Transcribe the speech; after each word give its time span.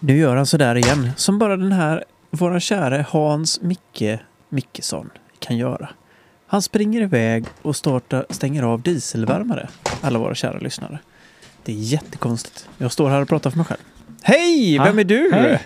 Nu 0.00 0.16
gör 0.16 0.36
han 0.36 0.46
sådär 0.46 0.74
igen, 0.74 1.10
som 1.16 1.38
bara 1.38 1.56
den 1.56 1.72
här, 1.72 2.04
våra 2.30 2.60
käre 2.60 3.06
Hans 3.08 3.60
Micke 3.60 4.20
Mickesson 4.48 5.10
kan 5.38 5.56
göra. 5.56 5.88
Han 6.46 6.62
springer 6.62 7.00
iväg 7.02 7.44
och 7.62 7.76
startar, 7.76 8.26
stänger 8.30 8.62
av 8.62 8.82
dieselvärmare, 8.82 9.68
alla 10.00 10.18
våra 10.18 10.34
kära 10.34 10.58
lyssnare. 10.58 10.98
Det 11.64 11.72
är 11.72 11.76
jättekonstigt. 11.76 12.68
Jag 12.78 12.92
står 12.92 13.10
här 13.10 13.22
och 13.22 13.28
pratar 13.28 13.50
för 13.50 13.56
mig 13.56 13.66
själv. 13.66 13.80
Hej! 14.22 14.78
Vem 14.78 14.98
är 14.98 15.04
du? 15.04 15.30
Hej. 15.32 15.60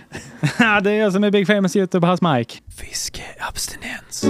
det 0.82 0.91
är 0.91 1.01
jag 1.01 1.12
som 1.12 1.25
är 1.25 1.30
Big 1.30 1.46
Famous 1.46 1.77
YouTube 1.77 2.07
House 2.07 2.25
Mike. 2.29 2.59
Fiskeabstinens. 2.77 4.25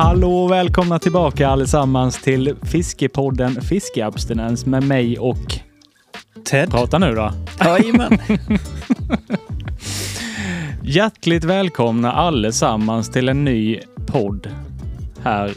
Hallå 0.00 0.44
och 0.44 0.50
välkomna 0.50 0.98
tillbaka 0.98 1.48
allesammans 1.48 2.22
till 2.22 2.56
Fiskepodden 2.62 3.62
Fiskeabstinens 3.62 4.66
med 4.66 4.82
mig 4.82 5.18
och... 5.18 5.54
Ted? 6.44 6.70
Prata 6.70 6.98
nu 6.98 7.14
då. 7.14 7.32
Jajamän. 7.60 8.18
Hjärtligt 10.82 11.44
välkomna 11.44 12.12
allesammans 12.12 13.10
till 13.10 13.28
en 13.28 13.44
ny 13.44 13.80
podd 14.06 14.48
här 15.22 15.52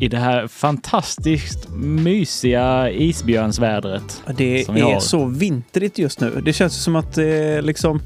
i 0.00 0.08
det 0.08 0.18
här 0.18 0.46
fantastiskt 0.46 1.68
mysiga 1.78 2.90
isbjörnsvädret. 2.90 4.22
Det 4.36 4.60
är 4.62 4.98
så 4.98 5.24
vintrigt 5.24 5.98
just 5.98 6.20
nu. 6.20 6.42
Det 6.44 6.52
känns 6.52 6.84
som 6.84 6.96
att 6.96 7.14
det 7.14 7.62
liksom... 7.62 8.00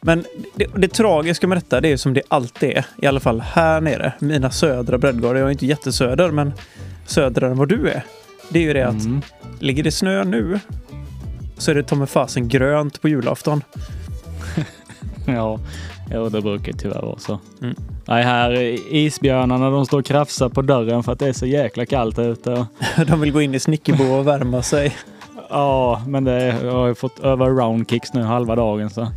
Men 0.00 0.24
det, 0.54 0.66
det 0.76 0.88
tragiska 0.88 1.46
med 1.46 1.58
detta, 1.58 1.80
det 1.80 1.92
är 1.92 1.96
som 1.96 2.14
det 2.14 2.22
alltid 2.28 2.70
är. 2.70 2.86
I 3.02 3.06
alla 3.06 3.20
fall 3.20 3.40
här 3.40 3.80
nere. 3.80 4.12
Mina 4.18 4.50
södra 4.50 4.98
breddgrader. 4.98 5.40
Jag 5.40 5.46
är 5.46 5.52
inte 5.52 5.66
jättesöder, 5.66 6.30
men 6.30 6.52
södrare 7.06 7.50
än 7.50 7.58
vad 7.58 7.68
du 7.68 7.88
är. 7.88 8.02
Det 8.48 8.58
är 8.58 8.62
ju 8.62 8.72
det 8.72 8.82
att 8.88 9.04
Mm. 9.04 9.22
ligger 9.58 9.82
det 9.82 9.90
snö 9.92 10.24
nu 10.24 10.60
så 11.58 11.70
är 11.70 11.74
det 11.74 11.82
ta 11.82 12.06
fasen 12.06 12.48
grönt 12.48 13.02
på 13.02 13.08
julafton. 13.08 13.62
Ja, 15.26 15.58
ja, 16.10 16.28
det 16.28 16.40
brukar 16.40 16.72
tyvärr 16.72 17.02
vara 17.02 17.18
så. 17.18 17.38
Mm. 17.62 17.74
Nej, 18.06 18.24
här 18.24 18.52
isbjörnarna 18.94 19.70
de 19.70 19.86
står 19.86 19.98
och 19.98 20.04
krafsar 20.04 20.48
på 20.48 20.62
dörren 20.62 21.02
för 21.02 21.12
att 21.12 21.18
det 21.18 21.28
är 21.28 21.32
så 21.32 21.46
jäkla 21.46 21.86
kallt 21.86 22.18
ute. 22.18 22.66
De 23.06 23.20
vill 23.20 23.32
gå 23.32 23.42
in 23.42 23.54
i 23.54 23.60
snickerbo 23.60 24.04
och 24.04 24.26
värma 24.26 24.62
sig. 24.62 24.96
Ja, 25.50 26.02
men 26.06 26.24
det, 26.24 26.56
jag 26.64 26.72
har 26.72 26.86
ju 26.86 26.94
fått 26.94 27.18
öva 27.24 27.48
roundkicks 27.48 28.12
nu 28.12 28.22
halva 28.22 28.56
dagen 28.56 28.90
så 28.90 29.08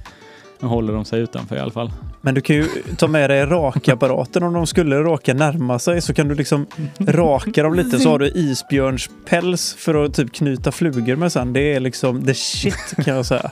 nu 0.61 0.67
håller 0.67 0.93
de 0.93 1.05
sig 1.05 1.19
utanför 1.19 1.55
i 1.55 1.59
alla 1.59 1.71
fall. 1.71 1.91
Men 2.21 2.35
du 2.35 2.41
kan 2.41 2.55
ju 2.55 2.67
ta 2.97 3.07
med 3.07 3.29
dig 3.29 3.45
rakapparaten 3.45 4.43
om 4.43 4.53
de 4.53 4.67
skulle 4.67 4.95
råka 4.95 5.33
närma 5.33 5.79
sig 5.79 6.01
så 6.01 6.13
kan 6.13 6.27
du 6.27 6.35
liksom 6.35 6.65
raka 6.99 7.63
dem 7.63 7.73
lite 7.73 7.99
så 7.99 8.09
har 8.09 8.19
du 8.19 8.27
isbjörnspäls 8.27 9.73
för 9.73 10.05
att 10.05 10.13
typ 10.13 10.33
knyta 10.33 10.71
flugor 10.71 11.15
med 11.15 11.31
sen. 11.31 11.53
Det 11.53 11.73
är 11.73 11.79
liksom 11.79 12.25
the 12.25 12.33
shit 12.33 12.93
kan 13.05 13.15
jag 13.15 13.25
säga. 13.25 13.51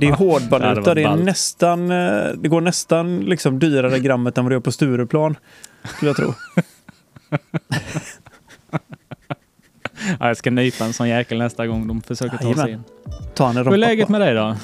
Det 0.00 0.06
är 0.06 0.12
hårdvaluta. 0.12 0.94
Det 0.94 1.02
är 1.02 1.16
nästan, 1.16 1.90
eh, 1.90 2.24
det 2.38 2.48
går 2.48 2.60
nästan 2.60 3.20
liksom 3.20 3.58
dyrare 3.58 3.98
grammet 3.98 4.38
än 4.38 4.44
vad 4.44 4.50
det 4.50 4.54
gör 4.54 4.60
på 4.60 4.72
Stureplan. 4.72 5.36
Skulle 5.84 6.08
jag 6.08 6.16
tro. 6.16 6.34
Ja, 10.20 10.28
jag 10.28 10.36
ska 10.36 10.50
nypa 10.50 10.84
en 10.84 10.92
sån 10.92 11.08
jäkel 11.08 11.38
nästa 11.38 11.66
gång 11.66 11.86
de 11.86 12.02
försöker 12.02 12.36
ta 12.36 12.54
sig 12.54 12.72
in. 12.72 12.84
Ta 13.34 13.48
Hur 13.48 13.72
är 13.72 13.76
läget 13.76 14.08
med 14.08 14.20
dig 14.20 14.34
då? 14.34 14.56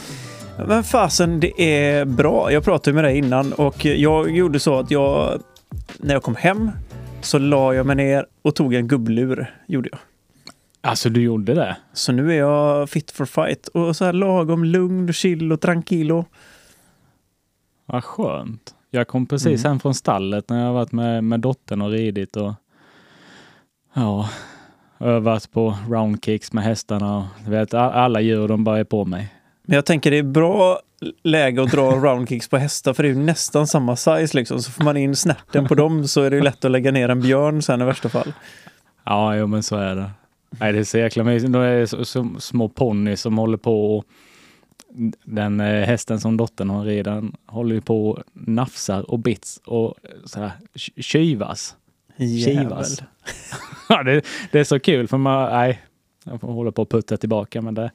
Men 0.67 0.85
fasen, 0.85 1.41
det 1.41 1.63
är 1.63 2.05
bra. 2.05 2.53
Jag 2.53 2.65
pratade 2.65 2.95
med 2.95 3.05
dig 3.05 3.19
innan 3.19 3.53
och 3.53 3.85
jag 3.85 4.31
gjorde 4.37 4.61
så 4.61 4.79
att 4.79 4.91
jag, 4.91 5.43
när 5.99 6.15
jag 6.15 6.23
kom 6.23 6.37
hem 6.37 6.71
så 7.21 7.39
la 7.39 7.75
jag 7.75 7.87
mig 7.87 7.97
ner 7.97 8.27
och 8.43 8.55
tog 8.55 8.75
en 8.75 8.89
gubblur. 8.89 9.55
Gjorde 9.67 9.89
jag. 9.93 9.99
Alltså, 10.81 11.09
du 11.09 11.23
gjorde 11.23 11.55
det? 11.55 11.77
Så 11.93 12.13
nu 12.13 12.33
är 12.33 12.37
jag 12.39 12.91
fit 12.91 13.11
for 13.11 13.25
fight 13.25 13.69
och 13.69 13.97
så 13.97 14.05
här 14.05 14.13
lagom 14.13 14.65
lugn, 14.65 15.13
chill 15.13 15.53
och 15.53 15.61
tranquilo. 15.61 16.25
Vad 17.87 18.05
skönt. 18.05 18.75
Jag 18.91 19.09
kom 19.09 19.27
precis 19.27 19.65
Mm. 19.65 19.71
hem 19.73 19.81
från 19.81 19.95
stallet 19.95 20.49
när 20.49 20.65
jag 20.65 20.73
varit 20.73 20.93
med, 20.93 21.25
med 21.25 21.41
dottern 21.41 21.83
och 21.83 21.91
ridit 21.91 22.37
och 22.37 22.53
ja, 23.95 24.29
övat 25.01 25.51
på 25.53 25.75
roundkicks 25.89 26.53
med 26.53 26.65
hästarna. 26.65 27.17
Och, 27.19 27.53
vet, 27.53 27.75
alla 27.75 28.21
djur 28.21 28.49
de 28.49 28.65
bara 28.65 28.79
är 28.79 28.85
på 28.85 29.05
mig. 29.05 29.35
Men 29.69 29.75
jag 29.75 29.87
tänker 29.87 30.11
det 30.11 30.19
är 30.19 30.23
bra 30.23 30.81
läge 31.23 31.63
att 31.63 31.71
dra 31.71 31.91
roundkicks 31.97 32.49
på 32.49 32.57
hästar 32.57 32.93
för 32.95 33.03
det 33.03 33.09
är 33.09 33.13
ju 33.15 33.19
nästan 33.19 33.67
samma 33.67 33.97
size 33.97 34.37
liksom. 34.39 34.63
Så 34.63 34.71
får 34.71 34.85
man 34.85 34.97
in 34.97 35.17
snärten 35.17 35.67
på 35.69 35.75
dem 35.75 36.09
så 36.09 36.23
är 36.23 36.31
det 36.31 36.37
ju 36.37 36.43
lätt 36.43 36.65
att 36.65 36.71
lägga 36.71 36.91
ner 36.91 37.09
en 37.09 37.21
björn 37.21 37.63
sen 37.63 37.83
i 37.83 37.85
värsta 37.85 38.09
fall. 38.09 38.33
Ja, 39.05 39.37
jo, 39.37 39.47
men 39.47 39.63
så 39.63 39.77
är 39.77 39.97
det. 39.97 40.11
Nej, 40.51 40.73
det 40.73 40.79
är 40.79 40.85
så 40.85 40.99
jäkla 40.99 41.25
mysigt. 41.25 41.53
Det 41.53 41.59
är 41.59 41.87
så, 41.87 42.05
så 42.05 42.29
små 42.39 42.69
ponny 42.69 43.17
som 43.17 43.39
håller 43.39 43.57
på 43.57 43.97
och 43.97 44.05
den 45.25 45.61
eh, 45.61 45.87
hästen 45.87 46.21
som 46.21 46.37
dottern 46.37 46.71
har 46.71 46.85
redan 46.85 47.37
håller 47.47 47.75
ju 47.75 47.81
på 47.81 48.11
och 48.11 48.19
nafsar 48.33 49.11
och 49.11 49.19
bits 49.19 49.61
och 49.65 49.95
så 50.25 50.41
här 50.41 50.51
tj- 50.75 51.03
tjyvas. 51.03 51.77
Jävel. 52.17 52.63
Kivas. 52.65 53.03
Ja, 53.91 54.03
det, 54.03 54.23
det 54.53 54.61
är 54.61 54.65
så 54.65 54.81
kul 54.81 55.09
för 55.09 55.17
man, 55.19 55.51
nej, 55.53 55.81
jag 56.31 56.41
får 56.41 56.49
hålla 56.53 56.73
på 56.73 56.83
och 56.83 56.89
putta 56.91 57.17
tillbaka 57.17 57.63
men 57.63 57.75
det, 57.75 57.91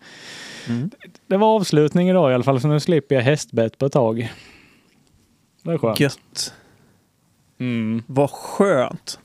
Mm. 0.70 0.90
det 1.28 1.38
var 1.38 1.48
avslutning 1.56 2.10
idag 2.10 2.32
i 2.32 2.34
alla 2.34 2.44
fall 2.44 2.62
så 2.62 2.68
nu 2.68 2.80
slipper 2.80 3.16
jag 3.16 3.22
hästbett 3.22 3.78
på 3.78 3.86
ett 3.86 3.92
tag. 3.94 4.34
Det 5.64 5.72
är 5.72 5.78
skönt. 5.78 6.00
Gött. 6.00 6.54
Mm. 7.60 8.04
Vad 8.08 8.30
skönt. 8.32 9.20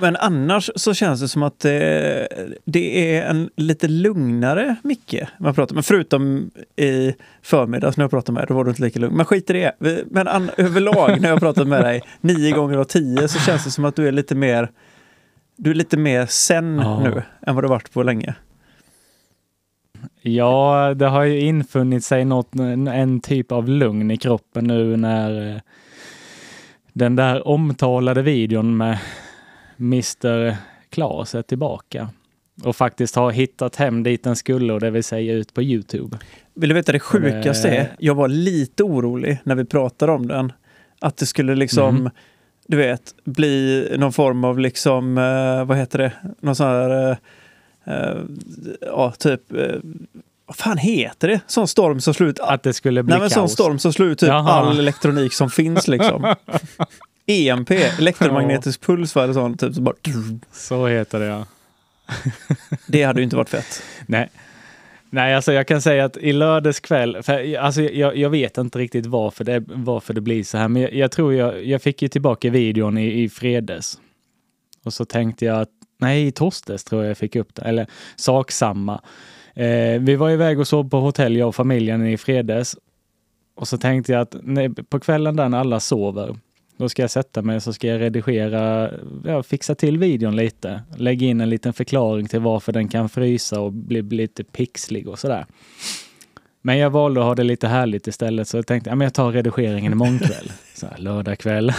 Men 0.00 0.16
annars 0.16 0.70
så 0.76 0.94
känns 0.94 1.20
det 1.20 1.28
som 1.28 1.42
att 1.42 1.58
det, 1.60 2.28
det 2.64 3.16
är 3.16 3.30
en 3.30 3.50
lite 3.56 3.88
lugnare 3.88 4.76
Micke 4.82 5.14
man 5.38 5.54
pratar 5.54 5.74
med. 5.74 5.84
Förutom 5.86 6.50
i 6.76 7.14
förmiddags 7.42 7.96
när 7.96 8.04
jag 8.04 8.10
pratade 8.10 8.32
med 8.32 8.42
dig, 8.42 8.46
då 8.48 8.54
var 8.54 8.64
du 8.64 8.70
inte 8.70 8.82
lika 8.82 8.98
lugn. 9.00 9.16
Men 9.16 9.26
skit 9.26 9.50
i 9.50 9.52
det. 9.52 9.72
Men 10.10 10.28
an, 10.28 10.50
överlag 10.56 11.20
när 11.20 11.28
jag 11.28 11.40
pratat 11.40 11.68
med 11.68 11.84
dig 11.84 12.02
nio 12.20 12.52
gånger 12.52 12.76
av 12.78 12.84
tio 12.84 13.28
så 13.28 13.38
känns 13.38 13.64
det 13.64 13.70
som 13.70 13.84
att 13.84 13.96
du 13.96 14.08
är 14.08 14.12
lite 14.12 14.34
mer 14.34 14.70
du 15.56 15.70
är 15.70 15.74
lite 15.74 15.96
mer 15.96 16.26
sen 16.26 16.78
Ja. 16.78 17.00
nu 17.00 17.22
än 17.46 17.54
vad 17.54 17.64
du 17.64 17.68
varit 17.68 17.92
på 17.92 18.02
länge. 18.02 18.34
Ja, 20.22 20.94
det 20.96 21.06
har 21.06 21.24
ju 21.24 21.40
infunnit 21.40 22.04
sig 22.04 22.24
något, 22.24 22.54
en, 22.54 23.20
typ 23.20 23.52
av 23.52 23.68
lugn 23.68 24.10
i 24.10 24.16
kroppen 24.16 24.64
nu 24.64 24.96
när 24.96 25.50
eh, 25.54 25.60
den 26.92 27.16
där 27.16 27.48
omtalade 27.48 28.22
videon 28.22 28.76
med 28.76 28.98
Mr. 29.80 30.56
Klas 30.90 31.34
är 31.34 31.42
tillbaka 31.42 32.08
och 32.64 32.76
faktiskt 32.76 33.14
har 33.16 33.30
hittat 33.30 33.76
hem 33.76 34.02
dit 34.02 34.24
den 34.24 34.36
skulle 34.36 34.72
och 34.72 34.80
det 34.80 34.90
vill 34.90 35.04
säga 35.04 35.32
ut 35.34 35.54
på 35.54 35.62
Youtube. 35.62 36.18
Vill 36.54 36.68
du 36.68 36.74
veta 36.74 36.92
det 36.92 37.00
sjukaste 37.00 37.68
Eh. 37.68 37.80
är? 37.80 37.96
Jag 37.98 38.14
var 38.14 38.28
lite 38.28 38.82
orolig 38.82 39.38
när 39.44 39.54
vi 39.54 39.64
pratade 39.64 40.12
om 40.12 40.26
den. 40.28 40.52
Att 41.00 41.16
det 41.16 41.26
skulle 41.26 41.54
liksom, 41.54 41.94
Mhm. 41.94 42.10
Du 42.68 42.76
vet, 42.76 43.14
bli 43.24 43.88
någon 43.98 44.12
form 44.12 44.44
av 44.44 44.58
liksom, 44.58 45.18
eh, 45.18 45.64
vad 45.64 45.76
heter 45.76 45.98
det, 45.98 46.12
någon 46.40 46.56
sån 46.56 46.66
här, 46.66 47.10
eh, 47.10 47.16
eh, 47.94 48.16
ja 48.80 49.10
typ, 49.10 49.52
eh, 49.52 49.76
vad 50.46 50.56
fan 50.56 50.78
heter 50.78 51.28
det? 51.28 51.40
Sån 51.46 51.68
storm 51.68 52.00
som 52.00 52.14
slår 52.14 52.28
ut, 52.28 52.40
Att 52.40 52.62
det 52.62 52.72
skulle 52.72 53.02
bli 53.02 53.10
nej 53.10 53.20
men 53.20 53.30
sån 53.30 53.48
storm 53.48 53.78
som 53.78 53.92
slår 53.92 54.08
ut 54.08 54.18
typ 54.18 54.28
Jaha. 54.28 54.52
all 54.52 54.78
elektronik 54.78 55.32
som 55.32 55.50
finns 55.50 55.88
liksom. 55.88 56.34
EMP, 57.26 57.70
elektromagnetisk 57.70 58.80
puls 58.80 59.14
var 59.14 59.26
det 59.26 59.34
sån, 59.34 59.56
typ 59.56 59.74
så 59.74 59.80
bara, 59.80 59.94
Så 60.52 60.86
heter 60.86 61.20
det 61.20 61.26
ja. 61.26 61.44
det 62.86 63.02
hade 63.02 63.20
ju 63.20 63.24
inte 63.24 63.36
varit 63.36 63.48
fett. 63.48 63.82
Nej. 64.06 64.30
Nej, 65.10 65.34
alltså 65.34 65.52
jag 65.52 65.66
kan 65.66 65.82
säga 65.82 66.04
att 66.04 66.16
i 66.16 66.32
lördags 66.32 66.80
kväll, 66.80 67.22
för 67.22 67.56
alltså 67.56 67.82
jag, 67.82 68.16
jag 68.16 68.30
vet 68.30 68.58
inte 68.58 68.78
riktigt 68.78 69.06
varför 69.06 69.44
det, 69.44 69.64
varför 69.66 70.14
det 70.14 70.20
blir 70.20 70.44
så 70.44 70.58
här, 70.58 70.68
men 70.68 70.82
jag, 70.82 70.94
jag 70.94 71.10
tror 71.10 71.34
jag, 71.34 71.64
jag 71.64 71.82
fick 71.82 72.02
ju 72.02 72.08
tillbaka 72.08 72.50
videon 72.50 72.98
i, 72.98 73.22
i 73.22 73.28
fredags. 73.28 74.00
Och 74.84 74.92
så 74.92 75.04
tänkte 75.04 75.44
jag 75.44 75.60
att, 75.60 75.70
nej 75.98 76.26
i 76.26 76.32
torsdags 76.32 76.84
tror 76.84 77.02
jag 77.02 77.10
jag 77.10 77.18
fick 77.18 77.36
upp 77.36 77.54
det, 77.54 77.62
eller 77.62 77.86
sak 78.16 78.50
samma. 78.50 79.00
Eh, 79.54 80.00
vi 80.00 80.16
var 80.16 80.30
iväg 80.30 80.60
och 80.60 80.68
sov 80.68 80.90
på 80.90 81.00
hotell, 81.00 81.36
jag 81.36 81.48
och 81.48 81.54
familjen 81.54 82.06
i 82.06 82.16
fredags. 82.16 82.76
Och 83.54 83.68
så 83.68 83.78
tänkte 83.78 84.12
jag 84.12 84.20
att 84.20 84.36
nej, 84.42 84.74
på 84.74 85.00
kvällen 85.00 85.36
där 85.36 85.48
när 85.48 85.58
alla 85.58 85.80
sover, 85.80 86.36
då 86.76 86.88
ska 86.88 87.02
jag 87.02 87.10
sätta 87.10 87.42
mig 87.42 87.60
så 87.60 87.72
ska 87.72 87.86
jag 87.86 88.00
redigera, 88.00 88.90
ja, 89.24 89.42
fixa 89.42 89.74
till 89.74 89.98
videon 89.98 90.36
lite. 90.36 90.82
Lägga 90.96 91.26
in 91.26 91.40
en 91.40 91.50
liten 91.50 91.72
förklaring 91.72 92.28
till 92.28 92.40
varför 92.40 92.72
den 92.72 92.88
kan 92.88 93.08
frysa 93.08 93.60
och 93.60 93.72
bli, 93.72 94.02
bli 94.02 94.16
lite 94.16 94.44
pixlig 94.44 95.08
och 95.08 95.18
sådär. 95.18 95.46
Men 96.62 96.78
jag 96.78 96.90
valde 96.90 97.20
att 97.20 97.26
ha 97.26 97.34
det 97.34 97.44
lite 97.44 97.68
härligt 97.68 98.06
istället 98.06 98.48
så 98.48 98.56
jag 98.56 98.66
tänkte 98.66 98.92
att 98.92 99.02
jag 99.02 99.14
tar 99.14 99.32
redigeringen 99.32 99.92
imorgon 99.92 100.18
kväll. 100.18 100.52
Så 100.74 100.86
här, 100.86 100.98
lördag 100.98 101.38
kväll. 101.38 101.68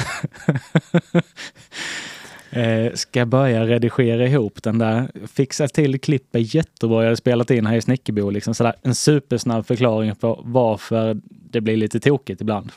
eh, 2.52 2.94
ska 2.94 3.26
börja 3.26 3.68
redigera 3.68 4.28
ihop 4.28 4.64
den 4.64 4.78
där. 4.78 5.28
Fixa 5.28 5.68
till 5.68 6.00
klippet 6.00 6.54
jättebra. 6.54 6.98
Jag 6.98 7.04
hade 7.04 7.18
spelat 7.18 7.52
in 7.52 7.66
här 7.66 7.76
i 7.76 7.82
Snickerbo. 7.82 8.30
Liksom 8.30 8.54
sådär, 8.56 8.74
en 8.82 8.96
supersnabb 8.96 9.66
förklaring 9.66 10.16
på 10.16 10.42
varför 10.46 11.22
det 11.52 11.62
blir 11.62 11.78
lite 11.78 12.00
tokigt 12.00 12.42
ibland. 12.42 12.72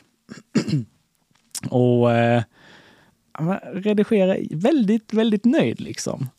och 1.69 2.11
eh, 2.11 2.43
redigera 3.73 4.37
väldigt, 4.51 5.13
väldigt 5.13 5.45
nöjd 5.45 5.81
liksom. 5.81 6.29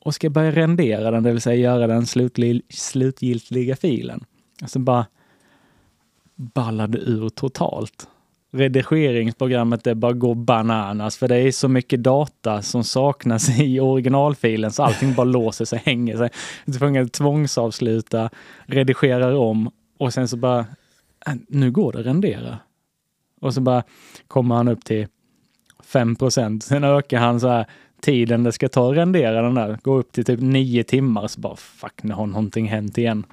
och 0.00 0.14
ska 0.14 0.30
börja 0.30 0.50
rendera 0.50 1.10
den, 1.10 1.22
det 1.22 1.32
vill 1.32 1.40
säga 1.40 1.56
göra 1.56 1.86
den 1.86 2.06
slutli, 2.06 2.62
slutgiltiga 2.68 3.76
filen. 3.76 4.24
Alltså 4.62 4.78
bara 4.78 5.06
ballade 6.36 6.98
ur 6.98 7.28
totalt. 7.28 8.08
Redigeringsprogrammet 8.52 9.84
det 9.84 9.94
bara 9.94 10.12
går 10.12 10.34
bananas 10.34 11.16
för 11.16 11.28
det 11.28 11.36
är 11.36 11.52
så 11.52 11.68
mycket 11.68 12.02
data 12.02 12.62
som 12.62 12.84
saknas 12.84 13.60
i 13.60 13.80
originalfilen 13.80 14.72
så 14.72 14.82
allting 14.82 15.14
bara 15.14 15.24
låser 15.24 15.64
sig, 15.64 15.82
hänger 15.84 16.16
sig. 16.16 16.30
Du 16.64 16.78
får 16.78 17.08
tvångsavsluta, 17.08 18.30
redigerar 18.66 19.32
om 19.32 19.70
och 19.98 20.12
sen 20.12 20.28
så 20.28 20.36
bara, 20.36 20.58
äh, 21.26 21.34
nu 21.48 21.70
går 21.70 21.92
det 21.92 21.98
att 21.98 22.06
rendera. 22.06 22.58
Och 23.46 23.54
så 23.54 23.60
bara 23.60 23.82
kommer 24.28 24.54
han 24.54 24.68
upp 24.68 24.84
till 24.84 25.06
5 25.84 26.16
procent. 26.16 26.64
Sen 26.64 26.84
ökar 26.84 27.18
han 27.18 27.40
så 27.40 27.48
här 27.48 27.66
tiden 28.00 28.42
det 28.42 28.52
ska 28.52 28.68
ta 28.68 28.90
att 28.90 28.96
rendera 28.96 29.42
den 29.42 29.54
där, 29.54 29.78
går 29.82 29.98
upp 29.98 30.12
till 30.12 30.24
typ 30.24 30.40
9 30.40 30.84
timmar. 30.84 31.26
Så 31.28 31.40
bara 31.40 31.56
fuck, 31.56 32.02
nu 32.02 32.14
har 32.14 32.26
någonting 32.26 32.68
hänt 32.68 32.98
igen. 32.98 33.26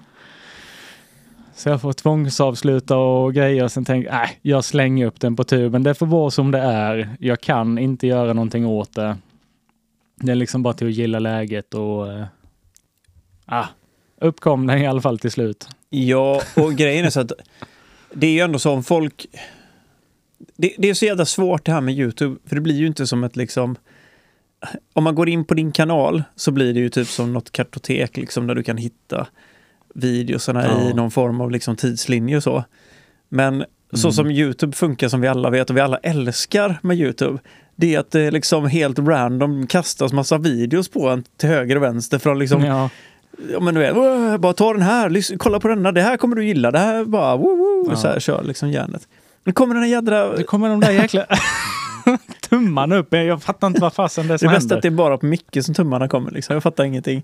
Så 1.55 1.69
jag 1.69 1.81
får 1.81 1.93
tvångsavsluta 1.93 2.97
och 2.97 3.33
grejer 3.33 3.63
och 3.63 3.71
sen 3.71 3.85
tänker 3.85 4.09
jag, 4.09 4.23
äh, 4.23 4.29
jag 4.41 4.63
slänger 4.63 5.05
upp 5.05 5.19
den 5.19 5.35
på 5.35 5.43
tuben. 5.43 5.83
Det 5.83 5.93
får 5.93 6.05
vara 6.05 6.31
som 6.31 6.51
det 6.51 6.59
är. 6.59 7.09
Jag 7.19 7.41
kan 7.41 7.77
inte 7.77 8.07
göra 8.07 8.33
någonting 8.33 8.65
åt 8.65 8.95
det. 8.95 9.17
Det 10.15 10.31
är 10.31 10.35
liksom 10.35 10.63
bara 10.63 10.73
till 10.73 10.87
att 10.87 10.93
gilla 10.93 11.19
läget 11.19 11.73
och 11.73 12.11
äh, 12.11 12.25
ah, 13.45 13.65
uppkom 14.21 14.67
den 14.67 14.77
i 14.77 14.87
alla 14.87 15.01
fall 15.01 15.19
till 15.19 15.31
slut. 15.31 15.67
Ja, 15.89 16.41
och 16.55 16.73
grejen 16.73 17.05
är 17.05 17.09
så 17.09 17.19
att 17.19 17.31
det 18.13 18.27
är 18.27 18.31
ju 18.31 18.39
ändå 18.39 18.59
så 18.59 18.71
om 18.71 18.83
folk... 18.83 19.25
Det, 20.55 20.75
det, 20.77 20.89
är 20.89 20.93
så 20.93 21.05
jävla 21.05 21.25
svårt 21.25 21.65
det 21.65 21.71
här 21.71 21.81
med 21.81 21.97
Youtube, 21.97 22.39
för 22.45 22.55
det 22.55 22.61
blir 22.61 22.75
ju 22.75 22.87
inte 22.87 23.07
som 23.07 23.23
ett 23.23 23.35
liksom... 23.35 23.75
Om 24.93 25.03
man 25.03 25.15
går 25.15 25.29
in 25.29 25.45
på 25.45 25.53
din 25.53 25.71
kanal 25.71 26.23
så 26.35 26.51
blir 26.51 26.73
det 26.73 26.79
ju 26.79 26.89
typ 26.89 27.07
som 27.07 27.33
något 27.33 27.51
kartotek 27.51 28.17
liksom 28.17 28.47
där 28.47 28.55
du 28.55 28.63
kan 28.63 28.77
hitta 28.77 29.27
videosarna 29.95 30.65
ja. 30.65 30.89
i 30.89 30.93
någon 30.93 31.11
form 31.11 31.41
av 31.41 31.51
liksom 31.51 31.75
tidslinje 31.75 32.37
och 32.37 32.43
så. 32.43 32.63
Men 33.29 33.53
mm. 33.53 33.67
så 33.93 34.11
som 34.11 34.31
Youtube 34.31 34.75
funkar 34.75 35.07
som 35.07 35.21
vi 35.21 35.27
alla 35.27 35.49
vet 35.49 35.69
och 35.69 35.77
vi 35.77 35.81
alla 35.81 35.97
älskar 35.97 36.79
med 36.81 36.97
Youtube, 36.97 37.39
det 37.75 37.95
är 37.95 37.99
att 37.99 38.11
det 38.11 38.31
liksom 38.31 38.65
helt 38.65 38.99
random 38.99 39.67
kastas 39.67 40.13
massa 40.13 40.37
videos 40.37 40.89
på 40.89 41.09
en 41.09 41.23
till 41.37 41.49
höger 41.49 41.75
och 41.75 41.83
vänster 41.83 42.19
från 42.19 42.39
liksom 42.39 42.63
ja. 42.63 42.89
Ja 43.51 43.59
men 43.59 43.73
du 43.73 43.79
vet, 43.79 43.95
bara 44.41 44.53
ta 44.53 44.73
den 44.73 44.81
här, 44.81 45.37
kolla 45.37 45.59
på 45.59 45.67
denna, 45.67 45.91
det 45.91 46.01
här 46.01 46.17
kommer 46.17 46.35
du 46.35 46.45
gilla, 46.45 46.71
det 46.71 46.79
här 46.79 47.05
bara, 47.05 47.37
woo, 47.37 47.55
woo, 47.55 47.87
ja. 47.89 47.95
så 47.95 48.07
här 48.07 48.19
kör 48.19 48.43
liksom 48.43 48.69
hjärnet. 48.69 49.07
Nu 49.43 49.53
kommer 49.53 49.75
den 49.75 49.89
jädra... 49.89 50.35
Det 50.35 50.43
kommer 50.43 50.69
de 50.69 50.79
där 50.79 50.91
jäkla 50.91 51.25
tummarna 52.49 52.95
upp, 52.95 53.13
jag 53.13 53.43
fattar 53.43 53.67
inte 53.67 53.81
vad 53.81 53.93
fasen 53.93 54.27
det 54.27 54.33
är 54.33 54.37
som 54.37 54.47
Det 54.47 54.53
är 54.53 54.55
bäst 54.55 54.71
att 54.71 54.81
det 54.81 54.87
är 54.87 54.91
bara 54.91 55.17
på 55.17 55.25
Micke 55.25 55.57
som 55.61 55.75
tummarna 55.75 56.07
kommer 56.07 56.31
liksom, 56.31 56.53
jag 56.53 56.63
fattar 56.63 56.83
ingenting. 56.83 57.23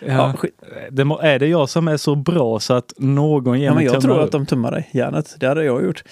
Ja. 0.00 0.34
Ja, 0.42 0.48
det, 0.90 1.02
är 1.02 1.38
det 1.38 1.46
jag 1.46 1.68
som 1.68 1.88
är 1.88 1.96
så 1.96 2.14
bra 2.14 2.60
så 2.60 2.74
att 2.74 2.92
någon 2.96 3.60
ger 3.60 3.66
ja, 3.66 3.74
mig 3.74 3.84
Jag 3.84 4.02
tror 4.02 4.22
att 4.22 4.32
de 4.32 4.46
tummar 4.46 4.70
dig, 4.70 4.90
hjärnet. 4.92 5.36
Det 5.38 5.46
hade 5.46 5.64
jag 5.64 5.84
gjort. 5.84 6.04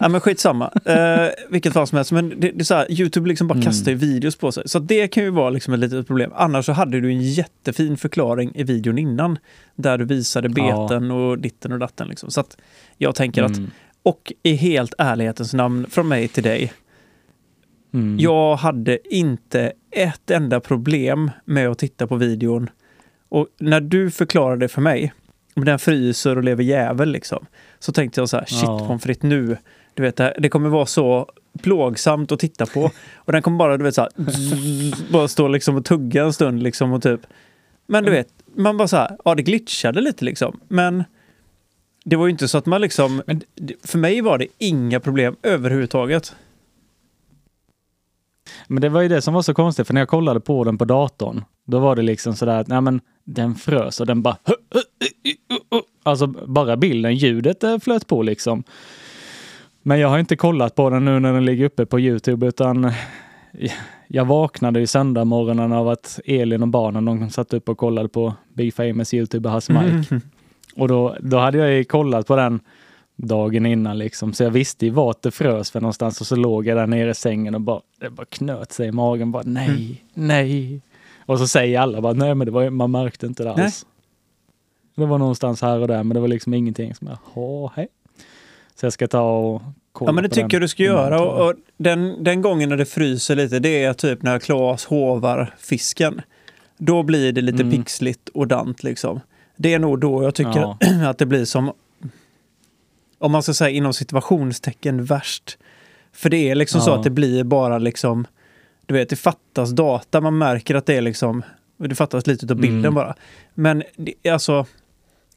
ja, 0.00 0.08
men 0.08 0.20
skitsamma. 0.20 0.72
Eh, 0.84 1.28
vilket 1.50 1.72
fall 1.72 1.86
som 1.86 1.96
helst. 1.96 2.12
Men 2.12 2.28
det, 2.28 2.50
det 2.50 2.60
är 2.60 2.64
så 2.64 2.74
här, 2.74 2.92
Youtube 3.00 3.28
liksom 3.28 3.48
bara 3.48 3.54
mm. 3.54 3.64
kastar 3.64 3.92
videos 3.92 4.36
på 4.36 4.52
sig. 4.52 4.68
Så 4.68 4.78
det 4.78 5.08
kan 5.08 5.24
ju 5.24 5.30
vara 5.30 5.50
liksom 5.50 5.74
ett 5.74 5.80
litet 5.80 6.06
problem. 6.06 6.32
Annars 6.34 6.66
så 6.66 6.72
hade 6.72 7.00
du 7.00 7.08
en 7.08 7.22
jättefin 7.22 7.96
förklaring 7.96 8.52
i 8.54 8.62
videon 8.62 8.98
innan. 8.98 9.38
Där 9.74 9.98
du 9.98 10.04
visade 10.04 10.48
beten 10.48 11.10
och 11.10 11.38
ditten 11.38 11.72
och 11.72 11.78
datten. 11.78 12.08
Liksom. 12.08 12.30
Så 12.30 12.40
att 12.40 12.56
jag 12.96 13.14
tänker 13.14 13.42
mm. 13.42 13.52
att, 13.52 13.70
och 14.02 14.32
i 14.42 14.54
helt 14.54 14.94
ärlighetens 14.98 15.54
namn 15.54 15.86
från 15.90 16.08
mig 16.08 16.28
till 16.28 16.42
dig. 16.42 16.72
Mm. 17.94 18.18
Jag 18.18 18.56
hade 18.56 19.14
inte 19.14 19.72
ett 19.90 20.30
enda 20.30 20.60
problem 20.60 21.30
med 21.44 21.68
att 21.68 21.78
titta 21.78 22.06
på 22.06 22.16
videon 22.16 22.70
och 23.28 23.46
när 23.58 23.80
du 23.80 24.10
förklarade 24.10 24.64
det 24.64 24.68
för 24.68 24.80
mig, 24.80 25.12
om 25.54 25.64
den 25.64 25.78
fryser 25.78 26.36
och 26.36 26.44
lever 26.44 26.64
jävel 26.64 27.12
liksom, 27.12 27.46
så 27.78 27.92
tänkte 27.92 28.20
jag 28.20 28.28
så 28.28 28.36
här, 28.36 28.44
shit 28.44 28.62
ja. 28.62 28.78
pommes 28.78 29.02
frites 29.02 29.22
nu. 29.22 29.56
Du 29.94 30.02
vet, 30.02 30.16
det 30.16 30.48
kommer 30.48 30.68
vara 30.68 30.86
så 30.86 31.30
plågsamt 31.62 32.32
att 32.32 32.38
titta 32.38 32.66
på. 32.66 32.90
Och 33.14 33.32
den 33.32 33.42
kommer 33.42 33.58
bara, 33.58 33.76
du 33.76 33.84
vet, 33.84 33.94
så 33.94 34.00
här, 34.00 34.10
bara 35.12 35.28
stå 35.28 35.48
liksom 35.48 35.76
och 35.76 35.84
tugga 35.84 36.24
en 36.24 36.32
stund 36.32 36.62
liksom 36.62 36.92
och 36.92 37.02
typ. 37.02 37.20
Men 37.86 38.04
du 38.04 38.10
vet, 38.10 38.28
man 38.56 38.76
bara 38.76 38.88
så 38.88 38.96
här, 38.96 39.16
ja 39.24 39.34
det 39.34 39.42
glitchade 39.42 40.00
lite 40.00 40.24
liksom. 40.24 40.60
Men 40.68 41.04
det 42.08 42.16
var 42.16 42.26
ju 42.26 42.30
inte 42.30 42.48
så 42.48 42.58
att 42.58 42.66
man 42.66 42.80
liksom, 42.80 43.22
för 43.84 43.98
mig 43.98 44.20
var 44.20 44.38
det 44.38 44.46
inga 44.58 45.00
problem 45.00 45.36
överhuvudtaget. 45.42 46.34
Men 48.66 48.80
det 48.80 48.88
var 48.88 49.00
ju 49.00 49.08
det 49.08 49.22
som 49.22 49.34
var 49.34 49.42
så 49.42 49.54
konstigt, 49.54 49.86
för 49.86 49.94
när 49.94 50.00
jag 50.00 50.08
kollade 50.08 50.40
på 50.40 50.64
den 50.64 50.78
på 50.78 50.84
datorn, 50.84 51.44
då 51.64 51.78
var 51.78 51.96
det 51.96 52.02
liksom 52.02 52.34
sådär 52.34 52.60
att, 52.60 52.68
nej 52.68 52.80
men 52.80 53.00
den 53.24 53.54
frös 53.54 54.00
och 54.00 54.06
den 54.06 54.22
bara... 54.22 54.36
Alltså 56.02 56.26
bara 56.26 56.76
bilden, 56.76 57.16
ljudet 57.16 57.64
eh, 57.64 57.78
flöt 57.78 58.06
på 58.06 58.22
liksom. 58.22 58.64
Men 59.82 59.98
jag 59.98 60.08
har 60.08 60.18
inte 60.18 60.36
kollat 60.36 60.74
på 60.74 60.90
den 60.90 61.04
nu 61.04 61.20
när 61.20 61.32
den 61.32 61.44
ligger 61.44 61.64
uppe 61.64 61.86
på 61.86 62.00
Youtube 62.00 62.46
utan 62.46 62.92
jag 64.08 64.24
vaknade 64.24 64.80
i 64.80 64.86
söndag 64.86 65.24
morgonen 65.24 65.72
av 65.72 65.88
att 65.88 66.20
Elin 66.24 66.62
och 66.62 66.68
barnen 66.68 67.04
de 67.04 67.30
satt 67.30 67.54
upp 67.54 67.68
och 67.68 67.78
kollade 67.78 68.08
på 68.08 68.34
Big 68.54 68.74
Famous 68.74 69.14
YouTuber 69.14 69.50
Hasse 69.50 69.72
Mike. 69.72 70.14
Mm. 70.14 70.22
Och 70.78 70.88
då, 70.88 71.16
då 71.20 71.38
hade 71.38 71.58
jag 71.58 71.72
ju 71.72 71.84
kollat 71.84 72.26
på 72.26 72.36
den 72.36 72.60
dagen 73.16 73.66
innan 73.66 73.98
liksom. 73.98 74.32
Så 74.32 74.42
jag 74.42 74.50
visste 74.50 74.86
ju 74.86 74.90
vart 74.90 75.22
det 75.22 75.30
frös 75.30 75.70
för 75.70 75.80
någonstans 75.80 76.20
och 76.20 76.26
så 76.26 76.36
låg 76.36 76.66
jag 76.66 76.76
där 76.76 76.86
nere 76.86 77.10
i 77.10 77.14
sängen 77.14 77.54
och 77.54 77.60
bara, 77.60 77.80
det 78.00 78.10
bara 78.10 78.26
knöt 78.26 78.72
sig 78.72 78.88
i 78.88 78.92
magen. 78.92 79.32
Bara 79.32 79.42
nej, 79.46 79.68
mm. 79.68 79.96
nej. 80.14 80.82
Och 81.26 81.38
så 81.38 81.48
säger 81.48 81.80
alla 81.80 82.00
bara 82.00 82.12
nej 82.12 82.34
men 82.34 82.44
det 82.44 82.50
var, 82.50 82.70
man 82.70 82.90
märkte 82.90 83.26
inte 83.26 83.42
det 83.42 83.50
alls. 83.50 83.58
Nej. 83.58 83.72
Det 84.94 85.06
var 85.06 85.18
någonstans 85.18 85.62
här 85.62 85.80
och 85.80 85.88
där 85.88 86.04
men 86.04 86.14
det 86.14 86.20
var 86.20 86.28
liksom 86.28 86.54
ingenting 86.54 86.94
som 86.94 87.08
jag, 87.34 87.70
hej. 87.74 87.88
Så 88.74 88.86
jag 88.86 88.92
ska 88.92 89.08
ta 89.08 89.30
och 89.30 89.62
kolla 89.92 90.08
Ja 90.08 90.12
men 90.12 90.22
det 90.22 90.28
tycker 90.28 90.54
jag 90.54 90.62
du 90.62 90.68
ska 90.68 90.82
göra. 90.82 91.22
Och, 91.22 91.48
och, 91.48 91.54
den, 91.76 92.24
den 92.24 92.42
gången 92.42 92.68
när 92.68 92.76
det 92.76 92.84
fryser 92.84 93.36
lite 93.36 93.58
det 93.58 93.84
är 93.84 93.92
typ 93.92 94.22
när 94.22 94.38
Klas 94.38 94.84
hovar 94.84 95.54
fisken. 95.58 96.20
Då 96.76 97.02
blir 97.02 97.32
det 97.32 97.40
lite 97.40 97.62
mm. 97.62 97.76
pixligt 97.76 98.28
och 98.28 98.46
dant 98.46 98.82
liksom. 98.82 99.20
Det 99.60 99.74
är 99.74 99.78
nog 99.78 100.00
då 100.00 100.22
jag 100.22 100.34
tycker 100.34 100.60
ja. 100.60 100.78
att 101.10 101.18
det 101.18 101.26
blir 101.26 101.44
som 101.44 101.72
om 103.18 103.32
man 103.32 103.42
ska 103.42 103.54
säga 103.54 103.70
inom 103.70 103.94
situationstecken 103.94 105.04
värst. 105.04 105.58
För 106.12 106.30
det 106.30 106.50
är 106.50 106.54
liksom 106.54 106.78
ja. 106.78 106.84
så 106.84 106.94
att 106.94 107.02
det 107.02 107.10
blir 107.10 107.44
bara 107.44 107.78
liksom, 107.78 108.26
du 108.86 108.94
vet, 108.94 109.08
det 109.08 109.16
fattas 109.16 109.70
data. 109.70 110.20
Man 110.20 110.38
märker 110.38 110.74
att 110.74 110.86
det 110.86 110.94
är 110.94 111.00
liksom, 111.00 111.42
det 111.76 111.94
fattas 111.94 112.26
lite 112.26 112.46
av 112.52 112.56
bilden 112.56 112.78
mm. 112.78 112.94
bara. 112.94 113.14
Men 113.54 113.82
det, 113.96 114.30
alltså, 114.30 114.66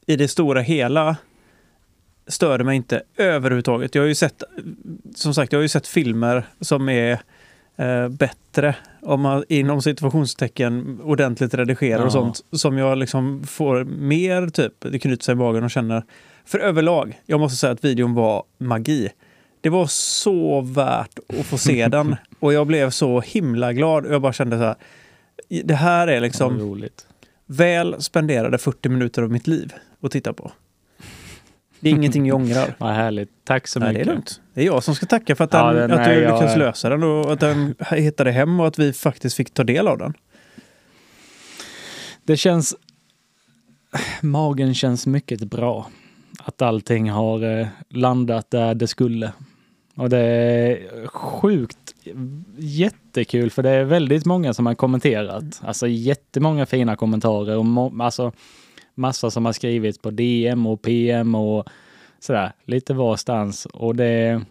i 0.06 0.16
det 0.16 0.28
stora 0.28 0.60
hela 0.60 1.16
stör 2.26 2.58
det 2.58 2.64
mig 2.64 2.76
inte 2.76 3.02
överhuvudtaget. 3.16 3.94
Jag 3.94 4.02
har 4.02 4.08
ju 4.08 4.14
sett, 4.14 4.42
som 5.14 5.34
sagt, 5.34 5.52
jag 5.52 5.58
har 5.58 5.62
ju 5.62 5.68
sett 5.68 5.86
filmer 5.86 6.46
som 6.60 6.88
är 6.88 7.20
eh, 7.76 8.08
bättre, 8.08 8.76
om 9.02 9.20
man 9.20 9.44
inom 9.48 9.82
situationstecken 9.82 11.00
ordentligt 11.02 11.54
redigerar 11.54 12.00
ja. 12.00 12.04
och 12.06 12.12
sånt, 12.12 12.40
som 12.52 12.78
jag 12.78 12.98
liksom 12.98 13.44
får 13.46 13.84
mer 13.84 14.48
typ, 14.48 14.72
det 14.78 14.98
knyter 14.98 15.24
sig 15.24 15.32
i 15.32 15.36
magen 15.36 15.64
och 15.64 15.70
känner 15.70 16.02
för 16.44 16.58
överlag, 16.58 17.20
jag 17.26 17.40
måste 17.40 17.56
säga 17.56 17.72
att 17.72 17.84
videon 17.84 18.14
var 18.14 18.44
magi. 18.58 19.08
Det 19.60 19.68
var 19.68 19.86
så 19.86 20.60
värt 20.60 21.18
att 21.38 21.46
få 21.46 21.58
se 21.58 21.88
den 21.88 22.16
och 22.40 22.52
jag 22.52 22.66
blev 22.66 22.90
så 22.90 23.20
himla 23.20 23.72
glad. 23.72 24.06
Jag 24.10 24.22
bara 24.22 24.32
kände 24.32 24.58
så 24.58 24.64
här, 24.64 24.76
det 25.64 25.74
här 25.74 26.08
är 26.08 26.20
liksom 26.20 26.88
väl 27.46 28.02
spenderade 28.02 28.58
40 28.58 28.88
minuter 28.88 29.22
av 29.22 29.30
mitt 29.30 29.46
liv 29.46 29.72
att 30.00 30.10
titta 30.10 30.32
på. 30.32 30.52
Det 31.82 31.88
är 31.88 31.94
ingenting 31.94 32.26
jag 32.26 32.36
ångrar. 32.36 32.74
Vad 32.78 32.92
härligt. 32.92 33.30
Tack 33.44 33.68
så 33.68 33.80
mycket. 33.80 33.94
det 33.94 34.00
är 34.00 34.04
lugnt. 34.04 34.40
Det 34.54 34.60
är 34.60 34.66
jag 34.66 34.84
som 34.84 34.94
ska 34.94 35.06
tacka 35.06 35.36
för 35.36 35.44
att, 35.44 35.50
den, 35.50 35.60
ja, 35.60 35.72
den, 35.72 35.90
att 35.90 36.04
du 36.04 36.12
jag... 36.12 36.32
lyckades 36.32 36.56
lösa 36.56 36.88
den 36.88 37.02
och 37.02 37.32
att 37.32 37.40
den 37.40 37.74
hittade 37.90 38.32
hem 38.32 38.60
och 38.60 38.66
att 38.66 38.78
vi 38.78 38.92
faktiskt 38.92 39.36
fick 39.36 39.54
ta 39.54 39.64
del 39.64 39.88
av 39.88 39.98
den. 39.98 40.14
Det 42.24 42.36
känns... 42.36 42.74
Magen 44.20 44.74
känns 44.74 45.06
mycket 45.06 45.44
bra 45.44 45.90
att 46.44 46.62
allting 46.62 47.10
har 47.10 47.60
eh, 47.60 47.66
landat 47.88 48.50
där 48.50 48.74
det 48.74 48.86
skulle. 48.86 49.32
Och 49.96 50.10
det 50.10 50.18
är 50.18 51.06
sjukt 51.06 51.94
jättekul 52.56 53.50
för 53.50 53.62
det 53.62 53.70
är 53.70 53.84
väldigt 53.84 54.26
många 54.26 54.54
som 54.54 54.66
har 54.66 54.74
kommenterat. 54.74 55.44
Alltså 55.60 55.86
jättemånga 55.88 56.66
fina 56.66 56.96
kommentarer 56.96 57.58
och 57.58 58.04
alltså 58.04 58.32
massa 58.94 59.30
som 59.30 59.44
har 59.44 59.52
skrivits 59.52 59.98
på 59.98 60.10
DM 60.10 60.66
och 60.66 60.82
PM 60.82 61.34
och 61.34 61.68
sådär 62.18 62.52
lite 62.64 62.94
varstans 62.94 63.66
och 63.66 63.96
det 63.96 64.42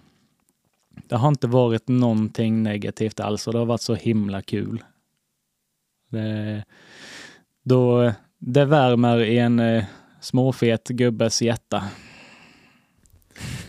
det 1.07 1.15
har 1.15 1.27
inte 1.27 1.48
varit 1.48 1.88
någonting 1.88 2.63
negativt 2.63 3.19
alls 3.19 3.48
och 3.48 3.53
det 3.53 3.60
har 3.60 3.65
varit 3.65 3.81
så 3.81 3.95
himla 3.95 4.41
kul. 4.41 4.83
Det, 6.10 6.63
då, 7.63 8.13
det 8.38 8.65
värmer 8.65 9.19
i 9.19 9.38
en 9.38 9.60
eh, 9.60 9.83
småfet 10.21 10.88
gubbes 10.88 11.41
hjärta. 11.41 11.83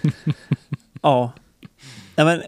ja. 1.02 1.32
ja 2.16 2.24
men, 2.24 2.42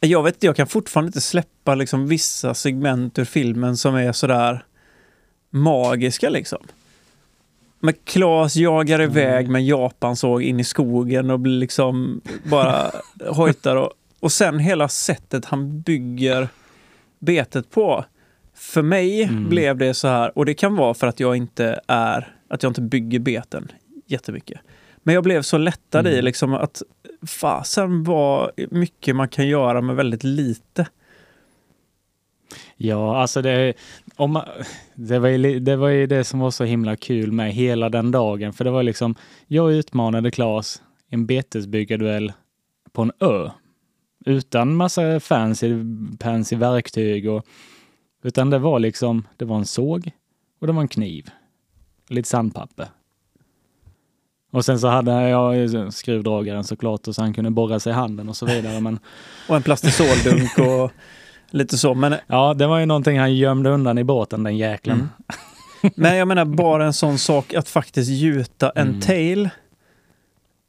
jag 0.00 0.22
vet 0.22 0.42
jag 0.42 0.56
kan 0.56 0.66
fortfarande 0.66 1.08
inte 1.08 1.20
släppa 1.20 1.74
liksom 1.74 2.06
vissa 2.06 2.54
segment 2.54 3.18
ur 3.18 3.24
filmen 3.24 3.76
som 3.76 3.94
är 3.94 4.12
sådär 4.12 4.64
magiska 5.50 6.30
liksom. 6.30 6.66
Men 7.80 7.94
Klas 8.04 8.56
jagar 8.56 9.02
iväg 9.02 9.48
med 9.48 9.64
Japansåg 9.66 10.42
in 10.42 10.60
i 10.60 10.64
skogen 10.64 11.30
och 11.30 11.40
blir 11.40 11.58
liksom 11.58 12.20
bara 12.44 12.90
hojtar 13.28 13.76
och, 13.76 13.90
och 14.20 14.32
sen 14.32 14.58
hela 14.58 14.88
sättet 14.88 15.44
han 15.44 15.80
bygger 15.80 16.48
betet 17.18 17.70
på. 17.70 18.04
För 18.54 18.82
mig 18.82 19.22
Mm. 19.22 19.48
blev 19.48 19.76
det 19.78 19.94
så 19.94 20.08
här, 20.08 20.38
och 20.38 20.46
det 20.46 20.54
kan 20.54 20.76
vara 20.76 20.94
för 20.94 21.06
att 21.06 21.20
jag 21.20 21.36
inte 21.36 21.80
är, 21.86 22.34
att 22.48 22.62
jag 22.62 22.70
inte 22.70 22.80
bygger 22.80 23.18
beten 23.18 23.72
jättemycket. 24.06 24.60
Men 25.02 25.14
jag 25.14 25.24
blev 25.24 25.42
så 25.42 25.58
lättad 25.58 26.06
i 26.06 26.10
Mm. 26.12 26.24
liksom 26.24 26.54
att 26.54 26.82
fasen 27.26 28.04
vad 28.04 28.50
mycket 28.70 29.16
man 29.16 29.28
kan 29.28 29.48
göra 29.48 29.80
med 29.80 29.96
väldigt 29.96 30.24
lite. 30.24 30.86
Ja, 32.76 33.20
alltså 33.22 33.42
det, 33.42 33.74
om 34.20 34.32
man, 34.32 34.44
det, 34.94 35.18
var 35.18 35.28
ju, 35.28 35.60
det 35.60 35.76
var 35.76 35.88
ju 35.88 36.06
det 36.06 36.24
som 36.24 36.40
var 36.40 36.50
så 36.50 36.64
himla 36.64 36.96
kul 36.96 37.32
med 37.32 37.52
hela 37.52 37.88
den 37.88 38.10
dagen. 38.10 38.52
För 38.52 38.64
det 38.64 38.70
var 38.70 38.82
liksom, 38.82 39.14
jag 39.46 39.72
utmanade 39.72 40.30
Klas 40.30 40.82
i 41.10 41.14
en 41.14 41.26
betesbyggarduell 41.26 42.32
på 42.92 43.02
en 43.02 43.12
ö. 43.20 43.50
Utan 44.26 44.76
massa 44.76 45.20
fancy, 45.20 45.74
fancy 46.20 46.56
verktyg 46.56 47.28
och 47.28 47.46
utan 48.22 48.50
det 48.50 48.58
var 48.58 48.78
liksom, 48.78 49.26
det 49.36 49.44
var 49.44 49.56
en 49.56 49.66
såg 49.66 50.10
och 50.60 50.66
det 50.66 50.72
var 50.72 50.80
en 50.80 50.88
kniv. 50.88 51.30
Lite 52.08 52.28
sandpapper. 52.28 52.88
Och 54.50 54.64
sen 54.64 54.80
så 54.80 54.88
hade 54.88 55.28
jag 55.28 55.94
skruvdragaren 55.94 56.64
såklart 56.64 57.08
och 57.08 57.14
så 57.14 57.22
han 57.22 57.34
kunde 57.34 57.50
borra 57.50 57.80
sig 57.80 57.90
i 57.90 57.94
handen 57.94 58.28
och 58.28 58.36
så 58.36 58.46
vidare. 58.46 58.80
Men 58.80 58.98
Och 59.48 59.56
en 59.56 59.62
plastisoldunk 59.62 60.58
och 60.58 60.90
lite 61.50 61.78
så. 61.78 61.94
Men, 61.94 62.14
ja, 62.26 62.54
det 62.54 62.66
var 62.66 62.78
ju 62.78 62.86
någonting 62.86 63.18
han 63.18 63.34
gömde 63.36 63.70
undan 63.70 63.98
i 63.98 64.04
båten 64.04 64.42
den 64.42 64.56
jäkeln. 64.56 65.08
Mm. 65.82 65.92
men 65.96 66.16
jag 66.16 66.28
menar 66.28 66.44
bara 66.44 66.84
en 66.86 66.92
sån 66.92 67.18
sak 67.18 67.54
att 67.54 67.68
faktiskt 67.68 68.10
gjuta 68.10 68.70
en 68.70 68.88
Mm. 68.88 69.00
tail 69.00 69.50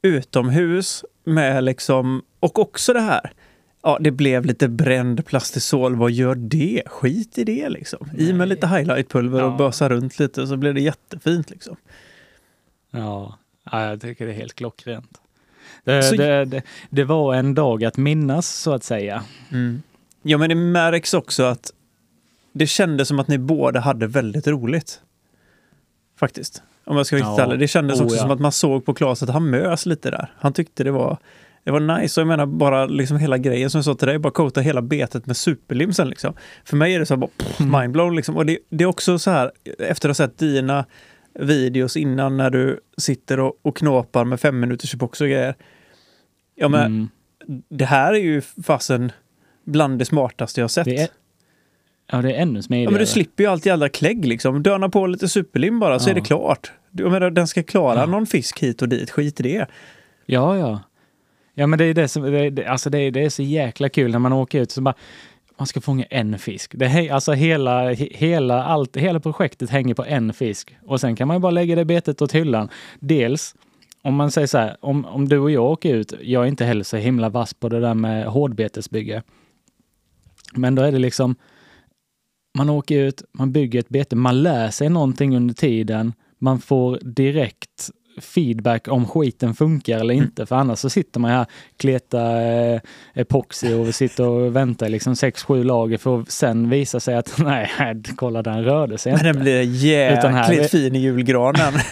utomhus 0.02 1.04
med 1.24 1.64
liksom, 1.64 2.22
och 2.40 2.58
också 2.58 2.92
det 2.92 3.00
här. 3.00 3.32
Ja, 3.82 3.98
det 4.00 4.10
blev 4.10 4.44
lite 4.44 4.68
bränd 4.68 5.26
plastisol. 5.26 5.96
Vad 5.96 6.10
gör 6.10 6.34
det? 6.34 6.82
Skit 6.86 7.38
i 7.38 7.44
det 7.44 7.68
liksom. 7.68 8.08
I 8.18 8.26
med 8.26 8.38
Nej. 8.38 8.48
lite 8.48 8.66
highlightpulver 8.66 9.42
och 9.42 9.52
Ja. 9.52 9.56
bösa 9.56 9.88
runt 9.88 10.18
lite 10.18 10.46
så 10.46 10.56
blir 10.56 10.72
det 10.72 10.80
jättefint 10.80 11.50
liksom. 11.50 11.76
Ja, 12.90 13.38
ja, 13.72 13.84
jag 13.88 14.00
tycker 14.00 14.26
det 14.26 14.32
är 14.32 14.36
helt 14.36 14.54
klockrent. 14.54 15.20
Det, 15.84 16.02
Så- 16.02 16.16
det, 16.16 16.44
det, 16.44 16.62
det 16.90 17.04
var 17.04 17.34
en 17.34 17.54
dag 17.54 17.84
att 17.84 17.96
minnas 17.96 18.48
så 18.48 18.72
att 18.72 18.84
säga. 18.84 19.22
Ja, 20.22 20.38
men 20.38 20.48
det 20.48 20.54
märks 20.54 21.14
också 21.14 21.42
att 21.42 21.72
det 22.52 22.66
kändes 22.66 23.08
som 23.08 23.18
att 23.20 23.28
ni 23.28 23.38
båda 23.38 23.80
hade 23.80 24.06
väldigt 24.06 24.46
roligt. 24.46 25.00
Faktiskt. 26.18 26.62
Om 26.84 26.96
jag 26.96 27.06
ska 27.06 27.16
vara 27.16 27.24
riktigt 27.28 27.38
Ja. 27.38 27.44
ärlig. 27.44 27.58
Det 27.58 27.68
kändes 27.68 28.00
Oh, 28.00 28.04
också 28.04 28.16
ja. 28.16 28.22
som 28.22 28.30
att 28.30 28.40
man 28.40 28.52
såg 28.52 28.84
på 28.84 28.94
Klas 28.94 29.22
att 29.22 29.28
han 29.28 29.50
mös 29.50 29.86
lite 29.86 30.10
där. 30.10 30.32
Han 30.38 30.52
tyckte 30.52 30.84
det 30.84 30.90
var, 30.90 31.16
det 31.64 31.70
var 31.70 31.80
nice. 32.00 32.20
Och 32.20 32.22
jag 32.22 32.28
menar 32.28 32.46
bara 32.46 32.86
liksom 32.86 33.16
hela 33.16 33.38
grejen 33.38 33.70
som 33.70 33.78
jag 33.78 33.84
sa 33.84 33.94
till 33.94 34.08
dig, 34.08 34.18
bara 34.18 34.30
coata 34.32 34.60
hela 34.60 34.82
betet 34.82 35.26
med 35.26 35.36
superlim 35.36 35.92
sen 35.92 36.08
liksom. 36.08 36.34
För 36.64 36.76
mig 36.76 36.94
är 36.94 36.98
det 36.98 37.06
så 37.06 37.14
här 37.14 37.18
bara 37.18 37.30
pff, 37.38 37.60
Mm. 37.60 37.80
mindblown 37.80 38.16
liksom. 38.16 38.36
Och 38.36 38.46
det, 38.46 38.58
det 38.68 38.84
är 38.84 38.88
också 38.88 39.18
så 39.18 39.30
här, 39.30 39.50
efter 39.78 40.08
att 40.08 40.18
ha 40.18 40.26
sett 40.26 40.38
dina 40.38 40.84
videos 41.34 41.96
innan 41.96 42.36
när 42.36 42.50
du 42.50 42.80
sitter 42.98 43.40
och, 43.40 43.58
och 43.62 43.76
knåpar 43.76 44.24
med 44.24 44.40
fem 44.40 44.60
minuters 44.60 44.94
epox 44.94 45.20
och 45.20 45.26
grejer. 45.26 45.54
Ja 46.54 46.68
men 46.68 46.86
Mm. 46.86 47.08
det 47.68 47.84
här 47.84 48.12
är 48.14 48.18
ju 48.18 48.40
fasen 48.40 49.12
bland 49.64 49.98
det 49.98 50.04
smartaste 50.04 50.60
jag 50.60 50.64
har 50.64 50.68
sett. 50.68 50.84
Det 50.84 50.96
är, 50.96 51.08
ja, 52.12 52.22
det 52.22 52.32
är 52.32 52.42
ännu 52.42 52.58
Ja, 52.58 52.62
smidigare. 52.62 52.90
men 52.92 53.00
du 53.00 53.06
slipper 53.06 53.44
ju 53.44 53.50
allt 53.50 53.66
jävla 53.66 53.88
klägg 53.88 54.24
liksom. 54.24 54.62
Döna 54.62 54.88
på 54.88 55.06
lite 55.06 55.28
superlim 55.28 55.80
bara 55.80 55.98
så 55.98 56.08
Ja. 56.08 56.10
är 56.10 56.14
det 56.14 56.20
klart. 56.20 56.72
Jag 56.90 57.12
menar, 57.12 57.30
den 57.30 57.46
ska 57.46 57.62
klara 57.62 57.98
Ja. 57.98 58.06
någon 58.06 58.26
fisk 58.26 58.58
hit 58.62 58.82
och 58.82 58.88
dit, 58.88 59.10
skit 59.10 59.40
i 59.40 59.42
det. 59.42 59.66
Ja, 60.26 60.56
ja. 60.58 60.80
Ja, 61.54 61.66
men 61.66 61.78
det 61.78 61.84
är 61.84 61.94
det 61.94 62.08
som, 62.08 62.22
det, 62.22 62.50
det, 62.50 62.66
alltså 62.66 62.90
det, 62.90 62.98
är- 62.98 63.10
det 63.10 63.24
är 63.24 63.28
så 63.30 63.42
jäkla 63.42 63.88
kul 63.88 64.10
när 64.12 64.18
man 64.18 64.32
åker 64.32 64.60
ut 64.60 64.70
så 64.70 64.80
bara 64.80 64.94
man 65.58 65.66
ska 65.66 65.80
fånga 65.80 66.04
en 66.10 66.38
fisk. 66.38 66.72
Det, 66.74 66.86
hä- 66.86 67.10
alltså 67.14 67.32
hela, 67.32 67.92
he- 67.92 68.14
hela, 68.16 68.64
allt, 68.64 68.96
hela 68.96 69.20
projektet 69.20 69.70
hänger 69.70 69.94
på 69.94 70.04
en 70.04 70.32
fisk. 70.32 70.76
Och 70.86 71.00
sen 71.00 71.16
kan 71.16 71.28
man 71.28 71.36
ju 71.36 71.40
bara 71.40 71.50
lägga 71.50 71.76
det 71.76 71.84
betet 71.84 72.22
åt 72.22 72.32
hyllan. 72.34 72.68
Dels, 73.00 73.54
om 74.02 74.14
man 74.14 74.30
säger 74.30 74.46
så 74.46 74.58
här, 74.58 74.76
om, 74.80 75.04
om 75.04 75.28
du 75.28 75.38
och 75.38 75.50
jag 75.50 75.64
åker 75.64 75.94
ut, 75.94 76.12
jag 76.22 76.42
är 76.42 76.46
inte 76.48 76.64
heller 76.64 76.84
så 76.84 76.96
himla 76.96 77.28
vass 77.28 77.54
på 77.54 77.68
det 77.68 77.80
där 77.80 77.94
med 77.94 78.26
hårdbetesbygge. 78.26 79.22
Men 80.54 80.74
då 80.74 80.82
är 80.82 80.92
det 80.92 80.98
liksom, 80.98 81.34
man 82.58 82.70
åker 82.70 82.98
ut, 82.98 83.22
man 83.32 83.52
bygger 83.52 83.80
ett 83.80 83.88
bete, 83.88 84.16
man 84.16 84.42
lär 84.42 84.70
sig 84.70 84.88
någonting 84.88 85.36
under 85.36 85.54
tiden, 85.54 86.12
man 86.38 86.60
får 86.60 86.98
direkt 87.02 87.90
feedback 88.20 88.88
om 88.88 89.06
skiten 89.06 89.54
funkar 89.54 89.98
eller 89.98 90.14
inte. 90.14 90.46
För 90.46 90.56
annars 90.56 90.78
så 90.78 90.90
sitter 90.90 91.20
man 91.20 91.30
här, 91.30 91.46
kletar 91.76 92.40
eh, 92.74 92.80
epoxy 93.14 93.74
och 93.74 93.88
vi 93.88 93.92
sitter 93.92 94.28
och 94.28 94.56
väntar 94.56 94.88
liksom 94.88 95.14
6-7 95.14 95.64
lager 95.64 95.98
för 95.98 96.20
att 96.20 96.30
sen 96.30 96.70
visa 96.70 97.00
sig 97.00 97.14
att 97.14 97.38
nej, 97.38 97.70
kolla 98.16 98.42
den 98.42 98.64
rörde 98.64 98.98
sig 98.98 99.12
Men 99.12 99.18
inte. 99.20 99.32
den 99.32 99.42
blir 99.42 99.62
jäkligt 99.62 100.70
fin 100.70 100.94
i 100.94 100.98
julgranen. 100.98 101.72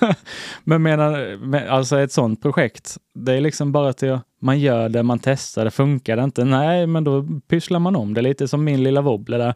Men 0.64 0.82
menar, 0.82 1.36
men 1.36 1.68
alltså 1.68 1.98
ett 1.98 2.12
sånt 2.12 2.42
projekt, 2.42 2.96
det 3.14 3.32
är 3.32 3.40
liksom 3.40 3.72
bara 3.72 3.88
att 3.88 4.02
jag, 4.02 4.20
man 4.46 4.58
gör 4.58 4.88
det, 4.88 5.02
man 5.02 5.18
testar 5.18 5.64
det, 5.64 5.70
funkar 5.70 6.16
det 6.16 6.24
inte? 6.24 6.44
Nej, 6.44 6.86
men 6.86 7.04
då 7.04 7.26
pysslar 7.48 7.78
man 7.78 7.96
om 7.96 8.14
det 8.14 8.22
lite 8.22 8.48
som 8.48 8.64
min 8.64 8.82
lilla 8.82 9.00
wobbler 9.00 9.38
där. 9.38 9.54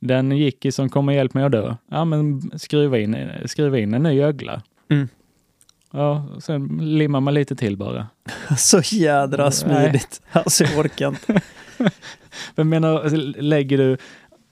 Den 0.00 0.32
gick 0.32 0.64
i 0.64 0.72
som 0.72 0.88
kommer 0.88 1.12
hjälp 1.12 1.34
mig 1.34 1.44
att 1.44 1.52
dö. 1.52 1.74
Ja, 1.90 2.04
men 2.04 2.50
skruva 2.58 2.98
in, 2.98 3.16
skruva 3.46 3.78
in 3.78 3.94
en 3.94 4.02
ny 4.02 4.22
ögla. 4.22 4.62
Mm. 4.90 5.08
Ja, 5.90 6.26
sen 6.40 6.78
limmar 6.82 7.20
man 7.20 7.34
lite 7.34 7.56
till 7.56 7.76
bara. 7.76 8.06
så 8.58 8.80
jädra 8.84 9.42
Nej. 9.42 9.52
smidigt. 9.52 10.22
Alltså 10.32 10.64
jag 10.64 10.78
orkar 10.78 11.08
inte. 11.08 11.40
Men 12.54 12.68
menar, 12.68 13.10
lägger 13.42 13.78
du 13.78 13.96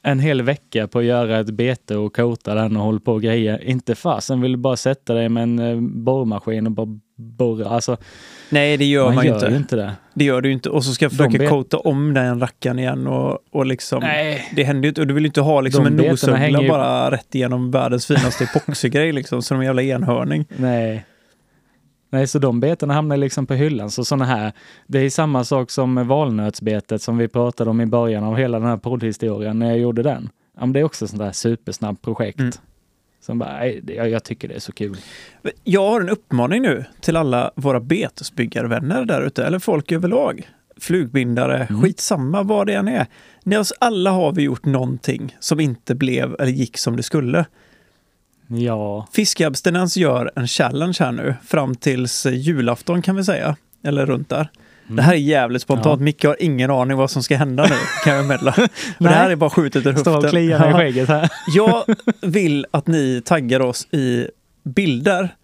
en 0.03 0.21
hel 0.21 0.43
vecka 0.43 0.89
på 0.89 0.99
att 0.99 1.05
göra 1.05 1.39
ett 1.39 1.51
bete 1.51 1.97
och 1.97 2.17
kota 2.17 2.55
den 2.55 2.77
och 2.77 2.83
håller 2.83 2.99
på 2.99 3.13
och 3.13 3.23
grejer. 3.23 3.65
Inte 3.65 3.95
fasen 3.95 4.41
vill 4.41 4.53
du 4.53 4.59
bara 4.59 4.77
sätta 4.77 5.15
dig 5.15 5.29
med 5.29 5.43
en 5.43 5.59
eh, 5.59 5.81
borrmaskin 5.81 6.67
och 6.67 6.73
bara 6.73 6.99
borra. 7.21 7.69
Alltså, 7.69 7.97
Nej, 8.51 8.77
det 8.77 8.85
gör 8.85 9.05
man, 9.05 9.15
man 9.15 9.27
gör 9.27 9.35
inte. 9.35 9.47
ju 9.47 9.57
inte 9.57 9.77
det. 9.77 9.93
Det 10.15 10.25
gör 10.25 10.41
du 10.41 10.53
inte. 10.53 10.71
Och 10.71 10.85
så 10.85 10.93
ska 10.93 11.05
jag 11.05 11.13
försöka 11.13 11.49
coata 11.49 11.79
om 11.79 12.15
den 12.15 12.41
rackaren 12.41 12.79
igen 12.79 13.07
och, 13.07 13.39
och 13.51 13.67
liksom... 13.67 14.01
Nej. 14.03 14.49
Det 14.57 14.65
händer 14.65 14.83
ju 14.83 14.89
inte. 14.89 15.01
Och 15.01 15.07
du 15.07 15.15
vill 15.15 15.23
ju 15.25 15.27
inte 15.29 15.41
ha 15.41 15.61
liksom 15.61 15.85
De 15.85 16.05
en 16.05 16.11
nosuggla 16.11 16.37
hänger 16.37 16.63
ju- 16.63 16.69
bara 16.69 17.11
rätt 17.11 17.35
igenom 17.35 17.71
världens 17.71 18.07
finaste 18.07 18.45
epoxygrej 18.45 19.13
liksom. 19.13 19.43
Som 19.43 19.61
en 19.61 19.67
jävla 19.67 19.83
enhörning. 19.83 20.45
Nej. 20.57 21.05
Nej, 22.13 22.27
så 22.27 22.39
de 22.39 22.61
betena 22.61 22.95
hamnar 22.95 23.17
liksom 23.17 23.47
på 23.47 23.55
hyllan. 23.55 23.91
Så 23.91 24.05
sådana 24.05 24.25
här, 24.25 24.53
det 24.87 24.99
är 24.99 25.11
samma 25.11 25.45
sak 25.45 25.71
som 25.71 26.09
valnötsbetet 26.09 27.03
som 27.03 27.19
vi 27.19 27.29
pratade 27.29 27.71
om 27.71 27.81
i 27.81 27.87
början 27.87 28.25
av 28.25 28.37
hela 28.37 28.59
den 28.59 28.69
här 28.69 28.77
poddhistorien 28.77 29.59
när 29.59 29.67
jag 29.69 29.79
gjorde 29.79 30.03
den. 30.03 30.29
Ja, 30.55 30.61
men 30.61 30.73
det 30.73 30.81
är 30.81 30.85
också 30.85 31.07
sånt 31.09 31.23
där 31.23 31.33
supersnabbt 31.33 32.03
projekt. 32.03 32.39
Mm. 32.41 32.53
Som 33.21 33.39
bara, 33.39 33.67
jag, 33.69 34.11
jag 34.11 34.25
tycker 34.25 34.49
det 34.49 34.55
är 34.55 34.61
så 34.61 34.73
kul. 34.73 34.97
Jag 35.65 35.91
har 35.91 36.01
en 36.01 36.09
uppmaning 36.09 36.63
nu 36.63 36.85
till 37.01 37.17
alla 37.17 37.51
våra 37.57 37.81
betesbyggarvänner 37.81 39.05
där 39.05 39.23
ute, 39.23 39.45
eller 39.45 39.59
folk 39.59 39.93
överlag. 39.93 40.49
Flugbindare, 40.77 41.67
Mm. 41.71 41.83
skitsamma 41.83 42.43
vad 42.43 42.67
det 42.67 42.75
än 42.75 42.89
är. 42.89 43.07
Ni 43.45 43.57
oss 43.57 43.73
alla 43.81 44.11
har 44.11 44.33
vi 44.33 44.43
gjort 44.43 44.65
någonting 44.65 45.37
som 45.41 45.61
inte 45.61 45.95
blev 45.95 46.35
eller 46.39 46.53
gick 46.53 46.79
som 46.79 46.97
det 46.97 47.03
skulle. 47.03 47.45
Ja, 48.47 49.07
Fiskeabstinens 49.13 49.97
gör 49.97 50.31
en 50.37 50.47
challenge 50.49 50.97
här 51.01 51.13
nu 51.13 51.35
fram 51.45 51.75
tills 51.75 52.27
julafton 52.27 53.03
kan 53.03 53.17
vi 53.17 53.25
säga. 53.25 53.57
Eller 53.85 54.07
runt 54.07 54.29
där. 54.29 54.49
Det 54.97 55.03
här 55.03 55.13
är 55.13 55.17
jävligt 55.17 55.63
spontant. 55.63 56.01
Ja. 56.01 56.05
Micke 56.05 56.25
har 56.25 56.37
ingen 56.41 56.71
aning 56.71 56.97
vad 56.97 57.11
som 57.11 57.23
ska 57.23 57.37
hända 57.37 57.63
nu, 57.63 57.75
kan 58.05 58.15
jag 58.15 58.27
meddela. 58.27 58.51
Och 58.99 59.05
det 59.05 59.09
här 59.09 59.31
är 59.31 59.37
bara 59.37 59.51
skjutet 59.51 59.87
ur 59.87 59.95
står 59.95 60.17
och 60.17 60.23
höften. 60.23 60.31
kliar 60.31 60.71
i 60.71 60.73
skägget 60.73 61.09
här. 61.09 61.31
Jag 61.55 61.85
vill 62.23 62.67
att 62.71 62.87
ni 62.87 63.23
taggar 63.25 63.61
oss 63.61 63.95
i 63.95 64.27
bilder 64.63 65.35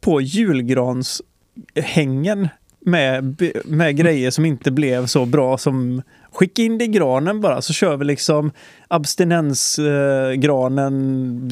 på 0.00 0.20
julgranshängen 0.20 2.48
med, 2.80 3.42
med 3.64 3.96
grejer 3.96 4.30
som 4.30 4.44
inte 4.44 4.70
blev 4.70 5.06
så 5.06 5.26
bra 5.26 5.58
som 5.58 6.02
Skicka 6.32 6.62
in 6.62 6.78
det 6.78 6.84
i 6.84 6.88
granen 6.88 7.40
bara 7.40 7.62
så 7.62 7.72
kör 7.72 7.96
vi 7.96 8.04
liksom 8.04 8.50
abstinensgranen 8.88 11.50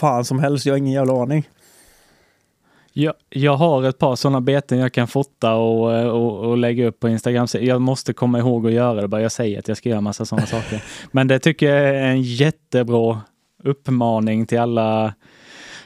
fan 0.00 0.24
som 0.24 0.38
helst. 0.38 0.66
Jag 0.66 0.72
har 0.72 0.78
ingen 0.78 0.92
jävla 0.92 1.22
aning. 1.22 1.48
Jag, 2.92 3.14
jag 3.30 3.56
har 3.56 3.82
ett 3.82 3.98
par 3.98 4.16
sådana 4.16 4.40
beten 4.40 4.78
jag 4.78 4.92
kan 4.92 5.08
fota 5.08 5.54
och, 5.54 6.06
och, 6.06 6.38
och 6.50 6.56
lägga 6.58 6.86
upp 6.86 7.00
på 7.00 7.08
Instagram. 7.08 7.46
Så 7.48 7.58
Jag 7.60 7.80
måste 7.80 8.12
komma 8.12 8.38
ihåg 8.38 8.66
att 8.66 8.72
göra 8.72 9.00
det. 9.00 9.08
Bara 9.08 9.22
jag 9.22 9.32
säger 9.32 9.58
att 9.58 9.68
jag 9.68 9.76
ska 9.76 9.88
göra 9.88 10.00
massa 10.00 10.24
sådana 10.24 10.46
saker. 10.46 10.82
Men 11.12 11.28
det 11.28 11.38
tycker 11.38 11.74
jag 11.74 11.88
är 11.88 11.94
en 12.02 12.22
jättebra 12.22 13.20
uppmaning 13.64 14.46
till 14.46 14.58
alla. 14.58 15.14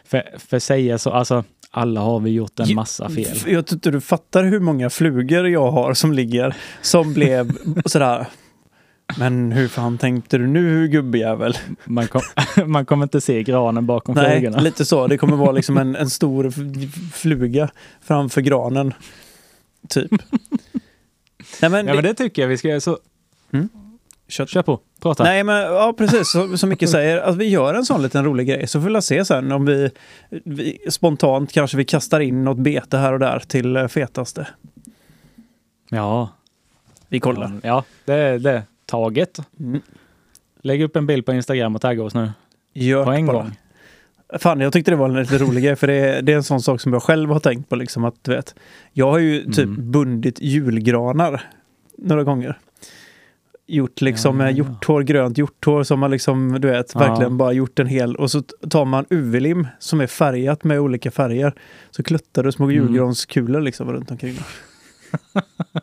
För, 0.04 0.22
för 0.38 0.58
säga 0.58 0.98
så, 0.98 1.10
alltså 1.10 1.44
alla 1.70 2.00
har 2.00 2.20
vi 2.20 2.30
gjort 2.30 2.60
en 2.60 2.74
massa 2.74 3.08
fel. 3.08 3.26
F- 3.32 3.44
Jag 3.48 3.66
tror 3.66 3.76
inte 3.76 3.90
du 3.90 4.00
fattar 4.00 4.44
hur 4.44 4.60
många 4.60 4.90
flugor 4.90 5.48
jag 5.48 5.70
har 5.70 5.94
som 5.94 6.12
ligger 6.12 6.56
som 6.82 7.14
blev 7.14 7.52
sådär 7.86 8.26
Men 9.18 9.52
hur 9.52 9.68
fan 9.68 9.98
tänkte 9.98 10.38
du 10.38 10.46
nu 10.46 10.88
gubbjävel? 10.88 11.54
Man, 11.84 12.08
kom, 12.08 12.22
man 12.66 12.86
kommer 12.86 13.02
inte 13.04 13.20
se 13.20 13.42
granen 13.42 13.86
bakom 13.86 14.14
Nej, 14.14 14.40
flugorna. 14.40 14.62
lite 14.62 14.84
så. 14.84 15.06
Det 15.06 15.18
kommer 15.18 15.36
vara 15.36 15.52
liksom 15.52 15.78
en, 15.78 15.96
en 15.96 16.10
stor 16.10 16.50
fluga 17.12 17.68
framför 18.00 18.40
granen. 18.40 18.94
Typ. 19.88 20.10
Nej 21.62 21.70
men, 21.70 21.86
Ja, 21.86 21.94
men 21.94 22.04
det 22.04 22.14
tycker 22.14 22.42
jag 22.42 22.48
vi 22.48 22.58
ska 22.58 22.68
göra. 22.68 22.80
Så 22.80 22.98
kött. 24.28 24.48
kör 24.48 24.62
på, 24.62 24.80
prata. 25.02 25.22
Nej 25.24 25.44
men 25.44 25.56
ja 25.62 25.94
precis, 25.98 26.30
så, 26.30 26.56
som 26.58 26.68
Micke 26.68 26.88
säger, 26.88 27.18
att 27.18 27.36
vi 27.36 27.48
gör 27.48 27.74
en 27.74 27.84
sån 27.84 28.02
liten 28.02 28.24
rolig 28.24 28.46
grej 28.48 28.66
så 28.66 28.80
får 28.80 28.90
vi 28.90 29.02
se 29.02 29.24
sen 29.24 29.52
om 29.52 29.66
vi, 29.66 29.90
vi 30.44 30.78
spontant 30.90 31.52
kanske 31.52 31.76
vi 31.76 31.84
kastar 31.84 32.20
in 32.20 32.44
något 32.44 32.58
bete 32.58 32.96
här 32.96 33.12
och 33.12 33.18
där 33.18 33.38
till 33.38 33.76
eh, 33.76 33.88
fetaste. 33.88 34.46
Ja, 35.90 36.28
Vi 37.08 37.20
kollar. 37.20 37.60
ja 37.62 37.84
det 38.04 38.38
det. 38.38 38.62
Taget. 38.86 39.38
Mm. 39.60 39.80
Lägg 40.62 40.82
upp 40.82 40.96
en 40.96 41.06
bild 41.06 41.26
på 41.26 41.32
Instagram 41.32 41.74
och 41.74 41.80
tagga 41.80 42.02
oss 42.02 42.14
nu. 42.14 42.30
Gör 42.74 43.04
På 43.04 43.10
en 43.12 43.26
bara. 43.26 43.36
gång. 43.36 43.52
Fan, 44.38 44.60
jag 44.60 44.72
tyckte 44.72 44.90
det 44.90 44.96
var 44.96 45.08
en 45.08 45.14
lite 45.14 45.38
rolig 45.38 45.64
grej 45.64 45.76
för 45.76 45.86
det 45.86 45.94
är, 45.94 46.22
det 46.22 46.32
är 46.32 46.36
en 46.36 46.42
sån 46.42 46.60
sak 46.60 46.80
som 46.80 46.92
jag 46.92 47.02
själv 47.02 47.30
har 47.30 47.40
tänkt 47.40 47.68
på 47.68 47.76
liksom 47.76 48.04
att 48.04 48.14
du 48.24 48.30
vet. 48.30 48.54
Jag 48.92 49.10
har 49.10 49.18
ju 49.18 49.44
typ 49.44 49.58
Mm. 49.64 49.90
bundit 49.90 50.40
julgranar 50.40 51.42
några 51.98 52.24
gånger. 52.24 52.58
Gjort 53.66 54.00
liksom 54.00 54.40
Ja, 54.40 54.46
ja. 54.46 54.50
hjorthår, 54.50 55.02
grönt 55.02 55.38
hjorthår 55.38 55.82
som 55.82 56.00
man 56.00 56.10
liksom, 56.10 56.60
du 56.60 56.68
vet, 56.68 56.90
Ja. 56.94 57.00
verkligen 57.00 57.36
bara 57.36 57.52
gjort 57.52 57.78
en 57.78 57.86
hel 57.86 58.16
och 58.16 58.30
så 58.30 58.42
tar 58.70 58.84
man 58.84 59.04
UV-lim 59.10 59.66
som 59.78 60.00
är 60.00 60.06
färgat 60.06 60.64
med 60.64 60.80
olika 60.80 61.10
färger. 61.10 61.52
Så 61.90 62.02
kluttar 62.02 62.42
du 62.42 62.52
små 62.52 62.64
Mm. 62.64 62.76
julgranskulor 62.76 63.60
liksom 63.60 63.92
runt 63.92 64.10
omkring. 64.10 64.38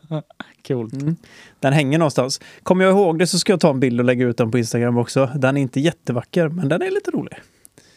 Coolt. 0.67 0.93
Mm. 0.93 1.15
Den 1.59 1.73
hänger 1.73 1.97
någonstans. 1.97 2.41
Kommer 2.63 2.85
jag 2.85 2.91
ihåg 2.91 3.19
det 3.19 3.27
så 3.27 3.39
ska 3.39 3.53
jag 3.53 3.59
ta 3.59 3.69
en 3.69 3.79
bild 3.79 3.99
och 3.99 4.05
lägga 4.05 4.25
ut 4.25 4.37
den 4.37 4.51
på 4.51 4.57
Instagram 4.57 4.97
också. 4.97 5.29
Den 5.35 5.57
är 5.57 5.61
inte 5.61 5.79
jättevacker, 5.79 6.47
men 6.47 6.69
den 6.69 6.81
är 6.81 6.91
lite 6.91 7.11
rolig. 7.11 7.37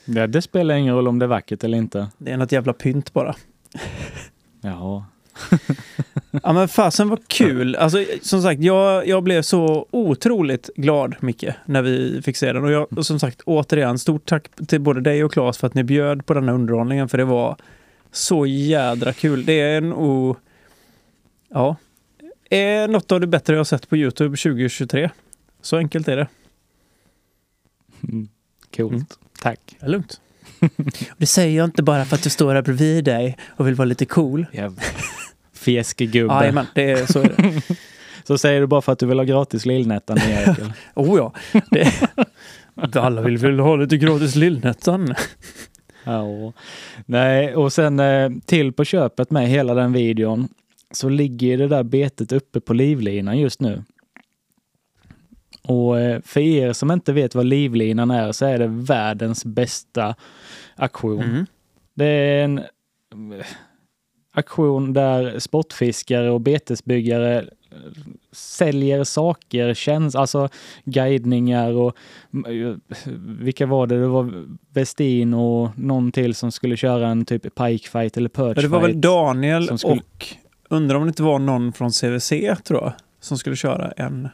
Ja, 0.04 0.26
det 0.26 0.42
spelar 0.42 0.74
ingen 0.74 0.94
roll 0.94 1.08
om 1.08 1.18
det 1.18 1.24
är 1.24 1.28
vackert 1.28 1.64
eller 1.64 1.78
inte. 1.78 2.08
Det 2.18 2.30
är 2.30 2.36
något 2.36 2.52
jävla 2.52 2.72
pynt 2.72 3.12
bara. 3.12 3.34
Ja. 4.60 5.04
Ja 6.42 6.52
men 6.52 6.68
fasen 6.68 7.08
vad 7.08 7.28
kul! 7.28 7.76
Alltså 7.76 8.04
som 8.22 8.42
sagt, 8.42 8.60
jag, 8.60 9.08
jag 9.08 9.22
blev 9.22 9.42
så 9.42 9.86
otroligt 9.90 10.70
glad 10.76 11.14
Micke 11.20 11.44
när 11.64 11.82
vi 11.82 12.22
fick 12.22 12.36
se 12.36 12.52
den. 12.52 12.64
Och, 12.64 12.70
jag, 12.70 12.98
och 12.98 13.06
som 13.06 13.18
sagt, 13.18 13.42
återigen, 13.46 13.98
stort 13.98 14.26
tack 14.26 14.48
till 14.66 14.80
både 14.80 15.00
dig 15.00 15.24
och 15.24 15.32
Claes 15.32 15.58
för 15.58 15.66
att 15.66 15.74
ni 15.74 15.84
bjöd 15.84 16.26
på 16.26 16.34
denna 16.34 16.52
underhållningen 16.52 17.08
för 17.08 17.18
det 17.18 17.24
var 17.24 17.56
så 18.12 18.46
jädra 18.46 19.12
kul. 19.12 19.44
Det 19.44 19.60
är 19.60 19.80
nog... 19.80 20.36
Ja. 21.48 21.76
Är 22.50 22.88
något 22.88 23.12
av 23.12 23.20
det 23.20 23.26
bättre 23.26 23.54
jag 23.54 23.60
har 23.60 23.64
sett 23.64 23.88
på 23.88 23.96
Youtube 23.96 24.36
2023. 24.36 25.10
Så 25.62 25.76
enkelt 25.76 26.08
är 26.08 26.16
det. 26.16 26.28
Mm. 28.08 28.28
Coolt. 28.76 28.92
Mm. 28.92 29.06
Tack. 29.42 29.60
Det 29.80 29.86
är 29.86 29.90
lugnt. 29.90 30.20
det 31.18 31.26
säger 31.26 31.56
jag 31.56 31.64
inte 31.64 31.82
bara 31.82 32.04
för 32.04 32.16
att 32.16 32.22
du 32.22 32.30
står 32.30 32.54
här 32.54 32.62
bredvid 32.62 33.04
dig 33.04 33.36
och 33.48 33.66
vill 33.66 33.74
vara 33.74 33.86
lite 33.86 34.04
cool. 34.04 34.46
Fjäskegubbe. 35.52 36.34
Jajamän, 36.34 36.66
det 36.74 36.90
är 36.90 37.06
så 37.06 37.20
är 37.20 37.34
det. 37.36 37.62
Så 38.24 38.38
säger 38.38 38.60
du 38.60 38.66
bara 38.66 38.82
för 38.82 38.92
att 38.92 38.98
du 38.98 39.06
vill 39.06 39.18
ha 39.18 39.24
gratis 39.24 39.66
Lillnettan 39.66 40.18
i 40.18 40.32
Ekel. 40.32 40.72
Oh 40.94 41.18
ja. 41.18 41.32
Det, 41.70 43.00
alla 43.00 43.22
vill 43.22 43.38
väl 43.38 43.60
ha 43.60 43.76
lite 43.76 43.96
gratis 43.96 44.34
Lillnettan. 44.34 45.14
Ja. 46.04 46.52
Nej, 47.06 47.56
och 47.56 47.72
sen 47.72 48.00
eh, 48.00 48.30
till 48.46 48.72
på 48.72 48.84
köpet 48.84 49.30
med 49.30 49.48
hela 49.48 49.74
den 49.74 49.92
videon 49.92 50.48
så 50.90 51.08
ligger 51.08 51.58
det 51.58 51.68
där 51.68 51.82
betet 51.82 52.32
uppe 52.32 52.60
på 52.60 52.74
livlinan 52.74 53.38
just 53.38 53.60
nu. 53.60 53.84
Och 55.62 56.00
eh, 56.00 56.20
för 56.24 56.40
er 56.40 56.72
som 56.72 56.90
inte 56.90 57.12
vet 57.12 57.34
vad 57.34 57.46
livlinan 57.46 58.10
är 58.10 58.32
så 58.32 58.46
är 58.46 58.58
det 58.58 58.66
världens 58.66 59.44
bästa 59.44 60.14
aktion. 60.76 61.22
Mm. 61.22 61.46
Det 61.94 62.04
är 62.06 62.44
en 62.44 62.58
eh, 62.58 63.46
aktion 64.32 64.92
där 64.92 65.38
sportfiskare 65.38 66.30
och 66.30 66.40
betesbyggare 66.40 67.38
eh, 67.38 67.46
säljer 68.32 69.04
saker, 69.04 69.74
känns, 69.74 70.14
alltså 70.14 70.48
guidningar 70.84 71.72
och 71.72 71.96
vilka 73.38 73.66
var 73.66 73.86
det? 73.86 74.00
Det 74.00 74.06
var 74.08 74.44
Westin 74.72 75.34
och 75.34 75.78
någon 75.78 76.12
till 76.12 76.34
som 76.34 76.52
skulle 76.52 76.76
köra 76.76 77.08
en 77.08 77.24
typ 77.24 77.54
pikefight 77.54 78.16
eller 78.16 78.28
perch 78.28 78.56
Ja, 78.56 78.62
det 78.62 78.68
var 78.68 78.80
väl. 78.80 79.00
Daniel 79.00 79.66
som 79.68 79.78
skulle- 79.78 79.94
och 79.94 80.26
undrar 80.70 80.96
om 80.96 81.02
det 81.02 81.08
inte 81.08 81.22
var 81.22 81.38
någon 81.38 81.72
från 81.72 81.90
CVC 81.90 82.28
tror 82.64 82.82
jag 82.82 82.92
som 83.20 83.38
skulle 83.38 83.56
köra 83.56 83.90
en. 83.90 84.28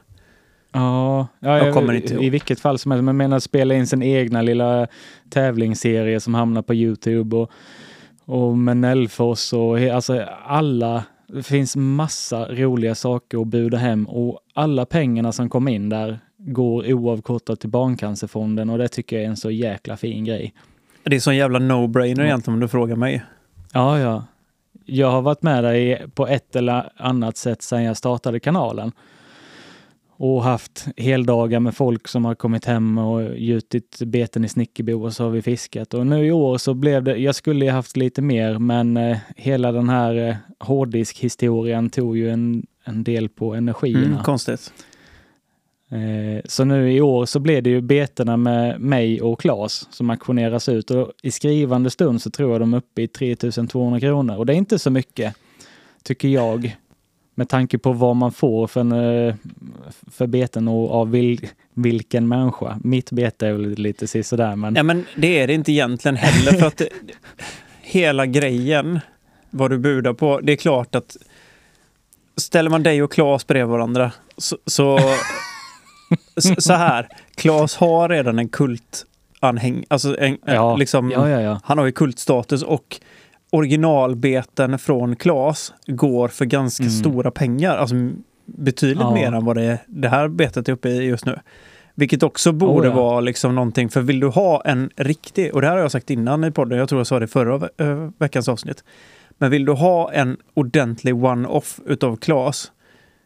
Ja, 0.72 1.26
ja 1.40 1.58
Jag 1.58 1.74
kommer 1.74 1.92
inte 1.94 2.14
ihåg. 2.14 2.24
i 2.24 2.30
vilket 2.30 2.60
fall 2.60 2.78
som 2.78 2.90
helst. 2.92 3.04
Men 3.04 3.16
menar 3.16 3.38
spela 3.40 3.74
in 3.74 3.86
sin 3.86 4.02
egna 4.02 4.42
lilla 4.42 4.86
tävlingsserie 5.30 6.20
som 6.20 6.34
hamnar 6.34 6.62
på 6.62 6.74
Youtube 6.74 7.36
och, 7.36 7.50
och 8.24 8.58
med 8.58 8.76
Nellfors 8.76 9.52
och 9.52 9.78
alltså 9.80 10.24
alla. 10.46 11.04
Det 11.28 11.42
finns 11.42 11.76
massa 11.76 12.44
roliga 12.48 12.94
saker 12.94 13.40
att 13.40 13.46
buda 13.46 13.78
hem 13.78 14.06
och 14.08 14.38
alla 14.54 14.86
pengarna 14.86 15.32
som 15.32 15.48
kom 15.48 15.68
in 15.68 15.88
där 15.88 16.18
går 16.38 16.92
oavkortat 16.92 17.60
till 17.60 17.70
Barncancerfonden 17.70 18.70
och 18.70 18.78
det 18.78 18.88
tycker 18.88 19.16
jag 19.16 19.24
är 19.24 19.28
en 19.28 19.36
så 19.36 19.50
jäkla 19.50 19.96
fin 19.96 20.24
grej. 20.24 20.54
Det 21.02 21.16
är 21.16 21.20
sån 21.20 21.36
jävla 21.36 21.58
no-brainer 21.58 22.20
Ja. 22.20 22.24
egentligen 22.26 22.54
om 22.54 22.60
du 22.60 22.68
frågar 22.68 22.96
mig. 22.96 23.22
Ja, 23.72 23.98
ja. 23.98 24.24
Jag 24.84 25.10
har 25.10 25.22
varit 25.22 25.42
med 25.42 25.64
dig 25.64 26.06
på 26.14 26.26
ett 26.26 26.56
eller 26.56 26.92
annat 26.96 27.36
sätt 27.36 27.62
sedan 27.62 27.82
jag 27.82 27.96
startade 27.96 28.40
kanalen. 28.40 28.92
Och 30.16 30.42
haft 30.42 30.86
heldagar 30.96 31.60
med 31.60 31.74
folk 31.74 32.08
som 32.08 32.24
har 32.24 32.34
kommit 32.34 32.64
hem 32.64 32.98
och 32.98 33.38
gjutit 33.38 33.98
beten 33.98 34.44
i 34.44 34.48
Snickerbo 34.48 35.04
och 35.04 35.12
så 35.12 35.24
har 35.24 35.30
vi 35.30 35.42
fiskat. 35.42 35.94
Och 35.94 36.06
nu 36.06 36.26
i 36.26 36.32
år 36.32 36.58
så 36.58 36.74
blev 36.74 37.02
det, 37.02 37.16
jag 37.16 37.34
skulle 37.34 37.64
ju 37.64 37.70
haft 37.70 37.96
lite 37.96 38.22
mer 38.22 38.58
men 38.58 38.96
eh, 38.96 39.18
hela 39.36 39.72
den 39.72 39.88
här 39.88 40.28
eh, 40.28 40.36
hårddisk-historien 40.58 41.90
tog 41.90 42.16
ju 42.16 42.30
en, 42.30 42.66
en 42.84 43.04
del 43.04 43.28
på 43.28 43.54
energierna. 43.54 44.06
Mm, 44.06 44.22
konstigt. 44.22 44.72
Eh, 45.92 46.40
så 46.44 46.64
nu 46.64 46.92
i 46.92 47.00
år 47.00 47.26
så 47.26 47.40
blev 47.40 47.62
det 47.62 47.70
ju 47.70 47.80
betena 47.80 48.36
med 48.36 48.80
mig 48.80 49.22
och 49.22 49.40
Claes 49.40 49.88
som 49.90 50.10
auktioneras 50.10 50.68
ut 50.68 50.90
och 50.90 51.12
i 51.22 51.30
skrivande 51.30 51.90
stund 51.90 52.22
så 52.22 52.30
tror 52.30 52.52
jag 52.52 52.60
de 52.60 52.74
är 52.74 52.78
uppe 52.78 53.02
i 53.02 53.08
3200 53.08 54.00
kronor 54.00 54.36
och 54.36 54.46
det 54.46 54.52
är 54.52 54.56
inte 54.56 54.78
så 54.78 54.90
mycket, 54.90 55.34
tycker 56.02 56.28
jag, 56.28 56.76
med 57.34 57.48
tanke 57.48 57.78
på 57.78 57.92
vad 57.92 58.16
man 58.16 58.32
får 58.32 58.66
för, 58.66 58.80
en, 58.80 58.92
eh, 58.92 59.34
för 60.10 60.26
beten 60.26 60.68
och 60.68 60.90
av 60.90 61.10
vil, 61.10 61.48
vilken 61.74 62.28
människa. 62.28 62.78
Mitt 62.84 63.12
bete 63.12 63.46
är 63.46 63.52
väl 63.52 63.74
lite 63.74 64.06
sisådär 64.06 64.56
men 64.56 64.74
Ja 64.74 64.82
men 64.82 65.06
det 65.16 65.38
är 65.38 65.46
det 65.46 65.54
inte 65.54 65.72
egentligen 65.72 66.16
heller 66.16 66.52
för 66.52 66.66
att 66.66 66.76
det, 66.76 66.88
hela 67.82 68.26
grejen, 68.26 69.00
vad 69.50 69.70
du 69.70 69.78
budar 69.78 70.12
på, 70.12 70.40
det 70.40 70.52
är 70.52 70.56
klart 70.56 70.94
att 70.94 71.16
ställer 72.36 72.70
man 72.70 72.82
dig 72.82 73.02
och 73.02 73.12
Claes 73.12 73.46
bredvid 73.46 73.70
varandra 73.70 74.12
så, 74.36 74.58
så, 74.66 74.98
så, 76.58 76.72
här, 76.72 77.08
Claes 77.34 77.76
har 77.76 78.08
redan 78.08 78.38
en 78.38 78.48
kultanhäng, 78.48 79.84
alltså 79.88 80.18
en, 80.18 80.38
ja, 80.46 80.76
liksom, 80.76 81.10
ja, 81.10 81.28
ja, 81.40 81.60
han 81.64 81.78
har 81.78 81.84
ju 81.86 81.92
kultstatus 81.92 82.62
och 82.62 83.00
originalbeten 83.66 84.78
från 84.78 85.16
Claes 85.16 85.72
går 85.86 86.28
för 86.28 86.44
ganska 86.44 86.82
Mm. 86.84 86.92
stora 86.94 87.30
pengar, 87.30 87.76
alltså 87.76 87.94
betydligt 88.46 89.12
mer 89.12 89.32
än 89.32 89.44
vad 89.44 89.56
det, 89.56 89.78
det 89.86 90.08
här 90.08 90.28
betet 90.28 90.68
är 90.68 90.72
uppe 90.72 90.88
i 90.88 91.02
just 91.04 91.26
nu. 91.26 91.38
Vilket 91.94 92.22
också 92.22 92.52
borde 92.52 92.88
Oh, 92.88 92.94
vara 92.94 93.20
liksom 93.20 93.54
någonting, 93.54 93.88
för 93.88 94.00
vill 94.00 94.20
du 94.20 94.26
ha 94.28 94.62
en 94.64 94.90
riktig, 94.96 95.54
och 95.54 95.60
det 95.60 95.66
här 95.66 95.74
har 95.74 95.80
jag 95.82 95.90
sagt 95.92 96.10
innan 96.10 96.44
i 96.44 96.50
podden, 96.50 96.78
jag 96.78 96.88
tror 96.88 97.00
jag 97.00 97.06
sa 97.06 97.18
det 97.18 97.24
i 97.24 97.28
förra 97.28 97.58
ve- 97.58 97.68
veckans 98.18 98.48
avsnitt. 98.48 98.84
Men 99.38 99.50
vill 99.50 99.64
du 99.64 99.72
ha 99.72 100.12
en 100.12 100.36
ordentlig 100.54 101.14
one-off 101.24 101.80
utav 101.86 102.16
Claes, 102.16 102.72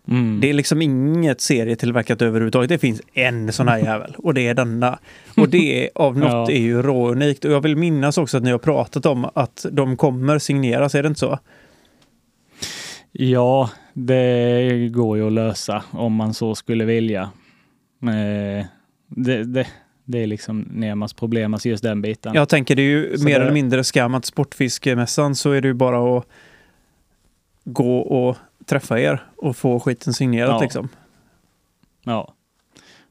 Mm. 0.09 0.41
det 0.41 0.51
är 0.51 0.55
liksom 0.55 0.83
inget 0.83 1.41
serietillverkat 1.41 2.23
överhuvudtaget. 2.23 2.69
Det 2.69 2.79
finns 2.79 3.03
en 3.15 3.53
sån 3.53 3.69
här 3.69 3.79
jävel 3.79 4.15
och 4.19 4.35
det 4.35 4.47
är 4.49 4.55
denna. 4.55 4.99
Och 5.37 5.49
det 5.49 5.91
av 5.95 6.19
något 6.19 6.31
Ja. 6.31 6.51
är 6.51 6.61
ju 6.61 6.83
råunikt. 6.83 7.45
Och 7.45 7.53
jag 7.53 7.61
vill 7.61 7.77
minnas 7.77 8.19
också 8.19 8.37
att 8.37 8.43
ni 8.43 8.51
har 8.51 8.59
pratat 8.59 9.07
om 9.07 9.31
att 9.35 9.67
de 9.73 9.97
kommer 9.97 10.39
signeras, 10.39 10.95
är 10.95 11.03
det 11.03 11.07
inte 11.09 11.21
så? 11.21 11.39
Ja, 13.13 13.71
det 13.93 14.89
går 14.93 15.17
ju 15.17 15.27
att 15.27 15.33
lösa 15.33 15.83
om 15.91 16.13
man 16.15 16.35
så 16.35 16.55
skulle 16.55 16.85
vilja. 16.85 17.23
Eh, 18.03 18.67
Det, 19.09 19.45
det, 19.45 19.67
det 20.05 20.23
är 20.23 20.27
liksom 20.27 20.61
Nemas 20.61 21.13
problem, 21.15 21.55
alltså 21.55 21.69
just 21.69 21.83
den 21.83 22.03
biten. 22.03 22.35
Jag 22.35 22.49
tänker 22.49 22.75
det 22.77 22.83
är 22.83 22.91
ju 22.91 23.19
Så 23.19 23.25
mer 23.25 23.39
det- 23.39 23.43
eller 23.45 23.53
mindre 23.55 23.85
skam 23.85 24.15
att 24.15 24.25
Sportfiskemässan 24.25 25.35
så 25.35 25.51
är 25.53 25.61
det 25.61 25.69
ju 25.69 25.75
bara 25.75 26.19
att 26.19 26.27
gå 27.65 27.99
och 27.99 28.37
träffa 28.67 29.01
er 29.01 29.23
och 29.37 29.57
få 29.57 29.81
skiten 29.81 30.13
signerat 30.13 30.49
Ja. 30.51 30.61
liksom. 30.61 30.89
Ja. 32.05 32.33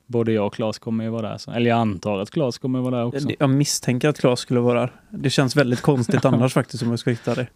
Både 0.07 0.31
jag 0.31 0.45
och 0.47 0.53
Claes 0.53 0.79
kommer 0.79 1.03
ju 1.03 1.09
vara 1.09 1.29
där. 1.29 1.37
Så. 1.37 1.51
Eller 1.51 1.69
jag 1.69 1.79
antar 1.79 2.19
att 2.19 2.31
Claes 2.31 2.57
kommer 2.57 2.79
vara 2.79 2.95
där 2.97 3.05
också. 3.05 3.27
Jag 3.39 3.49
misstänker 3.49 4.09
att 4.09 4.19
Claes 4.19 4.39
skulle 4.39 4.59
vara 4.59 4.79
där. 4.79 4.91
Det 5.09 5.29
känns 5.29 5.55
väldigt 5.55 5.81
konstigt 5.81 6.25
annars 6.25 6.53
faktiskt 6.53 6.83
om 6.83 6.89
jag 6.89 6.99
ska 6.99 7.09
hitta 7.09 7.35
det. 7.35 7.47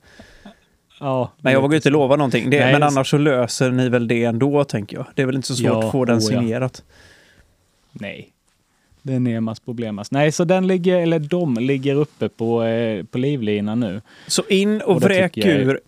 ja. 0.99 1.31
Men 1.38 1.53
jag 1.53 1.62
vågar 1.62 1.75
inte 1.75 1.89
lova 1.89 2.15
någonting. 2.15 2.49
Det, 2.49 2.59
Nej, 2.59 2.73
men 2.73 2.83
annars 2.83 3.09
så 3.09 3.17
löser 3.17 3.71
ni 3.71 3.89
väl 3.89 4.07
det 4.07 4.23
ändå, 4.23 4.63
tänker 4.63 4.97
jag. 4.97 5.05
Det 5.15 5.21
är 5.21 5.25
väl 5.25 5.35
inte 5.35 5.47
så 5.47 5.55
svårt 5.55 5.65
Ja, 5.67 5.85
att 5.85 5.91
få 5.91 6.05
den 6.05 6.17
oh 6.17 6.23
ja. 6.23 6.27
signerat. 6.29 6.83
Nej. 7.91 8.29
Det 9.01 9.13
är 9.13 9.19
Nemas 9.19 9.59
problemas. 9.59 10.12
Nej, 10.12 10.31
så 10.31 10.43
den 10.43 10.67
ligger, 10.67 10.97
eller 10.97 11.19
de 11.19 11.53
ligger 11.57 11.95
uppe 11.95 12.29
på, 12.29 12.63
eh, 12.63 13.03
på 13.05 13.17
livlinan 13.17 13.79
nu. 13.79 14.01
Så 14.27 14.43
in 14.49 14.81
och, 14.81 14.95
Och 14.95 15.01
vräk 15.01 15.38
jag 15.38 15.47
ur 15.47 15.79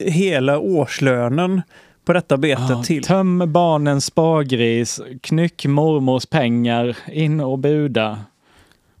hela 0.00 0.58
årslönen 0.58 1.62
på 2.04 2.12
detta 2.12 2.36
betet 2.36 2.70
Ja, 2.70 2.82
till. 2.82 3.02
Töm 3.02 3.52
barnens 3.52 4.04
spargris, 4.04 5.00
knyck 5.20 5.66
mormors 5.66 6.26
pengar, 6.26 6.96
in 7.12 7.40
och 7.40 7.58
buda 7.58 8.18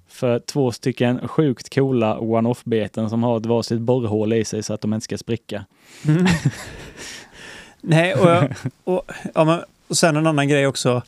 för 0.08 0.38
två 0.38 0.72
stycken 0.72 1.28
sjukt 1.28 1.74
coola 1.74 2.18
one-off-beten 2.18 3.10
som 3.10 3.22
har 3.22 3.36
ett 3.36 3.46
varsitt 3.46 3.80
borrhål 3.80 4.32
i 4.32 4.44
sig 4.44 4.62
så 4.62 4.74
att 4.74 4.80
de 4.80 4.94
inte 4.94 5.04
ska 5.04 5.18
spricka. 5.18 5.64
Mm. 6.06 6.26
Nej, 7.80 8.14
och, 8.14 8.50
och, 8.84 9.12
ja, 9.34 9.44
men, 9.44 9.60
och 9.88 9.96
sen 9.96 10.16
en 10.16 10.26
annan 10.26 10.48
grej 10.48 10.66
också. 10.66 11.02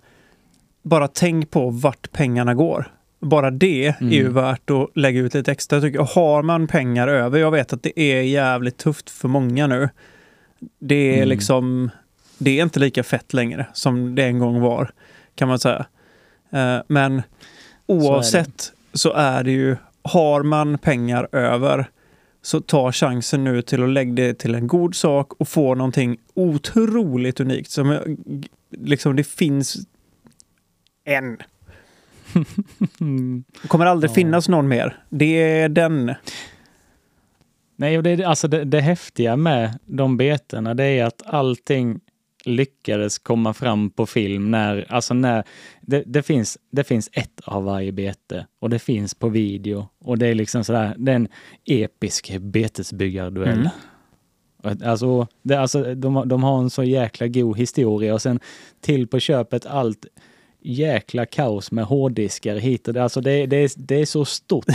Bara 0.83 1.09
tänk 1.09 1.51
på 1.51 1.71
vart 1.71 2.13
pengarna 2.13 2.55
går. 2.55 2.91
Bara 3.25 3.51
det 3.51 3.87
är 3.87 3.95
ju 4.01 4.21
Mm. 4.21 4.35
värt 4.35 4.71
att 4.71 4.91
lägga 4.97 5.21
ut 5.21 5.35
lite 5.35 5.53
extra 5.53 5.81
tycker 5.81 5.99
jag. 5.99 6.05
Har 6.05 6.43
man 6.43 6.67
pengar 6.67 7.09
över, 7.09 7.39
jag 7.39 7.51
vet 7.51 7.73
att 7.73 7.83
det 7.83 8.01
är 8.01 8.23
jävligt 8.23 8.77
tufft 8.77 9.11
för 9.11 9.29
många 9.29 9.67
nu. 9.67 9.89
Det 10.79 11.11
är 11.11 11.17
Mm. 11.17 11.29
liksom, 11.29 11.91
det 12.39 12.59
är 12.59 12.63
inte 12.63 12.81
lika 12.81 13.03
fett 13.03 13.33
längre 13.33 13.67
som 13.73 14.15
det 14.15 14.25
en 14.25 14.39
gång 14.39 14.61
var, 14.61 14.91
kan 15.35 15.49
man 15.49 15.59
säga. 15.59 15.87
Eh, 16.51 16.79
Men 16.89 17.23
oavsett 17.87 18.73
så 18.93 19.13
är 19.13 19.45
det 19.45 19.51
ju, 19.53 19.77
har 20.03 20.43
man 20.43 20.79
pengar 20.79 21.29
över 21.33 21.87
så 22.43 22.61
ta 22.61 22.93
chansen 22.93 23.45
nu 23.45 23.63
till 23.63 23.83
att 23.83 23.89
lägga 23.89 24.13
det 24.15 24.35
till 24.35 24.55
en 24.55 24.67
god 24.67 24.95
sak 24.95 25.33
och 25.33 25.49
få 25.49 25.75
någonting 25.75 26.17
otroligt 26.35 27.41
unikt. 27.41 27.71
Som 27.71 27.99
liksom 28.71 29.17
det 29.17 29.25
finns 29.25 29.77
en. 31.05 31.39
Det 33.63 33.69
kommer 33.69 33.87
aldrig 33.87 34.11
Ja. 34.11 34.15
finnas 34.15 34.49
någon 34.49 34.69
mer. 34.69 35.03
Det 35.11 35.43
är 35.43 35.69
den. 35.69 36.15
Nej, 37.77 37.97
och 37.97 38.03
det, 38.03 38.11
är- 38.11 38.25
alltså 38.27 38.49
det, 38.49 38.65
det 38.65 38.81
häftiga 38.81 39.37
med 39.37 39.79
de 39.87 40.17
betena 40.17 40.75
det 40.75 40.85
är 40.85 41.05
att 41.05 41.23
allting 41.27 42.01
lyckades 42.45 43.19
komma 43.19 43.55
fram 43.55 43.91
på 43.91 44.07
film 44.07 44.51
när, 44.51 44.87
alltså 44.93 45.15
när 45.15 45.45
det, 45.81 46.03
det, 46.07 46.23
finns, 46.23 46.59
det 46.73 46.85
finns 46.85 47.11
ett 47.13 47.41
av 47.45 47.65
varje 47.65 47.93
bete 47.93 48.47
och 48.61 48.71
det 48.71 48.79
finns 48.79 49.15
på 49.15 49.29
video 49.29 49.89
och 50.01 50.19
det 50.19 50.27
är 50.27 50.35
liksom 50.35 50.65
sådär, 50.65 50.95
det 50.99 51.13
är 51.13 51.17
en 51.17 51.29
episk 51.65 52.39
betesbyggarduell. 52.39 53.69
Mm. 54.65 54.79
Alltså, 54.85 55.27
det, 55.43 55.55
alltså 55.61 55.95
de, 55.95 56.29
de 56.29 56.43
har 56.43 56.59
en 56.59 56.71
så 56.71 56.85
jäkla 56.85 57.27
god 57.29 57.59
historia 57.59 58.15
och 58.15 58.23
sen 58.23 58.41
till 58.81 59.07
på 59.07 59.19
köpet 59.19 59.67
allt 59.67 60.07
jäkla 60.65 61.27
kaos 61.27 61.73
med 61.73 61.85
hårddiskar 61.85 62.57
hit 62.57 62.89
och 62.89 62.95
det. 62.95 63.03
Alltså 63.03 63.21
det, 63.21 63.47
det, 63.47 63.57
är, 63.57 63.71
det 63.77 64.01
är 64.01 64.07
så 64.07 64.25
stort. 64.25 64.67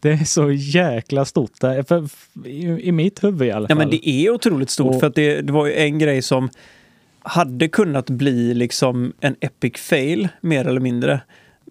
det, 0.00 0.10
är 0.10 0.24
så 0.24 0.50
jäkla 0.52 1.24
stort. 1.24 1.60
där. 1.60 1.82
För, 1.82 2.08
i, 2.48 2.88
I 2.88 2.92
mitt 2.92 3.24
huvud 3.24 3.48
i 3.48 3.50
alla 3.50 3.64
Ja, 3.64 3.68
fall. 3.68 3.78
men 3.78 3.90
det 3.90 4.08
är 4.08 4.30
otroligt 4.30 4.70
stort 4.70 4.94
Och- 4.94 5.00
för 5.00 5.06
att 5.06 5.14
det, 5.14 5.40
det 5.40 5.52
var 5.52 5.66
ju 5.66 5.74
en 5.74 5.98
grej 5.98 6.22
som 6.22 6.48
hade 7.18 7.68
kunnat 7.68 8.10
bli 8.10 8.54
liksom 8.54 9.12
en 9.20 9.36
epic 9.40 9.72
fail 9.76 10.28
mer 10.40 10.66
eller 10.66 10.80
mindre. 10.80 11.20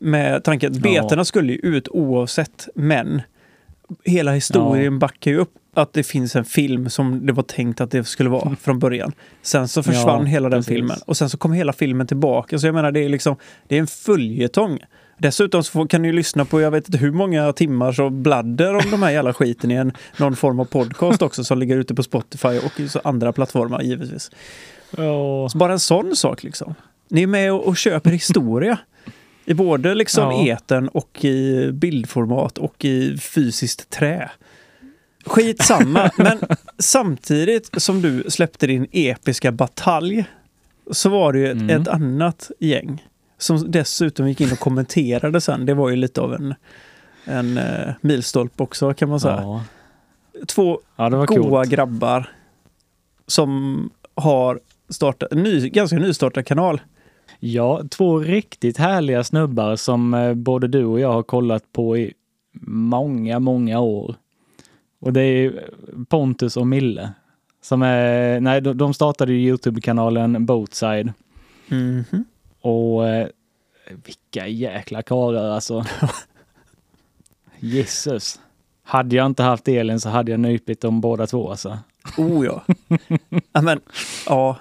Med 0.02 0.44
tanke 0.44 0.68
att 0.68 0.76
Ja. 0.76 0.82
betorna 0.82 1.26
skulle 1.26 1.54
ju 1.54 1.60
ut 1.60 1.88
oavsett, 1.88 2.68
men 2.76 3.22
hela 4.04 4.34
historien 4.34 5.00
backar 5.00 5.32
ju 5.32 5.38
upp 5.38 5.54
att 5.78 5.94
det 5.94 6.04
finns 6.04 6.36
en 6.36 6.46
film 6.46 6.90
som 6.90 7.26
det 7.26 7.34
var 7.34 7.44
tänkt 7.44 7.82
att 7.82 7.92
det 7.92 8.04
skulle 8.04 8.30
vara 8.30 8.56
från 8.62 8.80
början. 8.80 9.12
Sen 9.42 9.68
så 9.68 9.84
försvann 9.84 10.22
Ja, 10.22 10.26
hela 10.26 10.50
den 10.50 10.60
precis. 10.60 10.70
filmen 10.74 10.98
och 11.06 11.18
sen 11.18 11.30
så 11.30 11.38
kom 11.38 11.54
hela 11.54 11.74
filmen 11.74 12.08
tillbaka. 12.08 12.60
Så 12.60 12.68
jag 12.68 12.76
menar, 12.76 12.92
det 12.92 13.00
är 13.06 13.10
liksom, 13.10 13.36
det 13.68 13.76
är 13.76 13.80
en 13.80 13.88
följetong. 13.88 14.80
Dessutom 15.18 15.64
så 15.64 15.72
får, 15.72 15.88
kan 15.88 16.02
ni 16.02 16.12
lyssna 16.14 16.46
på, 16.46 16.62
jag 16.62 16.72
vet 16.72 16.88
inte 16.88 16.98
hur 16.98 17.12
många 17.12 17.54
timmar 17.54 17.92
så 17.92 18.10
bladder 18.10 18.74
om 18.76 18.92
de 18.92 19.04
här 19.04 19.12
jävla 19.12 19.34
skiten 19.34 19.72
i 19.72 19.76
en, 19.76 19.92
någon 20.18 20.36
form 20.36 20.60
av 20.60 20.66
podcast 20.66 21.22
också 21.22 21.44
som 21.44 21.58
ligger 21.60 21.78
ute 21.78 21.96
på 21.96 22.04
Spotify 22.04 22.48
och 22.48 22.72
andra 23.08 23.34
plattformar 23.34 23.82
givetvis. 23.82 24.32
Ja. 24.98 25.50
Så 25.52 25.58
bara 25.58 25.74
en 25.74 25.80
sån 25.80 26.16
sak 26.16 26.44
liksom. 26.44 26.76
Ni 27.10 27.24
är 27.24 27.28
med 27.28 27.54
och, 27.54 27.68
och 27.68 27.78
köper 27.78 28.10
historia. 28.12 28.78
I 29.46 29.54
både 29.54 29.96
liksom 29.96 30.32
Ja. 30.32 30.46
eten 30.48 30.90
och 30.90 31.26
i 31.26 31.70
bildformat 31.72 32.58
och 32.58 32.86
i 32.86 33.18
fysiskt 33.18 33.90
trä. 33.90 34.32
Skitsamma, 35.26 36.12
men 36.18 36.40
samtidigt 36.80 37.82
som 37.82 38.02
du 38.02 38.24
släppte 38.28 38.68
din 38.68 38.88
episka 38.92 39.52
batalj 39.52 40.26
så 40.92 41.10
var 41.10 41.34
det 41.34 41.40
ju 41.40 41.48
ett, 41.52 41.58
Mm. 41.62 41.82
ett 41.82 41.88
annat 41.88 42.52
gäng 42.60 43.04
som 43.38 43.72
dessutom 43.72 44.28
gick 44.28 44.42
in 44.42 44.52
och 44.52 44.60
kommenterade 44.60 45.42
sen. 45.42 45.66
Det 45.66 45.74
var 45.74 45.90
ju 45.90 45.96
lite 45.96 46.22
av 46.22 46.34
en, 46.34 46.54
en 47.26 47.58
uh, 47.58 47.94
milstolpe 48.02 48.64
också 48.64 48.94
kan 48.94 49.10
man 49.10 49.20
säga. 49.20 49.40
Ja. 49.42 49.64
Två 50.48 50.80
ja, 50.96 51.10
goa 51.10 51.28
coolt. 51.28 51.70
grabbar 51.70 52.30
som 53.28 53.90
har 54.16 54.60
startat 54.90 55.32
en 55.32 55.44
ny, 55.44 55.70
ganska 55.70 55.98
nystartad 55.98 56.46
kanal. 56.46 56.82
Ja, 57.40 57.82
två 57.90 58.20
riktigt 58.20 58.78
härliga 58.78 59.24
snubbar 59.24 59.76
som 59.76 60.14
eh, 60.14 60.34
både 60.34 60.68
du 60.68 60.86
och 60.86 61.00
jag 61.00 61.14
har 61.14 61.24
kollat 61.24 61.64
på 61.72 61.98
i 61.98 62.14
många, 62.68 63.40
många 63.40 63.80
år. 63.80 64.16
Och 65.06 65.14
det 65.14 65.22
är 65.22 65.70
Pontus 66.10 66.58
och 66.58 66.68
Mille. 66.68 67.12
Som 67.62 67.82
är, 67.82 68.40
nej, 68.40 68.62
de, 68.62 68.78
de 68.78 68.94
startade 68.94 69.34
ju 69.34 69.40
Youtube-kanalen 69.40 70.46
Boatside. 70.46 71.14
Mhm. 71.68 72.26
Och 72.62 73.08
eh, 73.08 73.28
vilka 74.06 74.48
jäkla 74.48 75.02
karlar 75.02 75.50
alltså. 75.50 75.86
Jesus. 77.60 78.40
Hade 78.84 79.16
jag 79.16 79.26
inte 79.26 79.44
haft 79.44 79.68
Elin 79.68 80.00
så 80.00 80.10
hade 80.10 80.32
jag 80.32 80.40
nypit 80.40 80.82
dem 80.82 81.02
båda 81.02 81.28
två 81.28 81.50
alltså. 81.50 81.80
Oh 82.18 82.46
ja. 82.46 82.64
men, 83.62 83.80
ja. 84.28 84.58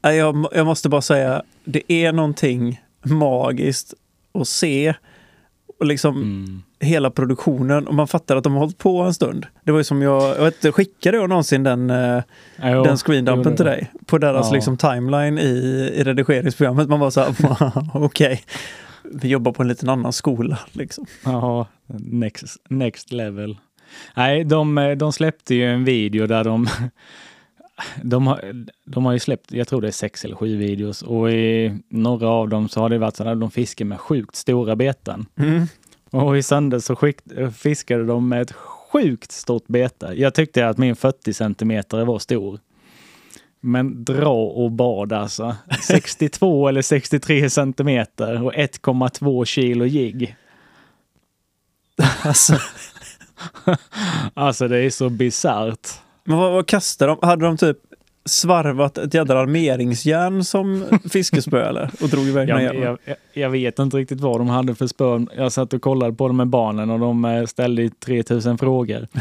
Jag, 0.00 0.46
jag 0.52 0.66
måste 0.66 0.88
bara 0.88 1.02
säga, 1.02 1.42
det 1.64 1.92
är 1.92 2.12
någonting 2.12 2.80
magiskt 3.02 3.94
att 4.32 4.48
se 4.48 4.94
och 5.78 5.86
liksom 5.86 6.16
Mm. 6.16 6.62
Hela 6.80 7.10
produktionen 7.10 7.86
och 7.88 7.94
man 7.94 8.08
fattar 8.08 8.36
att 8.36 8.44
de 8.44 8.52
har 8.52 8.60
hållit 8.60 8.78
på 8.78 8.98
en 9.00 9.14
stund. 9.14 9.46
Det 9.64 9.72
var 9.72 9.78
ju 9.78 9.84
som 9.84 10.02
jag, 10.02 10.22
jag 10.22 10.44
vet 10.44 10.74
skickade 10.74 11.16
jag 11.16 11.28
någonsin 11.28 11.62
den, 11.62 11.90
eh, 11.90 12.22
Jo, 12.62 12.84
den 12.84 12.96
screendumpen 12.96 13.56
till 13.56 13.64
dig? 13.64 13.90
På 14.06 14.18
deras 14.18 14.46
Ja. 14.46 14.54
liksom 14.54 14.76
timeline 14.76 15.38
i, 15.38 15.48
i 15.96 16.04
redigeringsprogrammet. 16.04 16.88
Man 16.88 17.00
var 17.00 17.10
så 17.10 17.20
här, 17.20 17.34
okej, 17.94 18.42
vi 19.04 19.28
jobbar 19.28 19.52
på 19.52 19.62
en 19.62 19.68
liten 19.68 19.88
annan 19.88 20.12
skola 20.12 20.58
liksom. 20.72 21.06
Ja, 21.24 21.66
next, 21.96 22.56
next 22.68 23.12
level. 23.12 23.56
Nej, 24.16 24.44
de, 24.44 24.94
de 24.98 25.12
släppte 25.12 25.54
ju 25.54 25.64
en 25.66 25.84
video 25.84 26.26
där 26.26 26.44
de 26.44 26.66
de 28.02 28.26
har, 28.26 28.64
de 28.84 29.04
har 29.04 29.12
ju 29.12 29.18
släppt, 29.18 29.52
jag 29.52 29.68
tror 29.68 29.80
det 29.80 29.86
är 29.88 29.92
sex 29.92 30.24
eller 30.24 30.36
sju 30.36 30.56
videos 30.56 31.02
och 31.02 31.30
i 31.30 31.78
några 31.88 32.28
av 32.28 32.48
dem 32.48 32.68
så 32.68 32.80
har 32.80 32.88
det 32.88 32.98
varit 32.98 33.16
så 33.16 33.28
att 33.28 33.40
de 33.40 33.50
fiskar 33.50 33.84
med 33.84 34.00
sjukt 34.00 34.36
stora 34.36 34.76
beten. 34.76 35.26
Mm. 35.38 35.66
Och 36.10 36.38
i 36.38 36.42
söndags 36.42 36.84
så 36.84 36.96
skick, 36.96 37.16
fiskade 37.56 38.04
de 38.04 38.28
med 38.28 38.42
ett 38.42 38.52
sjukt 38.52 39.32
stort 39.32 39.66
bete. 39.66 40.12
Jag 40.16 40.34
tyckte 40.34 40.68
att 40.68 40.78
min 40.78 40.96
40 40.96 41.32
centimeter 41.32 42.04
var 42.04 42.18
stor. 42.18 42.60
Men 43.60 44.04
dra 44.04 44.44
och 44.46 44.72
bad 44.72 45.12
alltså. 45.12 45.56
62 45.82 46.68
eller 46.68 46.82
63 46.82 47.50
centimeter 47.50 48.42
och 48.42 48.52
1,2 48.54 49.44
kilo 49.44 49.84
jigg. 49.84 50.36
Alltså, 52.24 52.56
Alltså 54.34 54.68
det 54.68 54.78
är 54.78 54.90
så 54.90 55.08
bisarrt. 55.08 55.88
men 56.24 56.38
vad, 56.38 56.52
vad 56.52 56.66
kastade 56.66 57.16
de? 57.20 57.28
Hade 57.28 57.44
de 57.44 57.56
typ 57.56 57.76
svarvat 58.24 58.98
ett 58.98 59.14
jädra 59.14 59.40
armeringsjärn 59.40 60.44
som 60.44 60.84
fiskespö 61.10 61.68
eller? 61.68 61.90
Och 62.02 62.08
drog 62.08 62.26
iväg 62.26 62.48
med 62.48 62.74
Jag, 62.74 62.98
jag, 63.32 63.50
vet 63.50 63.78
inte 63.78 63.96
riktigt 63.96 64.20
vad 64.20 64.40
de 64.40 64.48
hade 64.48 64.74
för 64.74 64.86
spön. 64.86 65.28
Jag 65.36 65.52
satt 65.52 65.72
och 65.72 65.82
kollade 65.82 66.12
på 66.12 66.28
dem 66.28 66.36
med 66.36 66.48
barnen 66.48 66.90
och 66.90 67.00
de 67.00 67.24
eh, 67.24 67.46
ställde 67.46 67.82
ju 67.82 67.88
3000 67.88 68.58
frågor. 68.58 69.06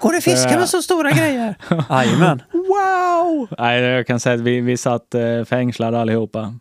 Går 0.00 0.12
det 0.12 0.20
fiska 0.20 0.58
med 0.58 0.68
så 0.68 0.82
stora 0.82 1.10
grejer? 1.10 1.54
Jajamän. 1.90 2.42
Wow! 2.52 3.48
Nej, 3.58 3.82
jag 3.82 4.06
kan 4.06 4.20
säga 4.20 4.34
att 4.34 4.40
vi, 4.40 4.60
vi 4.60 4.76
satt 4.76 5.14
eh, 5.14 5.44
fängslade 5.44 6.00
allihopa. 6.00 6.54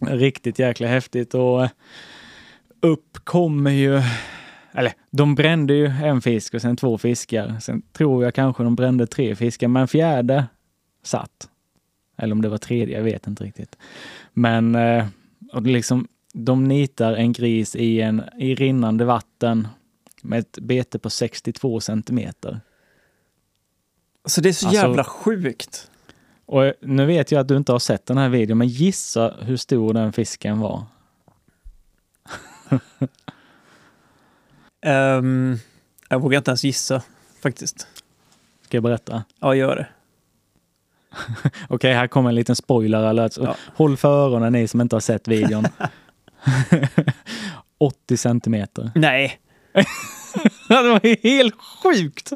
Riktigt 0.00 0.58
jäkla 0.58 0.88
häftigt 0.88 1.34
och 1.34 1.64
eh, 1.64 1.70
upp 2.80 3.18
kommer 3.24 3.70
ju, 3.70 4.02
eller 4.72 4.92
de 5.10 5.34
brände 5.34 5.74
ju 5.74 5.86
en 5.86 6.20
fisk 6.20 6.54
och 6.54 6.62
sen 6.62 6.76
två 6.76 6.98
fiskar. 6.98 7.58
Sen 7.60 7.82
tror 7.92 8.24
jag 8.24 8.34
kanske 8.34 8.62
de 8.62 8.76
brände 8.76 9.06
tre 9.06 9.36
fiskar, 9.36 9.68
men 9.68 9.88
fjärde 9.88 10.46
satt. 11.02 11.48
Eller 12.16 12.32
om 12.32 12.42
det 12.42 12.48
var 12.48 12.58
tredje, 12.58 12.96
jag 12.96 13.04
vet 13.04 13.26
inte 13.26 13.44
riktigt. 13.44 13.76
Men 14.32 14.74
eh, 14.74 15.06
och 15.52 15.62
liksom, 15.62 16.08
de 16.32 16.64
nitar 16.64 17.12
en 17.12 17.32
gris 17.32 17.76
i, 17.76 18.00
en, 18.00 18.22
i 18.38 18.54
rinnande 18.54 19.04
vatten 19.04 19.68
Med 20.22 20.38
ett 20.38 20.58
bete 20.62 20.98
på 20.98 21.10
62 21.10 21.80
centimeter. 21.80 22.60
Så 24.24 24.40
det 24.40 24.48
är 24.48 24.52
så 24.52 24.66
Alltså- 24.66 24.82
jävla 24.82 25.04
sjukt. 25.04 25.90
Och 26.46 26.72
nu 26.80 27.06
vet 27.06 27.32
jag 27.32 27.40
att 27.40 27.48
du 27.48 27.56
inte 27.56 27.72
har 27.72 27.78
sett 27.78 28.06
den 28.06 28.18
här 28.18 28.28
videon, 28.28 28.58
men 28.58 28.68
gissa 28.68 29.34
hur 29.40 29.56
stor 29.56 29.94
den 29.94 30.12
fisken 30.12 30.58
var. 30.60 30.84
Ehm, 34.82 35.58
jag 36.08 36.20
vågar 36.20 36.38
inte 36.38 36.50
ens 36.50 36.64
gissa 36.64 37.02
faktiskt. 37.42 37.86
Ska 38.62 38.76
jag 38.76 38.84
berätta? 38.84 39.24
Ja, 39.40 39.54
gör 39.54 39.76
det. 39.76 39.86
Okej, 41.68 41.94
här 41.94 42.06
kommer 42.06 42.28
en 42.28 42.34
liten 42.34 42.56
spoiler 42.56 43.02
alert. 43.02 43.32
Ja. 43.36 43.56
Håll 43.74 43.96
för 43.96 44.08
öronen 44.08 44.52
ni 44.52 44.68
som 44.68 44.80
inte 44.80 44.96
har 44.96 45.00
sett 45.00 45.28
videon. 45.28 45.64
80 47.78 48.16
centimeter. 48.16 48.90
Nej, 48.94 49.40
det 50.68 50.68
var 50.68 51.22
helt 51.22 51.54
sjukt! 51.82 52.32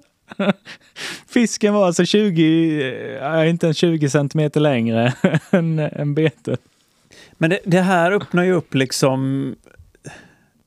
Fisken 1.29 1.75
var 1.75 1.87
alltså 1.87 2.05
20, 2.05 3.17
ja, 3.21 3.47
inte 3.47 3.67
ens 3.67 3.77
20 3.77 4.11
centimeter 4.11 4.61
längre 4.61 5.15
än, 5.51 5.79
än 5.79 6.15
betet. 6.15 6.61
men 7.33 7.51
det, 7.51 7.59
det 7.65 7.81
här 7.81 8.13
öppnar 8.13 8.43
ju 8.43 8.53
upp 8.53 8.75
liksom... 8.75 9.55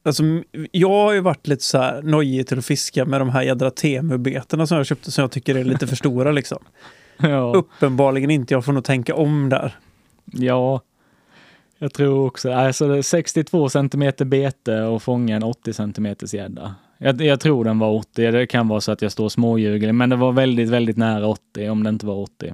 Alltså, 0.08 0.24
jag 0.72 0.90
har 0.90 1.14
ju 1.14 1.20
varit 1.20 1.48
lite 1.48 1.64
så 1.64 1.78
här 1.78 2.02
nojig 2.02 2.48
till 2.48 2.60
att 2.60 2.66
fiska 2.66 3.06
med 3.06 3.22
de 3.22 3.30
här 3.30 3.42
jädra 3.42 3.72
Temu-betena 3.72 4.68
som 4.68 4.78
jag 4.78 4.86
köpte 4.86 5.12
som 5.12 5.22
jag 5.22 5.32
tycker 5.32 5.56
är 5.56 5.64
lite 5.64 5.88
för 5.88 5.96
stora 5.96 6.32
liksom. 6.32 6.60
Ja, 7.18 7.54
Uppenbarligen 7.56 8.32
inte, 8.32 8.54
jag 8.54 8.66
får 8.66 8.74
nog 8.74 8.84
tänka 8.84 9.16
om 9.16 9.50
där. 9.50 9.76
ja, 10.26 10.82
jag 11.78 11.94
tror 11.94 12.26
också 12.26 12.52
alltså 12.52 12.88
det 12.88 12.98
är 12.98 13.02
62 13.02 13.70
centimeter 13.70 14.26
bete 14.26 14.82
och 14.82 15.04
fånga 15.04 15.36
en 15.36 15.44
80 15.44 15.74
centimeters 15.74 16.34
gädda. 16.34 16.76
Jag, 16.98 17.22
jag 17.22 17.40
tror 17.40 17.64
den 17.64 17.80
var 17.80 17.94
80, 17.94 18.32
det 18.32 18.48
kan 18.48 18.68
vara 18.68 18.82
så 18.82 18.92
att 18.92 19.02
jag 19.02 19.12
står 19.12 19.30
småljuger, 19.30 19.92
men 19.92 20.10
det 20.10 20.16
var 20.16 20.32
väldigt, 20.32 20.70
väldigt 20.70 20.98
nära 20.98 21.28
80 21.28 21.70
om 21.70 21.84
det 21.84 21.90
inte 21.90 22.06
var 22.06 22.16
80. 22.16 22.54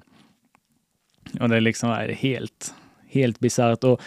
Och 1.39 1.49
det 1.49 1.55
är 1.55 1.61
liksom 1.61 1.89
är 1.89 2.09
helt, 2.09 2.73
helt 3.09 3.39
bisarrt. 3.39 3.83
Och 3.83 4.01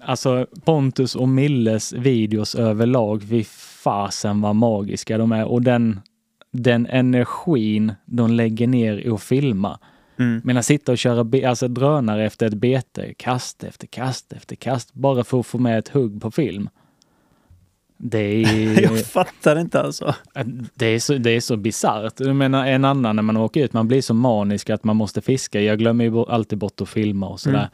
alltså 0.00 0.46
Pontus 0.64 1.16
och 1.16 1.28
Milles 1.28 1.92
videos 1.92 2.54
överlag, 2.54 3.22
fy 3.28 3.44
fasen 3.82 4.40
vad 4.40 4.56
magiska 4.56 5.18
de 5.18 5.32
är. 5.32 5.44
Och 5.44 5.62
den, 5.62 6.00
den 6.52 6.86
energin 6.86 7.94
de 8.04 8.30
lägger 8.30 8.66
ner 8.66 8.96
i 9.06 9.10
att 9.10 9.22
filma. 9.22 9.78
Mm. 10.18 10.40
Men 10.44 10.56
att 10.56 10.66
sitta 10.66 10.92
och 10.92 10.98
köra 10.98 11.24
be- 11.24 11.48
alltså 11.48 11.68
drönare 11.68 12.26
efter 12.26 12.46
ett 12.46 12.54
bete, 12.54 13.14
kast 13.16 13.64
efter 13.64 13.86
kast 13.86 14.32
efter 14.32 14.56
kast, 14.56 14.94
bara 14.94 15.24
för 15.24 15.40
att 15.40 15.46
få 15.46 15.58
med 15.58 15.78
ett 15.78 15.88
hugg 15.88 16.22
på 16.22 16.30
film. 16.30 16.68
Det 17.98 18.18
är, 18.18 18.82
Jag 18.82 19.06
fattar 19.06 19.58
inte 19.58 19.80
alltså. 19.80 20.14
det 20.74 20.86
är 20.86 20.98
så, 20.98 21.14
det 21.14 21.30
är 21.30 21.40
så 21.40 21.56
bisarrt. 21.56 22.20
Jag 22.20 22.36
menar 22.36 22.66
en 22.66 22.84
annan 22.84 23.16
när 23.16 23.22
man 23.22 23.36
åker 23.36 23.64
ut, 23.64 23.72
man 23.72 23.88
blir 23.88 24.02
så 24.02 24.14
manisk 24.14 24.70
att 24.70 24.84
man 24.84 24.96
måste 24.96 25.20
fiska. 25.20 25.60
Jag 25.60 25.78
glömmer 25.78 26.04
ju 26.04 26.18
alltid 26.18 26.58
bort 26.58 26.80
att 26.80 26.88
filma 26.88 27.28
och 27.28 27.40
sådär. 27.40 27.58
Mm. 27.58 27.70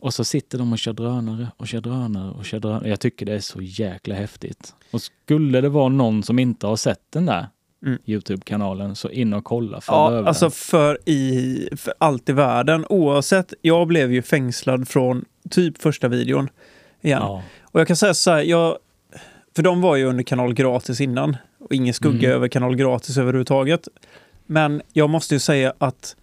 Och 0.00 0.14
så 0.14 0.24
sitter 0.24 0.58
de 0.58 0.72
och 0.72 0.78
kör 0.78 0.92
drönare 0.92 1.48
och 1.56 1.68
kör 1.68 1.80
drönare 1.80 2.30
och 2.30 2.44
kör 2.44 2.60
drönare. 2.60 2.88
Jag 2.88 3.00
tycker 3.00 3.26
det 3.26 3.34
är 3.34 3.40
så 3.40 3.62
jäkla 3.62 4.14
häftigt. 4.14 4.74
Och 4.90 5.00
skulle 5.02 5.60
det 5.60 5.68
vara 5.68 5.88
någon 5.88 6.22
som 6.22 6.38
inte 6.38 6.66
har 6.66 6.76
sett 6.76 7.00
den 7.10 7.26
där 7.26 7.46
Mm. 7.86 7.98
Youtube-kanalen 8.06 8.96
så 8.96 9.10
in 9.10 9.32
och 9.32 9.44
kolla 9.44 9.80
för 9.80 9.92
Ja, 9.92 10.26
alltså 10.28 10.50
för, 10.50 10.98
i, 11.08 11.68
för 11.76 11.94
allt 11.98 12.28
i 12.28 12.32
världen. 12.32 12.86
Oavsett, 12.88 13.54
jag 13.62 13.86
blev 13.88 14.12
ju 14.12 14.22
fängslad 14.22 14.88
från 14.88 15.24
typ 15.50 15.82
första 15.82 16.08
videon 16.08 16.48
igen. 17.00 17.22
Ja. 17.22 17.42
Och 17.62 17.80
jag 17.80 17.86
kan 17.86 17.96
säga 17.96 18.14
så 18.14 18.30
här, 18.30 18.42
jag, 18.42 18.78
för 19.56 19.62
de 19.62 19.80
var 19.80 19.96
ju 19.96 20.04
under 20.04 20.24
kanal 20.24 20.54
gratis 20.54 21.00
innan. 21.00 21.36
Och 21.58 21.74
ingen 21.74 21.94
skugga 21.94 22.28
Mm. 22.28 22.36
över 22.36 22.48
kanal 22.48 22.76
gratis 22.76 23.18
överhuvudtaget. 23.18 23.88
Men 24.46 24.82
jag 24.92 25.10
måste 25.10 25.34
ju 25.34 25.40
säga 25.40 25.74
att 25.78 26.16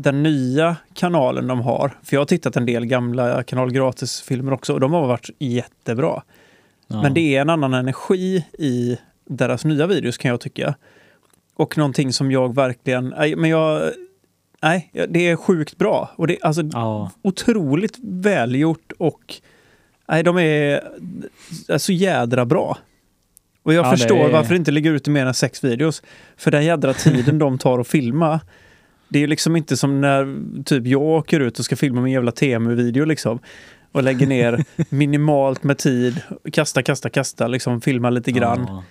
den 0.00 0.22
nya 0.22 0.76
kanalen 0.94 1.46
de 1.46 1.60
har, 1.60 1.98
för 2.02 2.16
jag 2.16 2.20
har 2.20 2.26
tittat 2.26 2.56
en 2.56 2.66
del 2.66 2.86
gamla 2.86 3.42
kanal 3.42 3.72
gratis-filmer 3.72 4.52
också 4.52 4.72
och 4.72 4.80
de 4.80 4.92
har 4.92 5.06
varit 5.06 5.30
jättebra. 5.38 6.22
Ja. 6.86 7.02
Men 7.02 7.14
det 7.14 7.36
är 7.36 7.40
en 7.40 7.50
annan 7.50 7.74
energi 7.74 8.44
i 8.58 8.98
deras 9.24 9.64
nya 9.64 9.86
videos 9.86 10.18
kan 10.18 10.30
jag 10.30 10.40
tycka. 10.40 10.74
Och 11.56 11.78
någonting 11.78 12.12
som 12.12 12.32
jag 12.32 12.54
verkligen, 12.54 13.14
nej, 13.18 13.36
men 13.36 13.50
jag, 13.50 13.92
nej, 14.62 14.90
det 15.08 15.28
är 15.28 15.36
sjukt 15.36 15.78
bra. 15.78 16.10
Och 16.16 16.26
det 16.26 16.34
är 16.40 16.46
alltså 16.46 16.62
Ja. 16.72 17.10
otroligt 17.22 17.96
välgjort 18.02 18.92
och 18.98 19.34
nej, 20.08 20.22
de 20.22 20.38
är, 20.38 20.82
är 21.68 21.78
så 21.78 21.92
jädra 21.92 22.44
bra. 22.46 22.78
Och 23.62 23.74
jag 23.74 23.86
Ja, 23.86 23.90
förstår 23.90 24.28
är- 24.28 24.32
varför 24.32 24.50
det 24.50 24.56
inte 24.56 24.70
ligger 24.70 24.92
ute 24.92 25.10
mer 25.10 25.26
än 25.26 25.34
sex 25.34 25.64
videos. 25.64 26.02
För 26.36 26.50
den 26.50 26.64
jädra 26.64 26.94
tiden 26.94 27.38
de 27.38 27.58
tar 27.58 27.78
att 27.78 27.88
filma. 27.88 28.40
Det 29.08 29.18
är 29.18 29.20
ju 29.20 29.26
liksom 29.26 29.56
inte 29.56 29.76
som 29.76 30.00
när 30.00 30.38
typ 30.64 30.86
jag 30.86 31.02
åker 31.02 31.40
ut 31.40 31.58
och 31.58 31.64
ska 31.64 31.76
filma 31.76 32.00
min 32.00 32.12
jävla 32.12 32.32
Temu-video 32.32 33.04
liksom. 33.04 33.38
Och 33.92 34.02
lägger 34.02 34.26
ner 34.26 34.64
minimalt 34.94 35.62
med 35.62 35.78
tid, 35.78 36.20
kasta, 36.52 36.82
kasta, 36.82 37.10
kasta, 37.10 37.46
liksom 37.48 37.80
filma 37.80 38.10
lite 38.10 38.32
grann. 38.32 38.64
Ja. 38.68 38.84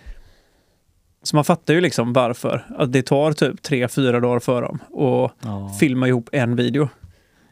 Så 1.23 1.35
man 1.35 1.45
fattar 1.45 1.73
ju 1.73 1.81
liksom 1.81 2.13
varför. 2.13 2.65
Att 2.77 2.93
det 2.93 3.01
tar 3.05 3.31
typ 3.31 3.61
tre, 3.61 3.87
fyra 3.87 4.19
dagar 4.19 4.39
för 4.39 4.61
dem 4.61 4.79
och 4.91 5.31
Ja. 5.43 5.75
filma 5.79 6.07
ihop 6.07 6.29
en 6.31 6.55
video. 6.55 6.89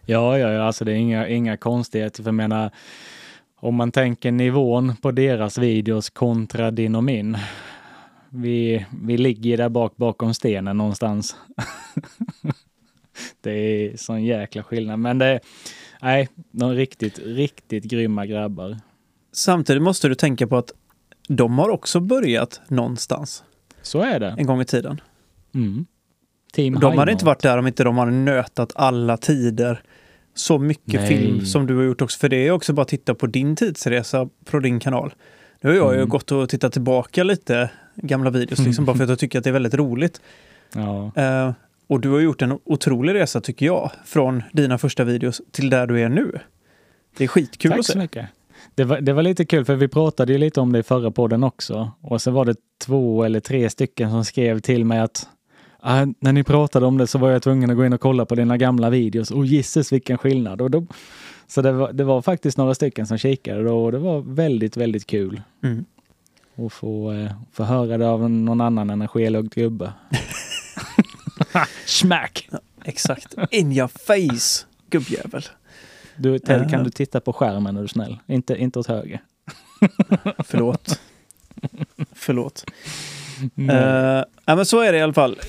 Ja, 0.06 0.38
ja, 0.38 0.51
ja, 0.51 0.63
alltså 0.63 0.86
det 0.86 0.91
är 0.91 0.95
inga, 0.95 1.28
inga 1.28 1.58
konstigheter. 1.58 2.23
För 2.23 2.28
jag 2.28 2.36
menar, 2.36 2.71
om 3.60 3.75
man 3.75 3.91
tänker 3.91 4.32
nivån 4.32 4.95
på 5.01 5.12
deras 5.12 5.58
videos 5.58 6.10
kontra 6.10 6.71
din 6.71 6.95
och 6.95 7.04
min. 7.04 7.38
Vi, 8.35 8.85
vi 9.03 9.17
ligger 9.17 9.57
där 9.57 9.69
bak 9.69 9.95
bakom 9.97 10.33
stenen 10.33 10.77
någonstans. 10.77 11.35
det 13.41 13.51
är 13.51 13.97
sån 13.97 14.23
jäkla 14.23 14.63
skillnad. 14.63 14.99
Men 14.99 15.17
det, 15.17 15.39
nej, 16.01 16.29
de 16.51 16.73
riktigt, 16.73 17.19
riktigt 17.19 17.83
grymma 17.83 18.25
grabbar. 18.25 18.77
Samtidigt 19.33 19.81
måste 19.81 20.07
du 20.07 20.15
tänka 20.15 20.47
på 20.47 20.57
att 20.57 20.71
de 21.27 21.59
har 21.59 21.69
också 21.69 21.99
börjat 21.99 22.61
någonstans 22.67 23.43
Så 23.81 24.01
är 24.01 24.19
det. 24.19 24.35
en 24.37 24.45
gång 24.45 24.61
i 24.61 24.65
tiden. 24.65 25.01
Mm. 25.55 25.85
Team 26.53 26.79
De 26.79 26.97
hade 26.97 27.11
inte 27.11 27.25
varit 27.25 27.41
där 27.41 27.57
om 27.57 27.67
inte 27.67 27.83
de 27.83 27.97
hade 27.97 28.11
nötat 28.11 28.71
alla 28.75 29.17
tider. 29.17 29.83
Så 30.33 30.57
mycket 30.59 30.93
Nej. 31.01 31.07
film 31.07 31.45
som 31.45 31.67
du 31.67 31.75
har 31.75 31.83
gjort 31.83 32.01
också. 32.01 32.19
För 32.19 32.29
det 32.29 32.47
är 32.47 32.51
också 32.51 32.73
bara 32.73 32.81
att 32.81 32.87
titta 32.87 33.15
på 33.15 33.27
din 33.27 33.55
tidsresa 33.55 34.29
på 34.45 34.59
din 34.59 34.79
kanal. 34.79 35.13
Nu 35.61 35.69
har 35.69 35.75
jag 35.75 35.91
ju 35.93 35.97
Mm. 35.97 36.09
gått 36.09 36.31
och 36.31 36.49
tittat 36.49 36.73
tillbaka 36.73 37.23
lite 37.23 37.69
gamla 37.95 38.29
videos 38.29 38.60
liksom, 38.60 38.86
bara 38.86 38.95
för 38.95 39.03
att 39.03 39.10
jag 39.10 39.19
tycker 39.19 39.38
att 39.38 39.43
det 39.43 39.49
är 39.49 39.53
väldigt 39.53 39.73
roligt. 39.73 40.21
Ja. 40.73 41.12
Eh, 41.15 41.51
och 41.88 41.99
du 41.99 42.10
har 42.10 42.19
gjort 42.19 42.41
en 42.41 42.60
otrolig 42.63 43.13
resa 43.13 43.41
tycker 43.41 43.65
jag. 43.65 43.91
Från 44.05 44.43
dina 44.53 44.77
första 44.77 45.03
videos 45.03 45.41
till 45.51 45.69
där 45.69 45.88
du 45.88 46.01
är 46.01 46.10
nu. 46.10 46.39
Det 47.17 47.23
är 47.23 47.27
skitkul 47.27 47.71
Tack 47.71 47.79
att 47.79 47.86
så 47.86 47.91
se. 47.91 47.99
mycket. 47.99 48.25
Det 48.75 48.84
var, 48.84 49.01
det 49.01 49.13
var 49.13 49.23
lite 49.23 49.45
kul 49.45 49.65
för 49.65 49.75
vi 49.75 49.88
pratade 49.88 50.31
ju 50.34 50.38
lite 50.39 50.62
om 50.62 50.71
det 50.73 50.79
i 50.79 50.84
förra 50.84 51.12
podden 51.12 51.43
också. 51.43 51.91
Och 52.01 52.21
så 52.21 52.31
var 52.31 52.45
det 52.45 52.55
två 52.86 53.23
eller 53.23 53.39
tre 53.39 53.69
stycken 53.69 54.12
som 54.12 54.25
skrev 54.25 54.60
till 54.60 54.86
mig 54.86 54.99
att 54.99 55.27
"Ah, 55.79 56.05
när 56.19 56.34
ni 56.34 56.43
pratade 56.43 56.86
om 56.86 56.97
det 56.97 57.08
så 57.08 57.17
var 57.17 57.31
jag 57.31 57.43
tvungen 57.43 57.69
att 57.69 57.75
gå 57.77 57.86
in 57.86 57.93
och 57.93 58.01
kolla 58.01 58.25
på 58.25 58.36
dina 58.36 58.58
gamla 58.58 58.89
videos 58.89 59.31
och 59.31 59.45
gisses 59.45 59.93
vilken 59.93 60.17
skillnad. 60.17 60.62
Och 60.62 60.71
då, 60.71 60.86
så 61.47 61.62
det 61.62 61.71
var, 61.71 61.93
det 61.93 62.03
var 62.03 62.21
faktiskt 62.21 62.58
några 62.58 62.75
stycken 62.75 63.08
som 63.08 63.17
kikade 63.17 63.71
och 63.71 63.91
det 63.91 63.97
var 63.99 64.21
väldigt, 64.21 64.77
väldigt 64.77 65.08
kul 65.08 65.41
Mm. 65.63 65.86
Att 66.57 66.73
få, 66.73 67.11
eh, 67.13 67.31
få 67.53 67.63
höra 67.63 67.97
det 67.97 68.07
av 68.09 68.29
någon 68.31 68.61
annan 68.61 68.89
energilögd 68.89 69.53
gubbe. 69.53 69.93
Smack! 71.85 72.49
Exakt. 72.85 73.35
In 73.51 73.71
your 73.71 73.87
face, 73.87 74.65
gubbjävel. 74.89 75.43
Du, 76.17 76.39
Ted, 76.39 76.61
Eh. 76.61 76.69
kan 76.69 76.83
du 76.83 76.89
titta 76.89 77.19
på 77.19 77.33
skärmen 77.33 77.77
är 77.77 77.81
du 77.81 77.87
snäll? 77.87 78.17
Inte, 78.27 78.55
inte 78.55 78.79
åt 78.79 78.87
höger. 78.87 79.19
Förlåt. 80.45 80.99
Förlåt. 82.13 82.65
Nej. 83.53 83.75
Uh, 83.75 84.23
ja, 84.45 84.55
men 84.55 84.65
så 84.65 84.79
är 84.81 84.91
det 84.91 84.97
i 84.97 85.01
alla 85.01 85.13
fall. 85.13 85.39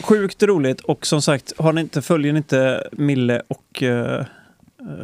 Sjukt 0.00 0.42
roligt 0.42 0.80
och 0.80 1.06
som 1.06 1.22
sagt, 1.22 1.52
har 1.58 1.72
ni 1.72 1.80
inte, 1.80 2.02
följer 2.02 2.32
ni 2.32 2.36
inte 2.36 2.88
Mille 2.92 3.42
och 3.48 3.82
eh, 3.82 4.26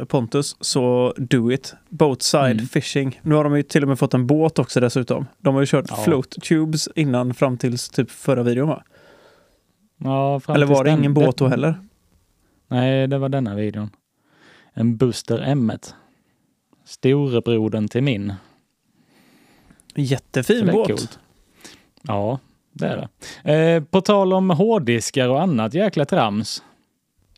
Pontus 0.07 0.55
så 0.59 1.13
do 1.17 1.51
it. 1.51 1.75
Boatside 1.89 2.51
Mm. 2.51 2.67
fishing. 2.67 3.19
Nu 3.23 3.35
har 3.35 3.43
de 3.43 3.55
ju 3.57 3.63
till 3.63 3.81
och 3.83 3.87
med 3.89 3.99
fått 3.99 4.13
en 4.13 4.27
båt 4.27 4.59
också 4.59 4.79
dessutom. 4.79 5.25
De 5.39 5.53
har 5.55 5.61
ju 5.61 5.67
kört 5.67 5.85
Ja. 5.89 5.95
float 5.95 6.29
tubes 6.29 6.89
innan 6.95 7.33
fram 7.33 7.57
tills 7.57 7.89
typ 7.89 8.11
förra 8.11 8.43
videon 8.43 8.67
va? 8.69 8.83
ja, 9.97 10.41
Eller 10.47 10.65
var 10.65 10.83
det 10.83 10.89
den- 10.89 10.99
ingen 10.99 11.13
båt 11.13 11.37
då 11.37 11.47
heller? 11.47 11.79
Nej, 12.67 13.07
det 13.07 13.17
var 13.17 13.29
denna 13.29 13.55
videon. 13.55 13.89
En 14.73 14.97
Buster 14.97 15.39
M1. 15.39 15.93
Storebrodern 16.85 17.87
till 17.87 18.03
min. 18.03 18.33
Jättefin 19.95 20.69
båt. 20.71 20.87
coolt. 20.87 21.19
Ja, 22.01 22.39
det 22.71 22.87
är 22.87 23.07
det. 23.43 23.53
Eh, 23.53 23.83
på 23.83 24.01
tal 24.01 24.33
om 24.33 24.49
hårddiskar 24.49 25.29
och 25.29 25.41
annat 25.41 25.73
jäkla 25.73 26.05
trams. 26.05 26.63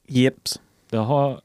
Jeps. 0.07 0.61
Det, 0.89 0.97
har, 0.97 1.41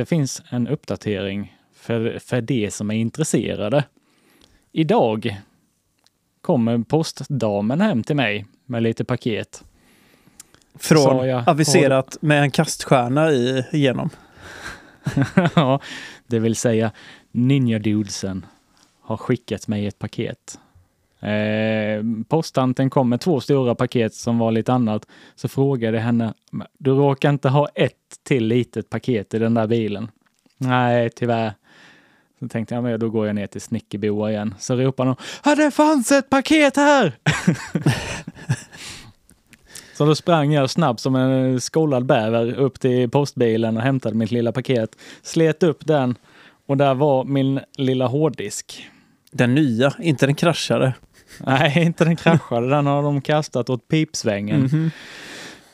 det 0.00 0.06
finns 0.06 0.42
en 0.48 0.68
uppdatering 0.68 1.56
för, 1.74 2.18
för 2.18 2.40
de 2.40 2.70
som 2.70 2.90
är 2.90 2.94
intresserade. 2.94 3.84
Idag, 4.72 5.40
kommer 6.40 6.78
postdamen 6.78 7.80
hem 7.80 8.02
till 8.02 8.16
mig 8.16 8.46
med 8.66 8.82
lite 8.82 9.04
paket. 9.04 9.64
Från 10.74 11.28
jag, 11.28 11.48
aviserat 11.48 12.16
med 12.20 12.42
en 12.42 12.50
kaststjärna 12.50 13.30
i, 13.30 13.64
igenom. 13.72 14.10
ja, 15.54 15.80
det 16.26 16.38
vill 16.38 16.56
säga 16.56 16.92
Ninja 17.30 17.78
Dudesen 17.78 18.46
har 19.00 19.16
skickat 19.16 19.68
mig 19.68 19.86
ett 19.86 19.98
paket. 19.98 20.58
Eh, 21.20 22.04
posttanten 22.28 22.90
kom 22.90 23.08
med 23.08 23.20
två 23.20 23.40
stora 23.40 23.74
paket 23.74 24.14
som 24.14 24.38
var 24.38 24.52
lite 24.52 24.72
annat. 24.72 25.06
Så 25.34 25.48
frågade 25.48 25.96
jag 25.96 26.04
henne, 26.04 26.34
du 26.78 26.90
råkar 26.90 27.30
inte 27.30 27.48
ha 27.48 27.68
ett 27.74 27.94
till 28.22 28.46
litet 28.46 28.90
paket 28.90 29.34
i 29.34 29.38
den 29.38 29.54
där 29.54 29.66
bilen? 29.66 30.08
Nej, 30.58 31.10
tyvärr. 31.10 31.52
Så 32.40 32.48
tänkte 32.48 32.74
jag, 32.74 32.84
men 32.84 33.00
då 33.00 33.10
går 33.10 33.26
jag 33.26 33.34
ner 33.34 33.46
till 33.46 33.60
Snickerboa 33.60 34.30
igen. 34.30 34.54
Så 34.58 34.76
ropar 34.76 35.06
hon, 35.06 35.16
ja 35.44 35.54
det 35.54 35.70
fanns 35.70 36.12
ett 36.12 36.30
paket 36.30 36.76
här! 36.76 37.18
Så 40.00 40.06
då 40.06 40.14
sprang 40.14 40.52
jag 40.52 40.70
snabbt 40.70 41.00
som 41.00 41.14
en 41.14 41.60
skolad 41.60 42.06
bäver 42.06 42.52
upp 42.54 42.80
till 42.80 43.10
postbilen 43.10 43.76
och 43.76 43.82
hämtade 43.82 44.14
mitt 44.16 44.30
lilla 44.30 44.52
paket. 44.52 44.96
Slet 45.22 45.62
upp 45.62 45.86
den 45.86 46.14
och 46.66 46.76
där 46.76 46.94
var 46.94 47.24
min 47.24 47.60
lilla 47.76 48.06
hårddisk. 48.06 48.88
Den 49.30 49.54
nya, 49.54 49.92
inte 49.98 50.26
den 50.26 50.34
kraschade. 50.34 50.92
Nej, 51.38 51.82
inte 51.82 52.04
den 52.04 52.16
kraschade. 52.16 52.68
Den 52.68 52.86
har 52.86 53.02
de 53.02 53.20
kastat 53.20 53.70
åt 53.70 53.88
pipsvängen. 53.88 54.60
Mhm. 54.60 54.90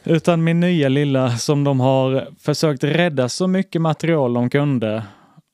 Utan 0.05 0.45
min 0.45 0.61
nya 0.61 0.89
lilla 0.89 1.37
som 1.37 1.65
de 1.65 1.81
har 1.81 2.29
försökt 2.39 2.85
rädda 2.85 3.29
så 3.29 3.47
mycket 3.47 3.83
material 3.83 4.35
de 4.35 4.51
kunde 4.51 5.03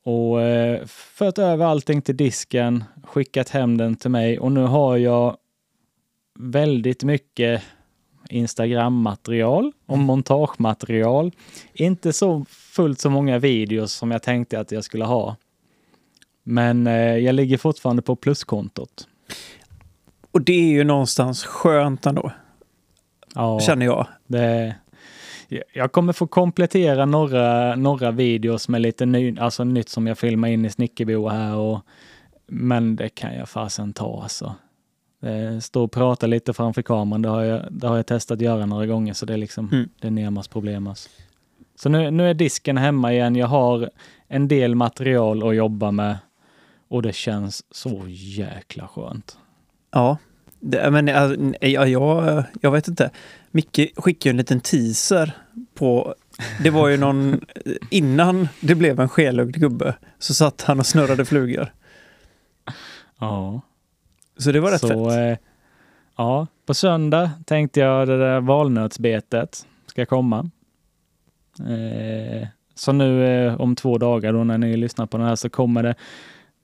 och 0.04 0.42
eh, 0.42 0.86
fört 0.86 1.38
över 1.38 1.64
allting 1.64 2.02
till 2.02 2.16
disken, 2.16 2.84
skickat 3.04 3.48
hem 3.48 3.78
den 3.78 3.96
till 3.96 4.10
mig 4.10 4.38
och 4.38 4.52
nu 4.52 4.60
har 4.60 4.96
jag 4.96 5.36
väldigt 6.38 7.04
mycket 7.04 7.62
Instagram-material 8.28 9.72
och 9.86 9.98
montagematerial. 9.98 11.32
Inte 11.72 12.12
så 12.12 12.44
fullt 12.48 13.00
så 13.00 13.10
många 13.10 13.38
videos 13.38 13.92
som 13.92 14.10
jag 14.10 14.22
tänkte 14.22 14.60
att 14.60 14.72
jag 14.72 14.84
skulle 14.84 15.04
ha. 15.04 15.36
Men 16.42 16.86
eh, 16.86 17.16
jag 17.16 17.34
ligger 17.34 17.58
fortfarande 17.58 18.02
på 18.02 18.16
pluskontot. 18.16 19.08
Och 20.32 20.42
det 20.42 20.52
är 20.52 20.68
ju 20.72 20.84
någonstans 20.84 21.44
skönt 21.44 22.06
ändå, 22.06 22.32
Ja. 23.34 23.60
känner 23.60 23.86
jag. 23.86 24.06
Det, 24.26 24.74
jag 25.74 25.92
kommer 25.92 26.12
få 26.12 26.26
komplettera 26.26 27.06
några, 27.06 27.76
några 27.76 28.10
videos 28.10 28.68
med 28.68 28.80
lite 28.80 29.06
ny, 29.06 29.38
alltså 29.38 29.64
nytt 29.64 29.88
som 29.88 30.06
jag 30.06 30.18
filmar 30.18 30.48
in 30.48 30.64
i 30.64 30.70
Snickerbo 30.70 31.28
här. 31.28 31.56
Och, 31.56 31.80
men 32.46 32.96
det 32.96 33.08
kan 33.08 33.34
jag 33.34 33.48
fasen 33.48 33.92
ta 33.92 34.22
alltså. 34.22 34.54
Stå 35.60 35.84
och 35.84 35.92
prata 35.92 36.26
lite 36.26 36.52
framför 36.52 36.82
kameran, 36.82 37.22
det 37.22 37.28
har 37.28 37.42
jag, 37.42 37.62
det 37.70 37.88
har 37.88 37.96
jag 37.96 38.06
testat 38.06 38.40
göra 38.40 38.66
några 38.66 38.86
gånger 38.86 39.12
så 39.12 39.26
det 39.26 39.32
är 39.32 39.36
liksom 39.38 39.68
Mm. 39.72 39.88
det 40.00 40.06
är 40.06 40.10
Nemas 40.10 40.48
problem. 40.48 40.86
Alltså. 40.86 41.08
Så 41.76 41.88
nu, 41.88 42.10
nu 42.10 42.30
är 42.30 42.34
disken 42.34 42.76
hemma 42.76 43.12
igen. 43.12 43.36
Jag 43.36 43.46
har 43.46 43.90
en 44.28 44.48
del 44.48 44.74
material 44.74 45.48
att 45.48 45.56
jobba 45.56 45.90
med 45.90 46.16
och 46.88 47.02
det 47.02 47.12
känns 47.14 47.64
så 47.70 48.02
jäkla 48.08 48.88
skönt. 48.88 49.36
Ja, 49.92 50.18
det, 50.60 50.90
men 50.90 51.08
alltså, 51.08 51.52
ja, 51.60 51.86
jag, 51.86 52.44
jag 52.60 52.70
vet 52.70 52.88
inte. 52.88 53.10
Micke 53.50 53.92
skickade 53.96 54.30
en 54.30 54.36
liten 54.36 54.60
teaser 54.60 55.36
på... 55.74 56.14
Det 56.62 56.70
var 56.70 56.88
ju 56.88 56.96
någon... 56.96 57.40
Innan 57.90 58.48
det 58.60 58.74
blev 58.74 59.00
en 59.00 59.08
skelögd 59.08 59.56
gubbe 59.56 59.94
så 60.18 60.34
satt 60.34 60.62
han 60.62 60.78
och 60.78 60.86
snurrade 60.86 61.24
flugor. 61.24 61.72
Ja. 63.18 63.60
Så 64.36 64.52
det 64.52 64.60
var 64.60 64.70
rätt 64.70 64.80
så, 64.80 65.10
fett. 65.10 65.18
Eh, 65.18 65.46
ja, 66.16 66.46
på 66.66 66.74
söndag 66.74 67.30
tänkte 67.46 67.80
jag 67.80 68.08
det 68.08 68.18
där 68.18 68.40
valnötsbetet 68.40 69.66
ska 69.86 70.06
komma. 70.06 70.50
Eh, 71.58 72.48
så 72.74 72.92
nu 72.92 73.26
eh, 73.26 73.60
om 73.60 73.76
två 73.76 73.98
dagar 73.98 74.32
då 74.32 74.44
när 74.44 74.58
ni 74.58 74.76
lyssnar 74.76 75.06
på 75.06 75.18
den 75.18 75.26
här 75.26 75.36
så 75.36 75.50
kommer 75.50 75.82
det 75.82 75.94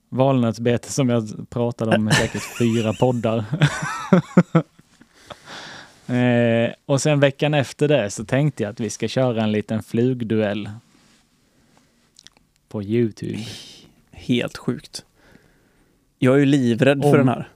valnötsbete 0.09 0.91
som 0.91 1.09
jag 1.09 1.49
pratade 1.49 1.95
om 1.95 2.09
i 2.09 2.13
säkert 2.13 2.57
fyra 2.57 2.93
poddar. 2.93 3.45
eh, 6.15 6.73
och 6.85 7.01
sen 7.01 7.19
veckan 7.19 7.53
efter 7.53 7.87
det 7.87 8.09
så 8.09 8.25
tänkte 8.25 8.63
jag 8.63 8.69
att 8.69 8.79
vi 8.79 8.89
ska 8.89 9.07
köra 9.07 9.43
en 9.43 9.51
liten 9.51 9.83
flugduell. 9.83 10.69
På 12.69 12.83
Youtube. 12.83 13.45
Helt 14.11 14.57
sjukt. 14.57 15.05
Jag 16.19 16.35
är 16.35 16.39
ju 16.39 16.45
livrädd 16.45 17.01
för 17.01 17.19
Om- 17.19 17.25
den 17.25 17.27
här. 17.27 17.49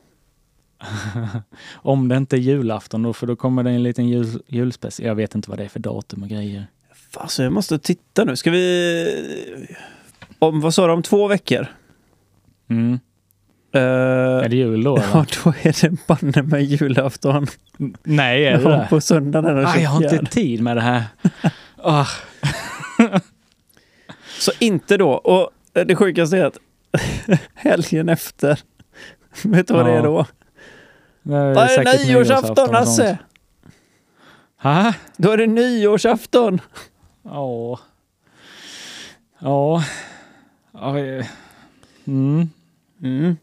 Om 1.74 2.08
det 2.08 2.18
inte 2.18 2.36
är 2.36 2.40
julafton 2.40 3.04
då, 3.04 3.14
för 3.14 3.28
då 3.28 3.36
kommer 3.36 3.64
det 3.64 3.70
en 3.70 3.84
liten 3.84 4.08
jul, 4.10 4.42
julspecial. 4.48 5.08
Jag 5.08 5.16
vet 5.16 5.36
inte 5.36 5.50
vad 5.50 5.60
det 5.60 5.64
är 5.64 5.70
för 5.70 5.80
datum 5.80 6.24
och 6.24 6.30
grejer. 6.30 6.68
Alltså, 7.14 7.44
jag 7.44 7.54
måste 7.54 7.80
titta 7.80 8.24
nu. 8.24 8.36
Ska 8.36 8.52
vi... 8.52 9.68
Om, 10.40 10.62
vad 10.62 10.74
sa 10.74 10.88
du, 10.88 10.94
om 10.94 11.04
två 11.04 11.28
veckor? 11.28 11.68
Mm. 12.70 13.00
Eh, 13.76 13.82
Är 13.82 14.50
det 14.50 14.56
jul 14.56 14.84
då? 14.84 14.98
Ja, 15.14 15.20
Eller? 15.20 15.44
då 15.44 15.54
är 15.62 15.82
det 15.90 16.08
banne 16.08 16.42
med 16.44 16.64
julafton. 16.64 17.48
Nej, 18.04 18.46
är 18.46 18.58
det 18.58 18.64
Ja, 18.64 18.70
det? 18.70 18.88
på 18.90 19.02
söndagen 19.02 19.46
är 19.52 19.56
den 19.56 19.66
Aj, 19.66 19.82
jag 19.84 19.90
har 19.90 20.02
24. 20.02 20.20
inte 20.20 20.32
tid 20.32 20.62
med 20.62 20.78
det 20.78 20.82
här. 20.82 21.04
Ah, 21.86 22.08
Så 24.40 24.52
inte 24.60 24.98
då. 24.98 25.12
Och 25.12 25.50
det 25.86 25.96
sjukaste 25.96 26.38
är 26.38 26.46
att 26.46 26.58
helgen 27.54 28.10
efter, 28.10 28.60
vet 29.44 29.68
du 29.68 29.74
vad 29.74 29.86
det 29.86 29.92
Ja, 29.92 29.98
är 30.00 30.04
då? 30.04 30.26
det 31.24 31.36
är 31.36 31.54
Då 31.54 31.60
är 31.62 31.84
det 31.98 32.06
nyårsafton. 32.08 32.74
Hasse! 32.76 33.18
Ha? 34.62 34.94
Då 35.18 35.32
är 35.32 35.38
det 35.38 35.48
nyårsafton! 35.48 36.62
Ja. 37.24 37.80
Ja. 39.40 39.84
Ja, 40.74 41.00
eh, 41.00 41.26
Mm. 42.08 42.50
Mm. 43.04 43.36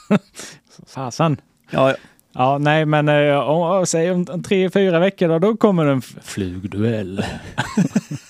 Fasen. 0.86 1.40
Ja, 1.70 1.90
ja. 1.90 1.96
Ja, 2.34 2.58
nej, 2.58 2.86
men 2.86 3.08
eh, 3.08 3.38
om, 3.38 3.86
säg 3.86 4.10
om 4.10 4.42
tre, 4.42 4.70
fyra 4.70 4.98
veckor 4.98 5.28
då, 5.28 5.38
då 5.38 5.56
kommer 5.56 5.86
en 5.86 6.02
flugduell. 6.02 7.24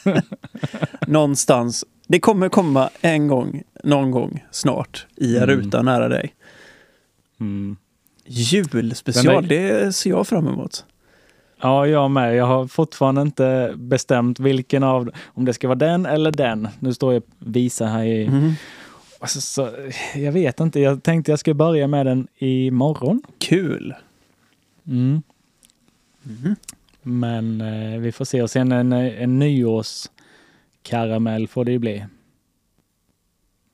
någonstans. 1.06 1.84
Det 2.06 2.20
kommer 2.20 2.48
komma 2.48 2.90
en 3.00 3.28
gång, 3.28 3.62
någon 3.84 4.10
gång 4.10 4.44
snart 4.50 5.06
i 5.16 5.36
en 5.36 5.42
Mm. 5.42 5.56
ruta 5.56 5.82
nära 5.82 6.08
dig. 6.08 6.34
Mm. 7.40 7.76
Julspecial, 8.26 9.48
det 9.48 9.94
ser 9.96 10.10
jag 10.10 10.26
fram 10.26 10.48
emot. 10.48 10.84
Ja, 11.60 11.86
jag 11.86 12.10
med. 12.10 12.36
Jag 12.36 12.46
har 12.46 12.66
fortfarande 12.66 13.22
inte 13.22 13.72
bestämt 13.76 14.40
vilken 14.40 14.82
av, 14.82 15.10
om 15.26 15.44
det 15.44 15.52
ska 15.54 15.68
vara 15.68 15.78
den 15.78 16.06
eller 16.06 16.30
den. 16.30 16.68
Nu 16.78 16.94
står 16.94 17.12
jag 17.14 17.22
och 17.22 17.28
visar 17.38 17.86
här 17.86 18.04
i, 18.04 18.26
Mm. 18.26 18.52
Alltså, 19.22 19.40
så, 19.40 19.70
jag 20.14 20.32
vet 20.32 20.60
inte. 20.60 20.80
Jag 20.80 21.02
tänkte 21.02 21.32
jag 21.32 21.38
skulle 21.38 21.54
börja 21.54 21.86
med 21.86 22.06
den 22.06 22.28
imorgon. 22.38 23.22
Kul! 23.38 23.94
Mm. 24.86 25.22
Mhm. 26.22 26.56
Men 27.02 27.60
eh, 27.60 27.98
vi 27.98 28.12
får 28.12 28.24
se. 28.24 28.42
Och 28.42 28.50
sen 28.50 28.72
en, 28.72 28.92
en 28.92 29.38
nyårskaramell 29.38 31.48
får 31.48 31.64
det 31.64 31.72
ju 31.72 31.78
bli. 31.78 32.06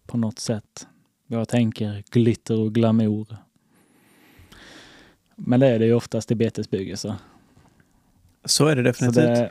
På 0.07 0.17
något 0.17 0.39
sätt. 0.39 0.87
Jag 1.27 1.49
tänker 1.49 2.03
glitter 2.11 2.61
och 2.61 2.75
glamour. 2.75 3.37
Men 5.37 5.61
det 5.61 5.67
är 5.67 5.79
det 5.79 5.87
ju 5.87 5.95
oftast 5.95 6.31
i 6.31 6.35
betesbygge 6.35 6.97
så. 6.97 7.17
Är 8.67 8.77
det 8.77 8.83
definitivt. 8.83 9.25
det, 9.25 9.51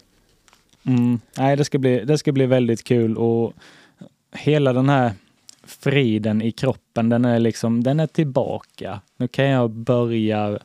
mm, 0.83 1.19
nej, 1.37 1.55
det, 1.55 1.65
ska 1.65 1.77
bli, 1.77 2.05
det 2.05 2.17
ska 2.17 2.31
bli 2.31 2.45
väldigt 2.45 2.83
kul 2.83 3.17
och 3.17 3.53
hela 4.31 4.73
den 4.73 4.89
här 4.89 5.13
friden 5.67 6.41
i 6.41 6.51
kroppen, 6.51 7.09
den 7.09 7.25
är 7.25 7.39
liksom, 7.39 7.83
den 7.83 7.99
är 7.99 8.07
tillbaka. 8.07 9.01
Nu 9.17 9.27
kan 9.27 9.45
jag 9.45 9.69
börja 9.71 10.59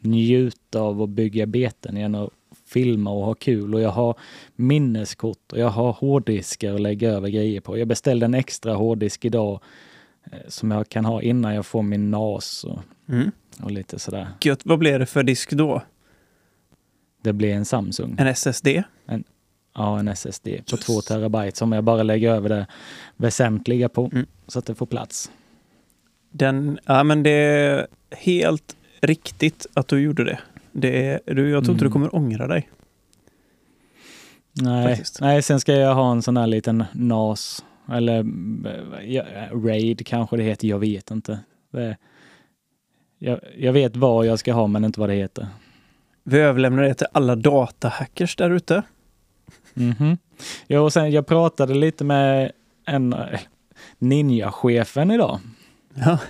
njuta 0.00 0.80
av 0.80 1.02
att 1.02 1.08
bygga 1.08 1.46
beten 1.46 1.96
igen 1.96 2.14
och 2.14 2.30
filma 2.66 3.10
och 3.10 3.24
ha 3.24 3.34
kul 3.34 3.74
och 3.74 3.80
jag 3.80 3.90
har 3.90 4.14
minneskort 4.56 5.52
och 5.52 5.58
jag 5.58 5.68
har 5.68 5.92
hårddiskar 5.92 6.74
att 6.74 6.80
lägga 6.80 7.10
över 7.10 7.28
grejer 7.28 7.60
på. 7.60 7.78
Jag 7.78 7.88
beställde 7.88 8.26
en 8.26 8.34
extra 8.34 8.74
hårddisk 8.74 9.24
idag 9.24 9.60
eh, 10.32 10.38
som 10.48 10.70
jag 10.70 10.88
kan 10.88 11.04
ha 11.04 11.22
innan 11.22 11.54
jag 11.54 11.66
får 11.66 11.82
min 11.82 12.10
NAS 12.10 12.64
och, 12.64 12.78
Mm. 13.08 13.30
och 13.62 13.70
lite 13.70 13.98
sådär. 13.98 14.28
Gött, 14.40 14.60
vad 14.64 14.78
blir 14.78 14.98
det 14.98 15.06
för 15.06 15.22
disk 15.22 15.52
då? 15.52 15.82
Det 17.22 17.32
blir 17.32 17.54
en 17.54 17.64
Samsung. 17.64 18.16
En 18.18 18.26
SSD? 18.26 18.66
Ja, 19.76 19.98
en 19.98 20.08
SSD 20.08 20.48
på 20.70 20.76
2 20.76 21.00
terabyte 21.00 21.56
som 21.58 21.72
jag 21.72 21.84
bara 21.84 22.02
lägger 22.02 22.30
över 22.30 22.48
det 22.48 22.66
väsentliga 23.16 23.88
på 23.88 24.10
Mm. 24.12 24.26
så 24.46 24.58
att 24.58 24.66
det 24.66 24.74
får 24.74 24.86
plats. 24.86 25.30
Den, 26.30 26.78
ja 26.84 27.02
men 27.04 27.22
det 27.22 27.30
är 27.30 27.86
helt 28.10 28.76
riktigt 29.00 29.66
att 29.74 29.88
du 29.88 30.00
gjorde 30.00 30.24
det. 30.24 30.38
det 30.72 31.06
är, 31.06 31.34
du, 31.34 31.50
jag 31.50 31.64
tror 31.64 31.74
inte 31.74 31.84
du 31.84 31.88
Mm. 31.88 31.92
kommer 31.92 32.14
ångra 32.14 32.46
dig. 32.46 32.68
Nej, 34.52 34.88
Faktiskt. 34.88 35.20
nej, 35.20 35.42
sen 35.42 35.60
ska 35.60 35.72
jag 35.74 35.94
ha 35.94 36.12
en 36.12 36.22
sån 36.22 36.36
här 36.36 36.46
liten 36.46 36.84
NAS 36.92 37.64
eller 37.92 38.18
eh, 38.98 39.12
ja, 39.14 39.24
RAID 39.52 40.06
kanske 40.06 40.36
det 40.36 40.42
heter, 40.42 40.68
jag 40.68 40.78
vet 40.78 41.10
inte. 41.10 41.38
Det, 41.72 41.96
Jag, 43.18 43.40
jag 43.58 43.72
vet 43.72 43.96
vad 43.96 44.26
jag 44.26 44.38
ska 44.38 44.52
ha 44.52 44.66
men 44.66 44.84
inte 44.84 45.00
vad 45.00 45.08
det 45.08 45.14
heter. 45.14 45.46
Vi 46.24 46.38
överlämnar 46.38 46.82
det 46.82 46.94
till 46.94 47.06
alla 47.12 47.36
datahackers 47.36 48.36
där 48.36 48.50
ute. 48.50 48.82
Mhm. 49.76 50.18
Jo, 50.68 50.82
och 50.84 50.92
sen 50.92 51.10
jag 51.10 51.26
pratade 51.26 51.74
lite 51.74 52.04
med 52.04 52.52
en 52.86 53.14
ninja-chefen 53.98 55.10
idag. 55.10 55.38
Ja. 55.94 56.18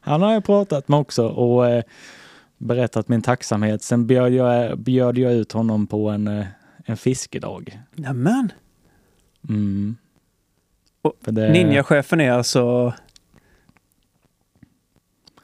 Han 0.00 0.22
har 0.22 0.32
jag 0.32 0.44
pratat 0.44 0.88
med 0.88 0.98
också 1.00 1.26
och 1.28 1.68
eh, 1.68 1.82
berättat 2.58 3.08
min 3.08 3.22
tacksamhet. 3.22 3.82
Sen 3.82 4.06
bjöd 4.06 4.32
jag, 4.32 4.78
bjöd 4.78 5.18
jag 5.18 5.32
ut 5.32 5.52
honom 5.52 5.86
på 5.86 6.08
en, 6.10 6.28
eh, 6.28 6.46
en 6.84 6.96
fiskedag. 6.96 7.80
Nämen. 7.94 8.52
Mm. 9.48 9.96
Och 11.02 11.14
det- 11.20 11.52
Ninjachefen 11.52 12.20
är 12.20 12.30
alltså... 12.32 12.94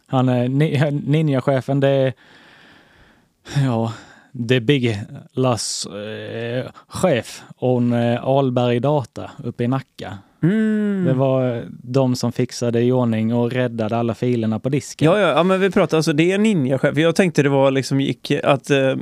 Han 0.06 0.28
är 0.28 0.48
ni, 0.48 0.90
ninja-chefen, 1.06 1.80
det 1.80 1.88
är 1.88 2.12
ja, 3.64 3.92
the 4.48 4.60
big 4.60 4.98
lass 5.32 5.86
eh, 5.86 6.66
chef 6.88 7.42
on 7.58 7.92
eh, 7.92 8.24
Alberg 8.24 8.80
Data 8.80 9.30
uppe 9.44 9.64
i 9.64 9.68
Nacka. 9.68 10.18
Mm. 10.42 11.04
Det 11.04 11.12
var 11.12 11.64
de 11.68 12.16
som 12.16 12.32
fixade 12.32 12.80
i 12.80 12.92
ordning 12.92 13.34
och 13.34 13.52
räddade 13.52 13.96
alla 13.96 14.14
filerna 14.14 14.58
på 14.58 14.68
disken. 14.68 15.06
Ja, 15.06 15.20
ja, 15.20 15.28
ja, 15.28 15.42
men 15.42 15.60
vi 15.60 15.70
pratar 15.70 15.96
alltså, 15.96 16.12
det 16.12 16.32
är 16.32 16.38
ninjachef. 16.38 16.96
Jag 16.96 17.16
tänkte 17.16 17.42
det 17.42 17.48
var 17.48 17.70
liksom 17.70 18.00
gick 18.00 18.30
att 18.30 18.70
eh, 18.70 18.94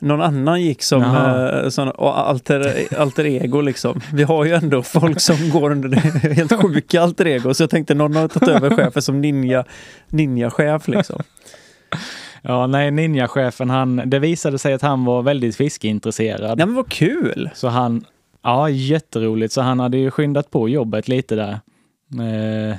någon 0.00 0.20
annan 0.20 0.62
gick 0.62 0.82
som 0.82 1.02
eh, 1.02 1.68
sån, 1.68 1.88
och 1.88 2.18
alter, 2.28 2.86
alter 2.98 3.26
ego 3.26 3.60
liksom. 3.60 4.00
Vi 4.12 4.22
har 4.22 4.44
ju 4.44 4.52
ändå 4.52 4.82
folk 4.82 5.20
som 5.20 5.50
går 5.50 5.70
under 5.70 5.88
det 5.88 6.00
helt 6.34 6.62
sjuka 6.62 7.02
alter 7.02 7.26
ego. 7.26 7.54
Så 7.54 7.62
jag 7.62 7.70
tänkte 7.70 7.94
någon 7.94 8.16
har 8.16 8.28
tagit 8.28 8.48
över 8.48 8.76
chefen 8.76 9.02
som 9.02 9.20
ninja, 9.20 9.64
ninjachef 10.08 10.88
liksom. 10.88 11.22
Ja, 12.50 12.66
nej, 12.66 12.90
ninja-chefen, 12.90 13.70
han, 13.70 14.02
det 14.06 14.18
visade 14.18 14.58
sig 14.58 14.74
att 14.74 14.82
han 14.82 15.04
var 15.04 15.22
väldigt 15.22 15.56
fiskeintresserad. 15.56 16.58
Nej 16.58 16.66
men 16.66 16.74
vad 16.76 16.88
kul! 16.88 17.50
Så 17.54 17.68
han, 17.68 18.04
ja, 18.42 18.70
jätteroligt. 18.70 19.52
Så 19.52 19.60
han 19.60 19.80
hade 19.80 19.96
ju 19.98 20.10
skyndat 20.10 20.50
på 20.50 20.68
jobbet 20.68 21.08
lite 21.08 21.34
där. 21.34 21.52
Eh, 22.12 22.76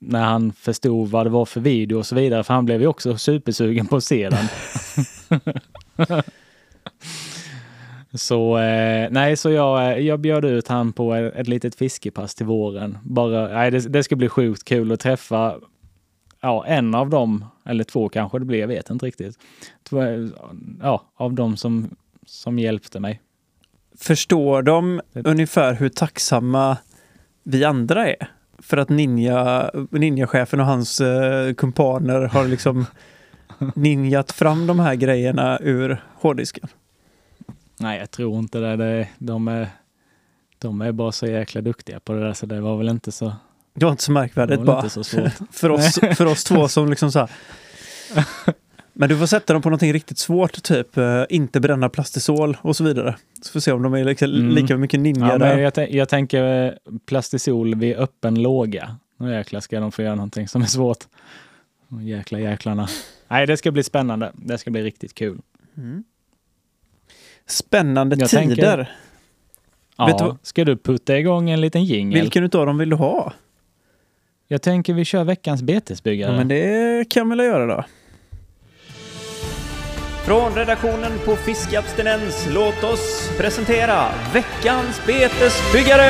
när 0.00 0.24
han 0.24 0.52
förstod 0.52 1.08
vad 1.08 1.26
det 1.26 1.30
var 1.30 1.44
för 1.44 1.60
video 1.60 1.98
och 1.98 2.06
så 2.06 2.14
vidare. 2.14 2.44
För 2.44 2.54
han 2.54 2.64
blev 2.64 2.80
ju 2.80 2.86
också 2.86 3.16
supersugen 3.16 3.86
på 3.86 3.96
att 3.96 4.04
se 4.04 4.28
den. 4.28 4.48
så 8.14 8.58
eh, 8.58 9.08
nej, 9.10 9.36
så 9.36 9.50
jag, 9.50 9.92
eh, 9.92 9.98
jag 9.98 10.20
bjöd 10.20 10.44
ut 10.44 10.68
han 10.68 10.92
på 10.92 11.14
ett, 11.14 11.34
ett 11.34 11.48
litet 11.48 11.74
fiskepass 11.74 12.34
till 12.34 12.46
våren. 12.46 12.98
Bara, 13.02 13.48
nej, 13.48 13.70
det, 13.70 13.88
det 13.88 14.02
ska 14.02 14.16
bli 14.16 14.28
sjukt 14.28 14.64
kul 14.64 14.92
att 14.92 15.00
träffa 15.00 15.54
ja, 16.40 16.66
en 16.66 16.94
av 16.94 17.10
dem, 17.10 17.44
eller 17.64 17.84
två 17.84 18.08
kanske 18.08 18.38
det 18.38 18.44
blir, 18.44 18.58
jag 18.58 18.68
vet 18.68 18.90
inte 18.90 19.06
riktigt. 19.06 19.38
Två, 19.82 20.02
ja, 20.82 21.04
av 21.16 21.32
dem 21.32 21.56
som, 21.56 21.96
som 22.26 22.58
hjälpte 22.58 23.00
mig. 23.00 23.20
Förstår 23.98 24.62
de 24.62 25.00
Det- 25.12 25.26
ungefär 25.26 25.74
hur 25.74 25.88
tacksamma 25.88 26.76
vi 27.42 27.64
andra 27.64 28.08
är? 28.08 28.28
För 28.58 28.76
att 28.76 28.88
ninja, 28.88 29.70
ninjachefen 29.90 30.60
och 30.60 30.66
hans 30.66 31.00
eh, 31.00 31.54
kumpaner 31.54 32.20
har 32.20 32.44
liksom 32.48 32.86
ninjat 33.74 34.32
fram 34.32 34.66
de 34.66 34.80
här 34.80 34.94
grejerna 34.94 35.58
ur 35.60 36.04
hårddisken. 36.14 36.68
Nej, 37.80 37.98
jag 37.98 38.10
tror 38.10 38.38
inte 38.38 38.58
det. 38.58 38.76
det 38.76 39.08
de, 39.18 39.48
är, 39.48 39.68
de 40.58 40.80
är 40.80 40.92
bara 40.92 41.12
så 41.12 41.26
jäkla 41.26 41.60
duktiga 41.60 42.00
på 42.00 42.12
det 42.12 42.20
där 42.20 42.32
så 42.32 42.46
det 42.46 42.60
var 42.60 42.76
väl 42.76 42.88
inte 42.88 43.12
så, 43.12 43.32
Det 43.78 43.84
var 43.84 43.90
inte 43.90 44.02
så 44.04 44.12
märkvärdigt 44.12 44.62
bara. 44.62 44.88
så. 44.88 45.04
För 45.50 45.70
oss, 45.70 45.98
för 46.16 46.26
oss 46.26 46.44
två 46.44 46.68
som 46.68 46.90
liksom 46.90 47.12
så 47.12 47.18
här. 47.18 47.30
Men 48.92 49.08
du 49.08 49.18
får 49.18 49.26
sätta 49.26 49.52
dem 49.52 49.62
på 49.62 49.68
någonting 49.68 49.92
riktigt 49.92 50.18
svårt, 50.18 50.62
typ 50.62 50.96
eh, 50.96 51.24
inte 51.28 51.60
bränna 51.60 51.88
plastisol 51.88 52.56
och 52.62 52.76
så 52.76 52.84
vidare. 52.84 53.16
Så 53.42 53.52
får 53.52 53.58
vi 53.58 53.62
se 53.62 53.72
om 53.72 53.82
de 53.82 53.94
är 53.94 54.04
liksom, 54.04 54.30
Mm. 54.30 54.48
lika 54.50 54.76
mycket 54.76 55.00
ninja 55.00 55.28
Ja, 55.28 55.38
där. 55.38 55.58
jag, 55.58 55.90
jag 55.92 56.08
tänker 56.08 56.66
eh, 56.66 56.72
plastisol 57.06 57.74
vid 57.74 57.96
öppen 57.96 58.42
låga. 58.42 58.96
Nu 59.16 59.32
jäklar 59.34 59.60
ska 59.60 59.80
de 59.80 59.92
få 59.92 60.02
göra 60.02 60.14
någonting 60.14 60.48
som 60.48 60.62
är 60.62 60.66
svårt. 60.66 61.04
Jäkla 62.02 62.38
jäklarna. 62.40 62.88
Nej, 63.28 63.46
det 63.46 63.56
ska 63.56 63.70
bli 63.70 63.82
spännande. 63.82 64.32
Det 64.34 64.58
ska 64.58 64.70
bli 64.70 64.82
riktigt 64.82 65.14
kul. 65.14 65.38
Mm. 65.76 66.04
Spännande 67.46 68.16
Jag 68.18 68.28
tider. 68.30 68.42
tänker- 68.46 68.76
du 68.76 68.86
Ja, 69.96 70.16
vad- 70.20 70.38
ska 70.42 70.64
du 70.64 70.76
putta 70.76 71.18
igång 71.18 71.50
en 71.50 71.60
liten 71.60 71.84
jingel? 71.84 72.20
Vilken 72.20 72.44
utav 72.44 72.66
dem 72.66 72.78
vill 72.78 72.90
du 72.90 72.96
ha? 72.96 73.32
Jag 74.50 74.62
tänker 74.62 74.94
vi 74.94 75.04
kör 75.04 75.24
veckans 75.24 75.62
betesbyggare. 75.62 76.30
Ja, 76.30 76.36
men 76.36 76.48
det 76.48 77.08
kan 77.10 77.30
vi 77.30 77.36
väl 77.36 77.46
göra 77.46 77.66
då. 77.66 77.84
Från 80.26 80.54
redaktionen 80.54 81.12
på 81.24 81.36
Fiskabstinens, 81.36 82.48
låt 82.50 82.84
oss 82.84 83.30
presentera 83.38 84.08
veckans 84.34 85.06
betesbyggare! 85.06 86.08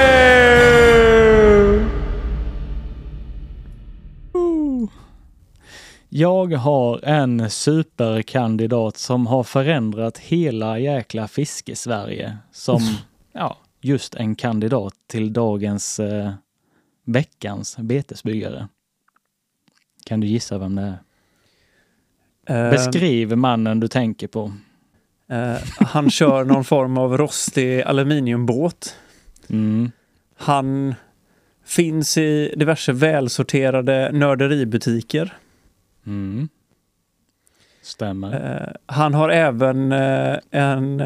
Jag 6.08 6.52
har 6.52 7.04
en 7.04 7.50
superkandidat 7.50 8.96
som 8.96 9.26
har 9.26 9.42
förändrat 9.42 10.18
hela 10.18 10.78
jäkla 10.78 11.28
fiskesverige 11.28 12.36
som 12.52 12.80
ja, 13.32 13.56
just 13.80 14.14
en 14.14 14.34
kandidat 14.34 14.94
till 15.10 15.32
dagens 15.32 16.00
eh, 16.00 16.32
veckans 17.08 17.76
betesbyggare. 17.78 18.68
Kan 20.04 20.20
du 20.20 20.26
gissa 20.26 20.58
vem 20.58 20.74
det 20.74 20.82
är? 20.82 20.98
Eh, 22.64 22.70
Beskriv 22.70 23.36
mannen 23.36 23.80
du 23.80 23.88
tänker 23.88 24.28
på. 24.28 24.52
eh, 25.28 25.56
han 25.78 26.10
kör 26.10 26.44
någon 26.44 26.64
form 26.64 26.98
av 26.98 27.18
rostig 27.18 27.82
aluminiumbåt. 27.82 28.96
Mm. 29.48 29.90
Han 30.36 30.94
finns 31.64 32.18
i 32.18 32.54
diverse 32.56 32.92
välsorterade 32.92 34.10
nördeributiker. 34.12 35.36
Mm. 36.06 36.48
Stämmer. 37.82 38.60
Eh, 38.62 38.74
han 38.86 39.14
har 39.14 39.28
även 39.28 39.92
en 40.50 41.02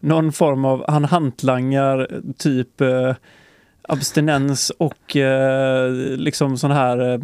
någon 0.00 0.32
form 0.32 0.64
av, 0.64 0.84
han 0.88 1.04
hantlangar 1.04 2.22
typ 2.38 2.80
abstinens 3.88 4.70
och 4.70 5.16
eh, 5.16 5.92
liksom 6.16 6.58
sån 6.58 6.70
här 6.70 7.12
eh, 7.12 7.20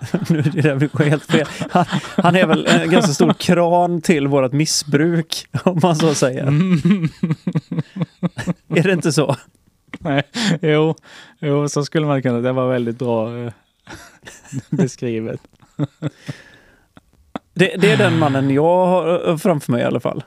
nu 0.28 0.38
är 0.38 0.62
det 0.62 0.74
vi 0.74 1.10
helt 1.10 1.24
fel. 1.24 1.46
Han, 1.70 1.84
han 2.16 2.36
är 2.36 2.46
väl 2.46 2.66
en 2.66 2.90
ganska 2.90 3.12
stor 3.12 3.32
kran 3.32 4.00
till 4.00 4.28
vårt 4.28 4.52
missbruk 4.52 5.46
om 5.64 5.80
man 5.82 5.96
så 5.96 6.14
säger. 6.14 6.42
Mm. 6.42 7.08
Är 8.68 8.82
det 8.82 8.92
inte 8.92 9.12
så? 9.12 9.36
Nej, 9.98 10.22
jo, 10.62 10.94
jo, 11.38 11.68
så 11.68 11.84
skulle 11.84 12.06
man 12.06 12.22
kunna. 12.22 12.40
Det 12.40 12.52
var 12.52 12.68
väldigt 12.68 12.98
bra 12.98 13.38
eh, 13.38 13.52
beskrivet. 14.70 15.40
Det, 17.54 17.76
det 17.76 17.92
är 17.92 17.96
den 17.96 18.18
mannen 18.18 18.50
jag 18.50 18.86
har 18.86 19.28
eh, 19.28 19.36
framför 19.36 19.72
mig 19.72 19.82
i 19.82 19.84
alla 19.84 20.00
fall. 20.00 20.24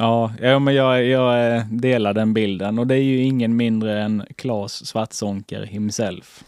Ja, 0.00 0.32
ja 0.40 0.58
men 0.58 0.74
jag, 0.74 1.04
jag 1.04 1.56
eh, 1.56 1.62
delar 1.70 2.14
den 2.14 2.34
bilden 2.34 2.78
och 2.78 2.86
det 2.86 2.94
är 2.94 3.02
ju 3.02 3.22
ingen 3.22 3.56
mindre 3.56 4.02
än 4.02 4.24
Claes 4.36 4.86
Svartzonker 4.86 5.62
himself. 5.62 6.44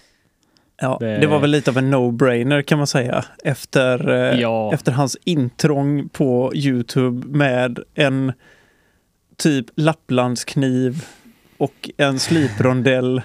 Ja, 0.81 0.97
Det- 1.01 1.17
det 1.19 1.27
var 1.27 1.39
väl 1.39 1.51
lite 1.51 1.71
av 1.71 1.79
en 1.79 1.95
no-brainer 1.95 2.63
kan 2.63 2.79
man 2.79 2.87
säga 2.87 3.25
efter, 3.45 4.09
eh, 4.11 4.41
Ja. 4.41 4.73
efter 4.75 4.93
hans 4.93 5.17
intrång 5.25 6.09
på 6.09 6.53
Youtube 6.55 7.27
med 7.39 7.79
en 7.95 8.33
typ 9.37 9.67
Lapplandskniv 9.77 11.05
och 11.59 11.91
en 11.97 12.19
sliprondell 12.19 13.23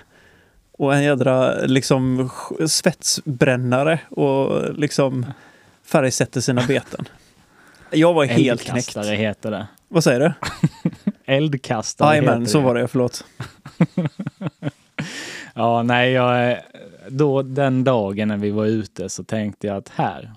och 0.71 0.95
en 0.95 1.03
jädra 1.03 1.53
liksom 1.65 2.29
svetsbrännare 2.67 3.99
och 4.09 4.73
liksom 4.75 5.25
färgsätter 5.85 6.41
sina 6.41 6.61
beten. 6.67 7.05
Jag 7.91 8.13
var 8.13 8.25
helt 8.25 8.61
knäckt. 8.61 8.97
Heter 8.97 9.51
det. 9.51 9.67
Vad 9.87 10.03
säger 10.03 10.19
du? 10.19 10.33
Eldkastare 11.25 12.15
Jajamän, 12.15 12.47
så 12.47 12.59
var 12.59 12.75
det. 12.75 12.87
Förlåt. 12.87 13.25
Ja, 15.57 15.83
nej, 15.83 16.11
jag, 16.11 16.57
då 17.09 17.41
den 17.41 17.83
dagen 17.83 18.27
när 18.27 18.37
vi 18.37 18.51
var 18.51 18.65
ute 18.65 19.09
så 19.09 19.23
tänkte 19.23 19.67
jag 19.67 19.77
att 19.77 19.89
här, 19.89 20.33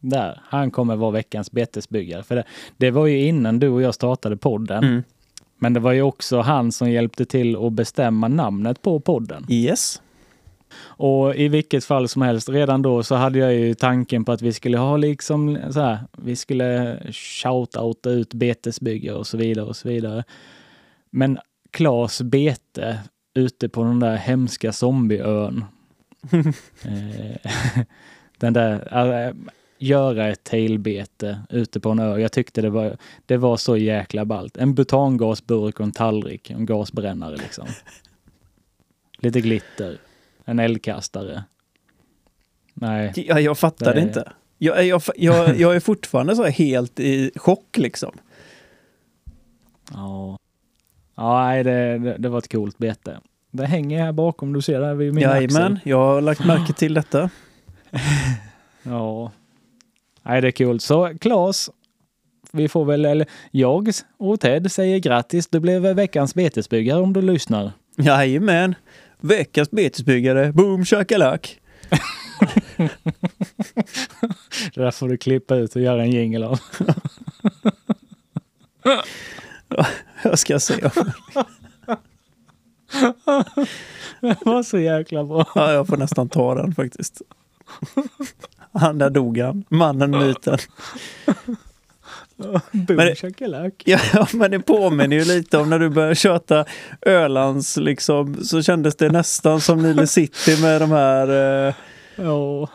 där, 0.00 0.40
han 0.44 0.70
kommer 0.70 0.96
vara 0.96 1.10
veckans 1.10 1.52
betesbyggare. 1.52 2.22
För 2.22 2.34
det, 2.34 2.44
det 2.76 2.90
var 2.90 3.06
ju 3.06 3.26
innan 3.26 3.58
du 3.58 3.68
och 3.68 3.82
jag 3.82 3.94
startade 3.94 4.36
podden. 4.36 4.84
Mm. 4.84 5.02
Men 5.58 5.72
det 5.72 5.80
var 5.80 5.92
ju 5.92 6.02
också 6.02 6.40
han 6.40 6.72
som 6.72 6.90
hjälpte 6.90 7.24
till 7.24 7.66
att 7.66 7.72
bestämma 7.72 8.28
namnet 8.28 8.82
på 8.82 9.00
podden. 9.00 9.46
Yes. 9.48 10.02
Och 10.76 11.36
i 11.36 11.48
vilket 11.48 11.84
fall 11.84 12.08
som 12.08 12.22
helst, 12.22 12.48
redan 12.48 12.82
då 12.82 13.02
så 13.02 13.14
hade 13.14 13.38
jag 13.38 13.54
ju 13.54 13.74
tanken 13.74 14.24
på 14.24 14.32
att 14.32 14.42
vi 14.42 14.52
skulle 14.52 14.78
ha 14.78 14.96
liksom 14.96 15.58
så 15.70 15.80
här, 15.80 15.98
vi 16.16 16.36
skulle 16.36 16.98
shout-outa 17.10 18.10
ut 18.10 18.34
betesbyggare 18.34 19.16
och 19.16 19.26
så 19.26 19.36
vidare 19.36 19.66
och 19.66 19.76
så 19.76 19.88
vidare. 19.88 20.24
Men 21.10 21.38
Klas 21.70 22.22
bete 22.22 22.98
ute 23.34 23.68
på 23.68 23.84
den 23.84 24.00
där 24.00 24.16
hemska 24.16 24.72
zombieön, 24.72 25.64
Eh, 26.82 27.52
Den 28.38 28.52
där, 28.52 29.26
äh, 29.26 29.34
göra 29.78 30.28
ett 30.28 30.44
tailbete 30.44 31.40
ute 31.50 31.80
på 31.80 31.90
en 31.90 31.98
ö. 31.98 32.18
Jag 32.18 32.32
tyckte 32.32 32.62
det 32.62 32.70
var, 32.70 32.96
det 33.26 33.36
var 33.36 33.56
så 33.56 33.76
jäkla 33.76 34.24
ballt. 34.24 34.56
En 34.56 34.74
butangasburk 34.74 35.80
och 35.80 35.86
en 35.86 35.92
tallrik, 35.92 36.50
en 36.50 36.66
gasbrännare 36.66 37.36
liksom. 37.36 37.68
Lite 39.18 39.40
glitter, 39.40 39.98
en 40.48 40.58
eldkastare. 40.58 41.44
Nej, 42.74 43.12
Ja, 43.16 43.40
jag 43.40 43.58
fattar 43.58 43.94
Det- 43.94 44.00
inte. 44.00 44.32
Jag, 44.58 44.84
jag, 44.86 45.02
jag, 45.16 45.56
jag 45.60 45.76
är 45.76 45.80
fortfarande 45.80 46.36
så 46.36 46.44
här 46.44 46.50
helt 46.50 47.00
i 47.00 47.30
chock 47.36 47.76
liksom. 47.76 48.12
ja. 49.92 50.38
Ja, 51.16 51.44
nej, 51.44 51.64
det, 51.64 51.98
det, 51.98 52.16
det 52.18 52.28
var 52.28 52.38
ett 52.38 52.52
coolt 52.52 52.78
bete. 52.78 53.18
Det 53.50 53.66
hänger 53.66 54.04
här 54.04 54.12
bakom, 54.12 54.52
du 54.52 54.62
ser 54.62 54.80
där 54.80 54.94
vid 54.94 55.14
min 55.14 55.22
Jajamän, 55.22 55.72
axel. 55.72 55.78
jag 55.90 55.96
har 55.98 56.20
lagt 56.20 56.44
märke 56.44 56.72
till 56.72 56.94
detta. 56.94 57.30
Ja. 58.82 59.32
Nej, 60.22 60.40
det 60.40 60.48
är 60.48 60.52
kul. 60.52 60.80
Så 60.80 61.18
Claes, 61.18 61.70
vi 62.52 62.68
får 62.68 62.84
väl, 62.84 63.04
eller 63.04 63.26
jag 63.50 63.90
och 64.18 64.40
Ted 64.40 64.72
säger 64.72 64.98
grattis. 64.98 65.46
Du 65.46 65.60
blev 65.60 65.82
veckans 65.82 66.34
betesbyggare 66.34 67.00
om 67.00 67.12
du 67.12 67.22
lyssnar. 67.22 67.72
Jajamän, 67.96 68.74
veckans 69.20 69.70
betesbyggare, 69.70 70.52
boom 70.52 70.84
shakalak. 70.84 71.60
Det 74.74 74.80
där 74.80 74.90
får 74.90 75.08
du 75.08 75.16
klippa 75.16 75.56
ut 75.56 75.76
och 75.76 75.82
göra 75.82 76.02
en 76.02 76.10
jingle 76.10 76.46
av. 76.46 76.60
Jag 80.22 80.38
ska 80.38 80.60
se. 80.60 80.90
Det 84.20 84.44
var 84.44 84.62
så 84.62 84.78
jäkla 84.78 85.24
bra. 85.24 85.46
Ja, 85.54 85.72
jag 85.72 85.86
får 85.86 85.96
nästan 85.96 86.28
ta 86.28 86.54
den 86.54 86.74
faktiskt. 86.74 87.22
Han 88.72 88.98
där 88.98 89.10
dog 89.10 89.38
han, 89.38 89.64
mannen, 89.68 90.10
myten. 90.10 90.58
Men. 92.88 93.14
Ja, 93.84 93.98
ja, 94.14 94.26
men 94.32 94.50
det 94.50 94.60
påminner 94.60 95.16
ju 95.16 95.24
lite 95.24 95.58
om 95.58 95.70
när 95.70 95.78
du 95.78 95.88
började 95.88 96.14
köta 96.14 96.64
Ölands 97.06 97.76
liksom, 97.76 98.44
så 98.44 98.62
kändes 98.62 98.96
det 98.96 99.08
nästan 99.08 99.60
som 99.60 99.82
Nile 99.82 100.06
City 100.06 100.62
med 100.62 100.80
de 100.80 100.90
här, 100.90 101.28
eh, 101.68 101.74
Ja. 102.16 102.68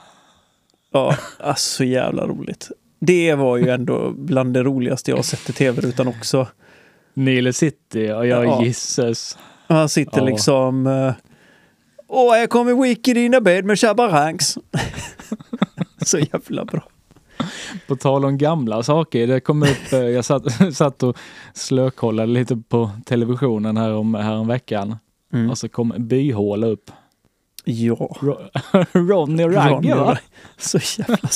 ja, 0.94 1.16
alltså 1.40 1.76
så 1.78 1.84
jävla 1.84 2.28
roligt. 2.28 2.72
Det 3.00 3.36
var 3.36 3.58
ju 3.58 3.70
ändå 3.70 4.12
bland 4.18 4.54
det 4.54 4.64
roligaste 4.64 5.12
jag 5.12 5.26
sett 5.26 5.50
i 5.50 5.54
tv-rutan 5.54 6.08
också. 6.08 6.48
Nile 7.14 7.54
City, 7.54 8.06
jag 8.06 8.28
Ja. 8.28 8.64
gisses. 8.64 9.38
Han 9.68 9.90
sitter 9.90 10.18
Ja. 10.18 10.26
liksom, 10.26 10.88
eh, 10.88 11.14
åh, 12.08 12.34
här 12.34 12.48
kommer 12.48 12.74
Wiki 12.84 13.12
i 13.12 13.14
dina 13.14 13.42
bed 13.42 13.66
med 13.66 13.80
Shabba 13.80 14.08
Ranks. 14.08 14.58
så 16.06 16.20
jävla 16.20 16.66
bra. 16.66 16.84
På 17.88 17.96
tal 17.96 18.26
om 18.26 18.38
gamla 18.38 18.84
saker, 18.84 19.28
det 19.28 19.40
kom 19.40 19.64
upp, 19.64 19.94
eh, 19.94 20.00
jag 20.00 20.26
satt, 20.26 20.44
satt 20.76 21.04
och 21.04 21.18
slökollade 21.54 22.32
lite 22.32 22.58
på 22.58 22.90
televisionen 23.06 23.78
här 23.78 23.94
om, 23.94 24.14
här 24.16 24.36
om 24.36 24.48
veckan. 24.48 24.96
Mm. 25.34 25.50
Och 25.50 25.58
så 25.58 25.70
kom 25.70 25.94
Byhåla 25.98 26.68
upp. 26.68 26.92
Ja. 27.66 28.16
Ro- 28.22 28.40
Ronny 28.92 29.44
och 29.44 29.54
Ragge 29.54 29.96
va? 29.96 30.18
Så 30.58 30.80
jävla 31.02 31.30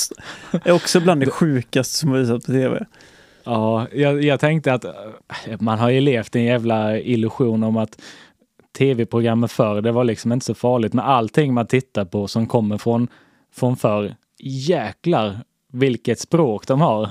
är 0.63 0.71
också 0.71 0.99
bland 0.99 1.21
det 1.21 1.29
sjukaste 1.29 1.95
som 1.95 2.09
har 2.11 2.17
visat 2.17 2.45
på 2.45 2.51
tv. 2.51 2.85
Ja, 3.43 3.87
jag, 3.93 4.23
jag 4.23 4.39
tänkte 4.39 4.73
att 4.73 4.85
eh, 4.85 4.91
man 5.59 5.79
har 5.79 5.89
ju 5.89 6.01
levt 6.01 6.35
i 6.35 6.39
en 6.39 6.45
jävla 6.45 6.99
illusion 6.99 7.63
om 7.63 7.77
att 7.77 8.01
tv-programmen 8.77 9.49
förr, 9.49 9.81
det 9.81 9.91
var 9.91 10.03
liksom 10.03 10.31
inte 10.31 10.45
så 10.45 10.53
farligt. 10.53 10.93
Men 10.93 11.05
allting 11.05 11.53
man 11.53 11.67
tittar 11.67 12.05
på 12.05 12.27
som 12.27 12.47
kommer 12.47 12.77
från, 12.77 13.07
från 13.55 13.77
förr, 13.77 14.15
jäklar 14.39 15.39
vilket 15.77 16.19
språk 16.19 16.67
de 16.67 16.81
har. 16.81 17.09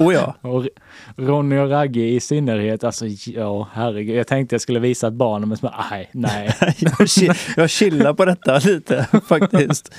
Oh 0.00 0.14
ja. 0.14 0.34
Och 0.48 0.68
Ronny 1.16 1.58
och 1.58 1.70
Ragge 1.70 2.00
i 2.00 2.20
synnerhet, 2.20 2.84
alltså 2.84 3.06
ja, 3.26 3.68
herregud. 3.72 4.16
Jag 4.16 4.26
tänkte 4.26 4.54
jag 4.54 4.60
skulle 4.60 4.80
visa 4.80 5.06
ett 5.06 5.14
barn, 5.14 5.48
men 5.48 5.58
så 5.58 5.66
bara, 5.66 5.84
nej, 5.90 6.10
nej. 6.12 6.56
jag, 6.78 7.36
jag 7.56 7.70
chillar 7.70 8.14
på 8.14 8.24
detta 8.24 8.58
lite 8.64 9.08
faktiskt. 9.28 9.94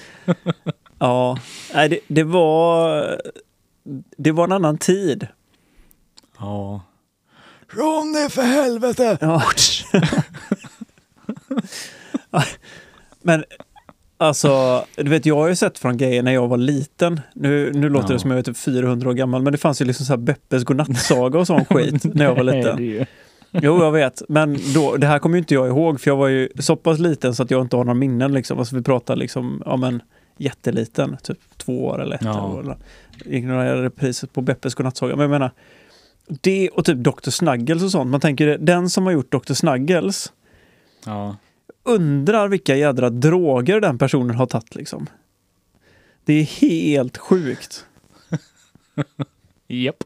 Ja, 0.99 1.37
nej, 1.73 1.89
det, 1.89 1.99
det 2.07 2.23
var 2.23 3.21
det 4.17 4.31
var 4.31 4.43
en 4.43 4.51
annan 4.51 4.77
tid. 4.77 5.27
Ja. 6.39 6.81
Ronny 7.69 8.29
för 8.29 8.41
helvete! 8.41 9.17
Ja. 9.21 9.43
Men 13.21 13.43
alltså, 14.17 14.83
du 14.95 15.09
vet, 15.09 15.25
jag 15.25 15.35
har 15.35 15.47
ju 15.47 15.55
sett 15.55 15.79
från 15.79 15.97
grejer 15.97 16.23
när 16.23 16.31
jag 16.33 16.47
var 16.47 16.57
liten. 16.57 17.21
Nu, 17.33 17.71
nu 17.73 17.89
låter 17.89 18.09
Ja. 18.09 18.13
det 18.13 18.19
som 18.19 18.31
jag 18.31 18.37
är 18.39 18.43
typ 18.43 18.57
400 18.57 19.09
år 19.09 19.13
gammal, 19.13 19.41
men 19.41 19.51
det 19.51 19.57
fanns 19.57 19.81
ju 19.81 19.85
liksom 19.85 20.05
så 20.05 20.13
här 20.13 20.17
Beppes 20.17 20.63
godnattsaga 20.63 21.39
och 21.39 21.47
sån 21.47 21.65
skit 21.69 22.03
när 22.15 22.25
jag 22.25 22.35
var 22.35 22.43
liten. 22.43 23.05
Jo, 23.51 23.83
jag 23.83 23.91
vet. 23.91 24.21
Men 24.29 24.57
då, 24.73 24.95
det 24.97 25.07
här 25.07 25.19
kommer 25.19 25.35
ju 25.35 25.39
inte 25.39 25.53
jag 25.53 25.67
ihåg 25.67 26.01
för 26.01 26.11
jag 26.11 26.15
var 26.17 26.27
ju 26.27 26.49
så 26.59 26.75
pass 26.75 26.99
liten 26.99 27.35
så 27.35 27.43
att 27.43 27.51
jag 27.51 27.61
inte 27.61 27.75
har 27.75 27.83
några 27.83 27.93
minnen. 27.99 28.33
Liksom. 28.33 28.59
Alltså, 28.59 28.75
vi 28.75 28.81
pratar 28.83 29.15
liksom, 29.15 29.61
ja 29.65 29.75
men 29.77 30.01
jätteliten, 30.37 31.17
typ 31.23 31.37
två 31.57 31.85
år 31.85 32.01
eller 32.01 32.15
ett 32.15 32.21
Ja. 32.23 32.45
år. 32.47 32.59
Eller, 32.59 32.77
ignorerade 33.25 33.89
priset 33.89 34.33
på 34.33 34.41
Beppes 34.41 34.75
godnattsaga. 34.75 35.15
Men 35.15 35.21
jag 35.21 35.29
menar, 35.31 35.51
det 36.27 36.69
och 36.69 36.85
typ 36.85 36.97
Dr. 36.97 37.29
Snuggles 37.29 37.83
och 37.83 37.91
sånt. 37.91 38.11
Man 38.11 38.19
tänker, 38.19 38.57
den 38.57 38.89
som 38.89 39.05
har 39.05 39.11
gjort 39.13 39.31
Dr. 39.31 39.53
Snuggles 39.53 40.31
Ja. 41.05 41.35
Undrar 41.85 42.47
vilka 42.47 42.75
jädra 42.75 43.09
droger 43.09 43.81
den 43.81 43.97
personen 43.97 44.35
har 44.35 44.45
tagit 44.45 44.75
liksom. 44.75 45.07
Det 46.25 46.33
är 46.33 46.43
helt 46.43 47.17
sjukt. 47.17 47.85
Japp. 49.67 50.03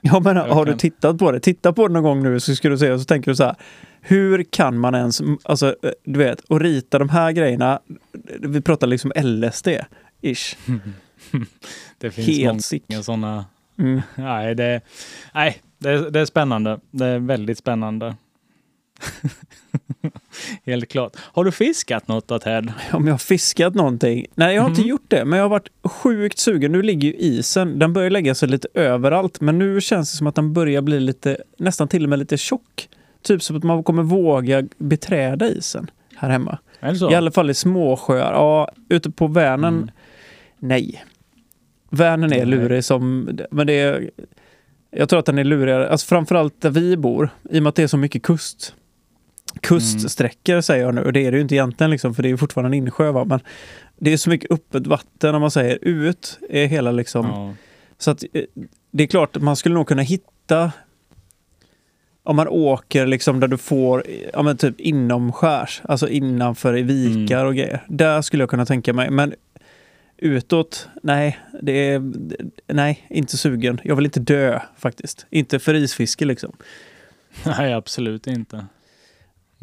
Jag 0.00 0.24
menar, 0.24 0.46
Jag 0.48 0.54
har 0.54 0.64
du 0.64 0.74
tittat 0.76 1.18
på 1.18 1.32
det? 1.32 1.40
Titta 1.40 1.72
på 1.72 1.88
det 1.88 1.94
någon 1.94 2.02
gång 2.02 2.22
nu 2.22 2.40
så 2.40 2.54
ska 2.56 2.68
du 2.68 2.78
se 2.78 2.92
och 2.92 3.00
så 3.00 3.04
tänker 3.04 3.30
du 3.30 3.36
så 3.36 3.44
här. 3.44 3.54
Hur 4.00 4.42
kan 4.42 4.78
man 4.78 4.94
ens, 4.94 5.20
alltså 5.42 5.76
du 6.04 6.18
vet, 6.18 6.40
och 6.40 6.60
rita 6.60 6.98
de 6.98 7.08
här 7.08 7.32
grejerna. 7.32 7.80
Vi 8.40 8.60
pratar 8.60 8.86
liksom 8.86 9.12
LSD-ish. 9.12 10.56
Det 11.98 12.10
finns 12.10 12.26
Helt 12.28 12.64
sick. 12.64 12.84
många 12.88 13.02
sådana. 13.02 13.44
Mm. 13.78 14.00
Nej, 14.14 14.54
det, 14.54 14.80
nej 15.34 15.62
det, 15.78 15.90
är- 15.90 16.10
det 16.10 16.20
är 16.20 16.24
spännande. 16.24 16.80
Det 16.90 17.06
är 17.06 17.18
väldigt 17.18 17.58
spännande. 17.58 18.16
Helt 20.66 20.88
klart. 20.88 21.16
Har 21.18 21.44
du 21.44 21.52
fiskat 21.52 22.08
något 22.08 22.28
då 22.28 22.38
Ted? 22.38 22.72
Om 22.92 23.06
jag 23.06 23.14
har 23.14 23.18
fiskat 23.18 23.74
någonting? 23.74 24.26
Nej, 24.34 24.54
jag 24.54 24.62
har 24.62 24.68
inte 24.68 24.80
Mhm. 24.80 24.90
gjort 24.90 25.04
det, 25.08 25.24
men 25.24 25.36
jag 25.38 25.44
har 25.44 25.48
varit 25.50 25.68
sjukt 25.84 26.38
sugen. 26.38 26.72
Nu 26.72 26.82
ligger 26.82 27.08
ju 27.08 27.14
isen, 27.14 27.78
den 27.78 27.92
börjar 27.92 28.10
lägga 28.10 28.34
sig 28.34 28.48
lite 28.48 28.68
överallt, 28.74 29.40
men 29.40 29.58
nu 29.58 29.80
känns 29.80 30.10
det 30.12 30.16
som 30.16 30.26
att 30.26 30.34
den 30.34 30.52
börjar 30.52 30.82
bli 30.82 31.00
lite, 31.00 31.36
nästan 31.58 31.88
till 31.88 32.02
och 32.04 32.08
med 32.10 32.18
lite 32.18 32.36
tjock. 32.36 32.88
Typ 33.22 33.42
som 33.42 33.56
att 33.56 33.62
man 33.64 33.84
kommer 33.84 34.02
våga 34.02 34.64
beträda 34.78 35.48
isen 35.48 35.90
här 36.16 36.30
hemma. 36.30 36.58
I 37.10 37.14
alla 37.14 37.30
fall 37.30 37.50
i 37.50 37.54
småsjöar. 37.54 38.32
Ja, 38.32 38.70
ute 38.88 39.10
på 39.10 39.26
Vänern, 39.26 39.74
Mm. 39.76 39.90
nej. 40.58 41.04
Vänern 41.90 42.32
är 42.32 42.44
lurig 42.46 42.84
som, 42.84 43.28
men 43.50 43.66
det 43.66 43.72
är, 43.72 44.10
jag 44.90 45.08
tror 45.08 45.18
att 45.20 45.26
den 45.26 45.38
är 45.38 45.44
lurigare, 45.44 45.88
alltså 45.90 46.06
framförallt 46.06 46.60
där 46.62 46.70
vi 46.70 46.96
bor, 46.96 47.30
i 47.50 47.58
och 47.58 47.62
med 47.62 47.68
att 47.70 47.74
det 47.76 47.82
är 47.82 47.86
så 47.86 47.96
mycket 47.96 48.22
kust. 48.22 48.74
Kuststräckor 49.60 50.60
säger 50.60 50.84
jag 50.84 50.94
nu, 50.94 51.04
och 51.04 51.12
det 51.12 51.26
är 51.26 51.30
det 51.30 51.36
ju 51.36 51.42
inte 51.42 51.54
egentligen 51.54 51.90
liksom, 51.90 52.14
för 52.14 52.22
det 52.22 52.30
är 52.30 52.36
fortfarande 52.36 52.68
en 52.76 52.84
insjö 52.84 53.10
va? 53.12 53.24
men 53.24 53.40
det 53.98 54.12
är 54.12 54.16
så 54.16 54.30
mycket 54.30 54.50
öppet 54.50 54.86
vatten 54.86 55.34
om 55.34 55.40
man 55.40 55.50
säger 55.50 55.78
ut, 55.82 56.38
är 56.50 56.66
hela 56.66 56.90
liksom, 56.92 57.26
Ja. 57.26 57.54
så 57.98 58.10
att 58.10 58.24
eh, 58.32 58.42
det 58.90 59.02
är 59.02 59.06
klart 59.06 59.36
man 59.40 59.56
skulle 59.56 59.74
nog 59.74 59.88
kunna 59.88 60.02
hitta 60.02 60.72
om 62.22 62.36
man 62.36 62.48
åker 62.48 63.06
liksom 63.06 63.40
där 63.40 63.48
du 63.48 63.58
får, 63.58 64.04
ja 64.32 64.42
men 64.42 64.56
typ 64.56 64.80
inomskärs, 64.80 65.82
alltså 65.84 66.08
innanför 66.08 66.76
i 66.76 66.82
vikar 66.82 67.44
och 67.44 67.54
grejer. 67.54 67.84
Där 67.88 68.22
skulle 68.22 68.42
jag 68.42 68.50
kunna 68.50 68.66
tänka 68.66 68.92
mig. 68.92 69.10
Men 69.10 69.34
utåt, 70.16 70.88
nej, 71.02 71.38
det 71.62 71.72
är, 71.72 72.12
nej, 72.66 73.06
inte 73.10 73.36
sugen. 73.36 73.80
Jag 73.84 73.96
vill 73.96 74.04
inte 74.04 74.20
dö 74.20 74.60
faktiskt. 74.78 75.26
Inte 75.30 75.58
för 75.58 75.74
isfiske 75.74 76.24
liksom. 76.24 76.56
Nej, 77.46 77.72
absolut 77.72 78.26
inte. 78.26 78.66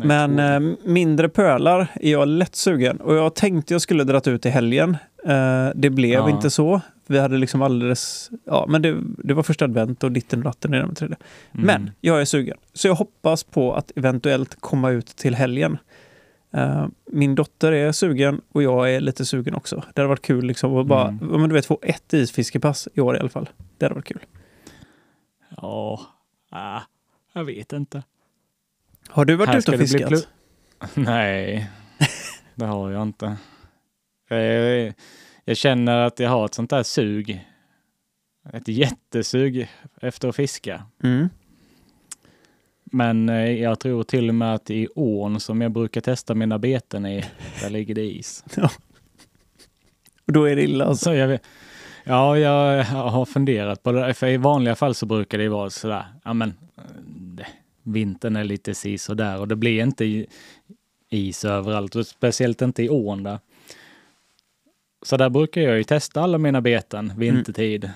Men 0.05 0.39
eh, 0.39 0.75
mindre 0.83 1.29
pölar 1.29 1.87
är 1.95 2.11
jag 2.11 2.27
lätt 2.27 2.55
sugen. 2.55 2.97
Och 3.01 3.15
jag 3.15 3.35
tänkte 3.35 3.73
jag 3.73 3.81
skulle 3.81 4.03
dra 4.03 4.21
ut 4.31 4.45
i 4.45 4.49
helgen. 4.49 4.97
Eh, 5.25 5.69
det 5.75 5.89
blev 5.89 6.13
Ja. 6.13 6.29
inte 6.29 6.49
så. 6.49 6.81
Vi 7.07 7.19
hade 7.19 7.37
liksom 7.37 7.61
alldeles, 7.61 8.29
ja 8.45 8.65
men 8.69 8.81
det, 8.81 8.97
det 9.23 9.33
var 9.33 9.43
första 9.43 9.65
advent 9.65 10.03
och 10.03 10.11
ditten 10.11 10.39
och 10.39 10.45
ratten 10.45 10.73
i 10.73 10.77
den 10.77 10.95
tredje. 10.95 11.17
Mm. 11.53 11.65
Men 11.65 11.91
jag 12.01 12.21
är 12.21 12.25
sugen. 12.25 12.57
Så 12.73 12.87
jag 12.87 12.95
hoppas 12.95 13.43
på 13.43 13.73
att 13.75 13.91
eventuellt 13.95 14.57
komma 14.61 14.89
ut 14.89 15.07
till 15.07 15.35
helgen. 15.35 15.77
Eh, 16.53 16.87
min 17.05 17.35
dotter 17.35 17.71
är 17.71 17.91
sugen 17.91 18.41
och 18.51 18.63
jag 18.63 18.93
är 18.95 18.99
lite 19.01 19.25
sugen 19.25 19.55
också. 19.55 19.75
Det 19.93 20.01
hade 20.01 20.07
varit 20.09 20.21
kul 20.21 20.45
liksom 20.45 20.77
att 20.77 20.87
bara, 20.87 21.07
Mm. 21.07 21.27
men 21.41 21.49
du 21.49 21.53
vet, 21.55 21.65
få 21.65 21.79
ett 21.81 22.13
isfiskepass 22.13 22.87
i 22.93 23.01
år 23.01 23.15
i 23.17 23.19
alla 23.19 23.29
fall. 23.29 23.49
Det 23.77 23.85
hade 23.85 23.95
varit 23.95 24.05
kul. 24.07 24.19
Ja, 25.61 26.01
ah, 26.49 26.81
jag 27.33 27.43
vet 27.45 27.73
inte. 27.73 28.03
Har 29.09 29.25
du 29.25 29.35
varit 29.35 29.49
Här 29.49 29.57
ute 29.57 29.71
och 29.71 29.79
fiskat? 29.79 30.27
Nej, 30.93 31.69
det 32.55 32.65
har 32.65 32.91
jag 32.91 33.01
inte. 33.01 33.37
Eh, 34.29 34.93
Jag 35.45 35.57
känner 35.57 35.97
att 35.97 36.19
jag 36.19 36.29
har 36.29 36.45
ett 36.45 36.53
sånt 36.53 36.69
där 36.69 36.83
sug. 36.83 37.47
Ett 38.53 38.67
jättesug 38.67 39.69
efter 40.01 40.27
att 40.27 40.35
fiska. 40.35 40.83
Mm. 41.03 41.29
Men 42.91 43.29
eh, 43.29 43.51
jag 43.51 43.79
tror 43.79 44.03
till 44.03 44.29
och 44.29 44.35
med 44.35 44.53
att 44.53 44.69
i 44.69 44.87
ån 44.95 45.39
som 45.39 45.61
jag 45.61 45.71
brukar 45.71 46.01
testa 46.01 46.35
mina 46.35 46.59
beten 46.59 47.05
i, 47.05 47.23
där 47.61 47.69
ligger 47.69 47.95
det 47.95 48.11
is. 48.11 48.43
Och 50.27 50.33
då 50.33 50.43
är 50.45 50.55
det 50.55 50.63
illa 50.63 50.85
alltså. 50.85 51.03
Så 51.03 51.13
jag, 51.13 51.39
ja, 52.03 52.37
jag 52.37 52.83
har 52.83 53.25
funderat 53.25 53.83
på 53.83 53.91
det. 53.91 54.13
För 54.13 54.27
i 54.27 54.37
vanliga 54.37 54.75
fall 54.75 54.95
så 54.95 55.05
brukar 55.05 55.37
det 55.37 55.49
vara 55.49 55.69
sådär, 55.69 56.05
ja 56.23 56.33
men 56.33 56.53
vintern 57.87 58.35
är 58.35 58.43
lite 58.43 58.75
si 58.75 58.97
och 59.09 59.17
där 59.17 59.39
och 59.39 59.47
det 59.47 59.55
blir 59.55 59.83
inte 59.83 60.25
is 61.09 61.45
överallt 61.45 61.95
och 61.95 62.07
speciellt 62.07 62.61
inte 62.61 62.83
i 62.83 62.89
ån 62.89 63.23
där. 63.23 63.39
Så 65.01 65.17
där 65.17 65.29
brukar 65.29 65.61
jag 65.61 65.77
ju 65.77 65.83
testa 65.83 66.21
alla 66.21 66.37
mina 66.37 66.61
beten 66.61 67.13
vintertid. 67.17 67.89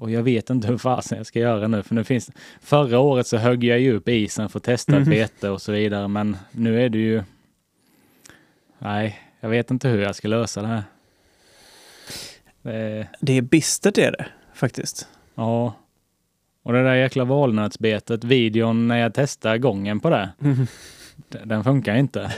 Och 0.00 0.10
jag 0.10 0.22
vet 0.22 0.50
inte 0.50 0.68
hur 0.68 0.78
fasen 0.78 1.18
jag 1.18 1.26
ska 1.26 1.38
göra 1.38 1.68
nu, 1.68 1.82
för 1.82 1.94
nu 1.94 2.04
finns 2.04 2.30
Förra 2.60 2.98
året 2.98 3.26
så 3.26 3.36
högg 3.36 3.64
jag 3.64 3.80
ju 3.80 3.92
upp 3.92 4.08
isen 4.08 4.48
för 4.48 4.58
att 4.58 4.62
testa 4.64 4.92
ett 4.92 4.98
Mhm. 5.06 5.10
bete 5.10 5.48
och 5.48 5.62
så 5.62 5.72
vidare, 5.72 6.08
men 6.08 6.36
nu 6.52 6.82
är 6.84 6.88
det 6.88 6.98
ju... 6.98 7.22
Nej, 8.78 9.20
jag 9.40 9.48
vet 9.48 9.70
inte 9.70 9.88
hur 9.88 10.02
jag 10.02 10.14
ska 10.16 10.28
lösa 10.28 10.62
det 10.62 10.68
här. 10.68 10.82
Det 12.62 12.72
är- 12.74 13.08
Det 13.20 13.32
är 13.32 13.42
bistert 13.42 13.98
är 13.98 14.10
det 14.12 14.26
faktiskt. 14.54 15.08
Ja. 15.34 15.74
Och 16.62 16.72
det 16.72 16.82
där 16.82 16.94
jäkla 16.94 17.24
valnötsbetet, 17.24 18.24
videon 18.24 18.88
när 18.88 18.96
jag 18.98 19.14
testar 19.14 19.58
gången 19.58 20.00
på 20.00 20.10
det, 20.10 20.28
d- 21.28 21.38
den 21.44 21.64
funkar 21.64 21.94
inte. 21.96 22.32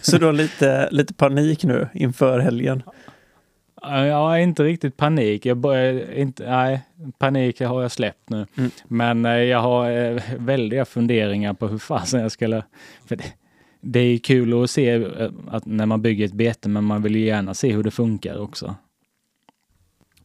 Så 0.00 0.18
du 0.18 0.26
har 0.26 0.32
lite, 0.32 0.88
lite 0.90 1.14
panik 1.14 1.64
nu 1.64 1.88
inför 1.94 2.38
helgen. 2.38 2.82
Har 3.82 4.36
inte 4.36 4.62
riktigt 4.64 4.96
panik. 4.96 5.46
Jag 5.46 5.56
börjar 5.56 6.12
inte, 6.14 6.50
nej, 6.50 6.80
panik 7.18 7.60
har 7.60 7.82
jag 7.82 7.90
släppt 7.92 8.30
nu. 8.30 8.46
Mm. 8.58 8.70
Men 8.84 9.26
eh, 9.26 9.32
jag 9.32 9.60
har 9.60 9.90
eh, 9.90 10.22
väldiga 10.38 10.84
funderingar 10.84 11.52
på 11.54 11.68
hur 11.68 11.78
fasen 11.78 12.20
jag 12.20 12.32
skulle... 12.32 12.64
För 13.06 13.16
det, 13.16 13.24
det 13.80 14.00
är 14.00 14.18
kul 14.18 14.62
att 14.64 14.70
se 14.70 14.90
eh, 14.90 15.30
att 15.50 15.66
när 15.66 15.86
man 15.86 16.02
bygger 16.02 16.24
ett 16.24 16.32
bete, 16.32 16.68
men 16.68 16.84
man 16.84 17.02
vill 17.02 17.16
ju 17.16 17.24
gärna 17.24 17.54
se 17.54 17.72
hur 17.72 17.82
det 17.82 17.90
funkar 17.90 18.38
också. 18.42 18.74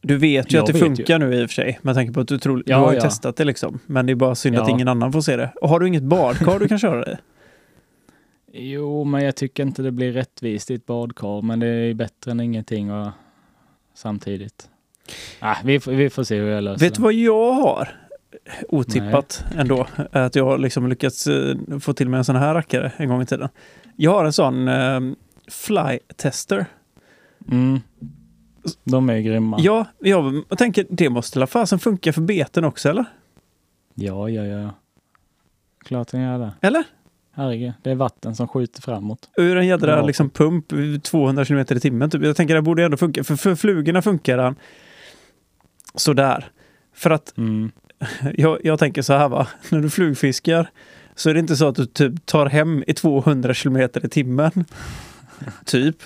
Du 0.06 0.16
vet 0.16 0.52
ju 0.52 0.56
Jag 0.56 0.62
att 0.68 0.72
det 0.72 0.78
funkar 0.78 1.18
nu 1.18 1.34
i 1.34 1.44
och 1.44 1.50
för 1.50 1.54
sig, 1.54 1.78
med 1.82 1.94
tanke 1.94 2.12
på 2.12 2.20
att 2.20 2.28
du, 2.28 2.38
tror, 2.38 2.62
Ja, 2.66 2.76
du 2.78 2.84
har 2.84 2.92
ju 2.92 2.96
ja. 2.98 3.02
testat 3.04 3.36
det 3.36 3.44
liksom. 3.44 3.78
Men 3.86 4.06
det 4.06 4.12
är 4.12 4.14
bara 4.14 4.34
synd 4.34 4.56
att 4.56 4.68
Ja. 4.68 4.74
ingen 4.74 4.88
annan 4.88 5.12
får 5.12 5.20
se 5.20 5.36
det. 5.36 5.52
Och 5.60 5.68
har 5.68 5.80
du 5.80 5.88
inget 5.88 6.02
badkar 6.02 6.58
du 6.58 6.68
kan 6.68 6.78
köra 6.78 7.04
det 7.04 7.12
i? 7.12 7.16
Jo, 8.72 9.04
men 9.04 9.24
jag 9.24 9.36
tycker 9.36 9.62
inte 9.62 9.82
det 9.82 9.90
blir 9.90 10.12
rättvist 10.12 10.70
i 10.70 10.74
ett 10.74 10.86
badkar, 10.86 11.42
men 11.42 11.60
det 11.60 11.66
är 11.68 11.94
bättre 11.94 12.30
än 12.30 12.40
ingenting 12.40 12.92
och 12.92 13.08
samtidigt. 13.94 14.68
Ah, 15.40 15.56
vi, 15.64 15.80
får- 15.80 15.92
vi 15.92 16.10
får 16.10 16.24
se 16.24 16.36
hur 16.36 16.48
jag 16.48 16.64
löser 16.64 16.86
Vet 16.86 16.94
du 16.94 16.98
det. 16.98 17.02
vad 17.04 17.12
jag 17.12 17.52
har? 17.52 17.88
Otippat 18.68 19.44
ändå. 19.56 19.86
Att 20.12 20.34
jag 20.36 20.44
har 20.44 20.58
liksom 20.58 20.88
lyckats 20.88 21.26
eh, 21.26 21.56
få 21.80 21.92
till 21.92 22.08
mig 22.08 22.18
en 22.18 22.24
sån 22.24 22.36
här 22.36 22.54
rackare 22.54 22.92
en 22.96 23.08
gång 23.08 23.22
i 23.22 23.26
tiden. 23.26 23.48
Jag 23.96 24.10
har 24.10 24.24
en 24.24 24.32
sån 24.32 24.68
eh, 24.68 25.00
fly 25.50 25.98
tester. 26.16 26.66
Mm. 27.50 27.80
De 28.84 29.10
är 29.10 29.18
grymma. 29.20 29.56
Ja, 29.60 29.86
jag 29.98 30.44
tänker 30.58 30.86
det 30.90 31.08
måste 31.10 31.38
la 31.38 31.46
fasen 31.46 31.78
funka 31.78 32.12
för 32.12 32.20
beten 32.20 32.64
också 32.64 32.88
eller? 32.88 33.04
Ja, 33.94 34.28
ja, 34.28 34.44
ja. 34.44 34.70
Klart 35.84 36.08
den 36.08 36.20
gör 36.20 36.38
det. 36.38 36.52
Eller? 36.60 36.84
Herregud, 37.32 37.72
det 37.82 37.90
är 37.90 37.94
vatten 37.94 38.36
som 38.36 38.48
skjuter 38.48 38.82
framåt. 38.82 39.28
Ur 39.36 39.56
en 39.56 39.66
jädra 39.66 39.96
Ja. 39.96 40.06
liksom, 40.06 40.30
pump 40.30 40.66
200 41.02 41.44
km 41.44 41.58
i 41.58 41.80
timmen. 41.80 42.10
Typ. 42.10 42.22
Jag 42.22 42.36
tänker 42.36 42.54
det 42.54 42.62
borde 42.62 42.84
ändå 42.84 42.96
funka. 42.96 43.24
För, 43.24 43.36
för 43.36 43.54
flugorna 43.54 44.02
funkar 44.02 44.36
den 44.36 44.54
sådär. 45.94 46.44
För 46.94 47.10
att 47.10 47.38
Mm. 47.38 47.70
jag, 48.34 48.58
jag 48.64 48.78
tänker 48.78 49.02
så 49.02 49.12
här 49.12 49.28
va, 49.28 49.46
när 49.70 49.80
du 49.80 49.90
flugfiskar 49.90 50.70
så 51.14 51.30
är 51.30 51.34
det 51.34 51.40
inte 51.40 51.56
så 51.56 51.68
att 51.68 51.74
du 51.76 51.86
typ 51.86 52.26
tar 52.26 52.46
hem 52.46 52.84
i 52.86 52.94
200 52.94 53.54
km 53.54 53.76
i 53.76 54.08
timmen. 54.08 54.64
typ. 55.64 55.96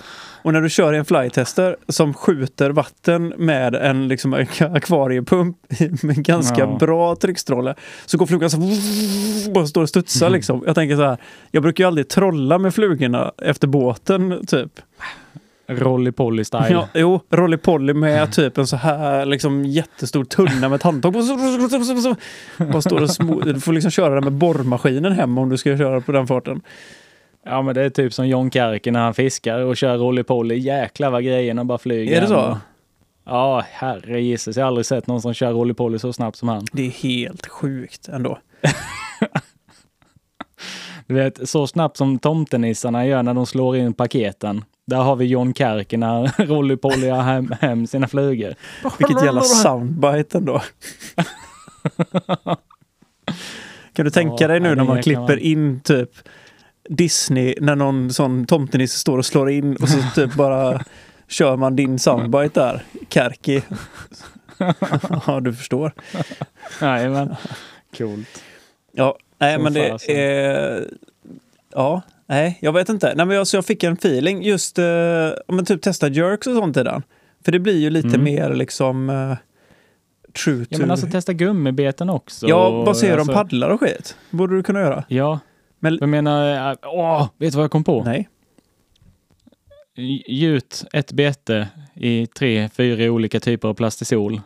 Och 0.42 0.52
när 0.52 0.60
du 0.60 0.68
kör 0.70 0.92
i 0.92 0.96
en 0.96 1.04
flytester 1.04 1.76
som 1.88 2.14
skjuter 2.14 2.70
vatten 2.70 3.32
med 3.36 3.74
en 3.74 4.08
liksom, 4.08 4.46
akvariepump 4.60 5.56
med 6.02 6.24
ganska 6.24 6.58
Ja. 6.60 6.76
bra 6.80 7.16
tryckstråle 7.16 7.74
så 8.06 8.18
går 8.18 8.26
flugan 8.26 8.50
så 8.50 8.58
bara 9.54 9.66
står 9.66 9.82
och 9.82 9.88
studsar 9.88 10.30
liksom. 10.30 10.62
Jag 10.66 10.74
tänker 10.74 10.96
så 10.96 11.02
här, 11.02 11.16
jag 11.50 11.62
brukar 11.62 11.84
ju 11.84 11.88
aldrig 11.88 12.08
trolla 12.08 12.58
med 12.58 12.74
flugorna 12.74 13.32
efter 13.42 13.68
båten 13.68 14.46
typ. 14.46 14.72
Rolly 15.68 16.12
Polly 16.12 16.44
style. 16.44 16.66
Ja, 16.70 16.88
jo, 16.94 17.20
Rolly 17.30 17.56
Polly 17.56 17.94
med 17.94 18.32
typ 18.32 18.58
en 18.58 18.66
så 18.66 18.76
här 18.76 19.26
liksom 19.26 19.64
jättestor 19.64 20.24
tunna 20.24 20.68
med 20.68 20.72
ett 20.76 20.82
handtag. 20.82 21.12
Bara 22.72 22.82
står 22.82 23.30
och 23.30 23.44
du 23.44 23.60
får 23.60 23.72
liksom 23.72 23.90
köra 23.90 24.14
den 24.14 24.24
med 24.24 24.32
borrmaskinen 24.32 25.12
hem 25.12 25.38
om 25.38 25.48
du 25.48 25.56
ska 25.56 25.78
köra 25.78 26.00
på 26.00 26.12
den 26.12 26.26
farten. 26.26 26.60
Ja, 27.44 27.62
men 27.62 27.74
det 27.74 27.82
är 27.82 27.90
typ 27.90 28.12
som 28.12 28.28
John 28.28 28.50
Kärke 28.50 28.90
när 28.90 29.00
han 29.00 29.14
fiskar 29.14 29.58
och 29.58 29.76
kör 29.76 29.96
Rolly 29.98 30.22
Polly. 30.22 30.58
Jäklar 30.58 31.10
vad 31.10 31.24
grejerna 31.24 31.64
bara 31.64 31.78
flyger. 31.78 32.16
Är 32.16 32.20
det 32.20 32.26
så? 32.26 32.58
Ja, 33.24 33.64
herre 33.70 34.22
Jesus. 34.22 34.56
Jag 34.56 34.64
har 34.64 34.68
aldrig 34.68 34.86
sett 34.86 35.06
någon 35.06 35.22
som 35.22 35.34
kör 35.34 35.52
Rolly 35.52 35.74
Polly 35.74 35.98
så 35.98 36.12
snabbt 36.12 36.36
som 36.36 36.48
han. 36.48 36.66
Det 36.72 36.86
är 36.86 36.90
helt 36.90 37.46
sjukt 37.46 38.08
ändå. 38.08 38.38
Du 41.06 41.14
vet, 41.14 41.48
så 41.48 41.66
snabbt 41.66 41.96
som 41.96 42.18
tomtenissarna 42.18 43.06
gör 43.06 43.22
när 43.22 43.34
de 43.34 43.46
slår 43.46 43.76
in 43.76 43.92
paketen. 43.94 44.64
Där 44.86 44.96
har 44.96 45.16
vi 45.16 45.24
John 45.26 45.54
Kärke 45.54 45.96
när 45.96 46.26
Rolly 46.46 46.76
Polly 46.76 47.08
har 47.08 47.22
hem, 47.22 47.54
hem 47.60 47.86
sina 47.86 48.08
flugor. 48.08 48.54
Vilket 48.98 49.24
jävla 49.24 49.40
soundbite 49.40 50.38
ändå. 50.38 50.62
Kan 53.92 54.04
du 54.04 54.10
tänka 54.10 54.44
Ja, 54.44 54.48
dig 54.48 54.60
nu 54.60 54.74
när 54.74 54.84
man 54.84 55.02
klipper 55.02 55.20
man. 55.22 55.38
in 55.38 55.80
typ 55.80 56.10
Disney 56.96 57.54
när 57.60 57.76
någon 57.76 58.12
sån 58.12 58.46
tomtenisse 58.46 58.98
står 58.98 59.18
och 59.18 59.26
slår 59.26 59.50
in 59.50 59.76
och 59.76 59.88
så 59.88 59.98
typ 60.14 60.34
bara 60.34 60.80
kör 61.28 61.56
man 61.56 61.76
din 61.76 61.98
soundbite 61.98 62.60
där. 62.60 62.84
Kärki. 63.08 63.62
ja, 65.26 65.40
du 65.40 65.52
förstår. 65.54 65.92
Nej, 66.80 67.08
men 67.08 67.34
coolt. 67.98 68.42
Ja, 68.92 69.18
nej 69.38 69.58
men 69.58 69.72
det 69.72 70.10
är... 70.10 70.88
Ja, 71.74 72.02
nej, 72.26 72.58
jag 72.62 72.72
vet 72.72 72.88
inte. 72.88 73.14
Nej, 73.16 73.26
men 73.26 73.38
alltså, 73.38 73.56
jag 73.56 73.64
fick 73.64 73.84
en 73.84 73.92
feeling 73.92 74.42
just 74.42 74.78
eh, 74.78 74.84
om 75.46 75.56
man 75.56 75.64
typ 75.64 75.80
testar 75.82 76.10
jerks 76.10 76.46
och 76.46 76.54
sånt 76.54 76.76
i 76.76 76.82
den. 76.82 77.02
För 77.44 77.52
det 77.52 77.58
blir 77.58 77.78
ju 77.78 77.90
lite 77.90 78.08
Mm. 78.08 78.24
mer 78.24 78.54
liksom 78.54 79.10
eh, 79.10 79.36
true 80.44 80.64
to... 80.64 80.68
Ja, 80.70 80.78
men 80.78 80.90
alltså 80.90 81.06
testa 81.06 81.32
gummibeten 81.32 82.10
också. 82.10 82.48
ja, 82.48 82.70
vad 82.70 82.96
ser 82.96 83.06
du 83.06 83.12
alltså, 83.12 83.32
om 83.32 83.36
paddlar 83.36 83.70
och 83.70 83.80
skit? 83.80 84.16
borde 84.30 84.56
du 84.56 84.62
kunna 84.62 84.80
göra. 84.80 85.04
Ja, 85.08 85.38
Men 85.80 85.98
jag 86.00 86.08
menar, 86.08 86.70
äh, 86.70 86.76
åh, 86.82 87.28
vet 87.38 87.52
du 87.52 87.56
vad 87.56 87.64
jag 87.64 87.70
kom 87.70 87.84
på? 87.84 88.04
nej. 88.04 88.28
Gjut 90.26 90.84
ett 90.92 91.12
bete 91.12 91.68
i 91.94 92.26
tre, 92.26 92.68
fyra 92.68 93.12
olika 93.12 93.40
typer 93.40 93.68
av 93.68 93.74
plastisol. 93.74 94.40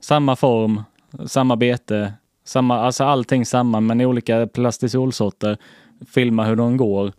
Samma 0.00 0.36
form, 0.36 0.82
samma 1.26 1.56
bete, 1.56 2.12
samma, 2.44 2.78
alltså 2.80 3.04
allting 3.04 3.46
samma 3.46 3.80
men 3.80 4.00
i 4.00 4.06
olika 4.06 4.46
plastisolsorter. 4.46 5.56
Filma 6.14 6.44
hur 6.44 6.56
de 6.56 6.76
går. 6.76 7.12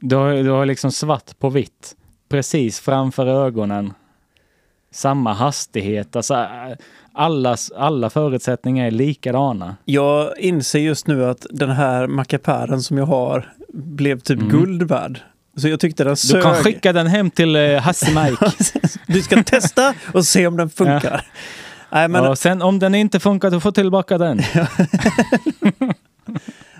Du 0.00 0.16
har, 0.16 0.32
du 0.32 0.50
har 0.50 0.66
liksom 0.66 0.92
svart 0.92 1.38
på 1.38 1.48
vitt 1.48 1.96
precis 2.28 2.80
framför 2.80 3.26
ögonen. 3.26 3.92
Samma 4.90 5.32
hastighet, 5.32 6.16
alltså 6.16 6.34
äh, 6.34 6.76
allas, 7.12 7.70
alla 7.76 8.10
förutsättningar 8.10 8.86
är 8.86 8.90
likadana. 8.90 9.76
Jag 9.84 10.38
inser 10.38 10.78
just 10.78 11.06
nu 11.06 11.24
att 11.24 11.46
den 11.50 11.70
här 11.70 12.06
mackapären 12.06 12.82
som 12.82 12.98
jag 12.98 13.06
har 13.06 13.52
blev 13.72 14.20
typ 14.20 14.38
Mm. 14.38 14.50
guld 14.50 14.82
värd. 14.82 15.20
Så 15.56 15.68
jag 15.68 15.80
tyckte 15.80 16.04
den 16.04 16.10
Du 16.10 16.16
sög. 16.16 16.42
kan 16.42 16.54
skicka 16.54 16.92
den 16.92 17.06
hem 17.06 17.30
till 17.30 17.56
eh, 17.56 17.76
Hasse 17.80 18.06
Mike. 18.24 18.52
du 19.06 19.22
ska 19.22 19.42
testa 19.42 19.94
och 20.14 20.24
se 20.26 20.46
om 20.46 20.56
den 20.56 20.70
funkar. 20.70 21.26
Nej, 21.92 22.08
men 22.08 22.26
och 22.26 22.38
sen 22.38 22.62
om 22.62 22.78
den 22.78 22.94
inte 22.94 23.20
funkar, 23.20 23.50
du 23.50 23.60
får 23.60 23.72
tillbaka 23.72 24.18
den. 24.18 24.40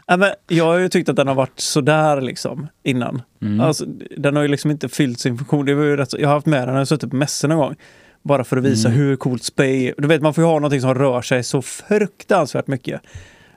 Ja, 0.07 0.17
men 0.17 0.31
jag 0.49 0.65
har 0.65 0.79
ju 0.79 0.89
tyckt 0.89 1.09
att 1.09 1.17
den 1.17 1.29
har 1.29 1.35
varit 1.35 1.61
sådär 1.61 2.21
liksom 2.21 2.69
innan. 2.83 3.23
Mm. 3.43 3.61
Alltså, 3.61 3.85
den 4.17 4.37
har 4.37 4.43
ju 4.43 4.49
liksom 4.49 4.71
inte 4.71 4.89
fyllt 4.89 5.21
sin 5.21 5.39
funktion. 5.39 5.67
Det 5.67 5.75
var 5.75 5.85
ju 5.85 5.97
rätt, 5.97 6.13
jag 6.19 6.29
har 6.29 6.35
haft 6.35 6.47
med 6.47 6.61
den 6.69 6.73
när 6.75 6.79
jag 6.81 6.89
suttit 6.89 7.11
på 7.11 7.17
mässor 7.17 7.49
någon 7.49 7.59
gång. 7.59 7.75
Bara 8.23 8.45
för 8.45 8.57
att 8.57 8.65
visa 8.65 8.89
Mm. 8.89 9.01
hur 9.01 9.17
coolt 9.17 9.43
spray 9.45 9.87
är. 9.87 9.95
Du 9.99 10.09
vet, 10.09 10.23
man 10.23 10.35
får 10.35 10.45
ju 10.45 10.49
ha 10.49 10.55
någonting 10.55 10.81
som 10.81 10.95
rör 10.95 11.23
sig 11.23 11.43
så 11.43 11.63
fruktansvärt 11.63 12.67
mycket. 12.67 13.01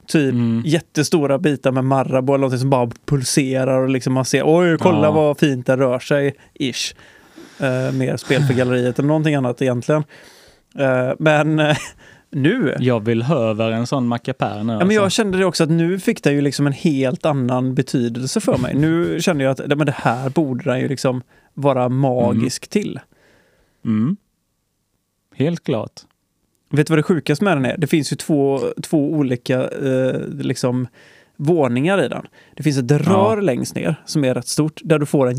Typ 0.07 0.33
Mm. 0.33 0.61
jättestora 0.65 1.37
bitar 1.37 1.71
med 1.71 1.85
Marabou 1.85 2.33
eller 2.33 2.41
någonting 2.41 2.59
som 2.59 2.69
bara 2.69 2.89
pulserar 3.05 3.81
och 3.81 3.89
liksom 3.89 4.13
man 4.13 4.25
ser 4.25 4.43
oj, 4.45 4.77
kolla 4.77 5.07
Ja. 5.07 5.11
vad 5.11 5.39
fint 5.39 5.65
den 5.65 5.79
rör 5.79 5.99
sig, 5.99 6.35
ish. 6.53 6.93
Uh, 7.61 7.91
mer 7.97 8.17
spel 8.17 8.43
för 8.43 8.53
galleriet 8.57 8.99
eller 8.99 9.07
någonting 9.07 9.35
annat 9.35 9.61
egentligen. 9.61 10.03
Eh, 10.79 11.11
men 11.19 11.59
eh, 11.59 11.77
Nu? 12.35 12.75
Jag 12.79 13.05
vill 13.05 13.23
höver 13.23 13.71
en 13.71 13.87
sån 13.87 14.07
mackapär 14.07 14.63
nu. 14.63 14.73
Ja, 14.73 14.79
men 14.85 14.91
jag 14.95 15.03
alltså. 15.03 15.15
kände 15.17 15.37
det 15.37 15.45
också 15.45 15.63
att 15.63 15.69
nu 15.69 15.99
fick 15.99 16.23
det 16.23 16.31
ju 16.31 16.41
liksom 16.41 16.67
en 16.67 16.73
helt 16.73 17.25
annan 17.25 17.75
betydelse 17.75 18.41
för 18.41 18.57
mig. 18.57 18.75
Nu 18.75 19.21
kände 19.21 19.43
jag 19.43 19.51
att 19.51 19.77
men 19.77 19.85
det 19.85 19.95
här 19.97 20.29
borde 20.29 20.63
den 20.63 20.79
ju 20.79 20.87
liksom 20.87 21.21
vara 21.53 21.89
magisk 21.89 22.67
till. 22.67 22.99
mm. 23.85 24.17
Helt 25.35 25.63
klart. 25.63 26.01
Vet 26.71 26.87
du 26.87 26.91
vad 26.91 26.99
det 26.99 27.03
sjukaste 27.03 27.43
med 27.45 27.57
den 27.57 27.65
är? 27.65 27.77
Det 27.77 27.87
finns 27.87 28.11
ju 28.11 28.15
två, 28.15 28.59
två 28.81 29.11
olika 29.11 29.69
eh, 29.69 30.27
liksom, 30.27 30.87
våningar 31.35 32.03
i 32.03 32.07
den. 32.07 32.27
Det 32.53 32.63
finns 32.63 32.77
ett 32.77 32.91
rör 32.91 33.41
längst 33.41 33.75
ner 33.75 33.95
som 34.05 34.25
är 34.25 34.33
rätt 34.33 34.47
stort 34.47 34.81
där 34.83 34.99
du 34.99 35.05
får 35.05 35.27
en 35.27 35.35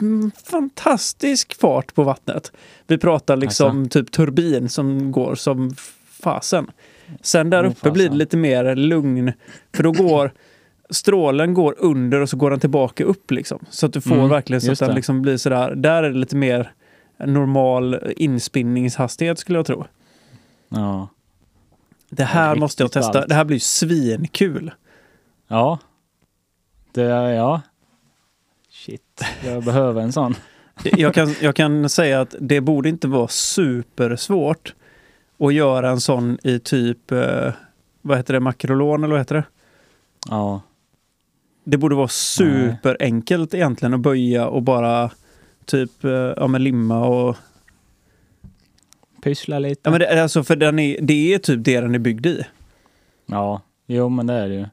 mm, 0.00 0.30
fantastisk 0.44 1.60
fart 1.60 1.94
på 1.94 2.02
vattnet. 2.02 2.52
Vi 2.86 2.98
pratar 2.98 3.36
liksom 3.36 3.88
typ 3.88 4.10
turbin 4.10 4.68
som 4.68 5.12
går 5.12 5.34
som 5.34 5.74
fasen. 6.22 6.70
Sen 7.20 7.50
där 7.50 7.64
uppe 7.64 7.90
blir 7.90 8.08
det 8.08 8.16
lite 8.16 8.36
mer 8.36 8.76
lugn. 8.76 9.32
För 9.74 9.82
då 9.82 9.92
går 9.92 10.32
strålen 10.90 11.54
går 11.54 11.74
under 11.78 12.20
och 12.20 12.28
så 12.28 12.36
går 12.36 12.50
den 12.50 12.60
tillbaka 12.60 13.04
upp 13.04 13.30
liksom. 13.30 13.64
Så 13.70 13.86
att 13.86 13.92
du 13.92 14.00
får 14.00 14.14
Mm, 14.14 14.28
verkligen 14.28 14.60
så 14.60 14.72
att 14.72 14.78
den 14.78 14.94
liksom 14.94 15.22
blir 15.22 15.36
sådär. 15.36 15.74
Där 15.74 16.02
är 16.02 16.10
det 16.10 16.18
lite 16.18 16.36
mer 16.36 16.72
normal 17.26 18.12
inspinningshastighet 18.16 19.38
skulle 19.38 19.58
jag 19.58 19.66
tro. 19.66 19.84
Ja. 20.68 21.08
Det 22.10 22.24
här 22.24 22.50
riktigt 22.50 22.60
måste 22.60 22.82
jag 22.82 22.92
testa. 22.92 23.12
ballt. 23.12 23.28
Det 23.28 23.34
här 23.34 23.44
blir 23.44 23.58
svinkul. 23.58 24.72
Ja. 25.48 25.78
Det 26.92 27.02
ja. 27.32 27.62
Shit, 28.70 29.24
jag 29.44 29.64
behöver 29.64 30.02
en 30.02 30.12
sån. 30.12 30.34
Jag 30.84 31.14
kan, 31.14 31.34
jag 31.40 31.56
kan 31.56 31.88
säga 31.88 32.20
att 32.20 32.34
det 32.40 32.60
borde 32.60 32.88
inte 32.88 33.08
vara 33.08 33.28
supersvårt 33.28 34.74
att 35.38 35.54
göra 35.54 35.90
en 35.90 36.00
sån 36.00 36.38
i 36.42 36.58
typ, 36.58 37.12
eh, 37.12 37.52
vad 38.02 38.16
heter 38.16 38.34
det, 38.34 38.40
makrolon 38.40 39.04
eller 39.04 39.12
vad 39.12 39.20
heter 39.20 39.34
det? 39.34 39.44
Ja. 40.28 40.60
Det 41.64 41.76
borde 41.76 41.94
vara 41.94 42.08
superenkelt 42.08 43.54
egentligen 43.54 43.94
att 43.94 44.00
böja 44.00 44.46
och 44.46 44.62
bara 44.62 45.10
typ, 45.64 46.04
eh, 46.04 46.10
ja 46.12 46.46
men 46.46 46.64
limma 46.64 47.06
och... 47.06 47.36
Pyssla 49.22 49.58
lite. 49.58 49.80
Ja 49.84 49.90
men 49.90 50.00
det, 50.00 50.22
alltså 50.22 50.44
för 50.44 50.56
den 50.56 50.78
är, 50.78 50.98
det 51.02 51.34
är 51.34 51.38
typ 51.38 51.64
det 51.64 51.80
den 51.80 51.94
är 51.94 51.98
byggd 51.98 52.26
i. 52.26 52.42
Ja, 53.26 53.60
jo 53.86 54.08
men 54.08 54.26
det 54.26 54.34
är 54.34 54.48
det 54.48 54.54
ju. 54.54 54.66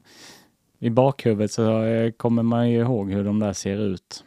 I 0.78 0.90
bakhuvudet 0.90 1.52
så 1.52 1.82
kommer 2.16 2.42
man 2.42 2.70
ju 2.70 2.80
ihåg 2.80 3.12
hur 3.12 3.24
de 3.24 3.38
där 3.38 3.52
ser 3.52 3.76
ut. 3.78 4.24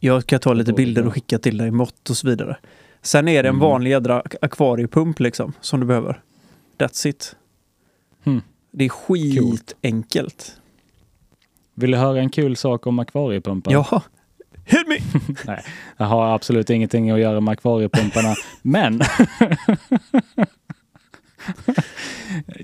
Jag 0.00 0.22
ska 0.22 0.38
ta 0.38 0.52
lite 0.52 0.72
bilder 0.72 1.06
och 1.06 1.12
skicka 1.14 1.38
till 1.38 1.58
dig, 1.58 1.70
mått 1.70 2.10
och 2.10 2.16
så 2.16 2.28
vidare. 2.28 2.56
Sen 3.02 3.28
är 3.28 3.42
det 3.42 3.48
en 3.48 3.54
Mm. 3.54 3.60
vanlig 3.68 3.90
jädra 3.90 4.22
ak- 4.22 4.36
akvariepump 4.42 5.20
liksom, 5.20 5.52
som 5.60 5.80
du 5.80 5.86
behöver. 5.86 6.22
That's 6.78 7.06
it. 7.08 7.36
Hmm. 8.24 8.40
Det 8.70 8.84
är 8.84 8.88
skitenkelt. 8.88 10.56
Vill 11.74 11.90
du 11.90 11.96
höra 11.96 12.20
en 12.20 12.30
kul 12.30 12.56
sak 12.56 12.86
om 12.86 12.98
akvariepumpen? 12.98 13.72
Ja. 13.72 14.02
Hit 14.64 14.88
me! 14.88 14.96
Nej, 15.46 15.64
jag 15.96 16.06
har 16.06 16.34
absolut 16.34 16.70
ingenting 16.70 17.10
att 17.10 17.20
göra 17.20 17.40
med 17.40 17.52
akvariepumparna. 17.52 18.34
men 18.62 19.00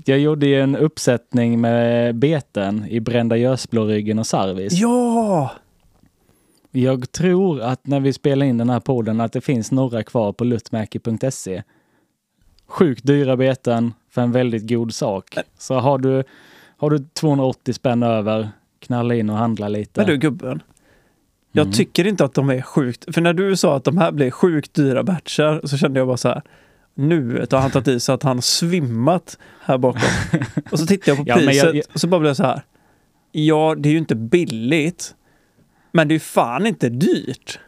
jag 0.05 0.19
gjorde 0.19 0.47
ju 0.47 0.61
en 0.61 0.75
uppsättning 0.75 1.61
med 1.61 2.15
beten 2.15 2.85
i 2.89 2.99
Brända 2.99 3.37
Görsblåryggen 3.37 4.19
och 4.19 4.27
Sarvis. 4.27 4.73
Ja! 4.73 5.51
Jag 6.71 7.11
tror 7.11 7.61
att 7.61 7.87
när 7.87 7.99
vi 7.99 8.13
spelar 8.13 8.45
in 8.45 8.57
den 8.57 8.69
här 8.69 8.79
podden 8.79 9.21
att 9.21 9.33
det 9.33 9.41
finns 9.41 9.71
några 9.71 10.03
kvar 10.03 10.31
på 10.33 10.43
luttmäki.se. 10.43 11.63
Sjukt 12.67 13.05
dyra 13.05 13.37
beten 13.37 13.93
för 14.09 14.21
en 14.21 14.31
väldigt 14.31 14.69
god 14.69 14.93
sak. 14.93 15.35
Så 15.57 15.73
har 15.73 15.97
du, 15.97 16.23
har 16.77 16.89
du 16.89 16.99
280 16.99 17.73
spänn 17.73 18.03
över, 18.03 18.49
knalla 18.79 19.15
in 19.15 19.29
och 19.29 19.37
handla 19.37 19.67
lite. 19.67 19.99
Men 19.99 20.07
du 20.07 20.17
gubben. 20.17 20.61
Jag 21.51 21.63
Mm. 21.63 21.73
tycker 21.73 22.07
inte 22.07 22.25
att 22.25 22.33
de 22.33 22.49
är 22.49 22.61
sjukt... 22.61 23.13
För 23.15 23.21
när 23.21 23.33
du 23.33 23.55
sa 23.55 23.75
att 23.75 23.83
de 23.83 23.97
här 23.97 24.11
blir 24.11 24.31
sjukt 24.31 24.73
dyra 24.73 25.03
batchar 25.03 25.61
så 25.63 25.77
kände 25.77 25.99
jag 25.99 26.07
bara 26.07 26.17
så 26.17 26.27
här. 26.27 26.41
Nu 26.95 27.45
har 27.51 27.57
han 27.59 27.71
tagit 27.71 27.87
i 27.87 27.99
så 27.99 28.11
att 28.13 28.23
han 28.23 28.41
svimmat 28.41 29.37
här 29.61 29.77
bakom. 29.77 30.01
och 30.71 30.79
så 30.79 30.85
tittade 30.85 31.11
jag 31.11 31.17
på 31.17 31.23
Ja, 31.27 31.35
priset 31.35 31.63
jag- 31.65 31.75
jag- 31.75 31.83
och 31.93 31.99
så 32.01 32.07
bara 32.07 32.19
blev 32.19 32.29
jag 32.29 32.37
så 32.37 32.43
här. 32.43 32.61
Ja, 33.31 33.75
det 33.77 33.89
är 33.89 33.91
ju 33.91 33.97
inte 33.97 34.15
billigt. 34.15 35.15
Men 35.91 36.07
det 36.07 36.11
är 36.11 36.15
ju 36.15 36.19
fan 36.19 36.65
inte 36.67 36.89
dyrt. 36.89 37.59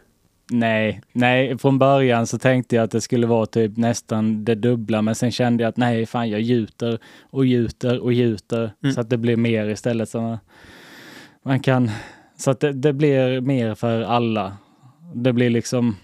Nej, 0.50 1.02
nej, 1.12 1.58
från 1.58 1.78
början 1.78 2.26
så 2.26 2.38
tänkte 2.38 2.76
jag 2.76 2.82
att 2.82 2.90
det 2.90 3.00
skulle 3.00 3.26
vara 3.26 3.46
typ 3.46 3.76
nästan 3.76 4.44
det 4.44 4.54
dubbla, 4.54 5.02
men 5.02 5.14
sen 5.14 5.30
kände 5.32 5.62
jag 5.62 5.68
att 5.68 5.76
nej, 5.76 6.06
fan 6.06 6.30
jag 6.30 6.40
gjuter 6.40 6.98
och 7.30 7.46
gjuter 7.46 7.98
och 8.02 8.12
gjuter 8.12 8.72
Mm. 8.82 8.94
så 8.94 9.00
att 9.00 9.10
det 9.10 9.16
blir 9.16 9.36
mer 9.36 9.68
istället. 9.68 10.08
Så 10.08 10.38
man 11.44 11.60
kan, 11.60 11.90
så 12.42 12.50
att 12.50 12.60
det, 12.60 12.72
det 12.72 12.92
blir 12.92 13.40
mer 13.40 13.74
för 13.74 14.02
alla. 14.02 14.56
Det 15.14 15.32
blir 15.32 15.50
liksom 15.50 15.96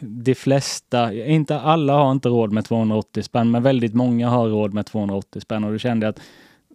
de 0.00 0.34
flesta, 0.34 1.14
inte 1.14 1.60
alla 1.60 1.92
har 1.92 2.12
inte 2.12 2.28
råd 2.28 2.52
med 2.52 2.64
280 2.64 3.22
spänn, 3.22 3.50
men 3.50 3.62
väldigt 3.62 3.94
många 3.94 4.28
har 4.28 4.48
råd 4.48 4.74
med 4.74 4.86
280 4.86 5.40
spänn 5.40 5.64
och 5.64 5.72
då 5.72 5.78
kände 5.78 6.06
jag 6.06 6.10
att 6.12 6.20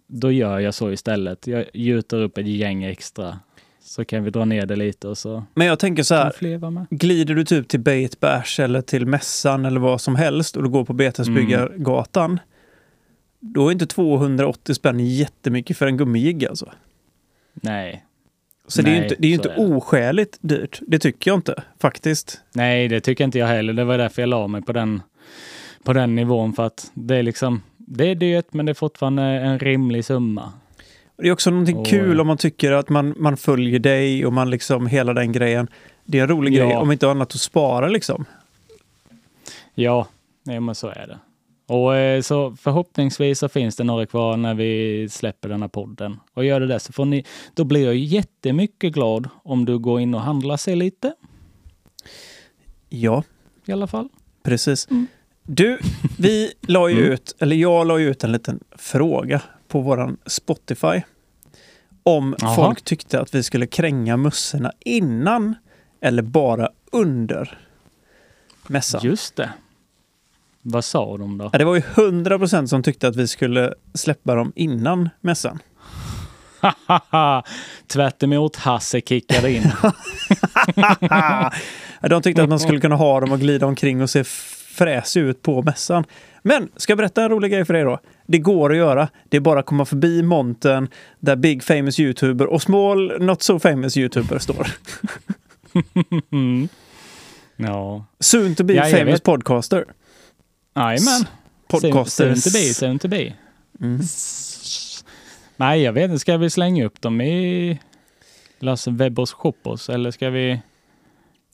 då 0.06 0.32
gör 0.32 0.58
jag 0.58 0.74
så 0.74 0.92
istället. 0.92 1.46
Jag 1.46 1.64
gjuter 1.74 2.22
upp 2.22 2.38
ett 2.38 2.46
gäng 2.46 2.84
extra 2.84 3.38
så 3.80 4.04
kan 4.04 4.24
vi 4.24 4.30
dra 4.30 4.44
ner 4.44 4.66
det 4.66 4.76
lite 4.76 5.08
och 5.08 5.18
så 5.18 5.44
Men 5.54 5.66
jag 5.66 5.78
tänker 5.78 6.02
så 6.02 6.14
här. 6.14 6.86
Glider 6.90 7.34
du 7.34 7.44
typ 7.44 7.68
till 7.68 7.80
Bait 7.80 8.20
Bash 8.20 8.60
eller 8.60 8.80
till 8.80 9.06
mässan 9.06 9.64
eller 9.64 9.80
vad 9.80 10.00
som 10.00 10.16
helst 10.16 10.56
och 10.56 10.62
du 10.62 10.68
går 10.68 10.84
på 10.84 10.92
Betesbyggargatan. 10.92 12.40
Då 13.40 13.68
är 13.68 13.72
inte 13.72 13.86
280 13.86 14.74
spänn 14.74 15.00
jättemycket 15.00 15.76
för 15.76 15.86
en 15.86 15.96
gummijigg 15.96 16.46
alltså. 16.46 16.72
Nej. 17.54 18.05
Så 18.68 18.82
det 18.82 18.90
är 18.90 18.92
ju 18.92 19.00
Nej, 19.00 19.04
inte, 19.08 19.16
det 19.18 19.28
är 19.28 19.32
inte 19.32 19.48
är 19.50 19.76
oskäligt 19.76 20.38
dyrt. 20.40 20.80
Det 20.86 20.98
tycker 20.98 21.30
jag 21.30 21.38
inte 21.38 21.62
faktiskt. 21.80 22.40
Nej, 22.54 22.88
det 22.88 23.00
tycker 23.00 23.24
inte 23.24 23.38
jag 23.38 23.46
heller. 23.46 23.72
Det 23.72 23.84
var 23.84 23.98
därför 23.98 24.22
jag 24.22 24.28
la 24.28 24.46
mig 24.46 24.62
på 24.62 24.72
den, 24.72 25.02
på 25.84 25.92
den 25.92 26.14
nivån 26.14 26.52
för 26.52 26.66
att 26.66 26.90
det 26.94 27.16
är 27.16 27.22
liksom, 27.22 27.62
det 27.76 28.10
är 28.10 28.14
dyrt 28.14 28.46
men 28.52 28.66
det 28.66 28.72
är 28.72 28.74
fortfarande 28.74 29.22
en 29.22 29.58
rimlig 29.58 30.04
summa. 30.04 30.52
Det 31.16 31.28
är 31.28 31.32
också 31.32 31.50
någonting 31.50 31.76
Och- 31.76 31.86
kul 31.86 32.20
om 32.20 32.26
man 32.26 32.36
tycker 32.36 32.72
att 32.72 32.88
man, 32.88 33.14
man 33.16 33.36
följer 33.36 33.78
dig 33.78 34.26
och 34.26 34.32
man 34.32 34.50
liksom 34.50 34.86
hela 34.86 35.14
den 35.14 35.32
grejen. 35.32 35.68
Det 36.04 36.18
är 36.18 36.22
en 36.22 36.28
rolig 36.28 36.54
Ja. 36.54 36.64
grej 36.66 36.76
om 36.76 36.92
inte 36.92 37.10
annat 37.10 37.34
att 37.34 37.40
spara 37.40 37.88
liksom. 37.88 38.24
Ja, 39.74 40.06
nej, 40.42 40.60
men 40.60 40.74
så 40.74 40.88
är 40.88 41.06
det. 41.06 41.18
Och 41.68 41.96
eh, 41.96 42.20
så 42.22 42.56
förhoppningsvis 42.56 43.38
så 43.38 43.48
finns 43.48 43.76
det 43.76 43.84
några 43.84 44.06
kvar 44.06 44.36
när 44.36 44.54
vi 44.54 45.08
släpper 45.10 45.48
den 45.48 45.60
här 45.62 45.68
podden. 45.68 46.20
Och 46.34 46.44
gör 46.44 46.60
det 46.60 46.66
där 46.66 46.78
så 46.78 46.92
får 46.92 47.04
ni, 47.04 47.24
då 47.54 47.64
blir 47.64 47.84
jag 47.84 47.96
jättemycket 47.96 48.92
glad 48.92 49.28
om 49.44 49.64
du 49.64 49.78
går 49.78 50.00
in 50.00 50.14
och 50.14 50.20
handlar 50.20 50.56
sig 50.56 50.76
lite 50.76 51.14
Ja, 52.88 53.22
i 53.66 53.72
alla 53.72 53.86
fall. 53.86 54.08
precis. 54.42 54.90
Mm. 54.90 55.06
Du, 55.42 55.78
vi 56.18 56.52
la 56.60 56.88
ju 56.88 56.98
Mm. 56.98 57.12
ut, 57.12 57.36
eller 57.38 57.56
jag 57.56 57.86
la 57.86 57.98
ju 57.98 58.08
ut 58.10 58.24
en 58.24 58.32
liten 58.32 58.60
fråga 58.76 59.42
på 59.68 59.80
våran 59.80 60.16
Spotify. 60.26 61.00
Om 62.02 62.36
Jaha. 62.38 62.54
folk 62.54 62.82
tyckte 62.82 63.20
att 63.20 63.34
vi 63.34 63.42
skulle 63.42 63.66
kränga 63.66 64.16
mussorna 64.16 64.72
innan 64.80 65.54
eller 66.00 66.22
bara 66.22 66.70
under 66.92 67.58
mässan. 68.66 69.00
Just 69.04 69.36
det. 69.36 69.50
Vad 70.68 70.84
sa 70.84 71.16
de 71.16 71.38
då? 71.38 71.50
Ja, 71.52 71.58
det 71.58 71.64
var 71.64 71.74
ju 71.74 71.80
100% 71.80 72.66
som 72.66 72.82
tyckte 72.82 73.08
att 73.08 73.16
vi 73.16 73.28
skulle 73.28 73.74
släppa 73.94 74.34
dem 74.34 74.52
innan 74.56 75.08
mässan. 75.20 75.58
Tvärt 77.86 78.22
emot 78.22 78.56
Hasse 78.56 79.00
kickade 79.00 79.52
in. 79.52 79.72
De 82.10 82.22
tyckte 82.22 82.42
att 82.42 82.48
man 82.48 82.60
skulle 82.60 82.80
kunna 82.80 82.94
ha 82.94 83.20
dem 83.20 83.32
och 83.32 83.40
glida 83.40 83.66
omkring 83.66 84.02
och 84.02 84.10
se 84.10 84.24
fräsig 84.76 85.20
ut 85.20 85.42
på 85.42 85.62
mässan. 85.62 86.04
Men, 86.42 86.68
ska 86.76 86.90
jag 86.90 86.98
berätta 86.98 87.22
en 87.22 87.28
rolig 87.28 87.52
grej 87.52 87.64
för 87.64 87.74
er 87.74 87.84
då? 87.84 87.98
Det 88.26 88.38
går 88.38 88.70
att 88.70 88.76
göra. 88.76 89.08
Det 89.28 89.36
är 89.36 89.40
bara 89.40 89.60
att 89.60 89.66
komma 89.66 89.84
förbi 89.84 90.22
monten 90.22 90.88
där 91.20 91.36
Big 91.36 91.62
Famous 91.62 92.00
YouTuber 92.00 92.46
och 92.46 92.62
Small 92.62 93.12
Not 93.20 93.42
So 93.42 93.58
Famous 93.58 93.96
YouTuber 93.96 94.38
står. 94.38 94.66
Ja. 97.56 98.04
Soon 98.20 98.54
to 98.54 98.64
be 98.64 98.74
Ja, 98.74 98.84
famous 98.84 99.20
podcaster. 99.20 99.84
Jajamän. 100.76 101.24
Podcasters. 101.68 102.42
Soon 102.42 102.52
to 102.52 102.58
be, 102.58 102.74
soon 102.74 102.98
to 102.98 103.08
be. 103.08 103.32
Mm. 103.80 104.00
Nej, 105.56 105.82
jag 105.82 105.92
vet 105.92 106.04
inte. 106.04 106.18
Ska 106.18 106.36
vi 106.36 106.50
slänga 106.50 106.86
upp 106.86 107.00
dem 107.00 107.20
i 107.20 107.78
Lasse 108.58 108.90
Webbers 108.90 109.30
Shoppers 109.32 109.88
eller 109.88 110.10
ska 110.10 110.30
vi? 110.30 110.60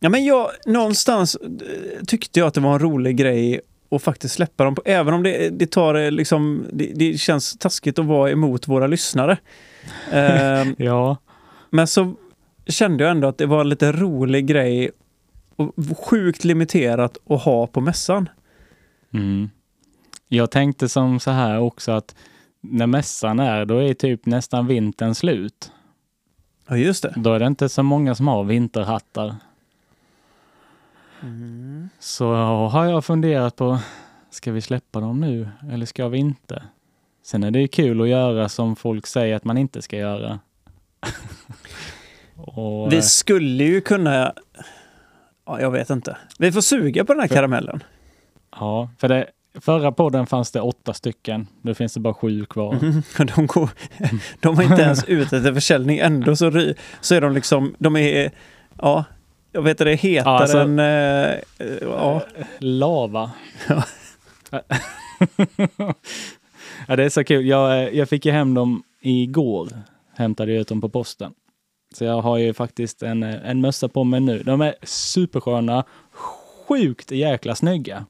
Ja, 0.00 0.08
men 0.08 0.24
jag, 0.24 0.50
någonstans 0.66 1.36
eh, 1.36 2.04
tyckte 2.06 2.40
jag 2.40 2.46
att 2.46 2.54
det 2.54 2.60
var 2.60 2.72
en 2.72 2.78
rolig 2.78 3.16
grej 3.16 3.60
att 3.90 4.02
faktiskt 4.02 4.34
släppa 4.34 4.64
dem. 4.64 4.74
På, 4.74 4.82
även 4.84 5.14
om 5.14 5.22
det, 5.22 5.48
det 5.50 5.70
tar 5.70 5.94
eh, 5.94 6.10
liksom, 6.10 6.66
det, 6.72 6.92
det 6.94 7.18
känns 7.20 7.56
taskigt 7.58 7.98
att 7.98 8.06
vara 8.06 8.30
emot 8.30 8.68
våra 8.68 8.86
lyssnare. 8.86 9.38
Ehm, 10.12 10.74
Ja. 10.78 11.16
Men 11.70 11.86
så 11.86 12.14
kände 12.66 13.04
jag 13.04 13.10
ändå 13.10 13.28
att 13.28 13.38
det 13.38 13.46
var 13.46 13.60
en 13.60 13.68
lite 13.68 13.92
rolig 13.92 14.46
grej 14.46 14.90
och 15.56 15.74
sjukt 15.98 16.44
limiterat 16.44 17.18
att 17.28 17.42
ha 17.42 17.66
på 17.66 17.80
mässan. 17.80 18.28
Mm. 19.12 19.50
Jag 20.28 20.50
tänkte 20.50 20.88
som 20.88 21.20
så 21.20 21.30
här 21.30 21.58
också 21.58 21.92
att 21.92 22.14
när 22.60 22.86
mässan 22.86 23.40
är, 23.40 23.64
då 23.64 23.78
är 23.78 23.94
typ 23.94 24.26
nästan 24.26 24.66
vintern 24.66 25.14
slut. 25.14 25.72
Ja, 26.68 26.76
just 26.76 27.02
det. 27.02 27.12
Då 27.16 27.32
är 27.32 27.38
det 27.38 27.46
inte 27.46 27.68
så 27.68 27.82
många 27.82 28.14
som 28.14 28.28
har 28.28 28.44
vinterhattar. 28.44 29.36
Mm. 31.22 31.88
Så 31.98 32.34
har 32.68 32.84
jag 32.84 33.04
funderat 33.04 33.56
på, 33.56 33.78
ska 34.30 34.52
vi 34.52 34.60
släppa 34.60 35.00
dem 35.00 35.20
nu 35.20 35.48
eller 35.72 35.86
ska 35.86 36.08
vi 36.08 36.18
inte? 36.18 36.62
Sen 37.24 37.44
är 37.44 37.50
det 37.50 37.60
ju 37.60 37.68
kul 37.68 38.00
att 38.00 38.08
göra 38.08 38.48
som 38.48 38.76
folk 38.76 39.06
säger 39.06 39.36
att 39.36 39.44
man 39.44 39.58
inte 39.58 39.82
ska 39.82 39.96
göra. 39.96 40.38
Och, 42.36 42.84
eh, 42.84 42.90
Vi 42.90 43.02
skulle 43.02 43.64
ju 43.64 43.80
kunna... 43.80 44.32
Ja, 45.46 45.60
jag 45.60 45.70
vet 45.70 45.90
inte. 45.90 46.16
Vi 46.38 46.52
får 46.52 46.60
suga 46.60 47.04
på 47.04 47.12
den 47.12 47.20
här 47.20 47.28
karamellen. 47.28 47.82
Ja, 48.60 48.90
för 48.98 49.08
det, 49.08 49.26
förra 49.60 49.92
podden 49.92 50.26
fanns 50.26 50.50
det 50.50 50.60
åtta 50.60 50.94
stycken. 50.94 51.46
Nu 51.62 51.74
finns 51.74 51.94
det 51.94 52.00
bara 52.00 52.14
sju 52.14 52.44
kvar. 52.44 52.74
Mhm. 52.82 53.02
De, 53.36 53.46
går, 53.46 53.70
de 54.40 54.56
har 54.56 54.62
inte 54.62 54.82
ens 54.82 55.04
ute 55.04 55.42
till 55.42 55.54
försäljning. 55.54 55.98
Ändå 55.98 56.36
så, 56.36 56.72
så 57.00 57.14
är 57.14 57.20
de 57.20 57.32
liksom... 57.32 57.74
De 57.78 57.96
är... 57.96 58.30
Ja, 58.78 59.04
jag 59.52 59.62
vet 59.62 59.78
det 59.78 59.90
är 59.92 59.96
hetare 59.96 60.32
Ja, 60.34 60.40
alltså- 60.40 60.58
än... 60.58 60.78
eh, 60.78 61.34
ja. 61.82 62.22
Lava. 62.58 63.30
Ja. 63.68 63.82
ja, 66.88 66.96
det 66.96 67.04
är 67.04 67.08
så 67.08 67.24
kul. 67.24 67.46
Jag, 67.46 67.82
eh, 67.82 67.88
jag 67.98 68.08
fick 68.08 68.26
ju 68.26 68.32
hem 68.32 68.54
dem 68.54 68.82
igår. 69.00 69.68
Hämtade 70.16 70.52
ut 70.52 70.68
dem 70.68 70.80
på 70.80 70.88
posten. 70.88 71.32
Så 71.94 72.04
jag 72.04 72.20
har 72.22 72.38
ju 72.38 72.54
faktiskt 72.54 73.02
en, 73.02 73.22
eh, 73.22 73.50
en 73.50 73.60
mössa 73.60 73.88
på 73.88 74.04
mig 74.04 74.20
nu. 74.20 74.42
De 74.42 74.60
är 74.60 74.74
supersköna. 74.82 75.84
Sjukt 76.68 77.10
jäkla 77.10 77.54
snygga. 77.54 78.06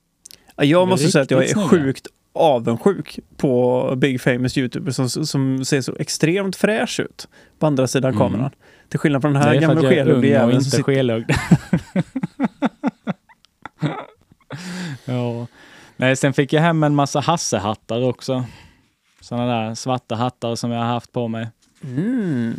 Ja, 0.62 0.68
Jag 0.80 0.88
måste 0.88 1.08
säga 1.10 1.22
att 1.22 1.30
jag 1.30 1.44
är 1.48 1.68
sjukt 1.68 2.06
avundsjuk 2.32 3.18
på 3.36 3.94
Big 3.96 4.20
Famous 4.20 4.58
YouTubers 4.58 4.94
som, 4.96 5.08
som 5.08 5.64
ser 5.64 5.80
så 5.80 5.96
extremt 5.98 6.56
fräsch 6.56 7.00
ut 7.00 7.28
på 7.58 7.66
andra 7.66 7.86
sidan 7.86 8.14
Mm. 8.14 8.18
kameran. 8.18 8.50
Till 8.88 8.98
skillnad 8.98 9.22
från 9.22 9.32
den 9.32 9.42
Det 9.42 9.48
här 9.48 9.54
är 9.54 9.60
för 9.60 9.66
gamla 9.66 9.80
att 9.80 9.84
jag 9.84 9.92
är 9.92 9.96
skelögde 10.04 10.12
ung 10.14 10.18
och 10.18 10.26
jäveln 10.26 10.58
inte 10.58 10.82
skelögd. 10.82 11.30
ja. 15.04 15.46
Nej, 15.96 16.16
sen 16.16 16.32
fick 16.32 16.52
jag 16.52 16.60
hem 16.62 16.82
en 16.82 16.94
massa 16.94 17.20
Hassehattar 17.20 18.02
också. 18.04 18.44
Sådana 19.20 19.46
där 19.46 19.74
svarta 19.74 20.14
hattar 20.14 20.54
som 20.54 20.70
jag 20.70 20.78
har 20.78 20.86
haft 20.86 21.12
på 21.12 21.28
mig. 21.28 21.48
Mm. 21.84 22.54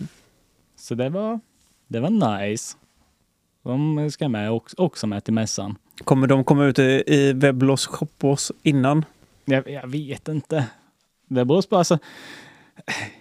Så 0.75 0.95
det 0.95 1.09
var, 1.09 1.39
det 1.87 1.99
var 1.99 2.39
nice. 2.39 2.77
De 3.63 4.11
ska 4.11 4.29
med 4.29 4.51
också, 4.51 4.75
också 4.79 5.07
med 5.07 5.23
till 5.23 5.33
mässan. 5.33 5.75
Kommer 6.03 6.27
de 6.27 6.43
komma 6.43 6.65
ut 6.65 6.79
i, 6.79 7.03
i 7.07 7.33
Weblos 7.33 7.87
Shoppos 7.87 8.51
innan? 8.63 9.05
Jag, 9.45 9.69
jag 9.69 9.87
vet 9.87 10.27
inte. 10.27 10.67
Det 11.27 11.45
beror 11.45 11.61
på, 11.61 11.77
alltså. 11.77 11.99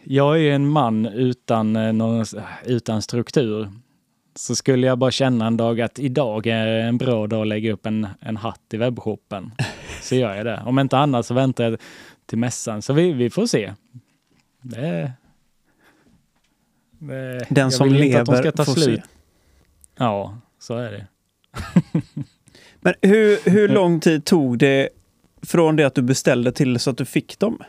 Jag 0.05 0.35
är 0.35 0.41
ju 0.41 0.51
en 0.51 0.69
man 0.69 1.07
utan, 1.07 1.77
eh, 1.77 1.93
någon, 1.93 2.25
utan 2.65 3.03
struktur. 3.03 3.69
Så 4.35 4.55
skulle 4.55 4.87
jag 4.87 4.99
bara 4.99 5.11
känna 5.11 5.47
en 5.47 5.57
dag 5.57 5.81
att 5.81 5.99
idag 5.99 6.47
är 6.47 6.67
en 6.67 6.99
bra 6.99 7.27
dag 7.27 7.41
att 7.43 7.47
lägga 7.47 7.73
upp 7.73 7.87
en, 7.87 8.09
en 8.21 8.37
hatt 8.37 8.61
i 8.73 8.77
webbshoppen. 8.77 9.53
Så 10.03 10.15
gör 10.15 10.35
jag 10.35 10.47
det. 10.47 10.63
Om 10.67 10.79
inte 10.79 10.99
annat 10.99 11.27
så 11.27 11.35
väntar 11.35 11.65
jag 11.65 11.81
till 12.27 12.39
mässan. 12.39 12.83
Så 12.83 12.93
vi, 12.93 13.13
vi 13.13 13.31
får 13.31 13.47
se. 13.47 13.73
Det, 14.63 15.13
det, 16.99 17.47
Den 17.51 17.73
som 17.73 17.95
inte 17.95 18.21
att 18.21 18.27
de 18.27 18.33
lever 18.33 18.43
ska 18.43 18.53
ta 18.53 18.65
får 18.65 18.73
slut. 18.73 19.01
se. 19.01 19.11
Ja, 19.97 20.39
så 20.59 20.77
är 20.77 20.93
det. 20.93 21.07
Men 22.85 22.95
hur, 23.03 23.51
hur 23.51 23.69
lång 23.69 24.01
tid 24.01 24.25
tog 24.25 24.59
det 24.59 24.89
från 25.43 25.77
det 25.77 25.85
att 25.85 25.95
du 25.95 26.03
beställde 26.03 26.53
till 26.53 26.79
så 26.79 26.91
att 26.91 26.97
du 26.97 27.05
fick 27.05 27.39
dem? 27.39 27.63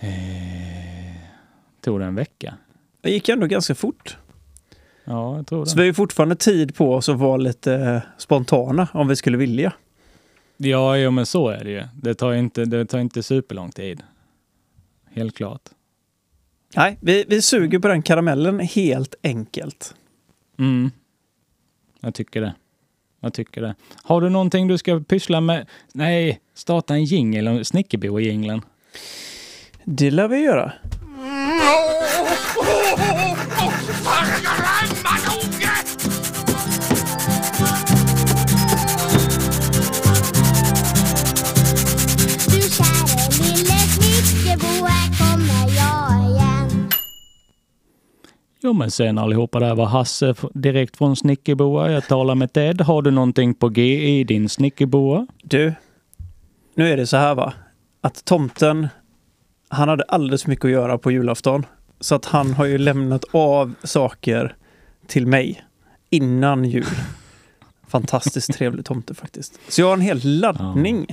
Eh, 0.00 0.08
tog 1.80 2.00
det 2.00 2.06
en 2.06 2.14
vecka? 2.14 2.54
Det 3.00 3.10
gick 3.10 3.28
ändå 3.28 3.46
ganska 3.46 3.74
fort. 3.74 4.16
Ja, 5.04 5.36
jag 5.36 5.46
tror 5.46 5.64
det. 5.64 5.70
Så 5.70 5.76
vi 5.76 5.82
har 5.82 5.86
ju 5.86 5.94
fortfarande 5.94 6.36
tid 6.36 6.74
på 6.74 6.94
oss 6.94 7.08
att 7.08 7.18
vara 7.18 7.36
lite 7.36 7.74
eh, 7.74 8.00
spontana 8.18 8.88
om 8.92 9.08
vi 9.08 9.16
skulle 9.16 9.36
vilja. 9.36 9.72
Ja, 10.56 10.96
jo, 10.96 11.10
men 11.10 11.26
så 11.26 11.48
är 11.48 11.64
det 11.64 11.70
ju. 11.70 11.82
Det 12.02 12.14
tar 12.14 12.32
inte, 12.32 12.64
det 12.64 12.84
tar 12.84 12.98
inte 12.98 13.22
superlång 13.22 13.70
tid. 13.70 14.02
Helt 15.10 15.36
klart. 15.36 15.62
Nej, 16.76 16.98
vi, 17.00 17.24
vi 17.28 17.42
suger 17.42 17.78
på 17.78 17.88
den 17.88 18.02
karamellen 18.02 18.60
helt 18.60 19.14
enkelt. 19.22 19.94
Mm. 20.58 20.90
Jag 22.00 22.14
tycker 22.14 22.40
det. 22.40 22.54
Jag 23.20 23.34
tycker 23.34 23.60
det. 23.62 23.74
Har 24.02 24.20
du 24.20 24.28
någonting 24.28 24.68
du 24.68 24.78
ska 24.78 25.00
pyssla 25.00 25.40
med? 25.40 25.66
Nej, 25.92 26.40
starta 26.54 26.94
en 26.94 27.04
jingel, 27.04 27.64
Snickerbo-jingeln. 27.64 28.62
Det 29.84 30.10
lär 30.10 30.28
vi 30.28 30.38
göra. 30.38 30.72
Jo 48.62 48.72
men 48.72 48.90
sen 48.90 49.18
allihopa, 49.18 49.60
där 49.60 49.74
var 49.74 49.86
Hasse 49.86 50.34
direkt 50.54 50.96
från 50.96 51.16
Snickerboa. 51.16 51.90
Jag 51.90 52.06
talar 52.06 52.34
med 52.34 52.52
Ted. 52.52 52.80
Har 52.80 53.02
du 53.02 53.10
någonting 53.10 53.54
på 53.54 53.68
G 53.68 54.18
i 54.18 54.24
din 54.24 54.48
Snickerboa? 54.48 55.26
Du, 55.42 55.74
nu 56.74 56.88
är 56.92 56.96
det 56.96 57.06
så 57.06 57.16
här 57.16 57.34
va. 57.34 57.52
Att 58.00 58.24
tomten, 58.24 58.88
han 59.68 59.88
hade 59.88 60.04
alldeles 60.04 60.46
mycket 60.46 60.64
att 60.64 60.70
göra 60.70 60.98
på 60.98 61.10
julafton. 61.10 61.66
Så 62.00 62.14
att 62.14 62.24
han 62.24 62.54
har 62.54 62.64
ju 62.64 62.78
lämnat 62.78 63.24
av 63.32 63.74
saker 63.84 64.56
till 65.06 65.26
mig 65.26 65.64
innan 66.10 66.64
jul. 66.64 66.84
Fantastiskt 67.88 68.52
trevlig 68.52 68.84
tomte 68.84 69.14
faktiskt. 69.14 69.60
Så 69.68 69.80
jag 69.80 69.86
har 69.86 69.94
en 69.94 70.00
hel 70.00 70.20
laddning 70.24 71.06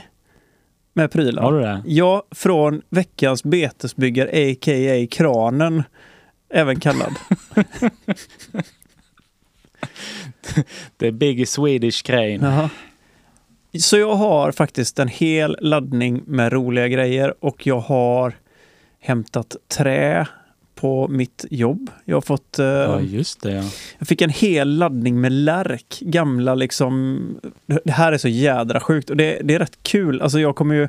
med 0.93 1.11
prylar. 1.11 1.43
Har 1.43 1.53
du 1.53 1.59
det? 1.59 1.83
Ja, 1.85 2.23
från 2.31 2.81
veckans 2.89 3.43
betesbyggare, 3.43 4.29
a.k.a. 4.29 5.07
kranen, 5.11 5.83
även 6.49 6.79
kallad. 6.79 7.15
The 10.99 11.11
Big 11.11 11.47
Swedish 11.47 12.03
Crane. 12.05 12.39
Jaha. 12.41 12.69
Så 13.79 13.97
jag 13.97 14.15
har 14.15 14.51
faktiskt 14.51 14.99
en 14.99 15.07
hel 15.07 15.57
laddning 15.61 16.23
med 16.25 16.53
roliga 16.53 16.87
grejer 16.87 17.33
och 17.39 17.67
jag 17.67 17.79
har 17.79 18.33
hämtat 18.99 19.55
trä 19.67 20.27
på 20.75 21.07
mitt 21.07 21.45
jobb. 21.51 21.89
Jag 22.05 22.15
har 22.15 22.21
fått... 22.21 22.59
Eh, 22.59 22.65
Ja, 22.65 23.01
just 23.01 23.41
det 23.41 23.51
ja. 23.51 23.63
jag 23.97 24.07
fick 24.07 24.21
en 24.21 24.29
hel 24.29 24.77
laddning 24.77 25.21
med 25.21 25.31
lärk. 25.31 25.99
Gamla 26.01 26.55
liksom... 26.55 27.19
Det 27.65 27.91
här 27.91 28.11
är 28.11 28.17
så 28.17 28.27
jädra 28.27 28.79
sjukt 28.79 29.09
och 29.09 29.17
det, 29.17 29.41
det 29.43 29.53
är 29.55 29.59
rätt 29.59 29.79
kul. 29.83 30.21
Alltså 30.21 30.39
jag 30.39 30.55
kommer 30.55 30.75
ju... 30.75 30.87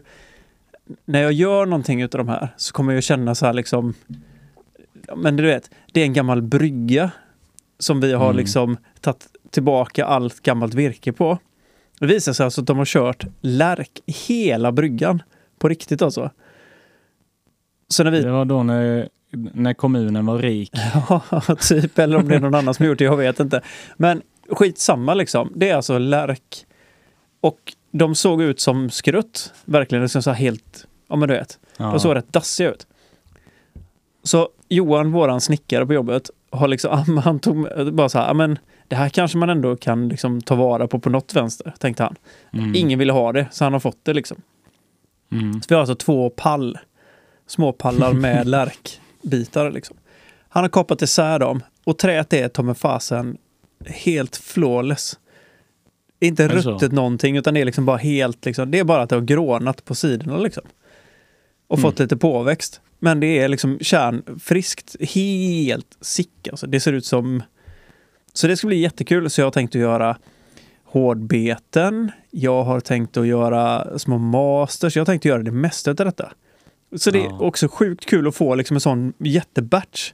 När 1.04 1.22
jag 1.22 1.32
gör 1.32 1.66
någonting 1.66 2.02
utav 2.02 2.18
de 2.18 2.28
här 2.28 2.48
så 2.56 2.72
kommer 2.72 2.92
jag 2.92 3.02
känna 3.02 3.34
så 3.34 3.46
här 3.46 3.52
liksom... 3.52 3.94
Men 5.16 5.36
du 5.36 5.42
vet, 5.42 5.70
det 5.92 6.00
är 6.00 6.04
en 6.04 6.12
gammal 6.12 6.42
brygga 6.42 7.10
som 7.78 8.00
vi 8.00 8.12
har 8.12 8.24
Mm. 8.26 8.36
liksom 8.36 8.76
tagit 9.00 9.26
tillbaka 9.50 10.04
allt 10.04 10.40
gammalt 10.40 10.74
virke 10.74 11.12
på. 11.12 11.38
Det 12.00 12.06
visar 12.06 12.32
sig 12.32 12.44
alltså 12.44 12.60
att 12.60 12.66
de 12.66 12.78
har 12.78 12.84
kört 12.84 13.24
lärk 13.40 14.00
hela 14.06 14.72
bryggan. 14.72 15.22
På 15.58 15.68
riktigt 15.68 16.02
alltså. 16.02 16.30
Så 17.88 18.04
när 18.04 18.10
vi 18.10 18.20
Det 18.20 18.30
var 18.30 18.44
då 18.44 18.62
när, 18.62 19.08
när 19.30 19.74
kommunen 19.74 20.26
var 20.26 20.38
rik. 20.38 20.70
Ja, 21.08 21.40
typ. 21.68 21.98
Eller 21.98 22.16
om 22.16 22.28
det 22.28 22.34
är 22.34 22.40
någon 22.40 22.54
annan 22.54 22.74
som 22.74 22.86
gjort 22.86 22.98
det, 22.98 23.04
jag 23.04 23.16
vet 23.16 23.40
inte. 23.40 23.62
Men 23.96 24.22
skitsamma 24.50 25.14
liksom. 25.14 25.52
Det 25.56 25.68
är 25.70 25.74
alltså 25.76 25.98
lärk. 25.98 26.66
Och 27.40 27.58
de 27.90 28.14
såg 28.14 28.42
ut 28.42 28.60
som 28.60 28.90
skrutt. 28.90 29.52
Verkligen 29.64 30.02
liksom 30.02 30.22
så 30.22 30.30
helt, 30.30 30.86
ja 31.08 31.16
men 31.16 31.28
du 31.28 31.34
vet. 31.34 31.58
Ja. 31.76 31.84
De 31.90 32.00
såg 32.00 32.14
rätt 32.16 32.32
dassiga 32.32 32.70
ut. 32.70 32.86
Så 34.22 34.48
Johan, 34.68 35.12
våran 35.12 35.40
snickare 35.40 35.86
på 35.86 35.92
jobbet, 35.94 36.30
har 36.50 36.68
liksom, 36.68 37.18
han 37.24 37.38
tog 37.40 37.68
bara 37.92 38.08
så 38.08 38.18
här, 38.18 38.26
"Ja, 38.26 38.34
men 38.34 38.58
det 38.88 38.96
här 38.96 39.08
kanske 39.08 39.38
man 39.38 39.50
ändå 39.50 39.76
kan 39.76 40.08
liksom 40.08 40.40
ta 40.40 40.54
vara 40.54 40.86
på 40.88 40.98
på 40.98 41.10
något 41.10 41.34
vänster, 41.36 41.74
tänkte 41.78 42.02
han. 42.02 42.16
Mm. 42.52 42.74
Ingen 42.74 42.98
ville 42.98 43.12
ha 43.12 43.32
det, 43.32 43.46
så 43.50 43.64
han 43.64 43.72
har 43.72 43.80
fått 43.80 43.98
det 44.02 44.12
liksom. 44.12 44.42
Mm. 45.32 45.52
Så 45.62 45.66
vi 45.68 45.74
har 45.74 45.80
alltså 45.80 45.94
två 45.94 46.30
pall, 46.30 46.78
små 47.46 47.72
pallar 47.72 48.12
med 48.20 48.46
lärkbitar 48.48 49.70
liksom. 49.70 49.96
Han 50.48 50.64
har 50.64 50.68
kapat 50.68 51.02
isär 51.02 51.38
dem 51.38 51.62
och 51.84 51.98
träet 51.98 52.32
är 52.32 52.48
ta 52.48 52.74
fasen 52.74 53.38
helt 53.86 54.36
flawless. 54.36 55.18
Inte 56.20 56.48
ruttet 56.48 56.92
någonting 56.92 57.36
utan 57.36 57.54
det 57.54 57.60
är 57.60 57.64
liksom 57.64 57.84
bara 57.86 57.96
helt 57.96 58.44
liksom, 58.44 58.70
det 58.70 58.78
är 58.78 58.84
bara 58.84 59.02
att 59.02 59.08
det 59.08 59.16
har 59.16 59.22
grånat 59.22 59.84
på 59.84 59.94
sidorna 59.94 60.36
liksom. 60.36 60.64
Och 61.68 61.78
Mm. 61.78 61.90
fått 61.90 61.98
lite 61.98 62.16
påväxt. 62.16 62.80
Men 62.98 63.20
det 63.20 63.38
är 63.38 63.48
liksom 63.48 63.78
kärnfriskt, 63.80 64.96
helt 65.00 65.98
sick 66.00 66.48
alltså. 66.50 66.66
Det 66.66 66.80
ser 66.80 66.92
ut 66.92 67.06
som... 67.06 67.42
Så 68.32 68.46
det 68.46 68.56
ska 68.56 68.66
bli 68.66 68.76
jättekul 68.76 69.30
så 69.30 69.40
jag 69.40 69.46
har 69.46 69.50
tänkt 69.50 69.74
att 69.74 69.80
göra 69.80 70.16
hårdbeten. 70.84 72.10
Jag 72.30 72.62
har 72.62 72.80
tänkt 72.80 73.16
att 73.16 73.26
göra 73.26 73.98
små 73.98 74.18
masters. 74.18 74.96
Jag 74.96 75.00
har 75.00 75.06
tänkt 75.06 75.20
att 75.20 75.30
göra 75.30 75.42
det 75.42 75.50
mesta 75.50 75.90
av 75.90 75.94
detta. 75.94 76.32
Så 76.96 77.10
det 77.10 77.24
är 77.24 77.42
också 77.42 77.68
sjukt 77.68 78.06
kul 78.06 78.28
att 78.28 78.34
få 78.34 78.54
liksom 78.54 78.76
en 78.76 78.80
sån 78.80 79.12
jättebatch 79.18 80.12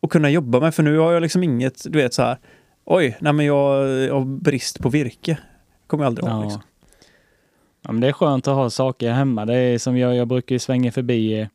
och 0.00 0.12
kunna 0.12 0.30
jobba 0.30 0.60
med. 0.60 0.74
För 0.74 0.82
nu 0.82 0.98
har 0.98 1.12
jag 1.12 1.22
liksom 1.22 1.42
inget, 1.42 1.84
du 1.92 1.98
vet 1.98 2.14
så 2.14 2.22
här. 2.22 2.38
Oj, 2.84 3.16
nej 3.20 3.32
men 3.32 3.46
jag, 3.46 3.88
jag 3.88 4.14
har 4.14 4.24
brist 4.24 4.78
på 4.78 4.88
virke. 4.88 5.38
kommer 5.86 6.04
jag 6.04 6.08
aldrig 6.08 6.28
ha. 6.28 6.38
Ja. 6.38 6.42
Liksom. 6.42 6.62
Ja, 7.82 7.92
men 7.92 8.00
det 8.00 8.08
är 8.08 8.12
skönt 8.12 8.48
att 8.48 8.54
ha 8.54 8.70
saker 8.70 9.12
hemma. 9.12 9.44
Det 9.44 9.56
är 9.56 9.78
som 9.78 9.98
jag, 9.98 10.16
jag 10.16 10.28
brukar 10.28 10.58
svänga 10.58 10.92
förbi 10.92 11.40
eh, 11.40 11.48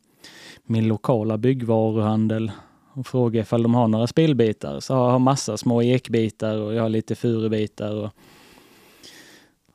min 0.70 0.88
lokala 0.88 1.38
byggvaruhandel 1.38 2.52
och 2.92 3.06
fråga 3.06 3.40
ifall 3.40 3.62
de 3.62 3.74
har 3.74 3.88
några 3.88 4.06
spillbitar. 4.06 4.80
Så 4.80 4.92
jag 4.92 5.10
har 5.10 5.18
massa 5.18 5.56
små 5.56 5.82
ekbitar 5.82 6.56
och 6.56 6.74
jag 6.74 6.82
har 6.82 6.88
lite 6.88 7.14
furubitar. 7.14 7.94
Och, 7.94 8.10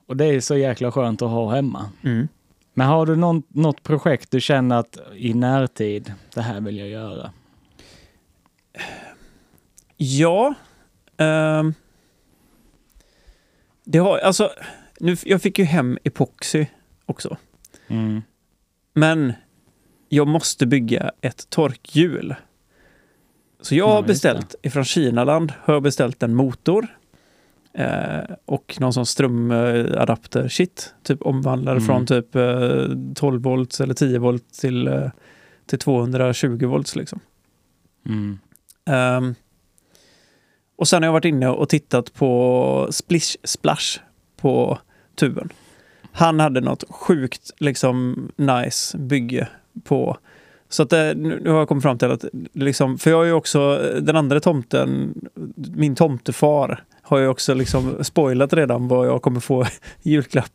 och 0.06 0.18
det 0.18 0.26
är 0.26 0.40
så 0.40 0.58
jäkla 0.58 0.92
skönt 0.92 1.22
att 1.22 1.30
ha 1.30 1.56
hemma. 1.56 1.90
Mm. 2.04 2.28
Men 2.74 2.88
har 2.88 3.06
du 3.06 3.16
någon, 3.16 3.44
något 3.48 3.84
projekt 3.84 4.32
du 4.32 4.42
känner 4.42 4.76
att 4.76 4.98
i 5.16 5.34
närtid, 5.34 6.14
det 6.34 6.42
här 6.42 6.62
vill 6.62 6.78
jag 6.78 6.90
göra? 6.90 7.32
Ja. 9.98 10.54
ehm, 11.18 11.74
det 13.84 13.98
har, 13.98 14.18
alltså, 14.18 14.52
nu, 15.00 15.18
jag 15.24 15.42
fick 15.42 15.60
ju 15.60 15.66
hem 15.66 15.98
epoxy 16.04 16.66
också. 17.06 17.38
Mm. 17.88 18.22
Men 18.94 19.34
jag 20.10 20.28
måste 20.28 20.66
bygga 20.66 21.12
ett 21.22 21.50
torkhjul. 21.50 22.36
Så 23.62 23.76
jag 23.76 23.88
Ja, 23.90 23.94
har 23.94 24.02
det. 24.02 24.08
beställt 24.08 24.56
ifrån 24.64 24.86
Kinaland 24.86 25.54
har 25.62 25.74
jag 25.74 25.84
beställt 25.84 26.24
en 26.24 26.36
motor. 26.36 26.88
Eh, 27.74 28.20
och 28.46 28.78
någon 28.80 28.94
sån 28.94 29.06
strömadapter 29.06 30.48
shit. 30.48 30.94
Typ 31.04 31.22
omvandlare 31.22 31.76
Mm. 31.78 31.86
från 31.88 32.06
typ 32.06 32.36
eh, 32.36 32.86
12 33.16 33.42
volts 33.42 33.82
eller 33.82 33.94
10 33.94 34.20
volt 34.20 34.54
till, 34.54 34.88
eh, 34.88 35.10
till 35.66 35.80
220 35.80 36.66
volts 36.66 36.96
liksom. 36.96 37.20
Mm. 38.06 38.40
Ehm, 38.86 39.36
och 40.78 40.88
sen 40.88 41.04
har 41.04 41.08
jag 41.08 41.14
varit 41.14 41.26
inne 41.26 41.48
och 41.48 41.70
tittat 41.70 42.14
på 42.14 42.88
Splish 42.92 43.38
Splash 43.44 44.00
på 44.38 44.80
tuben. 45.16 45.50
Han 46.12 46.40
hade 46.40 46.62
något 46.62 46.84
sjukt 46.90 47.52
liksom 47.58 48.28
nice 48.36 48.98
bygge 48.98 49.48
på 49.84 50.18
så 50.70 50.84
att 50.84 50.90
det, 50.90 51.14
nu 51.18 51.40
nu 51.44 51.50
har 51.50 51.58
jag 51.58 51.68
kommit 51.68 51.84
fram 51.84 51.98
till 51.98 52.12
att 52.12 52.26
liksom, 52.54 52.98
för 52.98 53.10
jag 53.12 53.22
är 53.22 53.26
ju 53.26 53.34
också 53.34 53.82
den 54.02 54.16
andra 54.16 54.40
tomten, 54.40 55.14
min 55.56 55.96
tomtefar 55.96 56.84
har 57.02 57.18
ju 57.18 57.28
också 57.28 57.54
liksom 57.54 58.04
spoilat 58.04 58.54
redan 58.54 58.88
vad 58.88 59.08
jag 59.08 59.22
kommer 59.22 59.40
få 59.40 59.66
i 60.04 60.12
julklapp. 60.12 60.52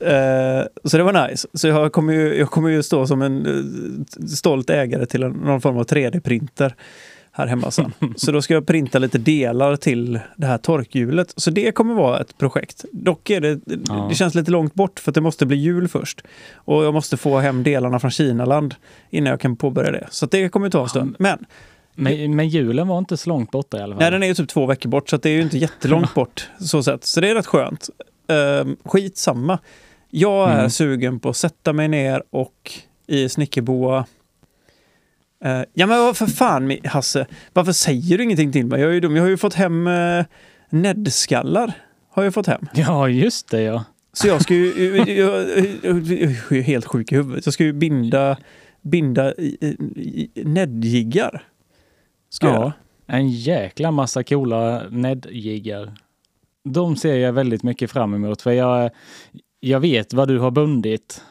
Eh, 0.00 0.62
så 0.84 0.96
det 0.96 1.02
var 1.02 1.28
nice. 1.28 1.48
Så 1.54 1.68
jag 1.68 1.92
kommer 1.92 2.12
ju, 2.12 2.34
jag 2.38 2.50
kommer 2.50 2.68
ju 2.68 2.82
stå 2.82 3.06
som 3.06 3.22
en 3.22 3.46
eh, 3.46 4.26
stolt 4.26 4.70
ägare 4.70 5.06
till 5.06 5.22
en, 5.22 5.32
någon 5.32 5.60
form 5.60 5.78
av 5.78 5.86
3D-printer 5.86 6.74
här 7.32 7.46
hemma 7.46 7.70
sen. 7.70 7.92
Så 8.16 8.32
då 8.32 8.42
ska 8.42 8.54
jag 8.54 8.66
printa 8.66 8.98
lite 8.98 9.18
delar 9.18 9.76
till 9.76 10.20
det 10.36 10.46
här 10.46 10.58
torkhjulet. 10.58 11.32
Så 11.36 11.50
det 11.50 11.72
kommer 11.72 11.94
vara 11.94 12.20
ett 12.20 12.38
projekt. 12.38 12.84
Dock 12.92 13.30
är 13.30 13.40
det, 13.40 13.60
Ja. 13.88 14.06
det 14.10 14.14
känns 14.14 14.34
lite 14.34 14.50
långt 14.50 14.74
bort 14.74 15.00
för 15.00 15.10
att 15.10 15.14
det 15.14 15.20
måste 15.20 15.46
bli 15.46 15.56
jul 15.56 15.88
först. 15.88 16.22
Och 16.54 16.84
jag 16.84 16.94
måste 16.94 17.16
få 17.16 17.38
hem 17.38 17.62
delarna 17.62 17.98
från 18.00 18.10
Kinaland 18.10 18.74
innan 19.10 19.30
jag 19.30 19.40
kan 19.40 19.56
påbörja 19.56 19.90
det. 19.90 20.06
Så 20.10 20.26
det 20.26 20.48
kommer 20.48 20.70
ta 20.70 20.82
en 20.82 20.88
stund. 20.88 21.16
Men 21.18 21.38
Men, 21.94 22.36
men 22.36 22.48
julen 22.48 22.88
var 22.88 22.98
inte 22.98 23.16
så 23.16 23.28
långt 23.30 23.50
borta 23.50 23.78
i 23.78 23.80
alla 23.82 23.94
fall. 23.94 24.00
Nej, 24.02 24.10
den 24.10 24.22
är 24.22 24.26
ju 24.26 24.34
typ 24.34 24.48
två 24.48 24.66
veckor 24.66 24.88
bort 24.90 25.08
så 25.10 25.16
det 25.16 25.30
är 25.30 25.34
ju 25.34 25.42
inte 25.42 25.58
jättelångt 25.58 26.14
bort 26.14 26.48
så 26.60 26.82
sätt. 26.82 27.04
Så 27.04 27.20
det 27.20 27.30
är 27.30 27.34
rätt 27.34 27.46
skönt. 27.46 27.88
Um, 28.62 28.76
skitsamma. 28.84 29.58
Jag 30.10 30.50
är 30.50 30.58
Mm. 30.58 30.70
sugen 30.70 31.20
på 31.20 31.28
att 31.28 31.36
sätta 31.36 31.72
mig 31.72 31.88
ner 31.88 32.22
och 32.30 32.72
i 33.06 33.28
snickerboa. 33.28 34.04
Eh, 35.44 35.62
ja 35.72 35.86
men 35.86 35.98
vad 35.98 36.16
för 36.16 36.26
fan 36.26 36.76
Hasse, 36.84 37.26
varför 37.52 37.72
säger 37.72 38.18
du 38.18 38.24
ingenting 38.24 38.52
till 38.52 38.66
mig? 38.66 38.80
Jag 38.80 38.90
är 38.90 38.94
ju 38.94 39.00
dum. 39.00 39.16
Jag 39.16 39.22
har 39.22 39.30
ju 39.30 39.36
fått 39.36 39.54
hem 39.54 39.86
uh, 39.86 40.24
Ned-skallar. 40.70 41.72
Har 42.10 42.24
jag 42.24 42.34
fått 42.34 42.46
hem. 42.46 42.68
Ja, 42.74 43.08
just 43.08 43.50
det 43.50 43.62
ja. 43.62 43.84
Så 44.12 44.28
jag 44.28 44.42
ska 44.42 44.54
ju, 44.54 44.96
jag, 44.96 45.08
jag, 45.08 45.28
jag, 45.82 46.52
är 46.52 46.60
helt 46.62 46.86
sjuk 46.86 47.12
i 47.12 47.14
huvudet. 47.16 47.46
Jag 47.46 47.54
ska 47.54 47.64
ju 47.64 47.72
binda, 47.72 48.36
binda 48.82 49.34
Ned-jiggar. 50.34 51.42
Ska 52.30 52.46
Ja, 52.46 52.52
göra. 52.52 52.72
en 53.06 53.30
jäkla 53.30 53.90
massa 53.90 54.24
coola 54.24 54.82
Ned-jiggar. 54.90 55.94
De 56.64 56.96
ser 56.96 57.16
jag 57.16 57.32
väldigt 57.32 57.62
mycket 57.62 57.90
fram 57.90 58.14
emot 58.14 58.42
för 58.42 58.50
jag, 58.52 58.90
jag 59.60 59.80
vet 59.80 60.12
vad 60.12 60.28
du 60.28 60.38
har 60.38 60.50
bundit 60.50 61.22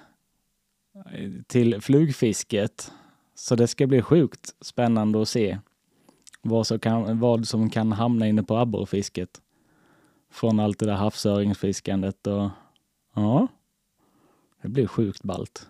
till 1.48 1.82
flugfisket. 1.82 2.92
Så 3.42 3.56
det 3.56 3.68
ska 3.68 3.88
bli 3.88 4.02
sjukt 4.02 4.56
spännande 4.62 5.22
att 5.22 5.30
se 5.30 5.60
vad 6.42 6.68
som 6.68 6.80
kan, 6.80 7.20
vad 7.20 7.48
som 7.48 7.70
kan 7.70 7.92
hamna 7.92 8.28
inne 8.28 8.44
på 8.44 8.58
abborrfisket. 8.58 9.30
Från 10.34 10.60
allt 10.60 10.80
det 10.80 10.86
där 10.86 10.94
havsöringsfiskandet 10.94 12.28
och 12.28 12.50
ja, 13.16 13.48
det 14.62 14.68
blir 14.68 14.88
sjukt 14.88 15.24
ballt. 15.24 15.68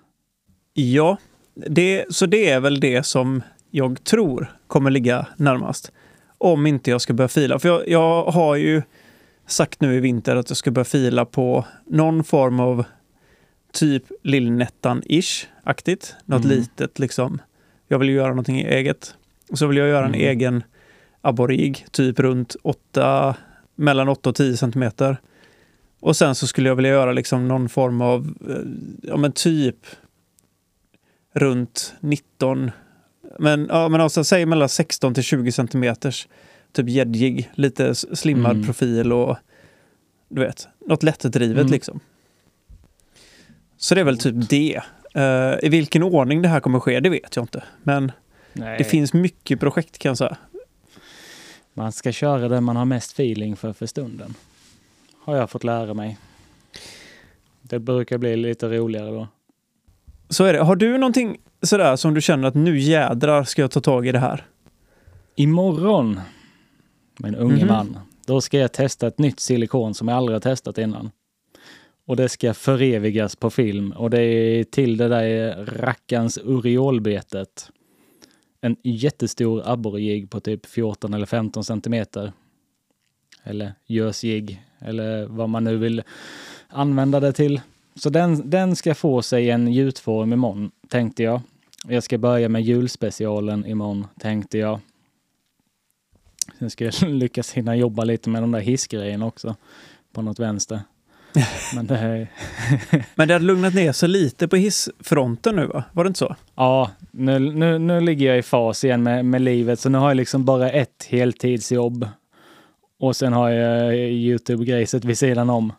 Ja, 0.73 1.17
det, 1.55 2.05
så 2.15 2.25
det 2.25 2.49
är 2.49 2.59
väl 2.59 2.79
det 2.79 3.03
som 3.03 3.43
jag 3.69 4.03
tror 4.03 4.55
kommer 4.67 4.91
ligga 4.91 5.27
närmast. 5.37 5.91
Om 6.37 6.67
inte 6.67 6.91
jag 6.91 7.01
ska 7.01 7.13
börja 7.13 7.27
fila. 7.27 7.59
För 7.59 7.69
jag, 7.69 7.87
jag 7.87 8.23
har 8.23 8.55
ju 8.55 8.81
sagt 9.45 9.81
nu 9.81 9.95
i 9.95 9.99
vinter 9.99 10.35
att 10.35 10.49
jag 10.49 10.57
ska 10.57 10.71
börja 10.71 10.85
fila 10.85 11.25
på 11.25 11.65
någon 11.85 12.23
form 12.23 12.59
av 12.59 12.83
typ 13.73 14.03
Lillnettan-ish-aktigt. 14.23 16.15
Något 16.25 16.45
Mm. 16.45 16.57
litet 16.57 16.99
liksom. 16.99 17.41
Jag 17.91 17.99
vill 17.99 18.09
ju 18.09 18.15
göra 18.15 18.29
någonting 18.29 18.59
eget. 18.61 19.15
Och 19.49 19.57
så 19.57 19.67
vill 19.67 19.77
jag 19.77 19.87
göra 19.87 20.05
en 20.05 20.15
Mm. 20.15 20.27
egen 20.29 20.63
abborrig, 21.21 21.85
typ 21.91 22.19
runt 22.19 22.55
8, 22.63 23.35
mellan 23.75 24.09
8 24.09 24.29
och 24.29 24.35
10 24.35 24.57
centimeter. 24.57 25.17
Och 25.99 26.15
sen 26.15 26.35
så 26.35 26.47
skulle 26.47 26.69
jag 26.69 26.75
vilja 26.75 26.91
göra 26.91 27.11
liksom 27.11 27.47
någon 27.47 27.69
form 27.69 28.01
av, 28.01 28.33
eh, 28.49 28.55
ja 29.09 29.17
men 29.17 29.31
typ 29.31 29.75
runt 31.33 31.93
19, 31.99 32.71
men, 33.39 33.67
ja, 33.69 33.89
men 33.89 34.01
alltså 34.01 34.23
säg 34.23 34.45
mellan 34.45 34.69
16 34.69 35.13
till 35.13 35.23
20 35.23 35.51
centimeters 35.51 36.27
typ 36.71 36.89
gäddjig, 36.89 37.51
lite 37.55 37.95
slimmad 37.95 38.51
Mm. 38.51 38.65
profil 38.65 39.13
och 39.13 39.37
du 40.29 40.41
vet, 40.41 40.67
något 40.87 41.03
lättdrivet 41.03 41.57
Mm. 41.61 41.71
liksom. 41.71 41.99
Så 43.77 43.95
det 43.95 44.01
är 44.01 44.05
väl 44.05 44.17
typ 44.17 44.49
det. 44.49 44.81
Eh, 45.15 45.65
I 45.65 45.69
vilken 45.69 46.03
ordning 46.03 46.41
det 46.41 46.47
här 46.47 46.59
kommer 46.59 46.79
ske, 46.79 46.99
det 46.99 47.09
vet 47.09 47.35
jag 47.35 47.43
inte. 47.43 47.63
Men 47.83 48.11
Nej. 48.53 48.77
det 48.77 48.83
finns 48.83 49.13
mycket 49.13 49.59
projekt 49.59 49.97
kan 49.97 50.09
jag 50.09 50.17
säga. 50.17 50.37
Man 51.73 51.91
ska 51.91 52.11
köra 52.11 52.47
det 52.49 52.61
man 52.61 52.75
har 52.75 52.85
mest 52.85 53.11
feeling 53.11 53.55
för 53.55 53.73
för 53.73 53.85
stunden. 53.85 54.33
Har 55.23 55.35
jag 55.35 55.49
fått 55.49 55.63
lära 55.63 55.93
mig. 55.93 56.17
Det 57.61 57.79
brukar 57.79 58.17
bli 58.17 58.35
lite 58.35 58.67
roligare 58.69 59.09
då. 59.11 59.27
Så 60.29 60.43
är 60.43 60.53
det. 60.53 60.59
Har 60.59 60.75
du 60.75 60.97
någonting 60.97 61.37
sådär 61.61 61.95
som 61.95 62.13
du 62.13 62.21
känner 62.21 62.47
att 62.47 62.55
nu 62.55 62.79
jädrar 62.79 63.43
ska 63.43 63.61
jag 63.61 63.71
ta 63.71 63.79
tag 63.81 64.07
i 64.07 64.11
det 64.11 64.19
här? 64.19 64.45
Imorgon, 65.35 66.19
min 67.19 67.35
unge 67.35 67.55
Mhm. 67.65 67.67
man, 67.67 67.97
då 68.25 68.41
ska 68.41 68.57
jag 68.57 68.71
testa 68.71 69.07
ett 69.07 69.19
nytt 69.19 69.39
silikon 69.39 69.93
som 69.93 70.07
jag 70.07 70.17
aldrig 70.17 70.35
har 70.35 70.39
testat 70.41 70.77
innan. 70.77 71.11
Och 72.05 72.15
det 72.15 72.29
ska 72.29 72.53
förevigas 72.53 73.35
på 73.35 73.49
film 73.49 73.91
och 73.91 74.09
det 74.09 74.21
är 74.21 74.63
till 74.63 74.97
det 74.97 75.07
där 75.07 75.55
rackans 75.65 76.37
uriolbetet. 76.37 77.69
En 78.61 78.75
jättestor 78.83 79.61
abborrjigg 79.65 80.29
på 80.29 80.39
typ 80.39 80.65
14 80.65 81.13
eller 81.13 81.25
15 81.25 81.63
centimeter. 81.63 82.31
Eller 83.43 83.73
gösjigg, 83.87 84.61
eller 84.79 85.25
vad 85.25 85.49
man 85.49 85.63
nu 85.63 85.77
vill 85.77 86.03
använda 86.67 87.19
det 87.19 87.33
till. 87.33 87.61
Så 87.95 88.09
den, 88.09 88.49
den 88.49 88.75
ska 88.75 88.95
få 88.95 89.21
sig 89.21 89.49
en 89.49 89.73
gjutform 89.73 90.33
imorgon, 90.33 90.71
tänkte 90.87 91.23
jag. 91.23 91.41
Jag 91.87 92.03
ska 92.03 92.17
börja 92.17 92.49
med 92.49 92.61
julspecialen 92.61 93.65
imorgon, 93.65 94.07
tänkte 94.19 94.57
jag. 94.57 94.79
Sen 96.59 96.69
ska 96.69 96.85
jag 96.85 96.93
lyckas 97.09 97.51
hinna 97.51 97.75
jobba 97.75 98.03
lite 98.03 98.29
med 98.29 98.43
de 98.43 98.51
där 98.51 98.59
hissgrejerna 98.59 99.25
också. 99.25 99.55
På 100.11 100.21
något 100.21 100.39
vänster. 100.39 100.79
Men 101.75 101.87
det 101.87 101.97
är, 101.97 102.27
Men 103.15 103.27
det 103.27 103.33
har 103.33 103.39
lugnat 103.39 103.73
ner 103.73 103.91
sig 103.91 104.09
lite 104.09 104.47
på 104.47 104.55
hissfronten 104.55 105.55
nu 105.55 105.65
va? 105.65 105.83
Var 105.91 106.03
det 106.03 106.07
inte 106.07 106.17
så? 106.17 106.35
ja, 106.55 106.91
nu, 107.11 107.39
nu, 107.39 107.79
nu 107.79 108.01
ligger 108.01 108.27
jag 108.27 108.37
i 108.37 108.41
fas 108.41 108.83
igen 108.83 109.03
med, 109.03 109.25
med 109.25 109.41
livet. 109.41 109.79
Så 109.79 109.89
nu 109.89 109.97
har 109.97 110.09
jag 110.09 110.17
liksom 110.17 110.45
bara 110.45 110.69
ett 110.69 111.07
heltidsjobb. 111.09 112.07
Och 112.99 113.15
sen 113.15 113.33
har 113.33 113.49
jag 113.49 113.95
Youtube-grejset 113.95 115.05
vid 115.05 115.17
sidan 115.17 115.49
om. 115.49 115.73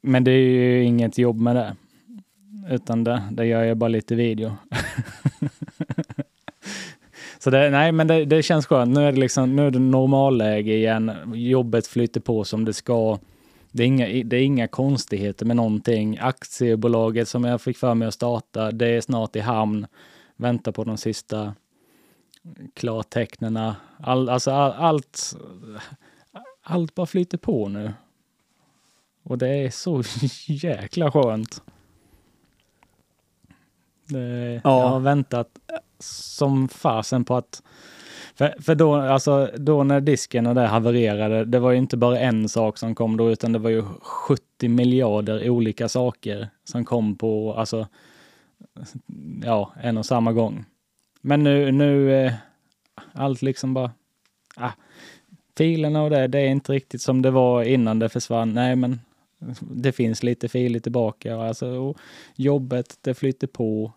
Men 0.00 0.24
det 0.24 0.30
är 0.30 0.48
ju 0.48 0.84
inget 0.84 1.18
jobb 1.18 1.40
med 1.40 1.56
det. 1.56 1.76
Utan 2.70 3.04
det, 3.04 3.22
det 3.30 3.46
gör 3.46 3.62
jag 3.64 3.76
bara 3.76 3.88
lite 3.88 4.14
video. 4.14 4.52
Så 7.38 7.50
det, 7.50 7.70
nej, 7.70 7.92
men 7.92 8.06
det, 8.06 8.24
det 8.24 8.42
känns 8.42 8.66
skönt. 8.66 8.94
Nu 8.94 9.08
är 9.08 9.12
det 9.12 9.20
liksom, 9.20 9.56
nu 9.56 9.66
är 9.66 9.70
det 9.70 9.78
normalläge 9.78 10.74
igen. 10.74 11.12
Jobbet 11.34 11.86
flyter 11.86 12.20
på 12.20 12.44
som 12.44 12.64
det 12.64 12.72
ska. 12.72 13.18
Det 13.74 13.82
är, 13.82 13.86
inga, 13.86 14.06
det 14.24 14.36
är 14.36 14.42
inga 14.42 14.68
konstigheter 14.68 15.46
med 15.46 15.56
någonting. 15.56 16.18
Aktiebolaget 16.20 17.28
som 17.28 17.44
jag 17.44 17.60
fick 17.60 17.78
för 17.78 17.94
mig 17.94 18.08
att 18.08 18.14
starta, 18.14 18.70
det 18.70 18.88
är 18.88 19.00
snart 19.00 19.36
i 19.36 19.40
hamn. 19.40 19.86
Väntar 20.36 20.72
på 20.72 20.84
de 20.84 20.96
sista 20.96 21.54
klartecknena. 22.74 23.76
All, 23.98 24.28
alltså 24.28 24.50
all, 24.50 24.72
allt, 24.72 25.36
allt 26.62 26.94
bara 26.94 27.06
flyter 27.06 27.38
på 27.38 27.68
nu. 27.68 27.92
Och 29.22 29.38
det 29.38 29.48
är 29.48 29.70
så 29.70 30.02
jäkla 30.46 31.10
skönt. 31.10 31.62
Det, 34.08 34.60
Ja. 34.64 34.80
Jag 34.80 34.88
har 34.88 35.00
väntat 35.00 35.58
som 35.98 36.68
fasen 36.68 37.24
på 37.24 37.36
att... 37.36 37.62
För, 38.34 38.54
för 38.62 38.74
då, 38.74 38.94
alltså, 38.94 39.50
då 39.56 39.84
när 39.84 40.00
disken 40.00 40.46
och 40.46 40.54
det 40.54 40.66
havererade, 40.66 41.44
det 41.44 41.58
var 41.58 41.70
ju 41.70 41.78
inte 41.78 41.96
bara 41.96 42.18
en 42.18 42.48
sak 42.48 42.78
som 42.78 42.94
kom 42.94 43.16
då, 43.16 43.30
utan 43.30 43.52
det 43.52 43.58
var 43.58 43.70
ju 43.70 43.82
70 44.00 44.68
miljarder 44.68 45.50
olika 45.50 45.88
saker 45.88 46.48
som 46.64 46.84
kom 46.84 47.16
på, 47.16 47.54
alltså, 47.54 47.86
ja, 49.44 49.72
en 49.82 49.98
och 49.98 50.06
samma 50.06 50.32
gång. 50.32 50.64
Men 51.20 51.42
nu, 51.42 51.72
nu, 51.72 52.14
eh, 52.14 52.32
allt 53.12 53.42
liksom 53.42 53.74
bara, 53.74 53.90
ah, 54.56 54.72
filerna 55.56 56.02
och 56.02 56.10
det, 56.10 56.26
det 56.26 56.38
är 56.38 56.48
inte 56.48 56.72
riktigt 56.72 57.02
som 57.02 57.22
det 57.22 57.30
var 57.30 57.62
innan 57.62 57.98
det 57.98 58.08
försvann. 58.08 58.54
Nej, 58.54 58.76
men 58.76 59.00
det 59.60 59.92
finns 59.92 60.22
lite 60.22 60.48
filer 60.48 60.80
tillbaka. 60.80 61.36
Alltså, 61.36 61.68
och 61.68 61.98
jobbet, 62.34 62.98
det 63.00 63.14
flyter 63.14 63.46
på. 63.46 63.92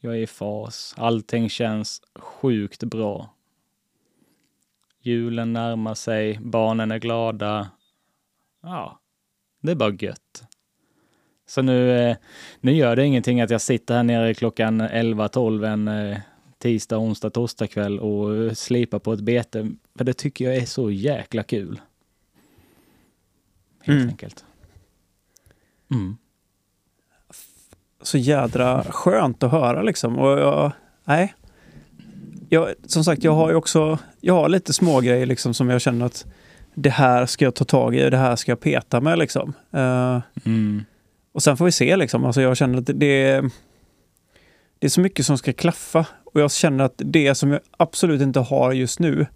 Jag 0.00 0.14
är 0.14 0.18
i 0.18 0.26
fas. 0.26 0.94
Allting 0.96 1.48
känns 1.48 2.02
sjukt 2.14 2.84
bra. 2.84 3.30
Julen 5.02 5.52
närmar 5.52 5.94
sig, 5.94 6.38
barnen 6.42 6.90
är 6.90 6.98
glada. 6.98 7.70
Ja, 8.62 9.00
det 9.62 9.70
är 9.70 9.74
bara 9.76 9.92
gött. 9.92 10.42
Så 11.46 11.62
nu, 11.62 11.90
eh, 11.98 12.16
nu 12.60 12.72
gör 12.72 12.96
det 12.96 13.04
ingenting 13.06 13.40
att 13.40 13.50
jag 13.50 13.60
sitter 13.60 13.94
här 13.94 14.02
nere 14.02 14.34
klockan 14.34 14.80
11-12 14.82 15.66
en 15.66 15.88
eh, 15.88 16.18
tisdag, 16.58 16.98
onsdag, 16.98 17.30
torsdag 17.30 17.66
kväll 17.66 18.00
och 18.00 18.36
eh, 18.36 18.52
slipar 18.52 18.98
på 18.98 19.12
ett 19.12 19.20
bete. 19.20 19.70
För 19.98 20.04
det 20.04 20.12
tycker 20.14 20.44
jag 20.44 20.56
är 20.56 20.66
så 20.66 20.90
jäkla 20.90 21.42
kul. 21.42 21.80
Helt 23.82 23.96
Mm. 23.98 24.08
enkelt. 24.08 24.44
Mm. 25.90 26.16
så 28.02 28.18
jädra 28.18 28.84
skönt 28.84 29.42
att 29.42 29.50
höra 29.50 29.82
liksom. 29.82 30.18
Och 30.18 30.28
jag, 30.40 30.72
nej. 31.04 31.34
Jag, 32.52 32.68
som 32.86 33.04
sagt, 33.04 33.24
jag 33.24 33.32
har 33.32 33.50
ju 33.50 33.54
också, 33.56 33.98
jag 34.20 34.34
har 34.34 34.48
lite 34.48 34.72
små 34.72 35.00
grejer 35.00 35.26
liksom 35.26 35.54
som 35.54 35.70
jag 35.70 35.80
känner 35.80 36.06
att 36.06 36.26
det 36.74 36.90
här 36.90 37.26
ska 37.26 37.44
jag 37.44 37.54
ta 37.54 37.64
tag 37.64 37.96
i, 37.96 38.10
det 38.10 38.16
här 38.16 38.36
ska 38.36 38.52
jag 38.52 38.60
peta 38.60 39.00
med 39.00 39.18
liksom. 39.18 39.52
Eh, 39.72 40.20
Mm. 40.44 40.84
och 41.32 41.42
sen 41.42 41.56
får 41.56 41.64
vi 41.64 41.72
se 41.72 41.96
liksom. 41.96 42.24
Alltså 42.24 42.42
jag 42.42 42.56
känner 42.56 42.78
att 42.78 42.86
det, 42.86 42.92
det, 42.92 43.22
är, 43.22 43.42
det 44.78 44.86
är 44.86 44.88
så 44.88 45.00
mycket 45.00 45.26
som 45.26 45.38
ska 45.38 45.52
klaffa. 45.52 46.06
Och 46.24 46.40
jag 46.40 46.52
känner 46.52 46.84
att 46.84 46.94
det 46.96 47.34
som 47.34 47.50
jag 47.52 47.60
absolut 47.76 48.22
inte 48.22 48.40
har 48.40 48.72
just 48.72 48.98
nu, 48.98 49.26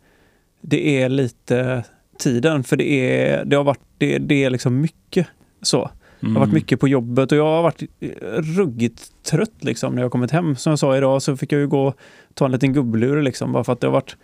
det 0.60 1.02
är 1.02 1.08
lite 1.08 1.84
tiden. 2.18 2.64
För 2.64 2.76
det 2.76 2.90
är, 2.90 3.44
det 3.44 3.56
har 3.56 3.64
varit, 3.64 3.84
det, 3.98 4.18
det 4.18 4.44
är 4.44 4.50
liksom 4.50 4.80
mycket 4.80 5.26
så. 5.62 5.90
Jag 6.29 6.41
har 6.41 6.47
varit 6.47 6.53
mycket 6.55 6.81
på 6.81 6.89
jobbet 6.89 7.33
och 7.33 7.39
jag 7.39 7.45
har 7.47 7.62
varit 7.62 7.83
eh, 8.01 8.09
ruggigt 8.33 9.03
trött 9.22 9.64
liksom 9.64 9.95
när 9.95 10.03
jag 10.03 10.12
kommit 10.12 10.31
hem. 10.31 10.57
Som 10.57 10.70
jag 10.70 10.79
sa 10.79 10.97
idag 10.97 11.22
så 11.22 11.37
fick 11.37 11.53
jag 11.53 11.61
ju 11.61 11.66
gå 11.68 11.87
och 11.87 11.97
ta 12.35 12.45
en 12.45 12.53
liten 12.53 12.72
gubblur 12.72 13.22
liksom 13.22 13.53
bara 13.53 13.64
för 13.64 13.72
att 13.72 13.81
det 13.81 13.87
har 13.87 13.93
varit... 13.93 14.16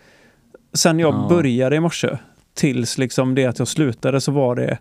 Sen 0.73 0.99
jag 0.99 1.13
Ja. 1.13 1.25
började 1.29 1.75
i 1.75 1.79
morse 1.79 2.17
tills 2.53 2.97
liksom 2.97 3.35
det 3.35 3.45
att 3.45 3.59
jag 3.59 3.67
slutade 3.67 4.21
så 4.21 4.31
var 4.31 4.55
det 4.55 4.77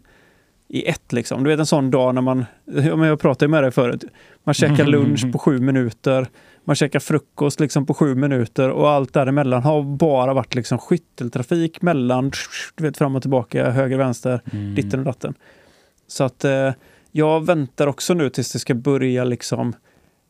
i 0.69 0.89
ett 0.89 1.13
liksom. 1.13 1.45
Du 1.45 1.51
vet 1.51 1.59
en 1.61 1.67
sån 1.67 1.91
dag 1.91 2.15
när 2.15 2.23
man, 2.23 2.45
ja, 2.65 2.97
men 2.97 3.09
jag 3.09 3.21
pratade 3.21 3.49
med 3.49 3.63
dig 3.65 3.71
förut, 3.71 4.05
man 4.45 4.55
käkar 4.55 4.85
lunch 4.87 5.33
på 5.33 5.39
sju 5.39 5.59
minuter, 5.59 6.27
man 6.65 6.77
käkar 6.77 7.01
frukost 7.01 7.61
liksom 7.61 7.87
på 7.87 7.95
sju 7.95 8.15
minuter 8.15 8.71
och 8.71 8.91
allt 8.91 9.13
däremellan 9.13 9.63
har 9.63 9.83
bara 9.83 10.35
varit 10.35 10.55
liksom 10.55 10.79
skytteltrafik 10.79 11.83
mellan, 11.83 12.33
du 12.75 12.85
vet 12.85 12.97
fram 12.97 13.17
och 13.17 13.23
tillbaka, 13.23 13.71
höger, 13.71 13.99
vänster, 13.99 14.41
Mm. 14.53 14.75
ditten 14.75 14.99
och 15.01 15.07
datten. 15.07 15.35
Så 16.07 16.25
att 16.25 16.45
eh, 16.45 16.71
jag 17.13 17.47
väntar 17.47 17.87
också 17.87 18.15
nu 18.15 18.31
tills 18.31 18.53
det 18.53 18.59
ska 18.59 18.75
börja 18.75 19.25
liksom 19.25 19.73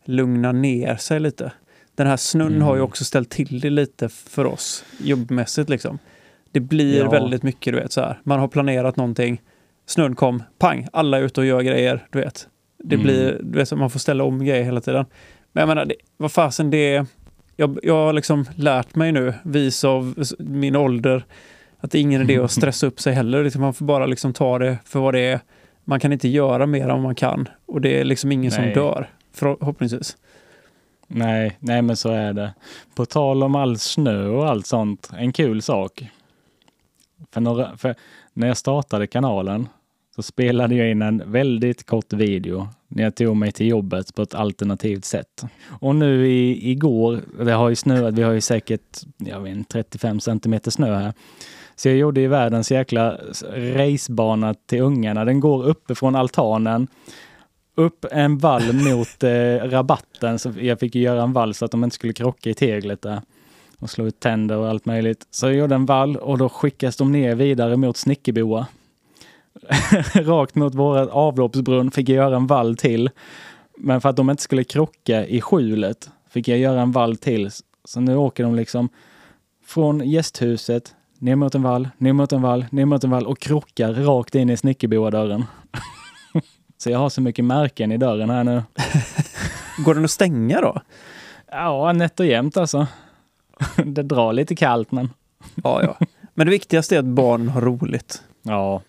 lugna 0.05 0.53
ner 0.53 0.97
sig 0.97 1.21
lite. 1.21 1.53
Den 1.95 2.07
här 2.07 2.17
snön 2.17 2.47
Mm. 2.47 2.63
har 2.63 2.77
ju 2.77 2.83
också 2.83 3.05
ställt 3.05 3.31
till 3.31 3.61
det 3.61 3.71
lite 3.71 4.09
för 4.09 4.45
oss 4.47 4.85
jobbmässigt 5.01 5.69
liksom. 5.71 5.99
Det 6.51 6.61
blir 6.61 6.99
Ja. 6.99 7.11
väldigt 7.11 7.43
mycket, 7.43 7.73
du 7.75 7.81
vet 7.81 7.93
så 7.93 8.01
här. 8.01 8.21
Man 8.25 8.41
har 8.41 8.49
planerat 8.49 8.97
någonting, 8.97 9.41
snön 9.87 10.15
kom, 10.17 10.43
pang, 10.59 10.87
alla 10.93 11.19
är 11.19 11.23
ute 11.23 11.41
och 11.41 11.47
gör 11.47 11.61
grejer, 11.63 12.07
du 12.11 12.19
vet. 12.21 12.49
Det 12.85 12.95
Mm. 12.95 13.05
blir, 13.05 13.39
du 13.43 13.59
vet, 13.59 13.73
man 13.73 13.91
får 13.91 13.99
ställa 13.99 14.25
om 14.25 14.45
grejer 14.45 14.63
hela 14.65 14.81
tiden. 14.81 15.05
Men 15.53 15.61
jag 15.63 15.69
menar, 15.69 15.85
det, 15.85 15.95
vad 16.17 16.33
fasen 16.33 16.71
det 16.71 16.95
är, 16.95 17.07
jag, 17.57 17.79
jag 17.83 17.95
har 17.95 18.13
liksom 18.13 18.45
lärt 18.57 18.95
mig 18.95 19.13
nu, 19.13 19.35
vis 19.45 19.85
av 19.85 20.15
min 20.39 20.77
ålder, 20.77 21.25
att 21.79 21.91
det 21.91 21.99
är 21.99 22.01
ingen 22.03 22.23
idé 22.23 22.39
att 22.39 22.51
stressa 22.61 22.87
upp 22.87 23.01
sig 23.01 23.13
heller. 23.15 23.59
Man 23.59 23.75
får 23.75 23.85
bara 23.85 24.07
liksom 24.07 24.33
ta 24.33 24.59
det 24.59 24.79
för 24.85 25.01
vad 25.01 25.15
det 25.15 25.21
är. 25.21 25.41
Man 25.85 26.01
kan 26.01 26.13
inte 26.13 26.29
göra 26.29 26.67
mer 26.67 26.89
än 26.89 27.03
man 27.03 27.15
kan. 27.15 27.49
Och 27.67 27.81
det 27.81 28.01
är 28.01 28.05
liksom 28.05 28.33
ingen 28.33 28.53
Nej. 28.57 28.75
som 28.75 28.83
dör, 28.83 29.11
förhoppningsvis. 29.33 30.17
Nej, 31.07 31.57
nej 31.59 31.83
men 31.83 31.97
så 31.97 32.09
är 32.09 32.33
det. 32.33 32.55
På 32.95 33.07
tal 33.07 33.43
om 33.43 33.55
all 33.55 33.79
snö 33.79 34.27
och 34.27 34.49
allt 34.49 34.67
sånt, 34.67 35.11
en 35.17 35.33
kul 35.33 35.63
sak. 35.63 36.07
För, 37.33 37.41
några, 37.41 37.77
för 37.77 37.95
när 38.33 38.47
jag 38.47 38.57
startade 38.57 39.07
kanalen 39.07 39.69
så 40.17 40.23
spelade 40.23 40.75
jag 40.75 40.91
in 40.91 41.03
en 41.03 41.23
väldigt 41.27 41.87
kort 41.87 42.13
video 42.13 42.69
när 42.89 43.03
jag 43.03 43.15
tog 43.15 43.37
mig 43.37 43.53
till 43.53 43.67
jobbet 43.69 44.15
på 44.15 44.23
ett 44.23 44.35
alternativt 44.35 45.05
sätt. 45.05 45.45
Och 45.81 45.97
nu 45.97 46.27
i, 46.27 46.71
igår, 46.71 47.21
det 47.45 47.53
har 47.53 47.69
ju 47.69 47.77
snöat, 47.77 48.15
vi 48.15 48.23
har 48.23 48.33
ju 48.33 48.41
säkert 48.41 49.01
jag 49.19 49.41
vet, 49.41 49.57
inte, 49.57 49.73
35 49.73 50.21
centimeter 50.21 50.71
snö 50.71 50.95
här. 50.95 51.13
Så 51.83 51.89
jag 51.89 51.97
gjorde 51.97 52.21
ju 52.21 52.29
världens 52.29 52.71
jäkla 52.71 53.19
racebana 53.55 54.55
till 54.55 54.81
ungarna. 54.81 55.25
Den 55.25 55.41
går 55.41 55.65
uppifrån 55.65 56.17
altanen 56.17 56.89
upp 57.75 58.05
en 58.11 58.39
vall 58.39 58.73
mot 58.73 59.23
eh, 59.23 59.69
rabatten. 59.71 60.39
Så 60.39 60.53
jag 60.61 60.81
fick 60.81 60.95
göra 60.95 61.23
en 61.23 61.33
vall 61.33 61.55
så 61.55 61.65
att 61.65 61.71
de 61.71 61.85
inte 61.85 61.95
skulle 61.95 62.13
krocka 62.13 62.51
i 62.51 62.55
teglet 62.55 63.03
där. 63.03 63.21
Och 63.79 63.91
slå 63.91 64.07
ut 64.07 64.21
tänder 64.21 64.57
och 64.57 64.69
allt 64.69 64.87
möjligt. 64.87 65.27
Så 65.31 65.47
jag 65.47 65.55
gjorde 65.55 65.75
en 65.75 65.87
vall 65.87 66.17
och 66.17 66.39
då 66.39 66.49
skickas 66.49 66.97
de 66.97 67.13
ner 67.13 67.35
vidare 67.35 67.77
mot 67.77 67.97
Snickerboa. 67.97 68.67
Rakt 70.15 70.55
mot 70.55 70.75
våra 70.75 71.13
avloppsbrunn 71.13 71.91
fick 71.91 72.09
jag 72.09 72.17
göra 72.17 72.37
en 72.37 72.47
vall 72.47 72.77
till. 72.77 73.11
Men 73.77 74.01
för 74.01 74.09
att 74.09 74.17
de 74.17 74.31
inte 74.31 74.43
skulle 74.43 74.65
krocka 74.65 75.27
i 75.27 75.41
skjulet 75.41 76.11
fick 76.31 76.49
jag 76.49 76.59
göra 76.59 76.81
en 76.81 76.93
vall 76.93 77.17
till. 77.17 77.51
Så 77.85 78.01
nu 78.01 78.17
åker 78.17 78.45
de 78.45 78.55
liksom 78.55 78.89
från 79.67 80.11
gästhuset 80.11 80.95
ner 81.23 81.37
mot 81.37 81.55
en 81.55 81.63
vall, 81.63 81.89
ner 81.99 82.13
mot 82.13 82.33
en 82.33 82.43
vall, 82.43 82.67
ner 82.71 82.85
mot 82.85 83.05
en 83.05 83.11
vall 83.11 83.27
och 83.27 83.39
krockar 83.39 83.95
rakt 83.95 84.35
in 84.35 84.51
i 84.51 84.57
Snickerboa-dörren. 84.57 85.45
Så 86.79 86.91
jag 86.91 86.99
har 86.99 87.09
så 87.09 87.21
mycket 87.21 87.45
märken 87.45 87.93
i 87.93 87.97
dörren 87.97 88.31
här 88.31 88.45
nu. 88.45 88.63
Går 89.85 89.95
den 89.95 90.05
att 90.05 90.11
stänga 90.11 90.61
då? 90.61 90.81
Ja, 91.51 91.93
nätt 91.93 92.21
och 92.21 92.27
jämnt 92.27 92.57
alltså. 92.57 92.87
Det 93.85 94.03
drar 94.03 94.33
lite 94.33 94.55
kallt 94.55 94.93
men. 94.93 95.11
Ja, 95.55 95.83
ja. 95.83 96.07
Men 96.35 96.47
det 96.47 96.51
viktigaste 96.51 96.95
är 96.95 96.99
att 96.99 97.05
barnen 97.05 97.49
har 97.49 97.61
roligt. 97.61 98.23
Ja. 98.43 98.83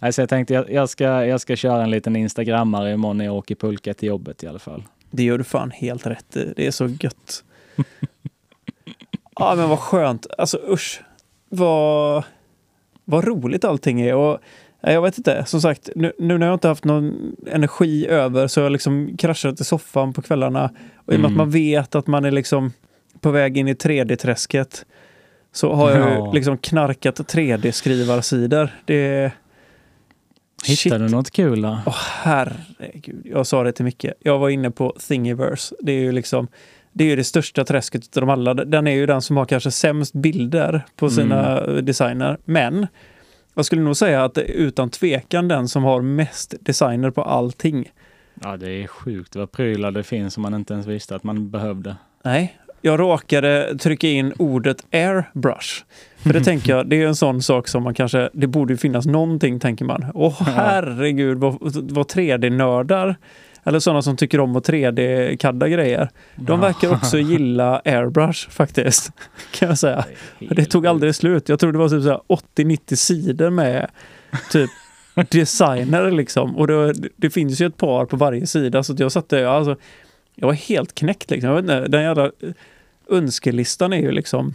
Alltså 0.00 0.22
jag 0.22 0.28
tänkte 0.28 0.54
jag, 0.54 0.70
jag, 0.70 0.88
ska, 0.88 1.04
jag 1.04 1.40
ska 1.40 1.56
köra 1.56 1.82
en 1.82 1.90
liten 1.90 2.16
instagrammare 2.16 2.92
imorgon 2.92 3.18
när 3.18 3.24
jag 3.24 3.34
åker 3.34 3.54
pulka 3.54 3.94
till 3.94 4.08
jobbet 4.08 4.42
i 4.42 4.46
alla 4.46 4.58
fall. 4.58 4.82
Det 5.10 5.22
gör 5.22 5.38
du 5.38 5.44
fan 5.44 5.70
helt 5.70 6.06
rätt 6.06 6.36
i. 6.36 6.52
Det 6.56 6.66
är 6.66 6.70
så 6.70 6.86
gött. 6.86 7.44
ja, 9.36 9.54
men 9.56 9.68
vad 9.68 9.78
skönt. 9.78 10.26
Alltså 10.38 10.60
usch. 10.68 11.02
Vad, 11.56 12.24
vad 13.04 13.24
roligt 13.24 13.64
allting 13.64 14.00
är. 14.00 14.14
Och, 14.14 14.38
ja, 14.80 14.92
jag 14.92 15.02
vet 15.02 15.18
inte, 15.18 15.44
som 15.46 15.60
sagt, 15.60 15.88
nu, 15.96 16.12
nu 16.18 16.38
när 16.38 16.46
jag 16.46 16.54
inte 16.54 16.68
haft 16.68 16.84
någon 16.84 17.36
energi 17.50 18.06
över 18.06 18.46
så 18.46 18.60
har 18.60 18.64
jag 18.64 18.72
liksom 18.72 19.16
kraschat 19.18 19.60
i 19.60 19.64
soffan 19.64 20.12
på 20.12 20.22
kvällarna. 20.22 20.70
Och 21.06 21.12
i 21.12 21.16
och 21.16 21.20
med 21.20 21.30
Mm. 21.30 21.32
att 21.32 21.36
man 21.36 21.50
vet 21.50 21.94
att 21.94 22.06
man 22.06 22.24
är 22.24 22.30
liksom 22.30 22.72
på 23.20 23.30
väg 23.30 23.56
in 23.58 23.68
i 23.68 23.74
3D-träsket 23.74 24.84
så 25.52 25.72
har 25.74 25.90
jag 25.90 26.00
Ja. 26.10 26.26
ju 26.26 26.32
liksom 26.32 26.58
knarkat 26.58 27.20
3D-skrivarsidor. 27.20 28.68
Det. 28.84 29.32
Shit. 30.64 30.86
Hittar 30.86 30.98
du 30.98 31.08
något 31.08 31.30
kul 31.30 31.62
då? 31.62 31.78
Åh 31.86 31.96
herregud, 32.22 33.22
jag 33.24 33.46
sa 33.46 33.62
det 33.62 33.72
till 33.72 33.84
Micke. 33.84 34.06
Jag 34.20 34.38
var 34.38 34.48
inne 34.48 34.70
på 34.70 34.96
Thingiverse. 35.08 35.74
Det 35.80 35.92
är 35.92 36.00
ju 36.00 36.12
liksom 36.12 36.48
det 36.96 37.04
är 37.04 37.08
ju 37.08 37.16
det 37.16 37.24
största 37.24 37.64
träsket 37.64 38.16
av 38.16 38.20
dem 38.20 38.30
alla. 38.30 38.54
Den 38.54 38.86
är 38.86 38.92
ju 38.92 39.06
den 39.06 39.22
som 39.22 39.36
har 39.36 39.44
kanske 39.44 39.70
sämst 39.70 40.12
bilder 40.12 40.84
på 40.96 41.10
sina 41.10 41.60
designer. 41.60 42.38
Men 42.44 42.86
jag 43.54 43.64
skulle 43.64 43.82
nog 43.82 43.96
säga 43.96 44.24
att 44.24 44.34
det 44.34 44.42
är 44.42 44.54
utan 44.54 44.90
tvekan 44.90 45.48
den 45.48 45.68
som 45.68 45.84
har 45.84 46.02
mest 46.02 46.54
designer 46.60 47.10
på 47.10 47.22
allting. 47.22 47.90
Ja, 48.42 48.56
det 48.56 48.70
är 48.70 48.86
sjukt 48.86 49.36
vad 49.36 49.52
prylar 49.52 49.90
det 49.90 50.02
finns 50.02 50.34
som 50.34 50.42
man 50.42 50.54
inte 50.54 50.74
ens 50.74 50.86
visste 50.86 51.16
att 51.16 51.24
man 51.24 51.50
behövde. 51.50 51.96
Nej, 52.22 52.58
jag 52.80 53.00
råkade 53.00 53.78
trycka 53.78 54.08
in 54.08 54.32
ordet 54.38 54.86
airbrush. 54.92 55.84
För 56.16 56.32
det 56.32 56.40
tänker 56.40 56.76
jag, 56.76 56.88
det 56.88 57.02
är 57.02 57.06
en 57.06 57.16
sån 57.16 57.42
sak 57.42 57.68
som 57.68 57.82
man 57.82 57.94
kanske, 57.94 58.30
det 58.32 58.46
borde 58.46 58.76
finnas 58.76 59.06
någonting 59.06 59.60
tänker 59.60 59.84
man. 59.84 60.06
Åh 60.14 60.42
herregud 60.42 61.38
vad, 61.38 61.58
vad 61.72 62.06
3D-nördar, 62.06 63.16
eller 63.66 63.78
sådana 63.78 64.02
som 64.02 64.16
tycker 64.16 64.40
om 64.40 64.56
att 64.56 64.68
3D-kadda 64.68 65.68
grejer. 65.68 66.08
De 66.34 66.60
verkar 66.60 66.92
också 66.92 67.18
gilla 67.18 67.82
airbrush 67.84 68.48
faktiskt, 68.50 69.10
kan 69.52 69.68
jag 69.68 69.78
säga. 69.78 70.04
Det 70.50 70.64
tog 70.64 70.86
aldrig 70.86 71.14
slut. 71.14 71.48
Jag 71.48 71.60
tror 71.60 71.72
det 71.72 71.78
var 71.78 71.88
typ 71.88 72.02
så 72.02 72.08
här 72.08 72.20
80-90 72.56 72.94
sidor 72.94 73.50
med 73.50 73.90
typ 74.50 74.70
designer 75.30 76.10
liksom. 76.10 76.56
Och 76.56 76.66
det, 76.66 76.94
det 77.16 77.30
finns 77.30 77.60
ju 77.60 77.66
ett 77.66 77.76
par 77.76 78.04
på 78.06 78.16
varje 78.16 78.46
sida 78.46 78.82
så 78.82 78.94
jag 78.98 79.12
satt 79.12 79.28
där, 79.28 79.44
alltså, 79.44 79.76
jag 80.34 80.46
var 80.46 80.54
helt 80.54 80.94
knäckt 80.94 81.30
liksom. 81.30 81.48
Jag 81.50 81.54
vet 81.56 81.62
inte, 81.62 81.88
den 81.88 82.02
jävla 82.02 82.30
önskelistan 83.10 83.92
är 83.92 84.00
ju 84.00 84.10
liksom, 84.10 84.54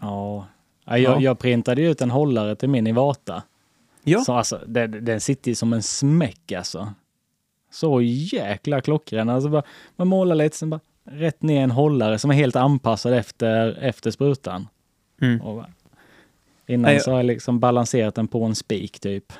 Ja. 0.00 0.46
Ja, 0.84 0.98
jag, 0.98 1.16
Ja. 1.16 1.20
jag 1.20 1.38
printade 1.38 1.82
ju 1.82 1.90
ut 1.90 2.00
en 2.00 2.10
hållare 2.10 2.56
till 2.56 2.68
min 2.68 2.86
Ivata. 2.86 3.42
ja, 4.04 4.20
Så 4.20 4.32
alltså, 4.32 4.60
den, 4.66 5.04
den 5.04 5.20
sitter 5.20 5.50
ju 5.50 5.54
som 5.54 5.72
en 5.72 5.82
smäck 5.82 6.52
alltså. 6.52 6.92
Så 7.70 8.00
jäkla 8.02 8.80
klockren. 8.80 9.28
Alltså 9.28 9.48
bara, 9.50 9.62
man 9.96 10.08
målar 10.08 10.34
lite, 10.34 10.56
sen 10.56 10.70
bara 10.70 10.80
rätt 11.04 11.42
ner 11.42 11.62
en 11.62 11.70
hållare 11.70 12.18
som 12.18 12.30
är 12.30 12.34
helt 12.34 12.56
anpassad 12.56 13.14
efter, 13.14 13.78
efter 13.82 14.10
sprutan. 14.10 14.68
Mm. 15.22 15.40
Och 15.40 15.56
bara, 15.56 15.70
innan 16.66 16.82
Nej, 16.82 17.00
så 17.00 17.10
har 17.10 17.18
jag 17.18 17.26
liksom 17.26 17.60
balanserat 17.60 18.14
den 18.14 18.28
på 18.28 18.44
en 18.44 18.54
spik 18.54 19.00
typ. 19.00 19.32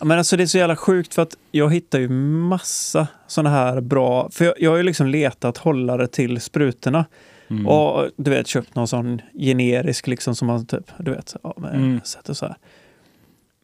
Men 0.00 0.18
alltså 0.18 0.36
det 0.36 0.42
är 0.42 0.46
så 0.46 0.58
jävla 0.58 0.76
sjukt 0.76 1.14
för 1.14 1.22
att 1.22 1.36
jag 1.50 1.72
hittar 1.72 1.98
ju 1.98 2.08
massa 2.08 3.08
sådana 3.26 3.50
här 3.50 3.80
bra, 3.80 4.30
för 4.30 4.44
jag, 4.44 4.54
jag 4.58 4.70
har 4.70 4.76
ju 4.76 4.82
liksom 4.82 5.06
letat 5.06 5.58
hållare 5.58 6.06
till 6.06 6.40
sprutorna. 6.40 7.04
Mm. 7.50 7.66
Och 7.66 8.10
du 8.16 8.30
vet 8.30 8.46
köpt 8.46 8.74
någon 8.74 8.88
sån 8.88 9.22
generisk 9.34 10.06
liksom 10.06 10.34
som 10.34 10.46
man 10.46 10.66
typ, 10.66 10.90
du 10.98 11.10
vet, 11.10 11.36
ja, 11.42 11.54
med 11.56 11.74
Mm. 11.74 12.00
sätter 12.04 12.34
så 12.34 12.46
här. 12.46 12.56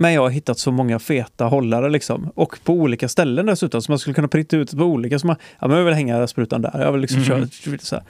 Men 0.02 0.12
jag 0.12 0.22
har 0.22 0.30
hittat 0.30 0.58
så 0.58 0.72
många 0.72 0.98
feta 0.98 1.44
hållare 1.44 1.90
liksom. 1.90 2.30
Och 2.34 2.58
på 2.64 2.72
olika 2.72 3.08
ställen 3.08 3.46
dessutom. 3.46 3.82
Så 3.82 3.92
man 3.92 3.98
skulle 3.98 4.14
kunna 4.14 4.28
printa 4.28 4.56
ut 4.56 4.70
på 4.70 4.84
olika. 4.84 5.18
Som 5.18 5.26
man, 5.26 5.36
ja, 5.60 5.68
men 5.68 5.76
jag 5.78 5.84
vill 5.84 5.94
hänga 5.94 6.26
sprutan 6.26 6.62
där. 6.62 6.80
Jag 6.80 6.92
vill 6.92 7.00
liksom 7.00 7.22
Mm. 7.22 7.48
köra 7.48 7.78
så 7.78 7.96
här. 7.96 8.04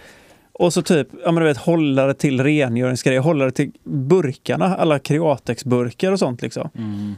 Och 0.53 0.73
så 0.73 0.83
typ, 0.83 1.09
ja 1.25 1.33
men 1.33 1.43
du 1.43 1.49
vet, 1.49 1.57
hållare 1.57 2.15
till 2.15 2.45
rengöringsgrejer, 2.45 3.21
hållare 3.21 3.51
till 3.51 3.71
burkarna, 3.85 4.77
alla 4.77 4.99
Createx-burkar 4.99 6.13
och 6.13 6.19
sånt 6.19 6.43
liksom. 6.43 6.71
Mm. 6.79 7.15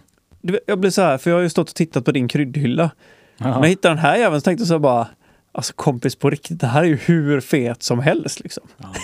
Jag 0.67 0.79
blir 0.79 0.91
så 0.91 1.03
här, 1.03 1.19
för 1.19 1.31
jag 1.31 1.37
har 1.37 1.43
ju 1.43 1.49
stått 1.49 1.69
och 1.69 1.75
tittat 1.75 2.05
på 2.05 2.13
din 2.13 2.29
kryddhylla. 2.29 2.91
Ja. 3.37 3.45
Men 3.45 3.61
jag 3.63 3.69
hittade 3.69 3.95
den 3.95 4.03
här 4.03 4.17
jäveln 4.17 4.41
så 4.41 4.45
tänkte 4.45 4.63
jag 4.63 4.69
så 4.69 4.79
bara, 4.79 5.09
alltså 5.53 5.73
kompis 5.77 6.17
på 6.17 6.31
riktigt, 6.31 6.61
det 6.61 6.67
här 6.67 6.83
är 6.83 6.87
ju 6.87 6.97
hur 6.97 7.41
fet 7.41 7.83
som 7.83 8.01
helst 8.01 8.41
liksom. 8.41 8.65
Ja, 8.77 8.95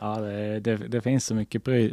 ja 0.00 0.16
det, 0.20 0.60
det, 0.60 0.76
det 0.76 1.00
finns 1.00 1.26
så 1.26 1.34
mycket 1.34 1.64
pry, 1.64 1.92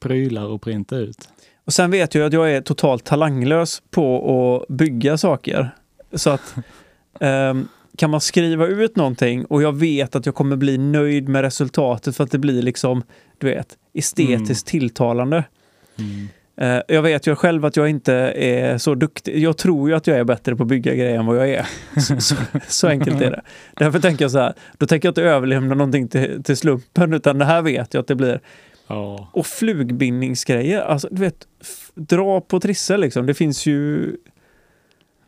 prylar 0.00 0.54
att 0.54 0.60
printa 0.60 0.96
ut. 0.96 1.28
Och 1.64 1.72
sen 1.72 1.90
vet 1.90 2.14
jag 2.14 2.26
att 2.26 2.32
jag 2.32 2.52
är 2.52 2.60
totalt 2.60 3.04
talanglös 3.04 3.82
på 3.90 4.62
att 4.62 4.76
bygga 4.76 5.18
saker. 5.18 5.70
Så 6.12 6.30
att 6.30 6.54
ehm, 7.20 7.68
kan 7.96 8.10
man 8.10 8.20
skriva 8.20 8.66
ut 8.66 8.96
någonting 8.96 9.44
och 9.44 9.62
jag 9.62 9.76
vet 9.76 10.16
att 10.16 10.26
jag 10.26 10.34
kommer 10.34 10.56
bli 10.56 10.78
nöjd 10.78 11.28
med 11.28 11.42
resultatet 11.42 12.16
för 12.16 12.24
att 12.24 12.30
det 12.30 12.38
blir 12.38 12.62
liksom, 12.62 13.02
du 13.38 13.46
vet, 13.46 13.76
estetiskt 13.94 14.66
tilltalande. 14.66 15.44
Mm. 15.98 16.28
Eh, 16.56 16.82
jag 16.88 17.02
vet 17.02 17.26
ju 17.26 17.34
själv 17.34 17.64
att 17.64 17.76
jag 17.76 17.88
inte 17.88 18.14
är 18.36 18.78
så 18.78 18.94
duktig. 18.94 19.38
Jag 19.38 19.56
tror 19.56 19.88
ju 19.88 19.94
att 19.94 20.06
jag 20.06 20.18
är 20.18 20.24
bättre 20.24 20.56
på 20.56 20.62
att 20.62 20.68
bygga 20.68 20.94
grejer 20.94 21.18
än 21.18 21.26
vad 21.26 21.36
jag 21.36 21.50
är. 21.50 21.66
Så, 22.00 22.20
så, 22.20 22.34
så 22.68 22.88
enkelt 22.88 23.20
är 23.20 23.30
det. 23.30 23.42
Därför 23.76 24.00
tänker 24.00 24.24
jag 24.24 24.32
så 24.32 24.38
här, 24.38 24.54
då 24.78 24.86
tänker 24.86 25.06
jag 25.06 25.10
inte 25.10 25.22
överlämna 25.22 25.74
någonting 25.74 26.08
till, 26.08 26.42
till 26.42 26.56
slumpen, 26.56 27.14
utan 27.14 27.38
det 27.38 27.44
här 27.44 27.62
vet 27.62 27.94
jag 27.94 28.00
att 28.00 28.06
det 28.06 28.14
blir. 28.14 28.40
Ja. 28.92 29.28
Och 29.32 29.46
flugbindningsgrejer, 29.46 30.80
alltså 30.80 31.08
du 31.10 31.20
vet, 31.20 31.46
dra 31.94 32.40
på 32.40 32.60
trissor 32.60 32.96
liksom. 32.96 33.26
Det 33.26 33.34
finns 33.34 33.66
ju... 33.66 34.16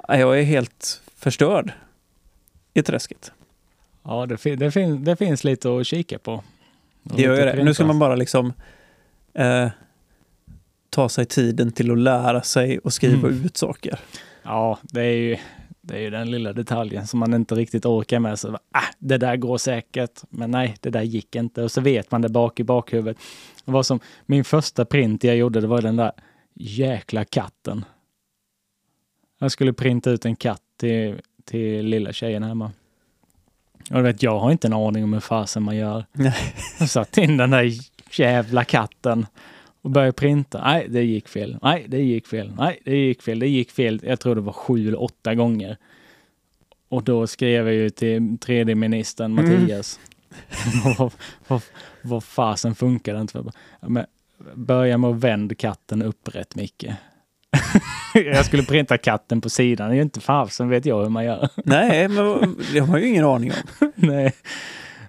Jag 0.08 0.38
är 0.38 0.42
helt 0.42 1.02
förstörd 1.16 1.72
i 2.74 2.82
träsket. 2.82 3.32
Ja, 4.02 4.26
det, 4.26 4.36
fin- 4.36 4.58
det, 4.58 4.70
fin- 4.70 5.04
det 5.04 5.16
finns 5.16 5.44
lite 5.44 5.76
att 5.76 5.86
kika 5.86 6.18
på. 6.18 6.44
Det 7.02 7.22
gör 7.22 7.46
jag 7.46 7.56
det. 7.56 7.64
Nu 7.64 7.74
ska 7.74 7.84
man 7.86 7.98
bara 7.98 8.14
liksom 8.16 8.52
eh, 9.34 9.68
ta 10.90 11.08
sig 11.08 11.26
tiden 11.26 11.72
till 11.72 11.90
att 11.90 11.98
lära 11.98 12.42
sig 12.42 12.78
och 12.78 12.92
skriva 12.92 13.28
Mm. 13.28 13.44
ut 13.44 13.56
saker. 13.56 13.98
Ja, 14.42 14.78
det 14.82 15.00
är 15.00 15.16
ju, 15.16 15.36
det 15.86 15.94
är 15.94 16.00
ju 16.00 16.10
den 16.10 16.30
lilla 16.30 16.52
detaljen 16.52 17.06
som 17.06 17.20
man 17.20 17.34
inte 17.34 17.54
riktigt 17.54 17.86
orkar 17.86 18.18
med. 18.18 18.38
Så, 18.38 18.58
ah, 18.70 18.82
det 18.98 19.18
där 19.18 19.36
går 19.36 19.58
säkert, 19.58 20.22
men 20.30 20.50
nej, 20.50 20.76
det 20.80 20.90
där 20.90 21.02
gick 21.02 21.36
inte. 21.36 21.62
Och 21.62 21.72
så 21.72 21.80
vet 21.80 22.10
man 22.10 22.22
det 22.22 22.28
bak 22.28 22.60
i 22.60 22.64
bakhuvudet. 22.64 23.16
Det 23.64 23.72
var 23.72 23.82
som 23.82 24.00
min 24.26 24.44
första 24.44 24.84
print 24.84 25.24
jag 25.24 25.36
gjorde, 25.36 25.60
det 25.60 25.66
var 25.66 25.82
den 25.82 25.96
där 25.96 26.12
jäkla 26.54 27.24
katten. 27.24 27.84
Jag 29.38 29.52
skulle 29.52 29.72
printa 29.72 30.10
ut 30.10 30.24
en 30.24 30.36
katt 30.36 30.62
till, 30.76 31.20
till 31.44 31.86
lilla 31.86 32.12
tjejen 32.12 32.42
hemma. 32.42 32.72
Och 33.90 33.96
du 33.96 34.02
vet, 34.02 34.22
jag 34.22 34.38
har 34.38 34.52
inte 34.52 34.68
en 34.68 34.72
aning 34.72 35.04
om 35.04 35.12
hur 35.12 35.20
fasen 35.20 35.62
man 35.62 35.76
gör. 35.76 36.04
Nej. 36.12 36.54
Jag 36.78 36.90
satte 36.90 37.20
in 37.20 37.36
den 37.36 37.50
där 37.50 37.70
jävla 38.10 38.64
katten 38.64 39.26
och 39.84 39.90
började 39.90 40.12
printa. 40.12 40.60
Nej, 40.64 40.86
det 40.90 41.02
gick 41.02 41.28
fel. 41.28 41.58
Nej, 41.62 41.84
det 41.88 42.02
gick 42.02 42.26
fel. 42.26 42.52
Nej, 42.58 42.78
det 42.84 42.96
gick 42.96 43.22
fel. 43.22 43.38
Det 43.38 43.48
gick 43.48 43.70
fel. 43.70 44.00
Jag 44.04 44.20
tror 44.20 44.34
det 44.34 44.40
var 44.40 44.52
sju 44.52 44.88
eller 44.88 45.02
åtta 45.02 45.34
gånger. 45.34 45.76
Och 46.88 47.02
då 47.04 47.26
skrev 47.26 47.66
jag 47.66 47.74
ju 47.74 47.90
till 47.90 48.20
3D-ministern 48.20 49.38
Mm. 49.38 49.44
Mattias. 49.60 50.00
vad, 50.98 51.12
vad, 51.48 51.62
vad 52.02 52.24
fasen 52.24 52.74
funkar 52.74 53.14
det 53.14 53.20
inte? 53.20 53.44
"Ja, 53.80 53.88
Men 53.88 54.06
börja 54.54 54.98
med 54.98 55.10
att 55.10 55.16
vänd 55.16 55.58
katten 55.58 56.02
upprätt, 56.02 56.54
Micke. 56.54 56.84
jag 58.14 58.44
skulle 58.46 58.62
printa 58.62 58.98
katten 58.98 59.40
på 59.40 59.50
sidan. 59.50 59.88
Det 59.88 59.94
är 59.94 59.96
ju 59.96 60.02
inte 60.02 60.20
fasen 60.20 60.68
vet 60.68 60.86
jag 60.86 61.02
hur 61.02 61.08
man 61.08 61.24
gör. 61.24 61.48
Nej, 61.64 62.08
men 62.08 62.56
det 62.72 62.78
har 62.78 62.86
man 62.86 63.00
ju 63.00 63.06
ingen 63.08 63.24
aning 63.24 63.50
om. 63.52 63.92
Nej. 63.94 64.32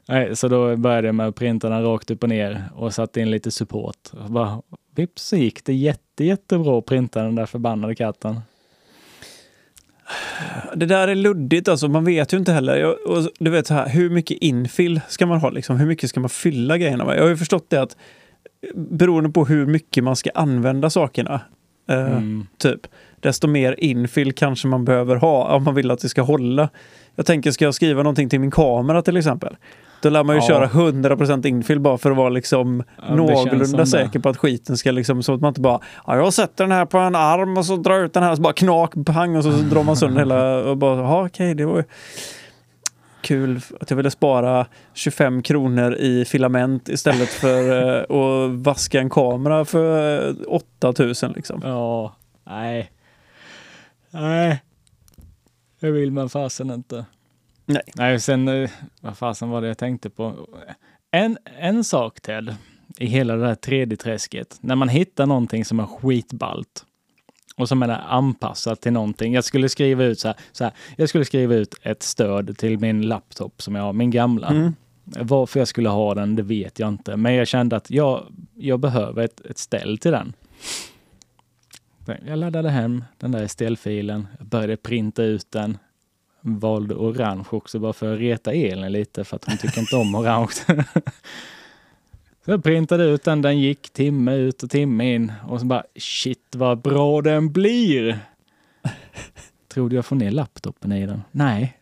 Nej, 0.07 0.35
så 0.35 0.47
då 0.47 0.75
började 0.75 1.07
jag 1.07 1.15
med 1.15 1.27
att 1.27 1.35
printa 1.35 1.69
den 1.69 1.83
rakt 1.83 2.11
upp 2.11 2.23
och 2.23 2.29
ner 2.29 2.63
och 2.75 2.93
satte 2.93 3.21
in 3.21 3.31
lite 3.31 3.51
support. 3.51 3.97
Och 4.23 4.31
bara, 4.31 4.61
vips 4.95 5.23
så 5.23 5.35
gick 5.35 5.65
det 5.65 5.73
jätte, 5.73 6.23
jättebra 6.25 6.77
att 6.79 6.85
printa 6.85 7.21
den 7.23 7.35
där 7.35 7.45
förbannade 7.45 7.95
katten. 7.95 8.39
Det 10.75 10.85
där 10.85 11.07
är 11.07 11.15
luddigt 11.15 11.67
alltså, 11.67 11.87
man 11.87 12.05
vet 12.05 12.33
ju 12.33 12.37
inte 12.37 12.51
heller. 12.53 12.77
Jag, 12.77 12.95
och 13.07 13.29
du 13.39 13.49
vet 13.49 13.67
så 13.67 13.73
här, 13.73 13.89
hur 13.89 14.09
mycket 14.09 14.37
infill 14.37 15.01
ska 15.07 15.25
man 15.25 15.39
ha 15.39 15.49
liksom? 15.49 15.77
Hur 15.79 15.87
mycket 15.87 16.09
ska 16.09 16.19
man 16.19 16.29
fylla 16.29 16.77
grejerna 16.77 17.05
med? 17.05 17.17
Jag 17.17 17.21
har 17.21 17.29
ju 17.29 17.37
förstått 17.37 17.69
det 17.69 17.81
att 17.81 17.97
beroende 18.75 19.29
på 19.29 19.45
hur 19.45 19.65
mycket 19.65 20.03
man 20.03 20.15
ska 20.15 20.29
använda 20.35 20.89
sakerna, 20.89 21.41
eh, 21.89 22.11
Mm. 22.11 22.47
typ, 22.57 22.87
desto 23.19 23.47
mer 23.47 23.75
infill 23.77 24.33
kanske 24.33 24.67
man 24.67 24.85
behöver 24.85 25.15
ha 25.15 25.55
om 25.55 25.63
man 25.63 25.75
vill 25.75 25.91
att 25.91 25.99
det 25.99 26.09
ska 26.09 26.21
hålla. 26.21 26.69
Jag 27.15 27.25
tänker, 27.25 27.51
ska 27.51 27.65
jag 27.65 27.75
skriva 27.75 28.03
någonting 28.03 28.29
till 28.29 28.39
min 28.39 28.51
kamera 28.51 29.01
till 29.01 29.17
exempel? 29.17 29.55
Då 30.05 30.09
lär 30.09 30.23
man 30.23 30.35
ju 30.35 30.41
Ja. 30.41 30.47
köra 30.47 30.67
100% 30.67 31.45
infill 31.47 31.79
bara 31.79 31.97
för 31.97 32.11
att 32.11 32.17
vara 32.17 32.29
liksom 32.29 32.83
Ja, 33.07 33.15
någorlunda 33.15 33.85
säker 33.85 34.19
på 34.19 34.29
att 34.29 34.37
skiten 34.37 34.77
ska 34.77 34.91
liksom, 34.91 35.23
så 35.23 35.33
att 35.33 35.41
man 35.41 35.47
inte 35.49 35.61
bara 35.61 35.79
ja, 36.07 36.15
jag 36.17 36.33
sätter 36.33 36.63
den 36.63 36.71
här 36.71 36.85
på 36.85 36.97
en 36.97 37.15
arm 37.15 37.57
och 37.57 37.65
så 37.65 37.75
drar 37.75 37.95
jag 37.95 38.05
ut 38.05 38.13
den 38.13 38.23
här 38.23 38.31
och 38.31 38.35
så 38.37 38.41
bara 38.41 38.53
knak, 38.53 38.93
pang 39.05 39.35
och 39.35 39.43
så, 39.43 39.51
så 39.51 39.57
drar 39.57 39.83
man 39.83 39.97
sönder 39.97 40.19
hela 40.19 40.57
och 40.63 40.77
bara, 40.77 40.97
ja 40.99 41.25
okej, 41.25 41.55
det 41.55 41.65
var 41.65 41.77
ju 41.77 41.83
kul 43.21 43.61
att 43.81 43.89
jag 43.89 43.97
ville 43.97 44.11
spara 44.11 44.65
25 44.93 45.41
kronor 45.41 45.95
i 45.95 46.25
filament 46.25 46.89
istället 46.89 47.29
för 47.29 47.87
eh, 48.11 48.17
att 48.17 48.51
vaska 48.51 48.99
en 48.99 49.09
kamera 49.09 49.65
för 49.65 50.27
eh, 50.29 50.35
8000 50.47 51.31
liksom. 51.31 51.61
Ja, 51.63 52.15
nej. 52.43 52.91
Nej. 54.11 54.61
Det 55.79 55.91
vill 55.91 56.11
man 56.11 56.29
fasen 56.29 56.71
inte. 56.71 57.05
Nej. 57.65 57.81
Nej, 57.95 58.19
sen, 58.19 58.47
eh, 58.47 58.69
vad 59.01 59.17
fasen 59.17 59.49
var 59.49 59.61
det 59.61 59.67
jag 59.67 59.77
tänkte 59.77 60.09
på? 60.09 60.47
En, 61.11 61.37
en 61.59 61.83
sak 61.83 62.21
Ted, 62.21 62.55
i 62.97 63.05
hela 63.05 63.35
det 63.35 63.47
här 63.47 63.55
3D-träsket, 63.55 64.57
när 64.61 64.75
man 64.75 64.89
hittar 64.89 65.25
någonting 65.25 65.65
som 65.65 65.79
är 65.79 65.85
skitballt 65.85 66.85
och 67.55 67.69
som 67.69 67.83
är 67.83 67.89
anpassat 67.89 68.81
till 68.81 68.93
någonting. 68.93 69.33
Jag 69.33 69.43
skulle 69.43 69.69
skriva 69.69 70.03
ut 70.03 70.19
så 70.19 70.27
här, 70.27 70.37
så 70.51 70.63
här, 70.63 70.73
jag 70.95 71.09
skulle 71.09 71.25
skriva 71.25 71.55
ut 71.55 71.75
ett 71.81 72.03
stöd 72.03 72.57
till 72.57 72.79
min 72.79 73.01
laptop 73.01 73.61
som 73.61 73.75
jag 73.75 73.83
har, 73.83 73.93
min 73.93 74.11
gamla. 74.11 74.47
Mm. 74.47 74.75
Varför 75.03 75.59
jag 75.59 75.67
skulle 75.67 75.89
ha 75.89 76.15
den, 76.15 76.35
det 76.35 76.43
vet 76.43 76.79
jag 76.79 76.89
inte. 76.89 77.17
Men 77.17 77.33
jag 77.33 77.47
kände 77.47 77.75
att 77.75 77.91
jag, 77.91 78.33
jag 78.55 78.79
behöver 78.79 79.23
ett, 79.23 79.41
ett 79.41 79.57
ställ 79.57 79.97
till 79.97 80.11
den. 80.11 80.33
Jag 82.27 82.39
laddade 82.39 82.69
hem 82.69 83.03
den 83.17 83.31
där 83.31 83.47
ställfilen, 83.47 84.27
jag 84.37 84.47
började 84.47 84.77
printa 84.77 85.23
ut 85.23 85.51
den. 85.51 85.77
Valde 86.47 86.95
orange 86.95 87.45
också 87.49 87.79
bara 87.79 87.93
för 87.93 88.13
att 88.13 88.19
reta 88.19 88.53
Elin 88.53 88.91
lite 88.91 89.23
för 89.23 89.35
att 89.35 89.45
hon 89.45 89.57
tycker 89.57 89.79
inte 89.79 89.95
om 89.95 90.15
orange. 90.15 90.53
Så 92.45 92.51
jag 92.51 92.63
printade 92.63 93.03
ut 93.03 93.23
den, 93.23 93.41
den 93.41 93.59
gick 93.59 93.89
timme 93.89 94.35
ut 94.35 94.63
och 94.63 94.69
timme 94.69 95.15
in 95.15 95.33
och 95.47 95.59
så 95.59 95.65
bara 95.65 95.83
shit 95.95 96.55
vad 96.55 96.81
bra 96.81 97.21
den 97.21 97.51
blir. 97.51 98.19
Tror 99.67 99.89
du 99.89 99.95
jag 99.95 100.05
får 100.05 100.15
ner 100.15 100.31
laptopen 100.31 100.91
i 100.91 101.05
den? 101.05 101.21
Nej. 101.31 101.77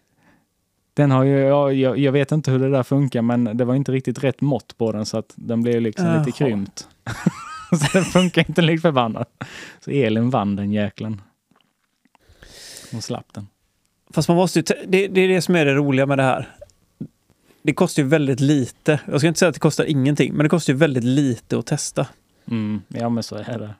Den 0.93 1.11
har 1.11 1.23
ju, 1.23 1.39
ja, 1.39 1.71
jag, 1.71 1.97
jag 1.97 2.11
vet 2.11 2.31
inte 2.31 2.51
hur 2.51 2.59
det 2.59 2.69
där 2.69 2.83
funkar, 2.83 3.21
men 3.21 3.57
det 3.57 3.65
var 3.65 3.75
inte 3.75 3.91
riktigt 3.91 4.23
rätt 4.23 4.41
mått 4.41 4.77
på 4.77 4.91
den 4.91 5.05
så 5.05 5.17
att 5.17 5.33
den 5.35 5.61
blev 5.61 5.81
liksom 5.81 6.05
Jaha. 6.05 6.19
lite 6.19 6.37
krympt. 6.37 6.87
så 7.69 7.97
den 7.97 8.03
funkar 8.03 8.45
inte 8.47 8.61
likt 8.61 8.81
förbannat. 8.81 9.43
Så 9.79 9.91
Elin 9.91 10.29
vann 10.29 10.55
den 10.55 10.71
jäkeln. 10.71 11.21
Hon 12.91 13.01
slapp 13.01 13.33
den. 13.33 13.47
Fast 14.13 14.27
man 14.27 14.37
måste 14.37 14.59
ju, 14.59 14.63
det, 14.87 15.07
det 15.07 15.21
är 15.21 15.27
det 15.27 15.41
som 15.41 15.55
är 15.55 15.65
det 15.65 15.73
roliga 15.73 16.05
med 16.05 16.17
det 16.17 16.23
här. 16.23 16.49
Det 17.63 17.73
kostar 17.73 18.03
ju 18.03 18.09
väldigt 18.09 18.39
lite. 18.39 18.99
Jag 19.11 19.19
ska 19.19 19.27
inte 19.27 19.39
säga 19.39 19.49
att 19.49 19.55
det 19.55 19.59
kostar 19.59 19.83
ingenting, 19.85 20.33
men 20.33 20.43
det 20.43 20.49
kostar 20.49 20.73
ju 20.73 20.79
väldigt 20.79 21.03
lite 21.03 21.57
att 21.59 21.65
testa. 21.65 22.07
Mm, 22.51 22.81
ja 22.87 23.09
men 23.09 23.23
så 23.23 23.35
är 23.35 23.59
det. 23.59 23.73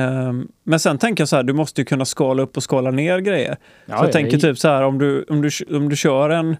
Ehm, 0.00 0.48
men 0.64 0.80
sen 0.80 0.98
tänker 0.98 1.20
jag 1.22 1.28
så 1.28 1.36
här, 1.36 1.42
du 1.42 1.52
måste 1.52 1.80
ju 1.80 1.84
kunna 1.84 2.04
skala 2.04 2.42
upp 2.42 2.56
och 2.56 2.62
skala 2.62 2.90
ner 2.90 3.18
grejer. 3.18 3.56
Ja, 3.86 3.96
så 3.96 4.02
jag 4.02 4.08
ja, 4.08 4.12
tänker 4.12 4.36
i- 4.36 4.40
typ 4.40 4.58
så 4.58 4.68
här, 4.68 4.82
om 4.82 4.98
du, 4.98 5.22
om 5.28 5.42
du, 5.42 5.50
om 5.76 5.88
du 5.88 5.96
kör 5.96 6.30
en 6.30 6.56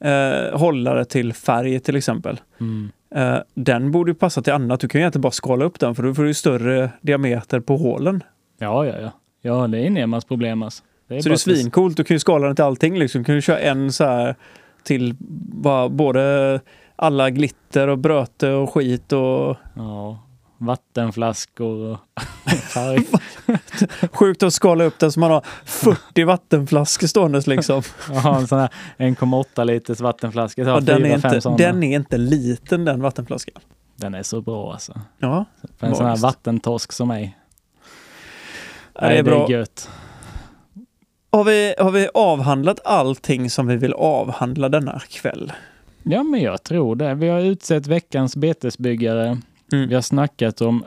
eh, 0.00 0.58
hållare 0.58 1.04
till 1.04 1.32
färg 1.32 1.80
till 1.80 1.96
exempel. 1.96 2.40
Mm. 2.60 2.90
Eh, 3.14 3.38
den 3.54 3.90
borde 3.90 4.10
ju 4.10 4.14
passa 4.14 4.42
till 4.42 4.52
annat. 4.52 4.80
Du 4.80 4.88
kan 4.88 4.98
ju 4.98 5.02
egentligen 5.02 5.22
bara 5.22 5.30
skala 5.32 5.64
upp 5.64 5.80
den 5.80 5.94
för 5.94 6.02
då 6.02 6.14
får 6.14 6.22
du 6.22 6.28
ju 6.28 6.34
större 6.34 6.90
diameter 7.00 7.60
på 7.60 7.76
hålen. 7.76 8.22
Ja, 8.58 8.86
ja, 8.86 8.94
ja. 9.00 9.10
Ja, 9.42 9.66
det 9.66 9.78
är 9.86 9.90
Nemas 9.90 10.24
problem 10.24 10.62
alltså. 10.62 10.82
Det 11.16 11.22
så 11.22 11.28
det 11.28 11.34
är 11.34 11.36
svincoolt. 11.36 11.96
Du 11.96 12.04
kan 12.04 12.14
ju 12.14 12.18
skala 12.18 12.46
den 12.46 12.56
till 12.56 12.64
allting. 12.64 12.98
Liksom. 12.98 13.20
Du 13.20 13.24
kan 13.24 13.34
ju 13.34 13.40
köra 13.40 13.58
en 13.58 13.92
så 13.92 14.04
här 14.04 14.34
till 14.82 15.14
bara, 15.62 15.88
både 15.88 16.60
alla 16.96 17.30
glitter 17.30 17.88
och 17.88 17.98
bröte 17.98 18.50
och 18.50 18.74
skit 18.74 19.12
och 19.12 19.56
Ja, 19.74 20.18
vattenflaskor 20.58 21.92
och 21.92 21.98
färg. 22.74 23.06
sjukt 24.12 24.42
att 24.42 24.54
skala 24.54 24.84
upp 24.84 24.98
den 24.98 25.12
så 25.12 25.20
man 25.20 25.30
har 25.30 25.44
40 25.64 26.24
vattenflaskor 26.24 27.06
ståendes 27.06 27.46
liksom. 27.46 27.82
Ja, 28.10 28.36
en 28.36 28.46
sån 28.46 28.58
här 28.58 28.68
1,8 28.98 29.64
liters 29.64 30.00
vattenflaska. 30.00 30.74
Och 30.74 30.82
den, 30.82 31.04
är 31.04 31.14
inte, 31.14 31.56
den 31.58 31.82
är 31.82 31.96
inte 31.96 32.16
liten 32.16 32.84
den 32.84 33.02
vattenflaskan. 33.02 33.62
Den 33.96 34.14
är 34.14 34.22
så 34.22 34.40
bra 34.40 34.72
alltså. 34.72 35.00
Ja, 35.18 35.44
För 35.78 35.86
en 35.86 35.94
sån 35.94 36.06
här 36.06 36.16
vattentorsk 36.16 36.92
som 36.92 37.08
mig. 37.08 37.38
Ja, 38.94 39.08
det 39.08 39.18
är 39.18 39.22
bra. 39.22 39.46
Det 39.46 39.54
är 39.54 39.58
gött. 39.58 39.90
Har 41.34 41.44
vi, 41.44 41.74
har 41.78 41.90
vi 41.90 42.08
avhandlat 42.14 42.80
allting 42.84 43.50
som 43.50 43.66
vi 43.66 43.76
vill 43.76 43.92
avhandla 43.92 44.68
denna 44.68 45.00
kväll? 45.10 45.52
Ja, 46.02 46.22
men 46.22 46.40
jag 46.40 46.62
tror 46.62 46.96
det. 46.96 47.14
Vi 47.14 47.28
har 47.28 47.40
utsett 47.40 47.86
veckans 47.86 48.36
betesbyggare. 48.36 49.26
Mm. 49.72 49.88
Vi 49.88 49.94
har 49.94 50.02
snackat 50.02 50.60
om 50.60 50.84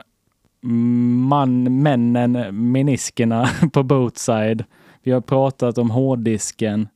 man, 1.28 1.82
männen, 1.82 2.32
meniskerna 2.72 3.48
på 3.72 3.82
boatside. 3.82 4.64
Vi 5.02 5.12
har 5.12 5.20
pratat 5.20 5.78
om 5.78 5.90
hårddisken, 5.90 6.88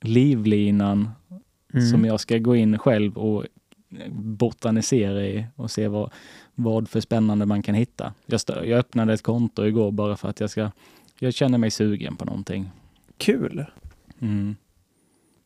livlinan 0.00 1.10
Mm. 1.74 1.86
som 1.86 2.04
jag 2.04 2.20
ska 2.20 2.38
gå 2.38 2.56
in 2.56 2.78
själv 2.78 3.18
och 3.18 3.44
botanisera 4.10 5.26
i 5.26 5.46
och 5.56 5.70
se 5.70 5.88
vad, 5.88 6.10
vad 6.54 6.88
för 6.88 7.00
spännande 7.00 7.46
man 7.46 7.62
kan 7.62 7.74
hitta. 7.74 8.12
Jag, 8.26 8.40
jag 8.46 8.78
öppnade 8.78 9.12
ett 9.12 9.22
konto 9.22 9.64
igår 9.66 9.90
bara 9.90 10.16
för 10.16 10.28
att 10.28 10.40
jag 10.40 10.50
ska, 10.50 10.70
jag 11.18 11.34
känner 11.34 11.58
mig 11.58 11.70
sugen 11.70 12.16
på 12.16 12.24
någonting. 12.24 12.70
Kul. 13.20 13.64
Mm. 14.20 14.56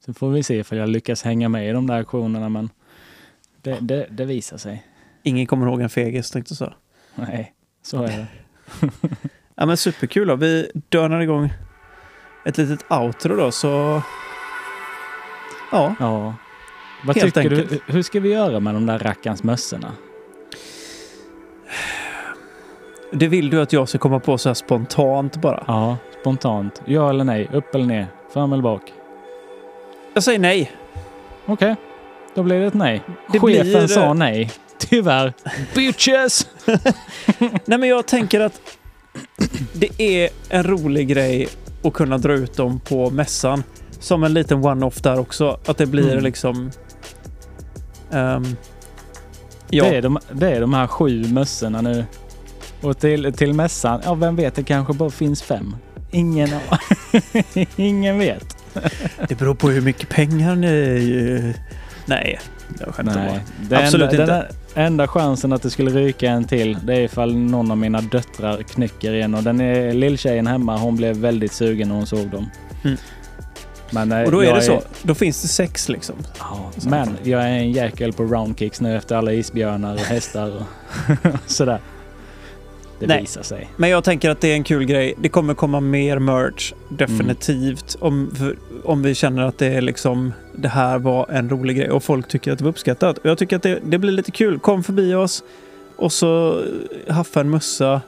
Så 0.04 0.14
får 0.14 0.30
vi 0.30 0.42
se 0.42 0.58
ifall 0.58 0.78
jag 0.78 0.88
lyckas 0.88 1.22
hänga 1.22 1.48
med 1.48 1.68
i 1.68 1.72
de 1.72 1.86
där 1.86 2.00
aktionerna 2.00 2.48
men 2.48 2.70
det, 3.62 3.78
det, 3.80 4.06
det 4.10 4.24
visar 4.24 4.56
sig. 4.56 4.86
Ingen 5.22 5.46
kommer 5.46 5.66
ihåg 5.66 5.80
en 5.80 5.90
fegis 5.90 6.30
tänkte 6.30 6.52
jag 6.52 6.58
så. 6.58 6.74
Nej, 7.14 7.54
så 7.82 8.02
är 8.02 8.08
det. 8.08 8.26
Ja 9.56 9.66
men 9.66 9.76
superkul 9.76 10.28
då. 10.28 10.36
Vi 10.36 10.70
dörnar 10.88 11.20
igång 11.20 11.52
ett 12.44 12.58
litet 12.58 12.92
outro 12.92 13.36
då 13.36 13.50
så... 13.50 14.02
Ja, 15.72 15.94
Ja. 15.98 16.34
Vad 17.04 17.16
Helt 17.16 17.34
tycker 17.34 17.50
enkelt. 17.50 17.70
du? 17.70 17.92
Hur 17.92 18.02
ska 18.02 18.20
vi 18.20 18.28
göra 18.32 18.60
med 18.60 18.74
de 18.74 18.86
där 18.86 18.98
rackarns 18.98 19.42
mössorna? 19.42 19.92
det 23.12 23.28
vill 23.28 23.50
du 23.50 23.60
att 23.62 23.72
jag 23.72 23.88
ska 23.88 23.98
komma 23.98 24.20
på 24.20 24.38
så 24.38 24.48
här 24.48 24.54
spontant 24.54 25.36
bara. 25.36 25.64
Ja, 25.66 25.96
spontant. 26.28 26.82
Ja 26.84 27.10
eller 27.10 27.24
nej? 27.24 27.48
Upp 27.52 27.74
eller 27.74 27.86
ner? 27.86 28.06
Fram 28.32 28.52
eller 28.52 28.62
bak? 28.62 28.82
Jag 30.14 30.22
säger 30.22 30.38
nej. 30.38 30.72
Okej, 31.46 31.76
då 32.34 32.42
blir 32.42 32.60
det 32.60 32.66
ett 32.66 32.74
nej. 32.74 33.02
Det 33.32 33.38
Chefen 33.40 33.66
blir- 33.72 33.86
sa 33.86 34.12
nej. 34.14 34.50
Tyvärr. 34.78 35.32
Bitches! 35.74 36.46
Nej 37.64 37.78
men 37.78 37.88
jag 37.88 38.06
tänker 38.06 38.40
att 38.40 38.60
det 39.72 40.02
är 40.02 40.30
en 40.48 40.62
rolig 40.64 41.08
grej 41.08 41.48
att 41.82 41.92
kunna 41.92 42.18
dra 42.18 42.32
ut 42.32 42.56
dem 42.56 42.80
på 42.80 43.10
mässan. 43.10 43.62
Som 44.00 44.24
en 44.24 44.34
liten 44.34 44.64
one-off 44.64 45.00
där 45.02 45.18
också. 45.20 45.58
Att 45.66 45.76
det 45.78 45.86
blir 45.86 46.12
Mm. 46.12 46.24
liksom... 46.24 46.70
ehm, 48.12 48.44
ja, 49.70 49.84
Det, 49.84 49.96
är 49.96 50.02
de, 50.02 50.18
det 50.32 50.50
är 50.50 50.60
de 50.60 50.74
här 50.74 50.86
sju 50.86 51.24
mössorna 51.32 51.80
nu. 51.80 52.04
Och 52.82 52.98
till, 52.98 53.32
till 53.32 53.52
mässan, 53.54 54.00
ja 54.04 54.14
vem 54.14 54.36
vet, 54.36 54.54
det 54.54 54.62
kanske 54.62 54.92
bara 54.92 55.10
finns 55.10 55.42
fem. 55.42 55.76
Ingen, 56.14 56.50
ingen 57.76 58.18
vet. 58.18 58.56
det 59.28 59.34
beror 59.38 59.54
på 59.54 59.68
hur 59.68 59.80
mycket 59.80 60.08
pengar 60.08 60.56
ni... 60.56 61.54
Nej, 62.06 62.40
jag 62.80 62.94
skämtar 62.94 63.14
bara. 63.14 63.24
Nej, 63.24 63.40
det 63.60 63.76
Absolut 63.78 64.10
enda, 64.10 64.22
inte. 64.22 64.54
Den 64.74 64.84
enda 64.84 65.08
chansen 65.08 65.52
att 65.52 65.62
det 65.62 65.70
skulle 65.70 65.90
ryka 65.90 66.30
en 66.30 66.44
till, 66.44 66.78
det 66.84 66.94
är 66.94 67.00
ifall 67.00 67.36
någon 67.36 67.70
av 67.70 67.76
mina 67.78 68.00
döttrar 68.00 68.62
knäcker 68.62 69.12
igen. 69.12 69.34
Och 69.34 69.42
den 69.42 69.60
är 69.60 69.92
lilltjejen 69.92 70.46
hemma, 70.46 70.76
hon 70.76 70.96
blev 70.96 71.16
väldigt 71.16 71.52
sugen 71.52 71.88
när 71.88 71.94
hon 71.94 72.06
såg 72.06 72.28
dem. 72.28 72.50
Mm. 72.84 72.96
Men, 73.90 74.12
eh, 74.12 74.22
Och 74.22 74.32
då 74.32 74.44
är 74.44 74.54
det 74.54 74.62
så. 74.62 74.82
Då 75.02 75.14
finns 75.14 75.42
det 75.42 75.48
sex 75.48 75.88
liksom. 75.88 76.16
Ja, 76.38 76.70
men 76.86 77.16
jag 77.22 77.42
är 77.42 77.48
en 77.48 77.72
jäkel 77.72 78.12
på 78.12 78.22
roundkicks 78.22 78.80
nu 78.80 78.96
efter 78.96 79.16
alla 79.16 79.32
isbjörnar 79.32 79.94
och 79.94 80.00
hästar 80.00 80.56
och 80.56 80.62
sådär. 81.46 81.80
Det 82.98 83.06
Nej. 83.06 83.20
visar 83.20 83.42
sig. 83.42 83.70
Men 83.76 83.90
jag 83.90 84.04
tänker 84.04 84.30
att 84.30 84.40
det 84.40 84.48
är 84.48 84.54
en 84.54 84.64
kul 84.64 84.84
grej. 84.84 85.14
Det 85.18 85.28
kommer 85.28 85.54
komma 85.54 85.80
mer 85.80 86.18
merch, 86.18 86.72
definitivt. 86.88 87.96
Om, 88.00 88.30
för, 88.38 88.56
om 88.84 89.02
vi 89.02 89.14
känner 89.14 89.42
att 89.42 89.58
det 89.58 89.66
är 89.66 89.80
liksom 89.80 90.32
det 90.52 90.68
här 90.68 90.98
var 90.98 91.26
en 91.30 91.50
rolig 91.50 91.76
grej 91.76 91.90
och 91.90 92.02
folk 92.04 92.28
tycker 92.28 92.52
att 92.52 92.58
det 92.58 92.64
var 92.64 92.70
uppskattat. 92.70 93.18
Och 93.18 93.26
jag 93.26 93.38
tycker 93.38 93.56
att 93.56 93.62
det, 93.62 93.78
det 93.84 93.98
blir 93.98 94.12
lite 94.12 94.30
kul. 94.30 94.58
Kom 94.58 94.82
förbi 94.84 95.14
oss 95.14 95.42
och 95.96 96.12
så 96.12 96.62
haffa 97.08 97.40
en 97.40 97.50
mössa 97.50 98.00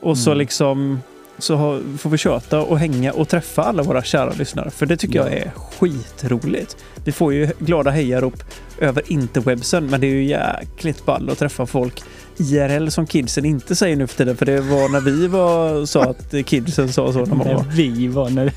och 0.00 0.18
så 0.18 0.30
Mm. 0.30 0.38
liksom 0.38 1.00
så 1.40 1.56
har, 1.56 1.98
får 1.98 2.10
vi 2.10 2.18
köta 2.18 2.60
och 2.60 2.78
hänga 2.78 3.12
och 3.12 3.28
träffa 3.28 3.62
alla 3.62 3.82
våra 3.82 4.02
kära 4.02 4.32
lyssnare. 4.32 4.70
För 4.70 4.86
det 4.86 4.96
tycker 4.96 5.18
Ja. 5.18 5.24
jag 5.28 5.32
är 5.38 5.50
skitroligt. 5.56 6.76
Vi 7.04 7.12
får 7.12 7.32
ju 7.34 7.48
glada 7.58 7.90
hejarop 7.90 8.42
över 8.78 9.02
interwebsen, 9.12 9.86
men 9.86 10.00
det 10.00 10.06
är 10.06 10.10
ju 10.10 10.24
jäkligt 10.24 11.04
ball 11.06 11.30
att 11.30 11.38
träffa 11.38 11.66
folk 11.66 12.02
IRL 12.38 12.88
som 12.88 13.06
kidsen 13.06 13.44
inte 13.44 13.76
säger 13.76 13.96
nu 13.96 14.06
för 14.06 14.16
tiden. 14.16 14.36
För 14.36 14.46
det 14.46 14.60
var 14.60 14.88
när 14.88 15.00
vi 15.00 15.26
var 15.26 15.86
så 15.86 16.00
att 16.00 16.34
kidsen 16.46 16.92
sa 16.92 17.12
så 17.12 17.18
när 17.24 17.34
man 17.34 17.48
var... 17.54 17.64
vi 17.72 18.08
var, 18.08 18.30
när, 18.30 18.52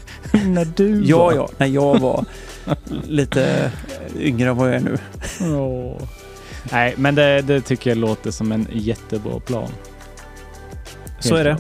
när 0.46 0.68
du 0.76 1.04
Ja, 1.06 1.18
var. 1.18 1.34
ja, 1.34 1.50
när 1.58 1.68
jag 1.68 2.00
var 2.00 2.26
lite 3.08 3.72
yngre 4.20 4.50
än 4.50 4.58
vad 4.58 4.68
jag 4.68 4.76
är 4.76 4.80
nu. 4.80 4.98
Åh. 5.58 6.02
Nej, 6.72 6.94
men 6.98 7.16
det, 7.16 7.42
det 7.42 7.62
tycker 7.62 7.90
jag 7.90 7.98
låter 7.98 8.32
som 8.32 8.52
en 8.52 8.68
jättebra 8.72 9.40
plan. 9.40 9.70
Så 11.20 11.36
Helt 11.36 11.40
är 11.40 11.44
det. 11.54 11.58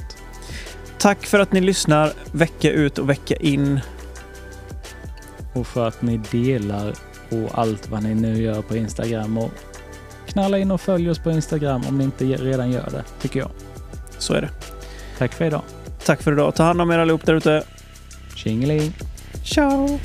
Tack 1.04 1.26
för 1.26 1.40
att 1.40 1.52
ni 1.52 1.62
lyssnar 1.62 2.14
vecka 2.32 2.72
ut 2.72 2.98
och 2.98 3.10
vecka 3.10 3.36
in. 3.36 3.80
Och 5.54 5.68
för 5.68 5.88
att 5.88 6.02
ni 6.02 6.18
delar 6.18 6.94
och 7.30 7.60
allt 7.60 7.90
vad 7.90 8.04
ni 8.04 8.16
nu 8.16 8.42
gör 8.42 8.62
på 8.62 8.78
Instagram. 8.78 9.38
Och 9.38 9.52
knalla 10.28 10.58
in 10.58 10.72
och 10.72 10.82
följ 10.82 11.10
oss 11.10 11.20
på 11.20 11.32
Instagram 11.32 11.82
om 11.88 11.98
ni 11.98 12.04
inte 12.04 12.26
redan 12.26 12.72
gör 12.72 12.90
det, 12.92 13.04
tycker 13.22 13.40
jag. 13.40 13.50
Så 14.18 14.34
är 14.34 14.42
det. 14.42 14.50
Tack 15.18 15.34
för 15.34 15.46
idag. 15.46 15.62
Tack 16.06 16.22
för 16.22 16.32
idag. 16.34 16.56
Ta 16.56 16.64
hand 16.64 16.82
om 16.82 16.92
er 16.92 17.00
allihop 17.00 17.26
där 17.26 17.34
ute. 17.34 17.64
Tjingeling! 18.36 18.94
Ciao! 19.44 20.00